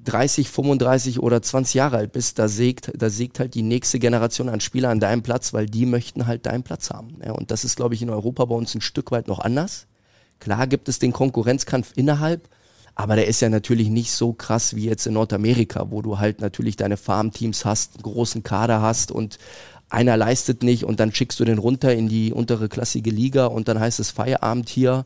30, 0.04 0.48
35 0.48 1.20
oder 1.20 1.40
20 1.40 1.74
Jahre 1.74 1.96
alt 1.96 2.12
bist, 2.12 2.38
da 2.38 2.48
sägt, 2.48 2.92
da 2.94 3.08
sägt 3.08 3.40
halt 3.40 3.54
die 3.54 3.62
nächste 3.62 3.98
Generation 3.98 4.48
an 4.48 4.60
Spieler 4.60 4.90
an 4.90 5.00
deinem 5.00 5.22
Platz, 5.22 5.52
weil 5.52 5.66
die 5.66 5.86
möchten 5.86 6.26
halt 6.26 6.46
deinen 6.46 6.62
Platz 6.62 6.90
haben. 6.90 7.16
Ne? 7.18 7.32
Und 7.32 7.50
das 7.50 7.64
ist, 7.64 7.76
glaube 7.76 7.94
ich, 7.94 8.02
in 8.02 8.10
Europa 8.10 8.44
bei 8.44 8.54
uns 8.54 8.74
ein 8.74 8.82
Stück 8.82 9.10
weit 9.10 9.26
noch 9.26 9.38
anders. 9.38 9.86
Klar 10.40 10.66
gibt 10.66 10.88
es 10.88 10.98
den 10.98 11.12
Konkurrenzkampf 11.12 11.92
innerhalb, 11.96 12.48
aber 12.94 13.16
der 13.16 13.26
ist 13.26 13.40
ja 13.40 13.48
natürlich 13.48 13.88
nicht 13.88 14.12
so 14.12 14.32
krass 14.32 14.76
wie 14.76 14.84
jetzt 14.84 15.06
in 15.06 15.14
Nordamerika, 15.14 15.90
wo 15.90 16.02
du 16.02 16.18
halt 16.18 16.40
natürlich 16.40 16.76
deine 16.76 16.96
Farmteams 16.96 17.64
hast, 17.64 17.94
einen 17.94 18.02
großen 18.02 18.42
Kader 18.42 18.80
hast 18.82 19.10
und 19.10 19.38
einer 19.90 20.16
leistet 20.16 20.62
nicht 20.62 20.84
und 20.84 21.00
dann 21.00 21.12
schickst 21.12 21.38
du 21.40 21.44
den 21.44 21.58
runter 21.58 21.94
in 21.94 22.08
die 22.08 22.32
untere 22.32 22.68
klassige 22.68 23.10
Liga 23.10 23.46
und 23.46 23.68
dann 23.68 23.80
heißt 23.80 24.00
es 24.00 24.10
Feierabend 24.10 24.68
hier 24.68 25.04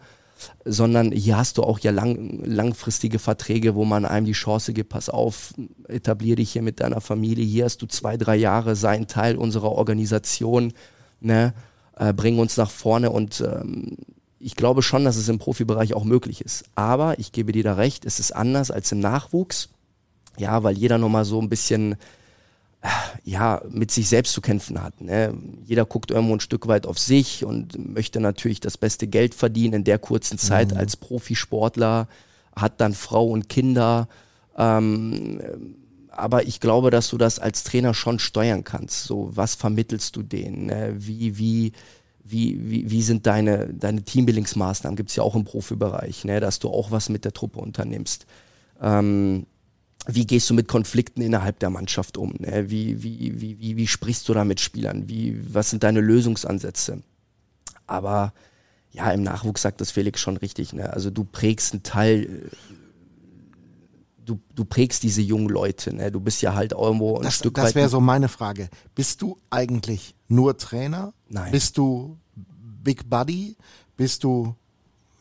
sondern 0.64 1.12
hier 1.12 1.36
hast 1.36 1.59
du 1.59 1.62
auch 1.62 1.78
ja 1.80 1.91
lang, 1.91 2.41
langfristige 2.45 3.18
Verträge, 3.18 3.74
wo 3.74 3.84
man 3.84 4.05
einem 4.05 4.26
die 4.26 4.32
Chance 4.32 4.72
gibt, 4.72 4.91
pass 4.91 5.09
auf, 5.09 5.55
etablier 5.89 6.36
dich 6.36 6.53
hier 6.53 6.62
mit 6.62 6.80
deiner 6.80 7.01
Familie, 7.01 7.45
hier 7.45 7.64
hast 7.64 7.82
du 7.82 7.86
zwei, 7.86 8.16
drei 8.16 8.36
Jahre, 8.36 8.76
sei 8.76 8.91
ein 8.91 9.09
Teil 9.09 9.36
unserer 9.36 9.72
Organisation, 9.72 10.72
ne, 11.20 11.55
äh, 11.97 12.12
bring 12.12 12.39
uns 12.39 12.57
nach 12.57 12.70
vorne 12.70 13.11
und 13.11 13.41
ähm, 13.41 13.97
ich 14.41 14.57
glaube 14.57 14.82
schon, 14.82 15.05
dass 15.05 15.16
es 15.16 15.28
im 15.28 15.39
Profibereich 15.39 15.95
auch 15.95 16.05
möglich 16.05 16.41
ist. 16.41 16.64
Aber 16.74 17.18
ich 17.18 17.32
gebe 17.32 17.53
dir 17.53 17.64
da 17.64 17.74
recht, 17.74 18.05
es 18.05 18.20
ist 18.20 18.32
anders 18.32 18.70
als 18.70 18.93
im 18.93 19.01
Nachwuchs. 19.01 19.70
Ja, 20.36 20.62
weil 20.62 20.78
jeder 20.78 20.99
nochmal 20.99 21.24
so 21.24 21.41
ein 21.41 21.49
bisschen 21.49 21.97
ja, 23.24 23.61
mit 23.68 23.91
sich 23.91 24.09
selbst 24.09 24.32
zu 24.32 24.41
kämpfen 24.41 24.82
hat. 24.82 25.01
Ne? 25.01 25.34
Jeder 25.64 25.84
guckt 25.84 26.11
irgendwo 26.11 26.34
ein 26.34 26.41
Stück 26.41 26.68
weit 26.68 26.86
auf 26.86 26.99
sich 26.99 27.45
und 27.45 27.76
möchte 27.93 28.20
natürlich 28.20 28.61
das 28.61 28.78
beste 28.78 29.09
Geld 29.09 29.34
verdienen 29.34 29.74
in 29.74 29.84
der 29.84 29.99
kurzen 29.99 30.39
Zeit 30.39 30.72
mhm. 30.72 30.78
als 30.78 30.97
Profisportler, 30.97 32.09
hat 32.55 32.80
dann 32.80 32.95
Frau 32.95 33.26
und 33.26 33.49
Kinder. 33.49 34.09
Ähm, 34.57 35.41
aber 36.11 36.47
ich 36.47 36.61
glaube, 36.61 36.91
dass 36.91 37.11
du 37.11 37.18
das 37.18 37.39
als 37.39 37.64
Trainer 37.64 37.95
schon 37.95 38.18
steuern 38.18 38.64
kannst. 38.64 39.05
So, 39.05 39.30
was 39.34 39.55
vermittelst 39.55 40.16
du 40.16 40.22
denen? 40.22 40.66
Ne? 40.66 40.95
Wie, 40.97 41.39
wie, 41.39 41.72
wie, 42.31 42.70
wie, 42.70 42.91
wie 42.91 43.03
sind 43.03 43.26
deine, 43.26 43.72
deine 43.72 44.03
Teambuildingsmaßnahmen? 44.03 44.97
Gibt 44.97 45.11
es 45.11 45.16
ja 45.16 45.22
auch 45.22 45.35
im 45.35 45.45
Profibereich, 45.45 46.24
ne? 46.24 46.41
dass 46.41 46.59
du 46.59 46.68
auch 46.68 46.91
was 46.91 47.09
mit 47.09 47.24
der 47.24 47.33
Truppe 47.33 47.61
unternimmst. 47.61 48.26
Ähm, 48.81 49.47
wie 50.07 50.26
gehst 50.26 50.49
du 50.49 50.55
mit 50.55 50.68
Konflikten 50.68 51.20
innerhalb 51.20 51.59
der 51.59 51.70
Mannschaft 51.70 52.16
um? 52.16 52.35
Ne? 52.39 52.70
Wie, 52.70 53.03
wie, 53.03 53.41
wie, 53.41 53.61
wie, 53.61 53.76
wie 53.76 53.87
sprichst 53.87 54.29
du 54.29 54.35
da 54.35 54.45
mit 54.45 54.61
Spielern? 54.61 55.09
Wie, 55.09 55.39
was 55.53 55.70
sind 55.70 55.83
deine 55.83 56.01
Lösungsansätze? 56.01 57.03
Aber 57.87 58.33
ja, 58.91 59.11
im 59.11 59.22
Nachwuchs 59.22 59.62
sagt 59.62 59.81
das 59.81 59.91
Felix 59.91 60.20
schon 60.20 60.37
richtig. 60.37 60.72
Ne? 60.72 60.93
Also 60.93 61.11
du 61.11 61.24
prägst 61.24 61.72
einen 61.72 61.83
Teil, 61.83 62.51
du, 64.29 64.39
du 64.55 64.64
prägst 64.64 65.03
diese 65.03 65.22
jungen 65.22 65.49
Leute. 65.49 65.95
Ne? 65.95 66.12
Du 66.12 66.20
bist 66.20 66.43
ja 66.43 66.55
halt 66.55 66.72
irgendwo 66.72 67.16
ein 67.16 67.22
das, 67.22 67.37
Stück 67.37 67.55
das 67.55 67.64
weit. 67.64 67.70
Das 67.70 67.74
wäre 67.76 67.89
so 67.89 68.01
meine 68.01 68.29
Frage. 68.29 68.68
Bist 68.95 69.22
du 69.22 69.39
eigentlich 69.51 70.14
nur 70.29 70.57
Trainer? 70.57 71.12
Nein. 71.29 71.51
Bist 71.51 71.79
du 71.79 72.18
Big 72.83 73.09
Buddy? 73.09 73.57
Bist 73.97 74.24
du 74.24 74.55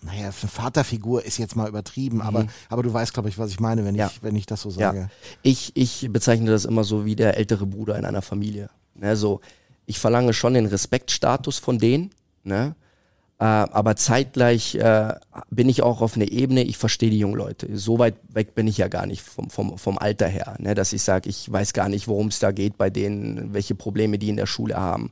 naja, 0.01 0.32
Vaterfigur 0.32 1.26
ist 1.26 1.38
jetzt 1.38 1.55
mal 1.55 1.68
übertrieben, 1.68 2.22
aber, 2.22 2.43
mhm. 2.43 2.49
aber 2.70 2.84
du 2.84 2.93
weißt, 2.93 3.14
glaube 3.14 3.30
ich, 3.30 3.39
was 3.39 3.49
ich 3.49 3.60
meine, 3.60 3.84
wenn, 3.84 3.95
ja. 3.95 4.08
ich, 4.08 4.22
wenn 4.22 4.36
ich 4.36 4.45
das 4.45 4.62
so 4.62 4.70
sage. 4.70 4.99
Ja. 4.99 5.10
Ich, 5.41 5.72
ich 5.76 6.08
bezeichne 6.12 6.51
das 6.51 6.66
immer 6.66 6.84
so 6.84 7.03
wie 7.03 7.16
der 7.16 7.36
ältere 7.36 7.66
Bruder 7.66 7.97
in 7.97 8.05
einer 8.05 8.22
Familie. 8.22 8.70
Ne, 8.93 9.18
so, 9.18 9.41
ich 9.88 9.97
verlange 9.99 10.34
schon 10.34 10.53
den 10.53 10.68
Respektstatus 10.68 11.58
von 11.58 11.80
denen, 11.80 12.12
ne? 12.43 12.76
Äh, 13.39 13.43
aber 13.43 13.95
zeitgleich 13.95 14.75
äh, 14.75 15.13
bin 15.51 15.69
ich 15.69 15.83
auch 15.83 16.01
auf 16.01 16.15
einer 16.15 16.31
Ebene, 16.31 16.63
ich 16.63 16.77
verstehe 16.77 17.11
die 17.11 17.19
jungen 17.19 17.35
Leute. 17.35 17.67
So 17.77 17.99
weit 17.99 18.15
weg 18.33 18.55
bin 18.55 18.65
ich 18.65 18.77
ja 18.79 18.88
gar 18.88 19.05
nicht 19.05 19.21
vom, 19.21 19.51
vom, 19.51 19.77
vom 19.77 19.99
Alter 19.99 20.27
her, 20.27 20.55
ne? 20.57 20.73
dass 20.73 20.91
ich 20.91 21.03
sage, 21.03 21.29
ich 21.29 21.51
weiß 21.51 21.73
gar 21.73 21.88
nicht, 21.88 22.07
worum 22.07 22.27
es 22.27 22.39
da 22.39 22.51
geht 22.51 22.77
bei 22.77 22.89
denen, 22.89 23.53
welche 23.53 23.75
Probleme 23.75 24.17
die 24.17 24.29
in 24.29 24.38
der 24.38 24.47
Schule 24.47 24.75
haben. 24.77 25.11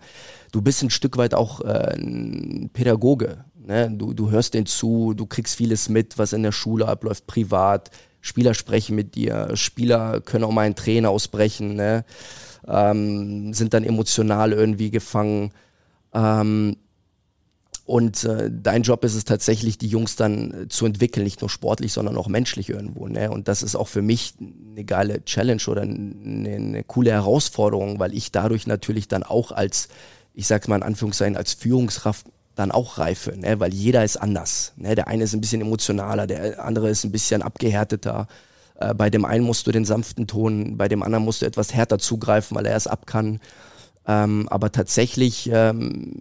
Du 0.52 0.64
bist 0.64 0.82
ein 0.82 0.90
Stück 0.90 1.18
weit 1.18 1.36
auch 1.36 1.62
äh, 1.62 1.96
ein 1.96 2.72
Pädagoge. 2.74 3.46
Ne? 3.64 3.92
Du, 3.92 4.14
du 4.14 4.32
hörst 4.32 4.56
denen 4.56 4.66
zu, 4.66 5.14
du 5.14 5.28
kriegst 5.28 5.56
vieles 5.56 5.88
mit, 5.88 6.18
was 6.18 6.34
in 6.34 6.42
der 6.42 6.52
Schule 6.52 6.88
abläuft, 6.88 7.28
privat. 7.28 7.92
Spieler 8.22 8.56
sprechen 8.56 8.96
mit 8.96 9.14
dir, 9.14 9.52
Spieler 9.54 10.20
können 10.20 10.46
auch 10.46 10.52
mal 10.52 10.64
einen 10.64 10.74
Trainer 10.74 11.12
ausbrechen, 11.12 11.76
ne? 11.76 12.06
ähm, 12.68 13.54
sind 13.54 13.76
dann 13.76 13.84
emotional 13.84 14.52
irgendwie 14.52 14.90
gefangen. 14.90 15.52
Ähm, 16.12 16.78
und 17.86 18.24
äh, 18.24 18.50
dein 18.52 18.82
Job 18.82 19.04
ist 19.04 19.14
es 19.14 19.26
tatsächlich, 19.26 19.78
die 19.78 19.88
Jungs 19.88 20.16
dann 20.16 20.64
äh, 20.64 20.68
zu 20.68 20.88
entwickeln, 20.88 21.24
nicht 21.24 21.42
nur 21.42 21.52
sportlich, 21.52 21.94
sondern 21.94 22.18
auch 22.18 22.28
menschlich 22.28 22.70
irgendwo. 22.70 23.08
Ne? 23.08 23.30
Und 23.30 23.48
das 23.48 23.62
ist 23.62 23.76
auch 23.76 23.88
für 23.88 24.02
mich 24.02 24.34
eine 24.40 24.84
geile 24.84 25.24
Challenge 25.24 25.62
oder 25.68 25.84
eine, 25.84 26.56
eine 26.56 26.84
coole 26.84 27.12
Herausforderung, 27.12 28.00
weil 28.00 28.16
ich 28.16 28.32
dadurch 28.32 28.66
natürlich 28.66 29.08
dann 29.08 29.22
auch 29.22 29.52
als, 29.52 29.90
ich 30.34 30.48
sag's 30.48 30.68
mal 30.68 30.78
in 30.78 30.84
Anführungszeichen, 30.84 31.38
als 31.38 31.54
Führungskraft 31.54 32.26
dann 32.56 32.72
auch 32.72 32.98
reife, 32.98 33.38
ne? 33.38 33.60
weil 33.60 33.74
jeder 33.74 34.04
ist 34.04 34.18
anders. 34.18 34.74
Ne? 34.78 34.96
Der 34.96 35.08
eine 35.08 35.26
ist 35.26 35.34
ein 35.36 35.42
bisschen 35.42 35.62
emotionaler, 35.62 36.26
der 36.26 36.66
andere 36.66 36.90
ist 36.90 37.04
ein 37.04 37.12
bisschen 37.12 37.44
abgehärteter. 37.44 38.28
Äh, 38.80 38.96
bei 38.96 39.12
dem 39.12 39.26
einen 39.26 39.46
musst 39.46 39.68
du 39.68 39.72
den 39.72 39.86
sanften 39.86 40.26
Ton, 40.26 40.76
bei 40.76 40.88
dem 40.88 41.04
anderen 41.04 41.24
musst 41.24 41.44
du 41.44 41.46
etwas 41.46 41.72
härter 41.72 42.00
zugreifen, 42.00 42.58
weil 42.58 42.66
er 42.66 42.78
es 42.78 42.88
ab 42.88 43.06
kann. 43.06 43.40
Ähm, 44.08 44.48
aber 44.50 44.72
tatsächlich 44.72 45.50
ähm, 45.54 46.14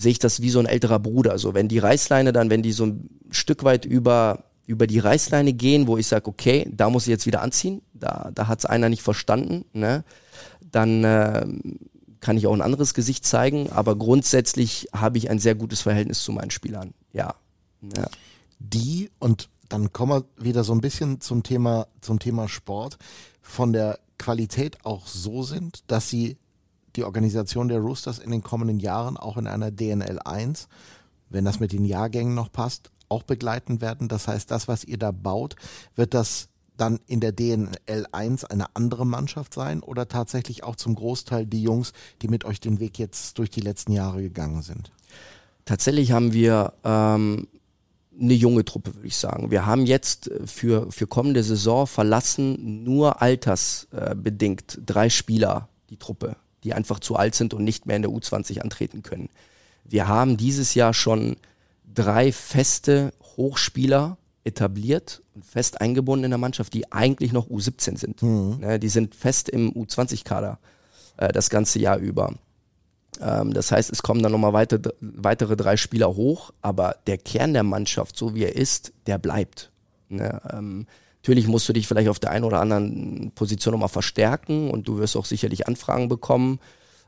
sehe 0.00 0.12
ich 0.12 0.18
das 0.18 0.40
wie 0.40 0.50
so 0.50 0.58
ein 0.60 0.66
älterer 0.66 0.98
Bruder. 0.98 1.38
So, 1.38 1.52
wenn 1.52 1.68
die 1.68 1.78
Reißleine 1.78 2.32
dann, 2.32 2.48
wenn 2.48 2.62
die 2.62 2.72
so 2.72 2.86
ein 2.86 3.10
Stück 3.30 3.64
weit 3.64 3.84
über, 3.84 4.44
über 4.66 4.86
die 4.86 4.98
Reißleine 4.98 5.52
gehen, 5.52 5.86
wo 5.86 5.98
ich 5.98 6.06
sage, 6.06 6.26
okay, 6.26 6.66
da 6.72 6.88
muss 6.88 7.02
ich 7.04 7.10
jetzt 7.10 7.26
wieder 7.26 7.42
anziehen, 7.42 7.82
da, 7.92 8.30
da 8.34 8.48
hat 8.48 8.60
es 8.60 8.64
einer 8.64 8.88
nicht 8.88 9.02
verstanden, 9.02 9.66
ne? 9.72 10.04
dann 10.72 11.04
äh, 11.04 11.46
kann 12.20 12.36
ich 12.38 12.46
auch 12.46 12.54
ein 12.54 12.62
anderes 12.62 12.94
Gesicht 12.94 13.26
zeigen, 13.26 13.70
aber 13.70 13.96
grundsätzlich 13.96 14.88
habe 14.94 15.18
ich 15.18 15.28
ein 15.28 15.38
sehr 15.38 15.54
gutes 15.54 15.82
Verhältnis 15.82 16.22
zu 16.22 16.32
meinen 16.32 16.50
Spielern. 16.50 16.94
Ja. 17.12 17.34
ja. 17.96 18.06
Die, 18.58 19.10
und 19.18 19.50
dann 19.68 19.92
kommen 19.92 20.24
wir 20.38 20.44
wieder 20.44 20.64
so 20.64 20.72
ein 20.72 20.80
bisschen 20.80 21.20
zum 21.20 21.42
Thema, 21.42 21.88
zum 22.00 22.18
Thema 22.18 22.48
Sport, 22.48 22.96
von 23.42 23.72
der 23.72 23.98
Qualität 24.18 24.78
auch 24.84 25.06
so 25.06 25.42
sind, 25.42 25.82
dass 25.88 26.08
sie 26.08 26.36
die 26.96 27.04
Organisation 27.04 27.68
der 27.68 27.80
Roosters 27.80 28.18
in 28.18 28.30
den 28.30 28.42
kommenden 28.42 28.78
Jahren 28.78 29.16
auch 29.16 29.36
in 29.36 29.46
einer 29.46 29.70
DNL 29.70 30.18
1, 30.24 30.68
wenn 31.28 31.44
das 31.44 31.60
mit 31.60 31.72
den 31.72 31.84
Jahrgängen 31.84 32.34
noch 32.34 32.50
passt, 32.50 32.90
auch 33.08 33.22
begleiten 33.22 33.80
werden. 33.80 34.08
Das 34.08 34.28
heißt, 34.28 34.50
das, 34.50 34.68
was 34.68 34.84
ihr 34.84 34.98
da 34.98 35.10
baut, 35.10 35.56
wird 35.96 36.14
das 36.14 36.48
dann 36.76 36.98
in 37.06 37.20
der 37.20 37.32
DNL 37.32 38.06
1 38.10 38.44
eine 38.44 38.74
andere 38.74 39.06
Mannschaft 39.06 39.52
sein 39.54 39.82
oder 39.82 40.08
tatsächlich 40.08 40.64
auch 40.64 40.76
zum 40.76 40.94
Großteil 40.94 41.46
die 41.46 41.62
Jungs, 41.62 41.92
die 42.22 42.28
mit 42.28 42.44
euch 42.44 42.60
den 42.60 42.80
Weg 42.80 42.98
jetzt 42.98 43.38
durch 43.38 43.50
die 43.50 43.60
letzten 43.60 43.92
Jahre 43.92 44.22
gegangen 44.22 44.62
sind? 44.62 44.90
Tatsächlich 45.66 46.12
haben 46.12 46.32
wir 46.32 46.72
ähm, 46.84 47.46
eine 48.18 48.34
junge 48.34 48.64
Truppe, 48.64 48.94
würde 48.94 49.06
ich 49.06 49.16
sagen. 49.16 49.50
Wir 49.50 49.66
haben 49.66 49.86
jetzt 49.86 50.30
für, 50.44 50.90
für 50.90 51.06
kommende 51.06 51.42
Saison 51.42 51.86
verlassen 51.86 52.82
nur 52.82 53.20
altersbedingt 53.20 54.78
äh, 54.78 54.80
drei 54.84 55.10
Spieler 55.10 55.68
die 55.90 55.96
Truppe, 55.96 56.36
die 56.64 56.74
einfach 56.74 57.00
zu 57.00 57.16
alt 57.16 57.34
sind 57.34 57.54
und 57.54 57.64
nicht 57.64 57.86
mehr 57.86 57.96
in 57.96 58.02
der 58.02 58.10
U20 58.10 58.60
antreten 58.60 59.02
können. 59.02 59.28
Wir 59.84 60.08
haben 60.08 60.36
dieses 60.36 60.74
Jahr 60.74 60.94
schon 60.94 61.36
drei 61.92 62.32
feste 62.32 63.12
Hochspieler 63.36 64.18
etabliert 64.44 65.22
und 65.34 65.44
fest 65.44 65.80
eingebunden 65.80 66.24
in 66.24 66.30
der 66.30 66.38
Mannschaft, 66.38 66.72
die 66.74 66.90
eigentlich 66.92 67.32
noch 67.32 67.48
U17 67.48 67.98
sind. 67.98 68.22
Mhm. 68.22 68.58
Ne, 68.60 68.78
die 68.78 68.88
sind 68.88 69.14
fest 69.14 69.48
im 69.48 69.72
U20-Kader 69.72 70.58
äh, 71.16 71.32
das 71.32 71.50
ganze 71.50 71.78
Jahr 71.78 71.98
über. 71.98 72.34
Ähm, 73.20 73.52
das 73.52 73.72
heißt, 73.72 73.90
es 73.90 74.02
kommen 74.02 74.22
dann 74.22 74.32
nochmal 74.32 74.52
weiter, 74.52 74.80
weitere 75.00 75.56
drei 75.56 75.76
Spieler 75.76 76.14
hoch, 76.14 76.52
aber 76.62 76.96
der 77.06 77.18
Kern 77.18 77.52
der 77.52 77.62
Mannschaft, 77.62 78.16
so 78.16 78.34
wie 78.34 78.44
er 78.44 78.56
ist, 78.56 78.92
der 79.06 79.18
bleibt. 79.18 79.70
Ne? 80.08 80.40
Ähm, 80.52 80.86
natürlich 81.22 81.46
musst 81.46 81.68
du 81.68 81.72
dich 81.72 81.86
vielleicht 81.86 82.08
auf 82.08 82.18
der 82.18 82.30
einen 82.30 82.44
oder 82.44 82.60
anderen 82.60 83.32
Position 83.34 83.72
nochmal 83.72 83.88
verstärken 83.88 84.70
und 84.70 84.88
du 84.88 84.98
wirst 84.98 85.16
auch 85.16 85.26
sicherlich 85.26 85.68
Anfragen 85.68 86.08
bekommen. 86.08 86.60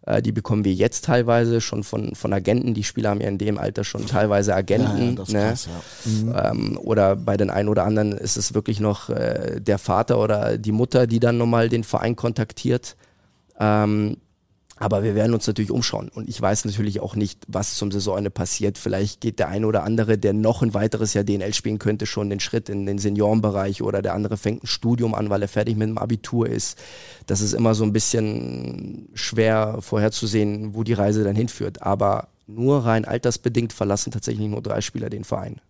Äh, 0.05 0.21
die 0.21 0.33
bekommen 0.33 0.65
wir 0.65 0.75
jetzt 0.75 1.05
teilweise 1.07 1.61
schon 1.61 1.83
von, 1.83 2.15
von 2.15 2.33
Agenten. 2.33 2.75
Die 2.75 2.85
Spieler 2.85 3.11
haben 3.11 3.21
ja 3.21 3.29
in 3.29 3.39
dem 3.39 3.57
Alter 3.57 3.85
schon 3.85 4.07
teilweise 4.07 4.55
Agenten. 4.55 5.17
Ja, 5.17 5.25
ja, 5.27 5.33
ne? 5.33 5.49
krass, 5.49 5.69
mhm. 6.05 6.35
ähm, 6.37 6.79
oder 6.83 7.17
bei 7.17 7.37
den 7.37 7.51
einen 7.51 7.69
oder 7.69 7.85
anderen 7.85 8.13
ist 8.13 8.37
es 8.37 8.53
wirklich 8.53 8.81
noch 8.81 9.09
äh, 9.09 9.61
der 9.61 9.79
Vater 9.79 10.19
oder 10.19 10.59
die 10.59 10.73
Mutter, 10.73 11.07
die 11.07 11.21
dann 11.21 11.39
nochmal 11.39 11.69
den 11.69 11.85
Verein 11.85 12.17
kontaktiert. 12.17 12.97
Ähm, 13.59 14.19
aber 14.83 15.05
wir 15.05 15.15
werden 15.15 15.33
uns 15.33 15.47
natürlich 15.47 15.71
umschauen. 15.71 16.09
Und 16.09 16.29
ich 16.29 16.43
weiß 16.43 16.65
natürlich 16.65 16.99
auch 16.99 17.15
nicht, 17.15 17.45
was 17.47 17.77
zum 17.77 17.93
Saisonende 17.93 18.31
passiert. 18.31 18.79
Vielleicht 18.79 19.21
geht 19.21 19.39
der 19.39 19.49
eine 19.49 19.69
oder 19.69 19.85
andere, 19.85 20.19
der 20.19 20.33
noch 20.33 20.61
ein 20.61 20.75
weiteres 20.75 21.15
Jahr 21.15 21.23
DNL 21.23 21.55
spielen 21.55 21.79
könnte, 21.79 22.05
schon 22.05 22.29
den 22.29 22.41
Schritt 22.41 22.69
in 22.69 22.85
den 22.85 22.99
Seniorenbereich 22.99 23.83
oder 23.83 24.03
der 24.03 24.13
andere 24.15 24.37
fängt 24.37 24.65
ein 24.65 24.67
Studium 24.67 25.15
an, 25.15 25.31
weil 25.31 25.41
er 25.41 25.47
fertig 25.47 25.77
mit 25.77 25.89
dem 25.89 25.99
Abitur 25.99 26.49
ist. 26.49 26.77
Das 27.29 27.41
ist 27.41 27.53
immer 27.53 27.75
so 27.75 27.85
ein 27.85 27.93
bisschen 27.93 29.09
schwer 29.15 29.79
vorherzusehen, 29.81 30.75
wo 30.75 30.83
die 30.83 30.95
Reise 30.95 31.23
dann 31.23 31.37
hinführt. 31.37 31.81
Aber 31.83 32.27
nur 32.49 32.85
rein 32.85 33.05
altersbedingt 33.05 33.73
verlassen 33.73 34.11
tatsächlich 34.11 34.49
nur 34.49 34.63
drei 34.63 34.81
Spieler 34.81 35.11
den 35.11 35.23
Verein. 35.23 35.61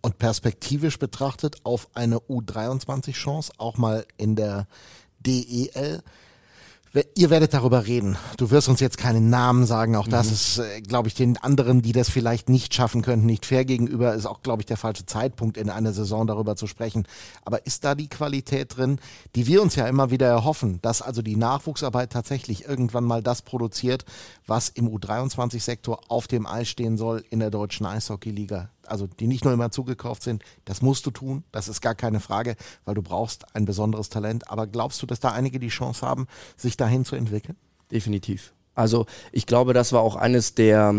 Und 0.00 0.18
perspektivisch 0.18 1.00
betrachtet 1.00 1.56
auf 1.64 1.88
eine 1.94 2.18
U23-Chance, 2.18 3.54
auch 3.58 3.78
mal 3.78 4.06
in 4.16 4.36
der 4.36 4.68
DEL 5.18 6.04
Ihr 7.14 7.28
werdet 7.28 7.52
darüber 7.52 7.86
reden. 7.86 8.16
Du 8.38 8.50
wirst 8.50 8.68
uns 8.68 8.80
jetzt 8.80 8.96
keinen 8.96 9.28
Namen 9.28 9.66
sagen. 9.66 9.96
Auch 9.96 10.08
das 10.08 10.28
mhm. 10.28 10.32
ist, 10.32 10.58
äh, 10.58 10.80
glaube 10.80 11.08
ich, 11.08 11.14
den 11.14 11.36
anderen, 11.36 11.82
die 11.82 11.92
das 11.92 12.08
vielleicht 12.08 12.48
nicht 12.48 12.72
schaffen 12.72 13.02
könnten, 13.02 13.26
nicht 13.26 13.44
fair 13.44 13.66
gegenüber. 13.66 14.14
Ist 14.14 14.24
auch, 14.24 14.40
glaube 14.40 14.62
ich, 14.62 14.66
der 14.66 14.78
falsche 14.78 15.04
Zeitpunkt 15.04 15.58
in 15.58 15.68
einer 15.68 15.92
Saison 15.92 16.26
darüber 16.26 16.56
zu 16.56 16.66
sprechen. 16.66 17.06
Aber 17.44 17.66
ist 17.66 17.84
da 17.84 17.94
die 17.94 18.08
Qualität 18.08 18.76
drin, 18.76 18.98
die 19.34 19.46
wir 19.46 19.60
uns 19.60 19.74
ja 19.74 19.86
immer 19.86 20.10
wieder 20.10 20.26
erhoffen, 20.26 20.80
dass 20.80 21.02
also 21.02 21.20
die 21.20 21.36
Nachwuchsarbeit 21.36 22.12
tatsächlich 22.12 22.64
irgendwann 22.64 23.04
mal 23.04 23.22
das 23.22 23.42
produziert, 23.42 24.06
was 24.46 24.70
im 24.70 24.88
U23-Sektor 24.88 26.00
auf 26.08 26.28
dem 26.28 26.46
Eis 26.46 26.68
stehen 26.68 26.96
soll 26.96 27.24
in 27.28 27.40
der 27.40 27.50
deutschen 27.50 27.84
Eishockeyliga? 27.84 28.70
Also 28.88 29.06
die 29.06 29.26
nicht 29.26 29.44
nur 29.44 29.52
immer 29.52 29.70
zugekauft 29.70 30.22
sind, 30.22 30.42
das 30.64 30.82
musst 30.82 31.06
du 31.06 31.10
tun, 31.10 31.44
das 31.52 31.68
ist 31.68 31.80
gar 31.80 31.94
keine 31.94 32.20
Frage, 32.20 32.56
weil 32.84 32.94
du 32.94 33.02
brauchst 33.02 33.54
ein 33.54 33.64
besonderes 33.64 34.08
Talent. 34.08 34.50
Aber 34.50 34.66
glaubst 34.66 35.02
du, 35.02 35.06
dass 35.06 35.20
da 35.20 35.32
einige 35.32 35.58
die 35.58 35.68
Chance 35.68 36.06
haben, 36.06 36.26
sich 36.56 36.76
dahin 36.76 37.04
zu 37.04 37.16
entwickeln? 37.16 37.56
Definitiv. 37.90 38.52
Also 38.74 39.06
ich 39.32 39.46
glaube, 39.46 39.72
das 39.72 39.92
war 39.92 40.02
auch 40.02 40.16
eines 40.16 40.54
der, 40.54 40.94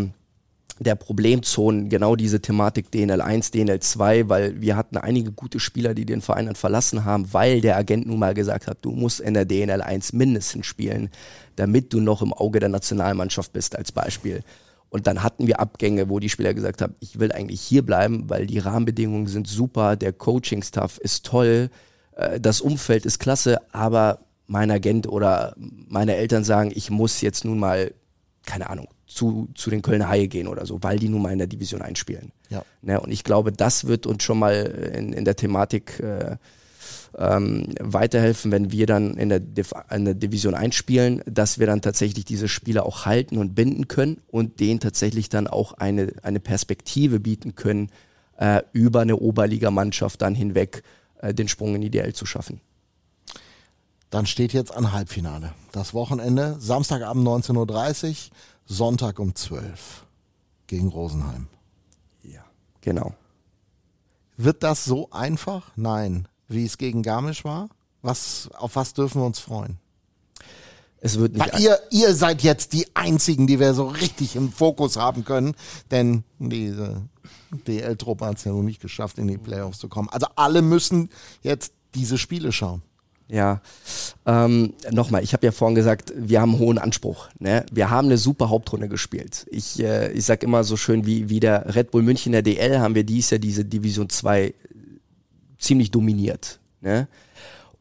der 0.80 0.94
Problemzonen 0.94 1.88
genau 1.88 2.16
diese 2.16 2.40
Thematik 2.40 2.88
DNL1, 2.92 3.52
DNL2, 3.52 4.28
weil 4.28 4.60
wir 4.60 4.76
hatten 4.76 4.96
einige 4.96 5.32
gute 5.32 5.60
Spieler, 5.60 5.94
die 5.94 6.04
den 6.04 6.20
Verein 6.20 6.46
dann 6.46 6.54
verlassen 6.54 7.04
haben, 7.04 7.32
weil 7.32 7.60
der 7.60 7.76
Agent 7.76 8.06
nun 8.06 8.18
mal 8.18 8.34
gesagt 8.34 8.66
hat, 8.66 8.78
du 8.82 8.92
musst 8.92 9.20
in 9.20 9.34
der 9.34 9.46
DNL1 9.46 10.14
mindestens 10.14 10.66
spielen, 10.66 11.10
damit 11.56 11.92
du 11.92 12.00
noch 12.00 12.22
im 12.22 12.32
Auge 12.32 12.60
der 12.60 12.68
Nationalmannschaft 12.68 13.52
bist 13.52 13.76
als 13.76 13.92
Beispiel. 13.92 14.42
Und 14.90 15.06
dann 15.06 15.22
hatten 15.22 15.46
wir 15.46 15.60
Abgänge, 15.60 16.08
wo 16.08 16.18
die 16.18 16.30
Spieler 16.30 16.54
gesagt 16.54 16.80
haben, 16.80 16.94
ich 17.00 17.18
will 17.18 17.32
eigentlich 17.32 17.60
hier 17.60 17.84
bleiben, 17.84 18.28
weil 18.28 18.46
die 18.46 18.58
Rahmenbedingungen 18.58 19.26
sind 19.26 19.46
super, 19.46 19.96
der 19.96 20.12
Coaching-Staff 20.12 20.98
ist 20.98 21.26
toll, 21.26 21.70
äh, 22.16 22.40
das 22.40 22.60
Umfeld 22.60 23.04
ist 23.06 23.18
klasse, 23.18 23.58
aber 23.72 24.20
mein 24.46 24.70
Agent 24.70 25.06
oder 25.06 25.54
meine 25.56 26.16
Eltern 26.16 26.42
sagen, 26.42 26.72
ich 26.74 26.90
muss 26.90 27.20
jetzt 27.20 27.44
nun 27.44 27.58
mal, 27.58 27.92
keine 28.46 28.70
Ahnung, 28.70 28.88
zu, 29.06 29.48
zu 29.54 29.70
den 29.70 29.82
Kölner 29.82 30.08
Haie 30.08 30.28
gehen 30.28 30.48
oder 30.48 30.64
so, 30.64 30.82
weil 30.82 30.98
die 30.98 31.08
nun 31.08 31.22
mal 31.22 31.32
in 31.32 31.38
der 31.38 31.46
Division 31.46 31.82
einspielen. 31.82 32.32
Ja. 32.48 32.62
Ne, 32.82 33.00
und 33.00 33.10
ich 33.10 33.24
glaube, 33.24 33.52
das 33.52 33.86
wird 33.86 34.06
uns 34.06 34.22
schon 34.22 34.38
mal 34.38 34.54
in, 34.94 35.12
in 35.12 35.24
der 35.24 35.36
Thematik 35.36 36.00
äh, 36.00 36.36
ähm, 37.16 37.74
weiterhelfen, 37.80 38.52
wenn 38.52 38.70
wir 38.72 38.86
dann 38.86 39.16
in 39.16 39.28
der, 39.28 39.40
Div 39.40 39.72
in 39.90 40.04
der 40.04 40.14
Division 40.14 40.54
einspielen, 40.54 41.22
dass 41.26 41.58
wir 41.58 41.66
dann 41.66 41.82
tatsächlich 41.82 42.24
diese 42.24 42.48
Spieler 42.48 42.84
auch 42.84 43.06
halten 43.06 43.38
und 43.38 43.54
binden 43.54 43.88
können 43.88 44.20
und 44.28 44.60
denen 44.60 44.80
tatsächlich 44.80 45.28
dann 45.28 45.46
auch 45.46 45.72
eine, 45.74 46.12
eine 46.22 46.40
Perspektive 46.40 47.20
bieten 47.20 47.54
können, 47.54 47.90
äh, 48.36 48.62
über 48.72 49.00
eine 49.00 49.16
Oberligamannschaft 49.16 50.22
dann 50.22 50.34
hinweg 50.34 50.82
äh, 51.20 51.34
den 51.34 51.48
Sprung 51.48 51.74
in 51.74 51.80
die 51.80 51.90
DL 51.90 52.14
zu 52.14 52.26
schaffen. 52.26 52.60
Dann 54.10 54.26
steht 54.26 54.52
jetzt 54.52 54.74
ein 54.74 54.92
Halbfinale. 54.92 55.52
Das 55.72 55.92
Wochenende, 55.92 56.56
Samstagabend 56.58 57.26
19.30 57.26 58.08
Uhr, 58.08 58.16
Sonntag 58.64 59.18
um 59.18 59.34
12 59.34 59.62
Uhr 59.62 60.08
gegen 60.66 60.88
Rosenheim. 60.88 61.48
Ja, 62.22 62.44
genau. 62.80 63.14
Wird 64.36 64.62
das 64.62 64.84
so 64.84 65.10
einfach? 65.10 65.72
Nein. 65.76 66.28
Wie 66.48 66.64
es 66.64 66.78
gegen 66.78 67.02
Garmisch 67.02 67.44
war? 67.44 67.68
Was, 68.02 68.48
auf 68.54 68.76
was 68.76 68.94
dürfen 68.94 69.20
wir 69.20 69.26
uns 69.26 69.38
freuen? 69.38 69.78
Es 71.00 71.18
wird 71.18 71.34
nicht 71.34 71.52
Weil 71.52 71.60
ihr, 71.60 71.78
ihr 71.90 72.14
seid 72.14 72.42
jetzt 72.42 72.72
die 72.72 72.86
einzigen, 72.94 73.46
die 73.46 73.60
wir 73.60 73.74
so 73.74 73.86
richtig 73.86 74.34
im 74.34 74.50
Fokus 74.50 74.96
haben 74.96 75.24
können, 75.24 75.54
denn 75.90 76.24
diese 76.38 77.02
DL-Truppe 77.66 78.26
hat 78.26 78.38
es 78.38 78.44
ja 78.44 78.52
noch 78.52 78.62
nicht 78.62 78.80
geschafft, 78.80 79.18
in 79.18 79.28
die 79.28 79.38
Playoffs 79.38 79.78
zu 79.78 79.88
kommen. 79.88 80.08
Also 80.08 80.26
alle 80.34 80.62
müssen 80.62 81.10
jetzt 81.42 81.72
diese 81.94 82.18
Spiele 82.18 82.50
schauen. 82.52 82.82
Ja, 83.30 83.60
ähm, 84.24 84.72
nochmal, 84.90 85.22
ich 85.22 85.34
habe 85.34 85.44
ja 85.44 85.52
vorhin 85.52 85.74
gesagt, 85.74 86.14
wir 86.16 86.40
haben 86.40 86.52
einen 86.52 86.60
hohen 86.60 86.78
Anspruch. 86.78 87.28
Ne? 87.38 87.66
Wir 87.70 87.90
haben 87.90 88.06
eine 88.06 88.16
super 88.16 88.48
Hauptrunde 88.48 88.88
gespielt. 88.88 89.46
Ich, 89.50 89.78
äh, 89.80 90.10
ich 90.12 90.24
sag 90.24 90.42
immer 90.42 90.64
so 90.64 90.78
schön, 90.78 91.04
wie, 91.04 91.28
wie 91.28 91.38
der 91.38 91.74
Red 91.74 91.90
Bull 91.90 92.02
München 92.02 92.32
der 92.32 92.40
DL 92.40 92.80
haben 92.80 92.94
wir 92.94 93.04
dies 93.04 93.28
Jahr 93.28 93.38
diese 93.38 93.66
Division 93.66 94.08
2 94.08 94.54
ziemlich 95.58 95.90
dominiert. 95.90 96.60
Ne? 96.80 97.08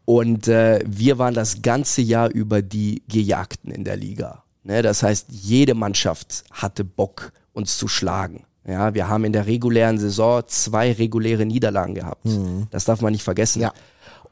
Und 0.06 0.48
äh, 0.48 0.80
wir 0.86 1.18
waren 1.18 1.34
das 1.34 1.62
ganze 1.62 2.02
Jahr 2.02 2.30
über 2.30 2.62
die 2.62 3.04
Gejagten 3.08 3.72
in 3.72 3.84
der 3.84 3.98
Liga. 3.98 4.44
Ne? 4.64 4.82
Das 4.82 5.04
heißt, 5.04 5.28
jede 5.30 5.74
Mannschaft 5.74 6.44
hatte 6.52 6.84
Bock, 6.84 7.32
uns 7.54 7.78
zu 7.78 7.88
schlagen. 7.88 8.44
Ja, 8.68 8.94
wir 8.94 9.08
haben 9.08 9.24
in 9.24 9.32
der 9.32 9.48
regulären 9.48 9.98
Saison 9.98 10.44
zwei 10.48 10.92
reguläre 10.92 11.46
Niederlagen 11.46 11.96
gehabt. 11.96 12.26
Das 12.70 12.84
darf 12.84 13.02
man 13.02 13.14
nicht 13.14 13.24
vergessen. 13.24 13.62
Ja. 13.62 13.74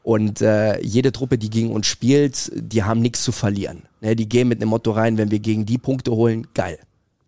Und 0.02 0.40
äh, 0.40 0.80
jede 0.82 1.10
Truppe, 1.10 1.36
die 1.36 1.50
gegen 1.50 1.72
uns 1.72 1.86
spielt, 1.86 2.52
die 2.54 2.84
haben 2.84 3.00
nichts 3.00 3.24
zu 3.24 3.32
verlieren. 3.32 3.82
Ne? 4.00 4.14
Die 4.14 4.28
gehen 4.28 4.46
mit 4.46 4.60
einem 4.60 4.70
Motto 4.70 4.92
rein, 4.92 5.16
wenn 5.16 5.30
wir 5.30 5.40
gegen 5.40 5.66
die 5.66 5.78
Punkte 5.78 6.12
holen, 6.12 6.46
geil. 6.54 6.78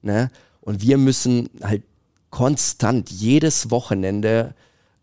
Ne? 0.02 0.30
Und 0.60 0.82
wir 0.82 0.98
müssen 0.98 1.48
halt 1.62 1.82
konstant 2.30 3.10
jedes 3.10 3.70
Wochenende 3.70 4.54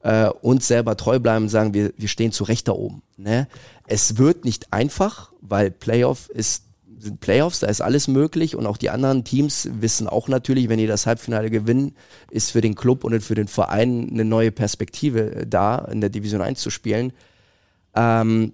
äh, 0.05 0.29
uns 0.29 0.67
selber 0.67 0.95
treu 0.95 1.19
bleiben 1.19 1.45
und 1.45 1.49
sagen, 1.49 1.73
wir, 1.73 1.91
wir 1.97 2.07
stehen 2.07 2.31
zu 2.31 2.43
Recht 2.43 2.67
da 2.67 2.73
oben. 2.73 3.01
Ne? 3.17 3.47
Es 3.87 4.17
wird 4.17 4.45
nicht 4.45 4.71
einfach, 4.71 5.31
weil 5.41 5.71
Playoff 5.71 6.29
ist 6.29 6.63
sind 6.97 7.19
Playoffs, 7.19 7.59
da 7.59 7.67
ist 7.67 7.81
alles 7.81 8.07
möglich 8.07 8.55
und 8.55 8.65
auch 8.65 8.77
die 8.77 8.89
anderen 8.89 9.23
Teams 9.23 9.69
wissen 9.79 10.07
auch 10.07 10.27
natürlich, 10.27 10.69
wenn 10.69 10.79
die 10.79 10.87
das 10.87 11.05
Halbfinale 11.05 11.51
gewinnen, 11.51 11.93
ist 12.31 12.51
für 12.51 12.61
den 12.61 12.73
Club 12.73 13.03
und 13.03 13.21
für 13.21 13.35
den 13.35 13.47
Verein 13.47 14.09
eine 14.09 14.25
neue 14.25 14.51
Perspektive 14.51 15.35
äh, 15.35 15.47
da, 15.47 15.79
in 15.91 16.01
der 16.01 16.09
Division 16.09 16.41
1 16.41 16.61
zu 16.61 16.69
spielen. 16.69 17.11
Ähm, 17.95 18.53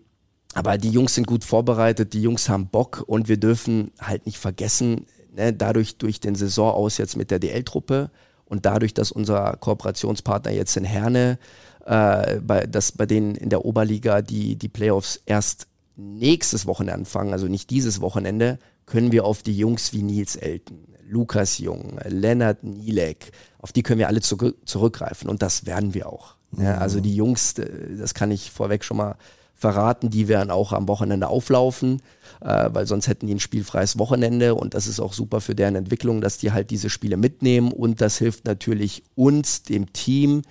aber 0.53 0.77
die 0.77 0.89
Jungs 0.89 1.15
sind 1.15 1.27
gut 1.27 1.43
vorbereitet, 1.43 2.13
die 2.13 2.21
Jungs 2.21 2.49
haben 2.49 2.67
Bock 2.67 3.03
und 3.05 3.29
wir 3.29 3.37
dürfen 3.37 3.91
halt 4.01 4.25
nicht 4.25 4.37
vergessen, 4.37 5.05
ne, 5.33 5.53
dadurch 5.53 5.97
durch 5.97 6.19
den 6.19 6.35
Saison 6.35 6.73
aus 6.73 6.97
jetzt 6.97 7.15
mit 7.15 7.31
der 7.31 7.39
DL-Truppe 7.39 8.09
und 8.51 8.65
dadurch, 8.65 8.93
dass 8.93 9.13
unser 9.13 9.55
Kooperationspartner 9.61 10.51
jetzt 10.51 10.75
in 10.75 10.83
Herne, 10.83 11.39
äh, 11.85 12.41
bei, 12.41 12.67
dass 12.67 12.91
bei 12.91 13.05
denen 13.05 13.35
in 13.35 13.49
der 13.49 13.63
Oberliga 13.63 14.21
die, 14.21 14.57
die 14.57 14.67
Playoffs 14.67 15.21
erst 15.25 15.67
nächstes 15.95 16.65
Wochenende 16.67 16.95
anfangen, 16.95 17.31
also 17.31 17.47
nicht 17.47 17.69
dieses 17.69 18.01
Wochenende, 18.01 18.59
können 18.85 19.13
wir 19.13 19.23
auf 19.23 19.41
die 19.41 19.57
Jungs 19.57 19.93
wie 19.93 20.03
Nils 20.03 20.35
Elton, 20.35 20.79
Lukas 21.07 21.59
Jung, 21.59 21.97
Lennart 22.05 22.61
Nielek, 22.65 23.31
auf 23.59 23.71
die 23.71 23.83
können 23.83 23.99
wir 23.99 24.09
alle 24.09 24.19
zurück, 24.19 24.57
zurückgreifen 24.65 25.29
und 25.29 25.41
das 25.41 25.65
werden 25.65 25.93
wir 25.93 26.09
auch. 26.09 26.35
Ja, 26.57 26.77
also 26.77 26.99
die 26.99 27.15
Jungs, 27.15 27.57
äh, 27.57 27.95
das 27.97 28.13
kann 28.13 28.31
ich 28.31 28.51
vorweg 28.51 28.83
schon 28.83 28.97
mal 28.97 29.15
verraten, 29.61 30.09
die 30.09 30.27
werden 30.27 30.49
auch 30.49 30.73
am 30.73 30.87
Wochenende 30.87 31.27
auflaufen, 31.27 32.01
äh, 32.41 32.69
weil 32.73 32.87
sonst 32.87 33.07
hätten 33.07 33.27
die 33.27 33.35
ein 33.35 33.39
spielfreies 33.39 33.99
Wochenende 33.99 34.55
und 34.55 34.73
das 34.73 34.87
ist 34.87 34.99
auch 34.99 35.13
super 35.13 35.39
für 35.39 35.53
deren 35.53 35.75
Entwicklung, 35.75 36.19
dass 36.19 36.39
die 36.39 36.51
halt 36.51 36.71
diese 36.71 36.89
Spiele 36.89 37.15
mitnehmen 37.15 37.71
und 37.71 38.01
das 38.01 38.17
hilft 38.17 38.45
natürlich 38.45 39.03
uns, 39.13 39.61
dem 39.61 39.93
Team, 39.93 40.41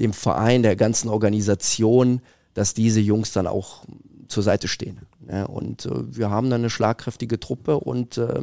dem 0.00 0.12
Verein, 0.12 0.64
der 0.64 0.74
ganzen 0.74 1.08
Organisation, 1.08 2.20
dass 2.54 2.74
diese 2.74 3.00
Jungs 3.00 3.32
dann 3.32 3.46
auch 3.46 3.84
zur 4.26 4.42
Seite 4.42 4.66
stehen. 4.66 4.98
Ja, 5.30 5.44
und 5.44 5.86
äh, 5.86 6.16
wir 6.16 6.30
haben 6.30 6.50
dann 6.50 6.62
eine 6.62 6.70
schlagkräftige 6.70 7.38
Truppe 7.38 7.78
und 7.78 8.18
äh, 8.18 8.42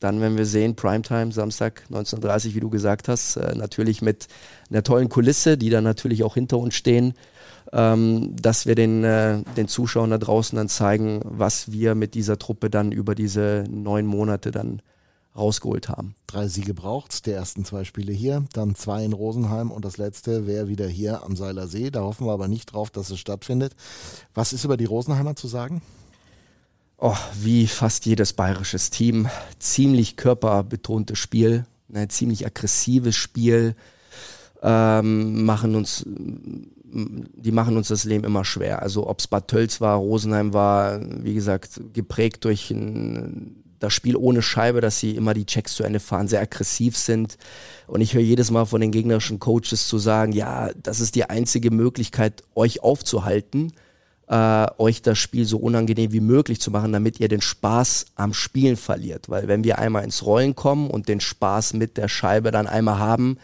dann, 0.00 0.20
wenn 0.20 0.36
wir 0.36 0.46
sehen, 0.46 0.76
Primetime, 0.76 1.32
Samstag 1.32 1.82
19.30 1.90 2.54
wie 2.54 2.60
du 2.60 2.70
gesagt 2.70 3.08
hast, 3.08 3.36
äh, 3.36 3.54
natürlich 3.54 4.02
mit 4.02 4.28
einer 4.70 4.82
tollen 4.82 5.08
Kulisse, 5.08 5.58
die 5.58 5.70
dann 5.70 5.84
natürlich 5.84 6.22
auch 6.22 6.34
hinter 6.34 6.58
uns 6.58 6.74
stehen, 6.74 7.14
ähm, 7.72 8.34
dass 8.40 8.66
wir 8.66 8.74
den, 8.74 9.04
äh, 9.04 9.42
den 9.56 9.68
Zuschauern 9.68 10.10
da 10.10 10.18
draußen 10.18 10.56
dann 10.56 10.68
zeigen, 10.68 11.20
was 11.24 11.72
wir 11.72 11.94
mit 11.94 12.14
dieser 12.14 12.38
Truppe 12.38 12.70
dann 12.70 12.92
über 12.92 13.14
diese 13.14 13.64
neun 13.68 14.06
Monate 14.06 14.50
dann 14.50 14.82
rausgeholt 15.36 15.88
haben. 15.88 16.14
Drei 16.26 16.48
Siege 16.48 16.74
braucht's, 16.74 17.22
die 17.22 17.30
ersten 17.30 17.64
zwei 17.64 17.84
Spiele 17.84 18.12
hier, 18.12 18.44
dann 18.52 18.74
zwei 18.74 19.04
in 19.04 19.12
Rosenheim 19.12 19.70
und 19.70 19.84
das 19.84 19.96
letzte 19.96 20.46
wäre 20.46 20.68
wieder 20.68 20.86
hier 20.86 21.22
am 21.22 21.36
Seiler 21.36 21.68
See. 21.68 21.90
Da 21.90 22.00
hoffen 22.00 22.26
wir 22.26 22.32
aber 22.32 22.48
nicht 22.48 22.72
drauf, 22.72 22.90
dass 22.90 23.10
es 23.10 23.18
stattfindet. 23.18 23.74
Was 24.34 24.52
ist 24.52 24.64
über 24.64 24.76
die 24.76 24.84
Rosenheimer 24.84 25.36
zu 25.36 25.46
sagen? 25.46 25.82
Oh, 27.00 27.16
wie 27.40 27.68
fast 27.68 28.06
jedes 28.06 28.32
bayerisches 28.32 28.90
Team. 28.90 29.28
Ziemlich 29.60 30.16
körperbetontes 30.16 31.16
Spiel, 31.16 31.64
ne, 31.86 32.08
ziemlich 32.08 32.44
aggressives 32.44 33.14
Spiel. 33.14 33.76
Ähm, 34.60 35.44
machen 35.44 35.76
uns, 35.76 36.04
die 36.04 37.52
machen 37.52 37.76
uns 37.76 37.86
das 37.86 38.02
Leben 38.02 38.24
immer 38.24 38.44
schwer. 38.44 38.82
Also 38.82 39.06
ob 39.06 39.20
es 39.20 39.28
Bad 39.28 39.46
Tölz 39.46 39.80
war, 39.80 39.98
Rosenheim 39.98 40.52
war, 40.52 41.00
wie 41.22 41.34
gesagt, 41.34 41.80
geprägt 41.92 42.44
durch 42.44 42.72
ein, 42.72 43.62
das 43.78 43.94
Spiel 43.94 44.16
ohne 44.16 44.42
Scheibe, 44.42 44.80
dass 44.80 44.98
sie 44.98 45.14
immer 45.14 45.34
die 45.34 45.46
Checks 45.46 45.76
zu 45.76 45.84
Ende 45.84 46.00
fahren, 46.00 46.26
sehr 46.26 46.40
aggressiv 46.40 46.96
sind. 46.96 47.38
Und 47.86 48.00
ich 48.00 48.14
höre 48.14 48.22
jedes 48.22 48.50
Mal 48.50 48.64
von 48.64 48.80
den 48.80 48.90
gegnerischen 48.90 49.38
Coaches 49.38 49.86
zu 49.86 49.98
sagen, 49.98 50.32
ja, 50.32 50.70
das 50.82 50.98
ist 50.98 51.14
die 51.14 51.30
einzige 51.30 51.70
Möglichkeit, 51.70 52.42
euch 52.56 52.82
aufzuhalten 52.82 53.72
äh, 54.28 54.66
euch 54.78 55.02
das 55.02 55.18
Spiel 55.18 55.44
so 55.46 55.58
unangenehm 55.58 56.12
wie 56.12 56.20
möglich 56.20 56.60
zu 56.60 56.70
machen, 56.70 56.92
damit 56.92 57.18
ihr 57.18 57.28
den 57.28 57.40
Spaß 57.40 58.06
am 58.14 58.34
Spielen 58.34 58.76
verliert. 58.76 59.28
Weil 59.28 59.48
wenn 59.48 59.64
wir 59.64 59.78
einmal 59.78 60.04
ins 60.04 60.24
Rollen 60.24 60.54
kommen 60.54 60.90
und 60.90 61.08
den 61.08 61.20
Spaß 61.20 61.72
mit 61.74 61.96
der 61.96 62.08
Scheibe 62.08 62.50
dann 62.50 62.66
einmal 62.66 62.98
haben, 62.98 63.38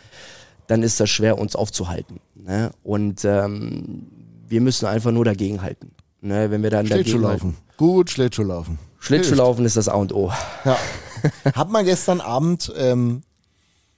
dann 0.66 0.82
ist 0.82 1.00
das 1.00 1.10
schwer, 1.10 1.38
uns 1.38 1.56
aufzuhalten. 1.56 2.20
Ne? 2.34 2.70
Und 2.82 3.24
ähm, 3.24 4.06
wir 4.46 4.60
müssen 4.60 4.86
einfach 4.86 5.10
nur 5.10 5.24
dagegenhalten. 5.24 5.90
Ne? 6.20 6.50
Wenn 6.50 6.62
wir 6.62 6.70
dann 6.70 6.86
Schlittschuhlaufen. 6.86 7.56
Gut 7.76 8.10
Schlittschuhlaufen. 8.10 8.78
Schlittschuhlaufen 8.98 9.64
ist 9.64 9.76
das 9.76 9.88
A 9.88 9.94
und 9.94 10.14
O. 10.14 10.32
Ja. 10.64 10.78
Hat 11.54 11.70
man 11.70 11.84
gestern 11.84 12.20
Abend 12.20 12.72
ähm, 12.76 13.22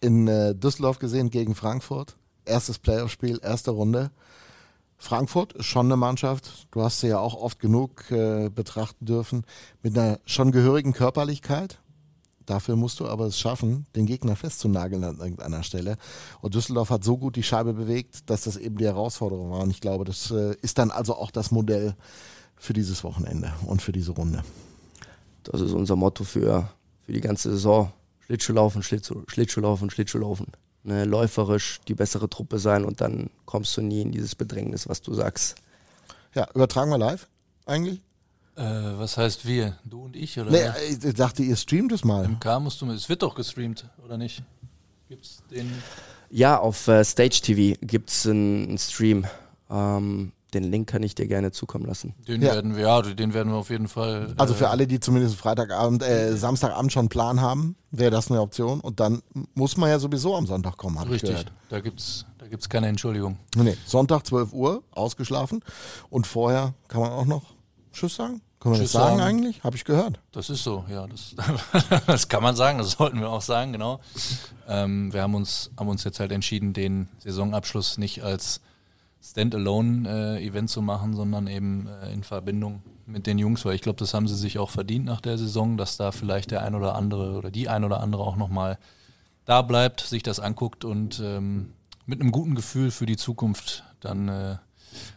in 0.01 0.29
äh, 0.29 0.55
Düsseldorf 0.55 0.99
gesehen 0.99 1.31
gegen 1.31 1.55
Frankfurt. 1.55 2.17
Erstes 2.45 2.79
Playoff-Spiel, 2.79 3.41
erste 3.43 3.73
Runde. 3.73 4.11
Frankfurt 4.99 5.53
ist 5.53 5.67
schon 5.67 5.87
eine 5.87 5.97
Mannschaft, 5.97 6.67
du 6.71 6.83
hast 6.83 7.01
sie 7.01 7.09
ja 7.09 7.19
auch 7.19 7.35
oft 7.35 7.59
genug 7.59 8.11
äh, 8.11 8.49
betrachten 8.49 9.05
dürfen, 9.05 9.45
mit 9.83 9.97
einer 9.97 10.19
schon 10.25 10.53
gehörigen 10.53 10.93
Körperlichkeit. 10.93 11.79
Dafür 12.47 12.77
musst 12.77 13.01
du 13.01 13.09
aber 13.09 13.27
es 13.27 13.39
schaffen, 13.39 13.87
den 13.97 14.07
Gegner 14.07 14.37
festzunageln 14.37 15.03
an 15.03 15.19
irgendeiner 15.19 15.65
Stelle. 15.65 15.97
Und 16.41 16.55
Düsseldorf 16.55 16.91
hat 16.91 17.03
so 17.03 17.19
gut 17.19 17.35
die 17.35 17.43
Scheibe 17.43 17.75
bewegt, 17.75 18.31
dass 18.31 18.43
das 18.43 18.57
eben 18.57 18.79
die 18.79 18.85
Herausforderung 18.85 19.51
war. 19.51 19.61
Und 19.61 19.71
ich 19.71 19.81
glaube, 19.81 20.05
das 20.05 20.31
äh, 20.31 20.55
ist 20.63 20.79
dann 20.79 20.93
also 20.93 21.17
auch 21.17 21.33
das 21.33 21.51
Modell 21.51 21.97
für 22.57 22.73
dieses 22.73 23.03
Wochenende 23.03 23.53
und 23.67 23.83
für 23.83 23.93
diese 23.93 24.13
Runde. 24.13 24.45
Das 25.43 25.61
ist 25.61 25.73
unser 25.73 25.97
Motto 25.97 26.25
für, 26.25 26.69
für 27.03 27.13
die 27.13 27.21
ganze 27.21 27.51
Saison. 27.51 27.93
Schlittschuhlaufen, 28.21 28.83
Schlittschuh, 28.83 29.23
Schlittschuhlaufen, 29.29 29.91
Schlittschuhlaufen. 29.91 30.47
Ne, 30.87 31.05
läuferisch 31.05 31.81
die 31.89 31.97
bessere 31.97 32.31
Truppe 32.31 32.61
sein 32.61 32.85
und 32.85 33.01
dann 33.01 33.29
kommst 33.45 33.77
du 33.77 33.83
nie 33.83 34.03
in 34.03 34.13
dieses 34.13 34.37
Bedrängnis, 34.37 34.89
was 34.89 35.03
du 35.03 35.15
sagst. 35.15 35.57
Ja, 36.33 36.47
übertragen 36.55 36.91
wir 36.93 36.99
live 36.99 37.27
eigentlich? 37.65 38.01
Äh, 38.55 38.63
was 38.63 39.17
heißt 39.17 39.45
wir? 39.47 39.77
Du 39.85 40.05
und 40.05 40.15
ich? 40.15 40.39
Oder 40.39 40.53
Nee, 40.53 40.65
was? 40.65 41.05
ich 41.05 41.15
dachte, 41.15 41.43
ihr 41.43 41.57
streamt 41.57 41.91
es 41.91 42.05
mal. 42.05 42.29
MK 42.29 42.61
musst 42.61 42.81
du, 42.81 42.91
es 42.93 43.09
wird 43.09 43.23
doch 43.23 43.35
gestreamt, 43.35 43.85
oder 44.05 44.17
nicht? 44.17 44.45
Gibt's 45.09 45.43
den? 45.51 45.73
Ja, 46.31 46.57
auf 46.57 46.87
äh, 46.87 47.05
Stage 47.05 47.41
TV 47.43 47.77
gibt 47.81 48.11
es 48.11 48.25
einen, 48.25 48.69
einen 48.69 48.79
Stream. 48.79 49.27
Ähm, 49.69 50.31
den 50.61 50.71
Link 50.71 50.89
kann 50.89 51.03
ich 51.03 51.15
dir 51.15 51.27
gerne 51.27 51.53
zukommen 51.53 51.85
lassen. 51.87 52.15
Den 52.27 52.43
Ja. 52.43 52.55
werden 52.55 52.77
wir, 52.77 52.83
ja, 52.83 53.03
den 53.03 53.35
werden 53.35 53.53
wir 53.53 53.59
auf 53.59 53.71
jeden 53.71 53.89
Fall. 53.89 54.35
Also 54.37 54.55
äh, 54.55 54.57
für 54.57 54.69
alle, 54.71 54.87
die 54.87 55.01
zumindest 55.01 55.37
Freitagabend, 55.37 56.03
äh, 56.03 56.37
Samstagabend 56.37 56.93
schon 56.93 57.01
einen 57.01 57.09
Plan 57.09 57.41
haben, 57.41 57.77
wäre 57.91 58.11
das 58.11 58.31
eine 58.31 58.41
Option. 58.41 58.81
Und 58.81 59.01
dann 59.01 59.23
muss 59.55 59.77
man 59.77 59.91
ja 59.91 59.99
sowieso 59.99 60.37
am 60.37 60.47
Sonntag 60.47 60.77
kommen, 60.77 60.99
habe 60.99 61.09
ich 61.15 61.23
Richtig, 61.23 61.31
gehört. 61.31 61.53
da 61.69 61.81
gibt's, 61.81 62.27
da 62.39 62.47
gibt's 62.49 62.69
keine 62.69 62.89
Entschuldigung. 62.89 63.39
Nee, 63.57 63.77
Sonntag 63.87 64.27
12 64.27 64.53
Uhr, 64.53 64.83
ausgeschlafen. 64.93 65.61
Und 66.11 66.27
vorher 66.27 66.75
kann 66.89 67.01
man 67.01 67.11
auch 67.13 67.27
noch 67.27 67.43
Tschüss 67.93 68.17
sagen? 68.17 68.41
Können 68.59 68.75
wir 68.75 68.81
Tschüss 68.81 68.93
das 68.93 69.03
sagen, 69.03 69.19
sagen. 69.19 69.29
eigentlich? 69.39 69.63
Habe 69.65 69.77
ich 69.77 69.85
gehört. 69.85 70.19
Das 70.33 70.49
ist 70.51 70.65
so, 70.65 70.85
ja. 70.91 71.07
Das, 71.07 71.35
das 72.07 72.29
kann 72.29 72.43
man 72.43 72.57
sagen, 72.57 72.79
das 72.79 72.93
sollten 72.93 73.21
wir 73.21 73.29
auch 73.31 73.43
sagen, 73.43 73.73
genau. 73.73 74.01
Ähm, 74.67 75.13
wir 75.13 75.23
haben 75.23 75.35
uns, 75.35 75.71
haben 75.79 75.89
uns 75.89 76.05
jetzt 76.05 76.19
halt 76.21 76.33
entschieden, 76.33 76.73
den 76.73 77.09
Saisonabschluss 77.19 77.99
nicht 77.99 78.23
als 78.25 78.61
Standalone-Event 79.31 80.71
zu 80.71 80.83
machen, 80.83 81.15
sondern 81.15 81.47
eben 81.47 81.89
äh, 81.89 82.13
in 82.13 82.23
Verbindung 82.23 82.83
mit 83.07 83.27
den 83.27 83.39
Jungs, 83.39 83.65
weil 83.65 83.75
ich 83.75 83.83
glaube, 83.83 83.99
das 83.99 84.15
haben 84.15 84.29
sie 84.29 84.37
sich 84.37 84.59
auch 84.59 84.71
verdient 84.71 85.05
nach 85.05 85.21
der 85.21 85.39
Saison, 85.39 85.77
dass 85.77 85.97
da 85.97 86.13
vielleicht 86.13 86.51
der 86.51 86.63
ein 86.63 86.75
oder 86.75 86.95
andere 86.95 87.37
oder 87.37 87.51
die 87.51 87.69
ein 87.69 87.85
oder 87.85 88.01
andere 88.01 88.23
auch 88.23 88.37
nochmal 88.37 88.79
da 89.45 89.63
bleibt, 89.63 90.01
sich 90.01 90.23
das 90.23 90.41
anguckt 90.41 90.85
und 90.85 91.21
ähm, 91.25 91.73
mit 92.05 92.21
einem 92.21 92.33
guten 92.33 92.55
Gefühl 92.55 92.91
für 92.91 93.07
die 93.07 93.17
Zukunft 93.17 93.85
dann 94.01 94.29
äh, 94.29 94.57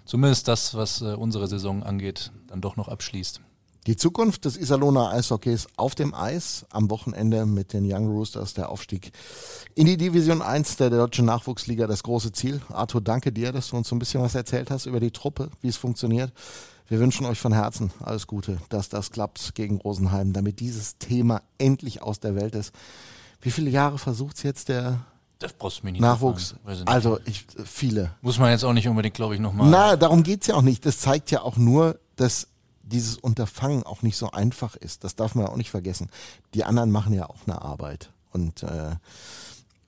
zumindest 0.05 0.47
das, 0.47 0.75
was 0.75 1.01
äh, 1.01 1.13
unsere 1.13 1.47
Saison 1.47 1.83
angeht, 1.83 2.31
dann 2.47 2.61
doch 2.61 2.75
noch 2.75 2.87
abschließt. 2.87 3.41
Die 3.87 3.95
Zukunft 3.95 4.45
des 4.45 4.57
Iserlohner 4.57 5.09
Eishockeys 5.11 5.67
auf 5.77 5.95
dem 5.95 6.13
Eis 6.13 6.65
am 6.69 6.89
Wochenende 6.89 7.45
mit 7.45 7.71
den 7.73 7.91
Young 7.91 8.07
Roosters, 8.07 8.53
der 8.53 8.69
Aufstieg 8.69 9.11
in 9.73 9.85
die 9.87 9.95
Division 9.97 10.41
1 10.41 10.75
der 10.75 10.89
deutschen 10.89 11.25
Nachwuchsliga, 11.25 11.87
das 11.87 12.03
große 12.03 12.33
Ziel. 12.33 12.61
Arthur, 12.69 13.01
danke 13.01 13.31
dir, 13.31 13.51
dass 13.51 13.69
du 13.69 13.77
uns 13.77 13.87
so 13.87 13.95
ein 13.95 13.99
bisschen 13.99 14.21
was 14.21 14.35
erzählt 14.35 14.69
hast 14.69 14.85
über 14.85 14.99
die 14.99 15.11
Truppe, 15.11 15.49
wie 15.61 15.69
es 15.69 15.77
funktioniert. 15.77 16.31
Wir 16.89 16.99
wünschen 16.99 17.25
euch 17.25 17.39
von 17.39 17.53
Herzen 17.53 17.91
alles 18.03 18.27
Gute, 18.27 18.57
dass 18.69 18.89
das 18.89 19.11
klappt 19.11 19.55
gegen 19.55 19.77
Rosenheim, 19.77 20.33
damit 20.33 20.59
dieses 20.59 20.97
Thema 20.97 21.41
endlich 21.57 22.01
aus 22.01 22.19
der 22.19 22.35
Welt 22.35 22.55
ist. 22.55 22.73
Wie 23.41 23.51
viele 23.51 23.69
Jahre 23.69 23.97
versucht 23.97 24.37
es 24.37 24.43
jetzt 24.43 24.69
der 24.69 24.99
Das 25.39 25.53
brauchst 25.53 25.81
du 25.81 25.85
mir 25.85 25.93
nicht 25.93 26.01
Nachwuchs? 26.01 26.55
nicht. 26.65 26.87
Also 26.87 27.19
ich, 27.25 27.45
viele. 27.63 28.11
Muss 28.21 28.39
man 28.39 28.51
jetzt 28.51 28.65
auch 28.65 28.73
nicht 28.73 28.87
unbedingt, 28.87 29.15
glaube 29.15 29.35
ich, 29.35 29.39
nochmal. 29.39 29.69
Na, 29.69 29.95
darum 29.95 30.23
geht's 30.23 30.47
ja 30.47 30.55
auch 30.55 30.61
nicht. 30.61 30.85
Das 30.85 30.99
zeigt 30.99 31.31
ja 31.31 31.43
auch 31.43 31.55
nur, 31.55 31.97
dass 32.17 32.47
dieses 32.89 33.17
Unterfangen 33.17 33.83
auch 33.83 34.01
nicht 34.01 34.17
so 34.17 34.31
einfach 34.31 34.75
ist. 34.75 35.03
Das 35.03 35.15
darf 35.15 35.35
man 35.35 35.45
ja 35.45 35.51
auch 35.51 35.57
nicht 35.57 35.71
vergessen. 35.71 36.09
Die 36.53 36.63
anderen 36.63 36.91
machen 36.91 37.13
ja 37.13 37.29
auch 37.29 37.47
eine 37.47 37.61
Arbeit. 37.61 38.11
Und 38.31 38.63
äh, 38.63 38.95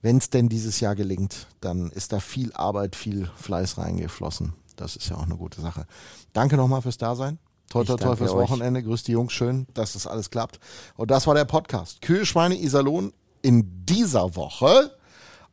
wenn 0.00 0.18
es 0.18 0.30
denn 0.30 0.48
dieses 0.48 0.80
Jahr 0.80 0.96
gelingt, 0.96 1.46
dann 1.60 1.90
ist 1.90 2.12
da 2.12 2.20
viel 2.20 2.52
Arbeit, 2.54 2.96
viel 2.96 3.30
Fleiß 3.36 3.78
reingeflossen. 3.78 4.52
Das 4.76 4.96
ist 4.96 5.08
ja 5.08 5.16
auch 5.16 5.24
eine 5.24 5.36
gute 5.36 5.60
Sache. 5.60 5.86
Danke 6.32 6.56
nochmal 6.56 6.82
fürs 6.82 6.98
Dasein. 6.98 7.38
Toi, 7.68 7.84
toi, 7.84 7.96
toi 7.96 8.16
fürs 8.16 8.32
euch. 8.32 8.50
Wochenende. 8.50 8.82
Grüß 8.82 9.04
die 9.04 9.12
Jungs. 9.12 9.32
Schön, 9.32 9.66
dass 9.74 9.92
das 9.92 10.06
alles 10.06 10.30
klappt. 10.30 10.58
Und 10.96 11.10
das 11.10 11.26
war 11.26 11.34
der 11.34 11.44
Podcast. 11.44 12.02
Kühe, 12.02 12.26
Schweine, 12.26 12.56
Iserlohn 12.56 13.12
in 13.42 13.86
dieser 13.86 14.34
Woche. 14.36 14.96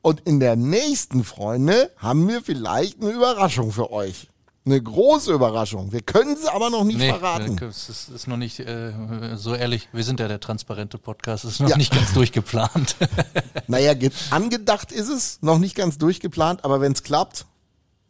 Und 0.02 0.22
in 0.22 0.40
der 0.40 0.56
nächsten, 0.56 1.24
Freunde, 1.24 1.92
haben 1.98 2.28
wir 2.28 2.42
vielleicht 2.42 3.02
eine 3.02 3.12
Überraschung 3.12 3.72
für 3.72 3.92
euch. 3.92 4.30
Eine 4.70 4.82
große 4.84 5.34
Überraschung. 5.34 5.92
Wir 5.92 6.02
können 6.02 6.38
sie 6.38 6.48
aber 6.54 6.70
noch 6.70 6.84
nicht 6.84 7.00
Nee, 7.00 7.10
verraten. 7.10 7.58
äh, 7.58 7.66
es 7.66 7.90
ist, 7.90 8.10
ist 8.10 8.28
noch 8.28 8.38
nicht 8.38 8.60
äh, 8.60 8.94
so 9.36 9.56
ehrlich. 9.56 9.90
Wir 9.94 10.04
sind 10.04 10.20
ja 10.20 10.28
der 10.28 10.40
transparente 10.40 10.98
Podcast. 11.00 11.44
Es 11.44 11.54
ist 11.54 11.60
noch 11.62 11.70
Ja. 11.70 11.78
nicht 11.78 11.92
ganz 11.94 12.14
durchgeplant. 12.14 12.96
Naja, 13.68 13.94
ge- 13.96 14.12
angedacht 14.32 14.92
ist 14.92 15.10
es, 15.10 15.40
noch 15.42 15.58
nicht 15.60 15.76
ganz 15.76 15.98
durchgeplant, 15.98 16.66
aber 16.66 16.82
wenn 16.82 16.92
es 16.92 17.04
klappt, 17.04 17.46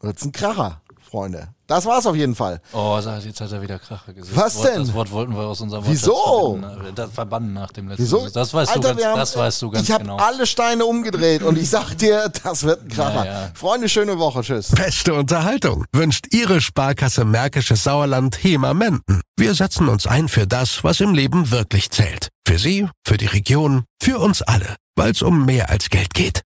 wird's 0.02 0.24
ein 0.26 0.32
Kracher, 0.32 0.82
Freunde. 1.02 1.50
Das 1.70 1.86
war's 1.86 2.08
auf 2.08 2.16
jeden 2.16 2.34
Fall. 2.34 2.62
oh, 2.74 3.00
sag, 3.00 3.24
jetzt 3.24 3.40
hat 3.40 3.52
er 3.52 3.62
wieder 3.62 3.78
Kracher 3.78 4.12
gesagt. 4.12 4.36
Was 4.36 4.54
das 4.56 4.56
Wort, 4.64 4.68
denn? 4.76 4.82
Das 4.86 4.94
Wort 4.96 5.12
wollten 5.12 5.34
wir 5.36 5.44
aus 5.44 5.62
unserem 5.62 5.84
Wieso? 5.88 6.60
Das 6.96 7.12
verbannen 7.12 7.54
nach 7.54 7.72
dem 7.72 7.88
letzten. 7.90 8.04
Wieso? 8.04 8.28
Das 8.28 8.52
weißt 8.54 8.72
Alter, 8.72 8.82
du 8.82 8.88
ganz, 8.88 9.00
wir 9.00 9.08
haben- 9.10 9.20
das 9.20 9.38
weißt 9.38 9.62
du 9.62 9.70
ganz 9.70 9.84
ich 9.88 9.92
habe 9.94 10.04
genau. 10.04 10.18
alle 10.18 10.48
Steine 10.48 10.86
umgedreht 10.86 11.44
und 11.44 11.60
ich 11.60 11.70
sag 11.70 11.94
dir, 11.96 12.28
das 12.44 12.64
wird 12.64 12.82
ein 12.82 12.88
Kracher. 12.90 13.26
Ja, 13.26 13.42
ja. 13.44 13.52
Freunde, 13.54 13.88
schöne 13.88 14.18
Woche. 14.18 14.42
Tschüss. 14.42 14.70
Beste 14.72 15.14
Unterhaltung 15.14 15.86
wünscht 15.94 16.26
Ihre 16.34 16.60
Sparkasse 16.60 17.24
Märkisches 17.24 17.84
Sauerland 17.84 18.44
HEMA 18.44 18.74
Menden. 18.74 19.22
Wir 19.38 19.54
setzen 19.54 19.90
uns 19.90 20.08
ein 20.08 20.28
für 20.28 20.48
das, 20.48 20.84
was 20.84 21.00
im 21.02 21.14
Leben 21.14 21.52
wirklich 21.52 21.92
zählt. 21.92 22.30
Für 22.48 22.58
Sie, 22.58 22.90
für 23.06 23.18
die 23.18 23.28
Region, 23.28 23.84
für 24.02 24.18
uns 24.18 24.42
alle. 24.42 24.76
Weil 24.96 25.12
es 25.12 25.22
um 25.22 25.46
mehr 25.46 25.70
als 25.70 25.90
Geld 25.92 26.14
geht. 26.16 26.42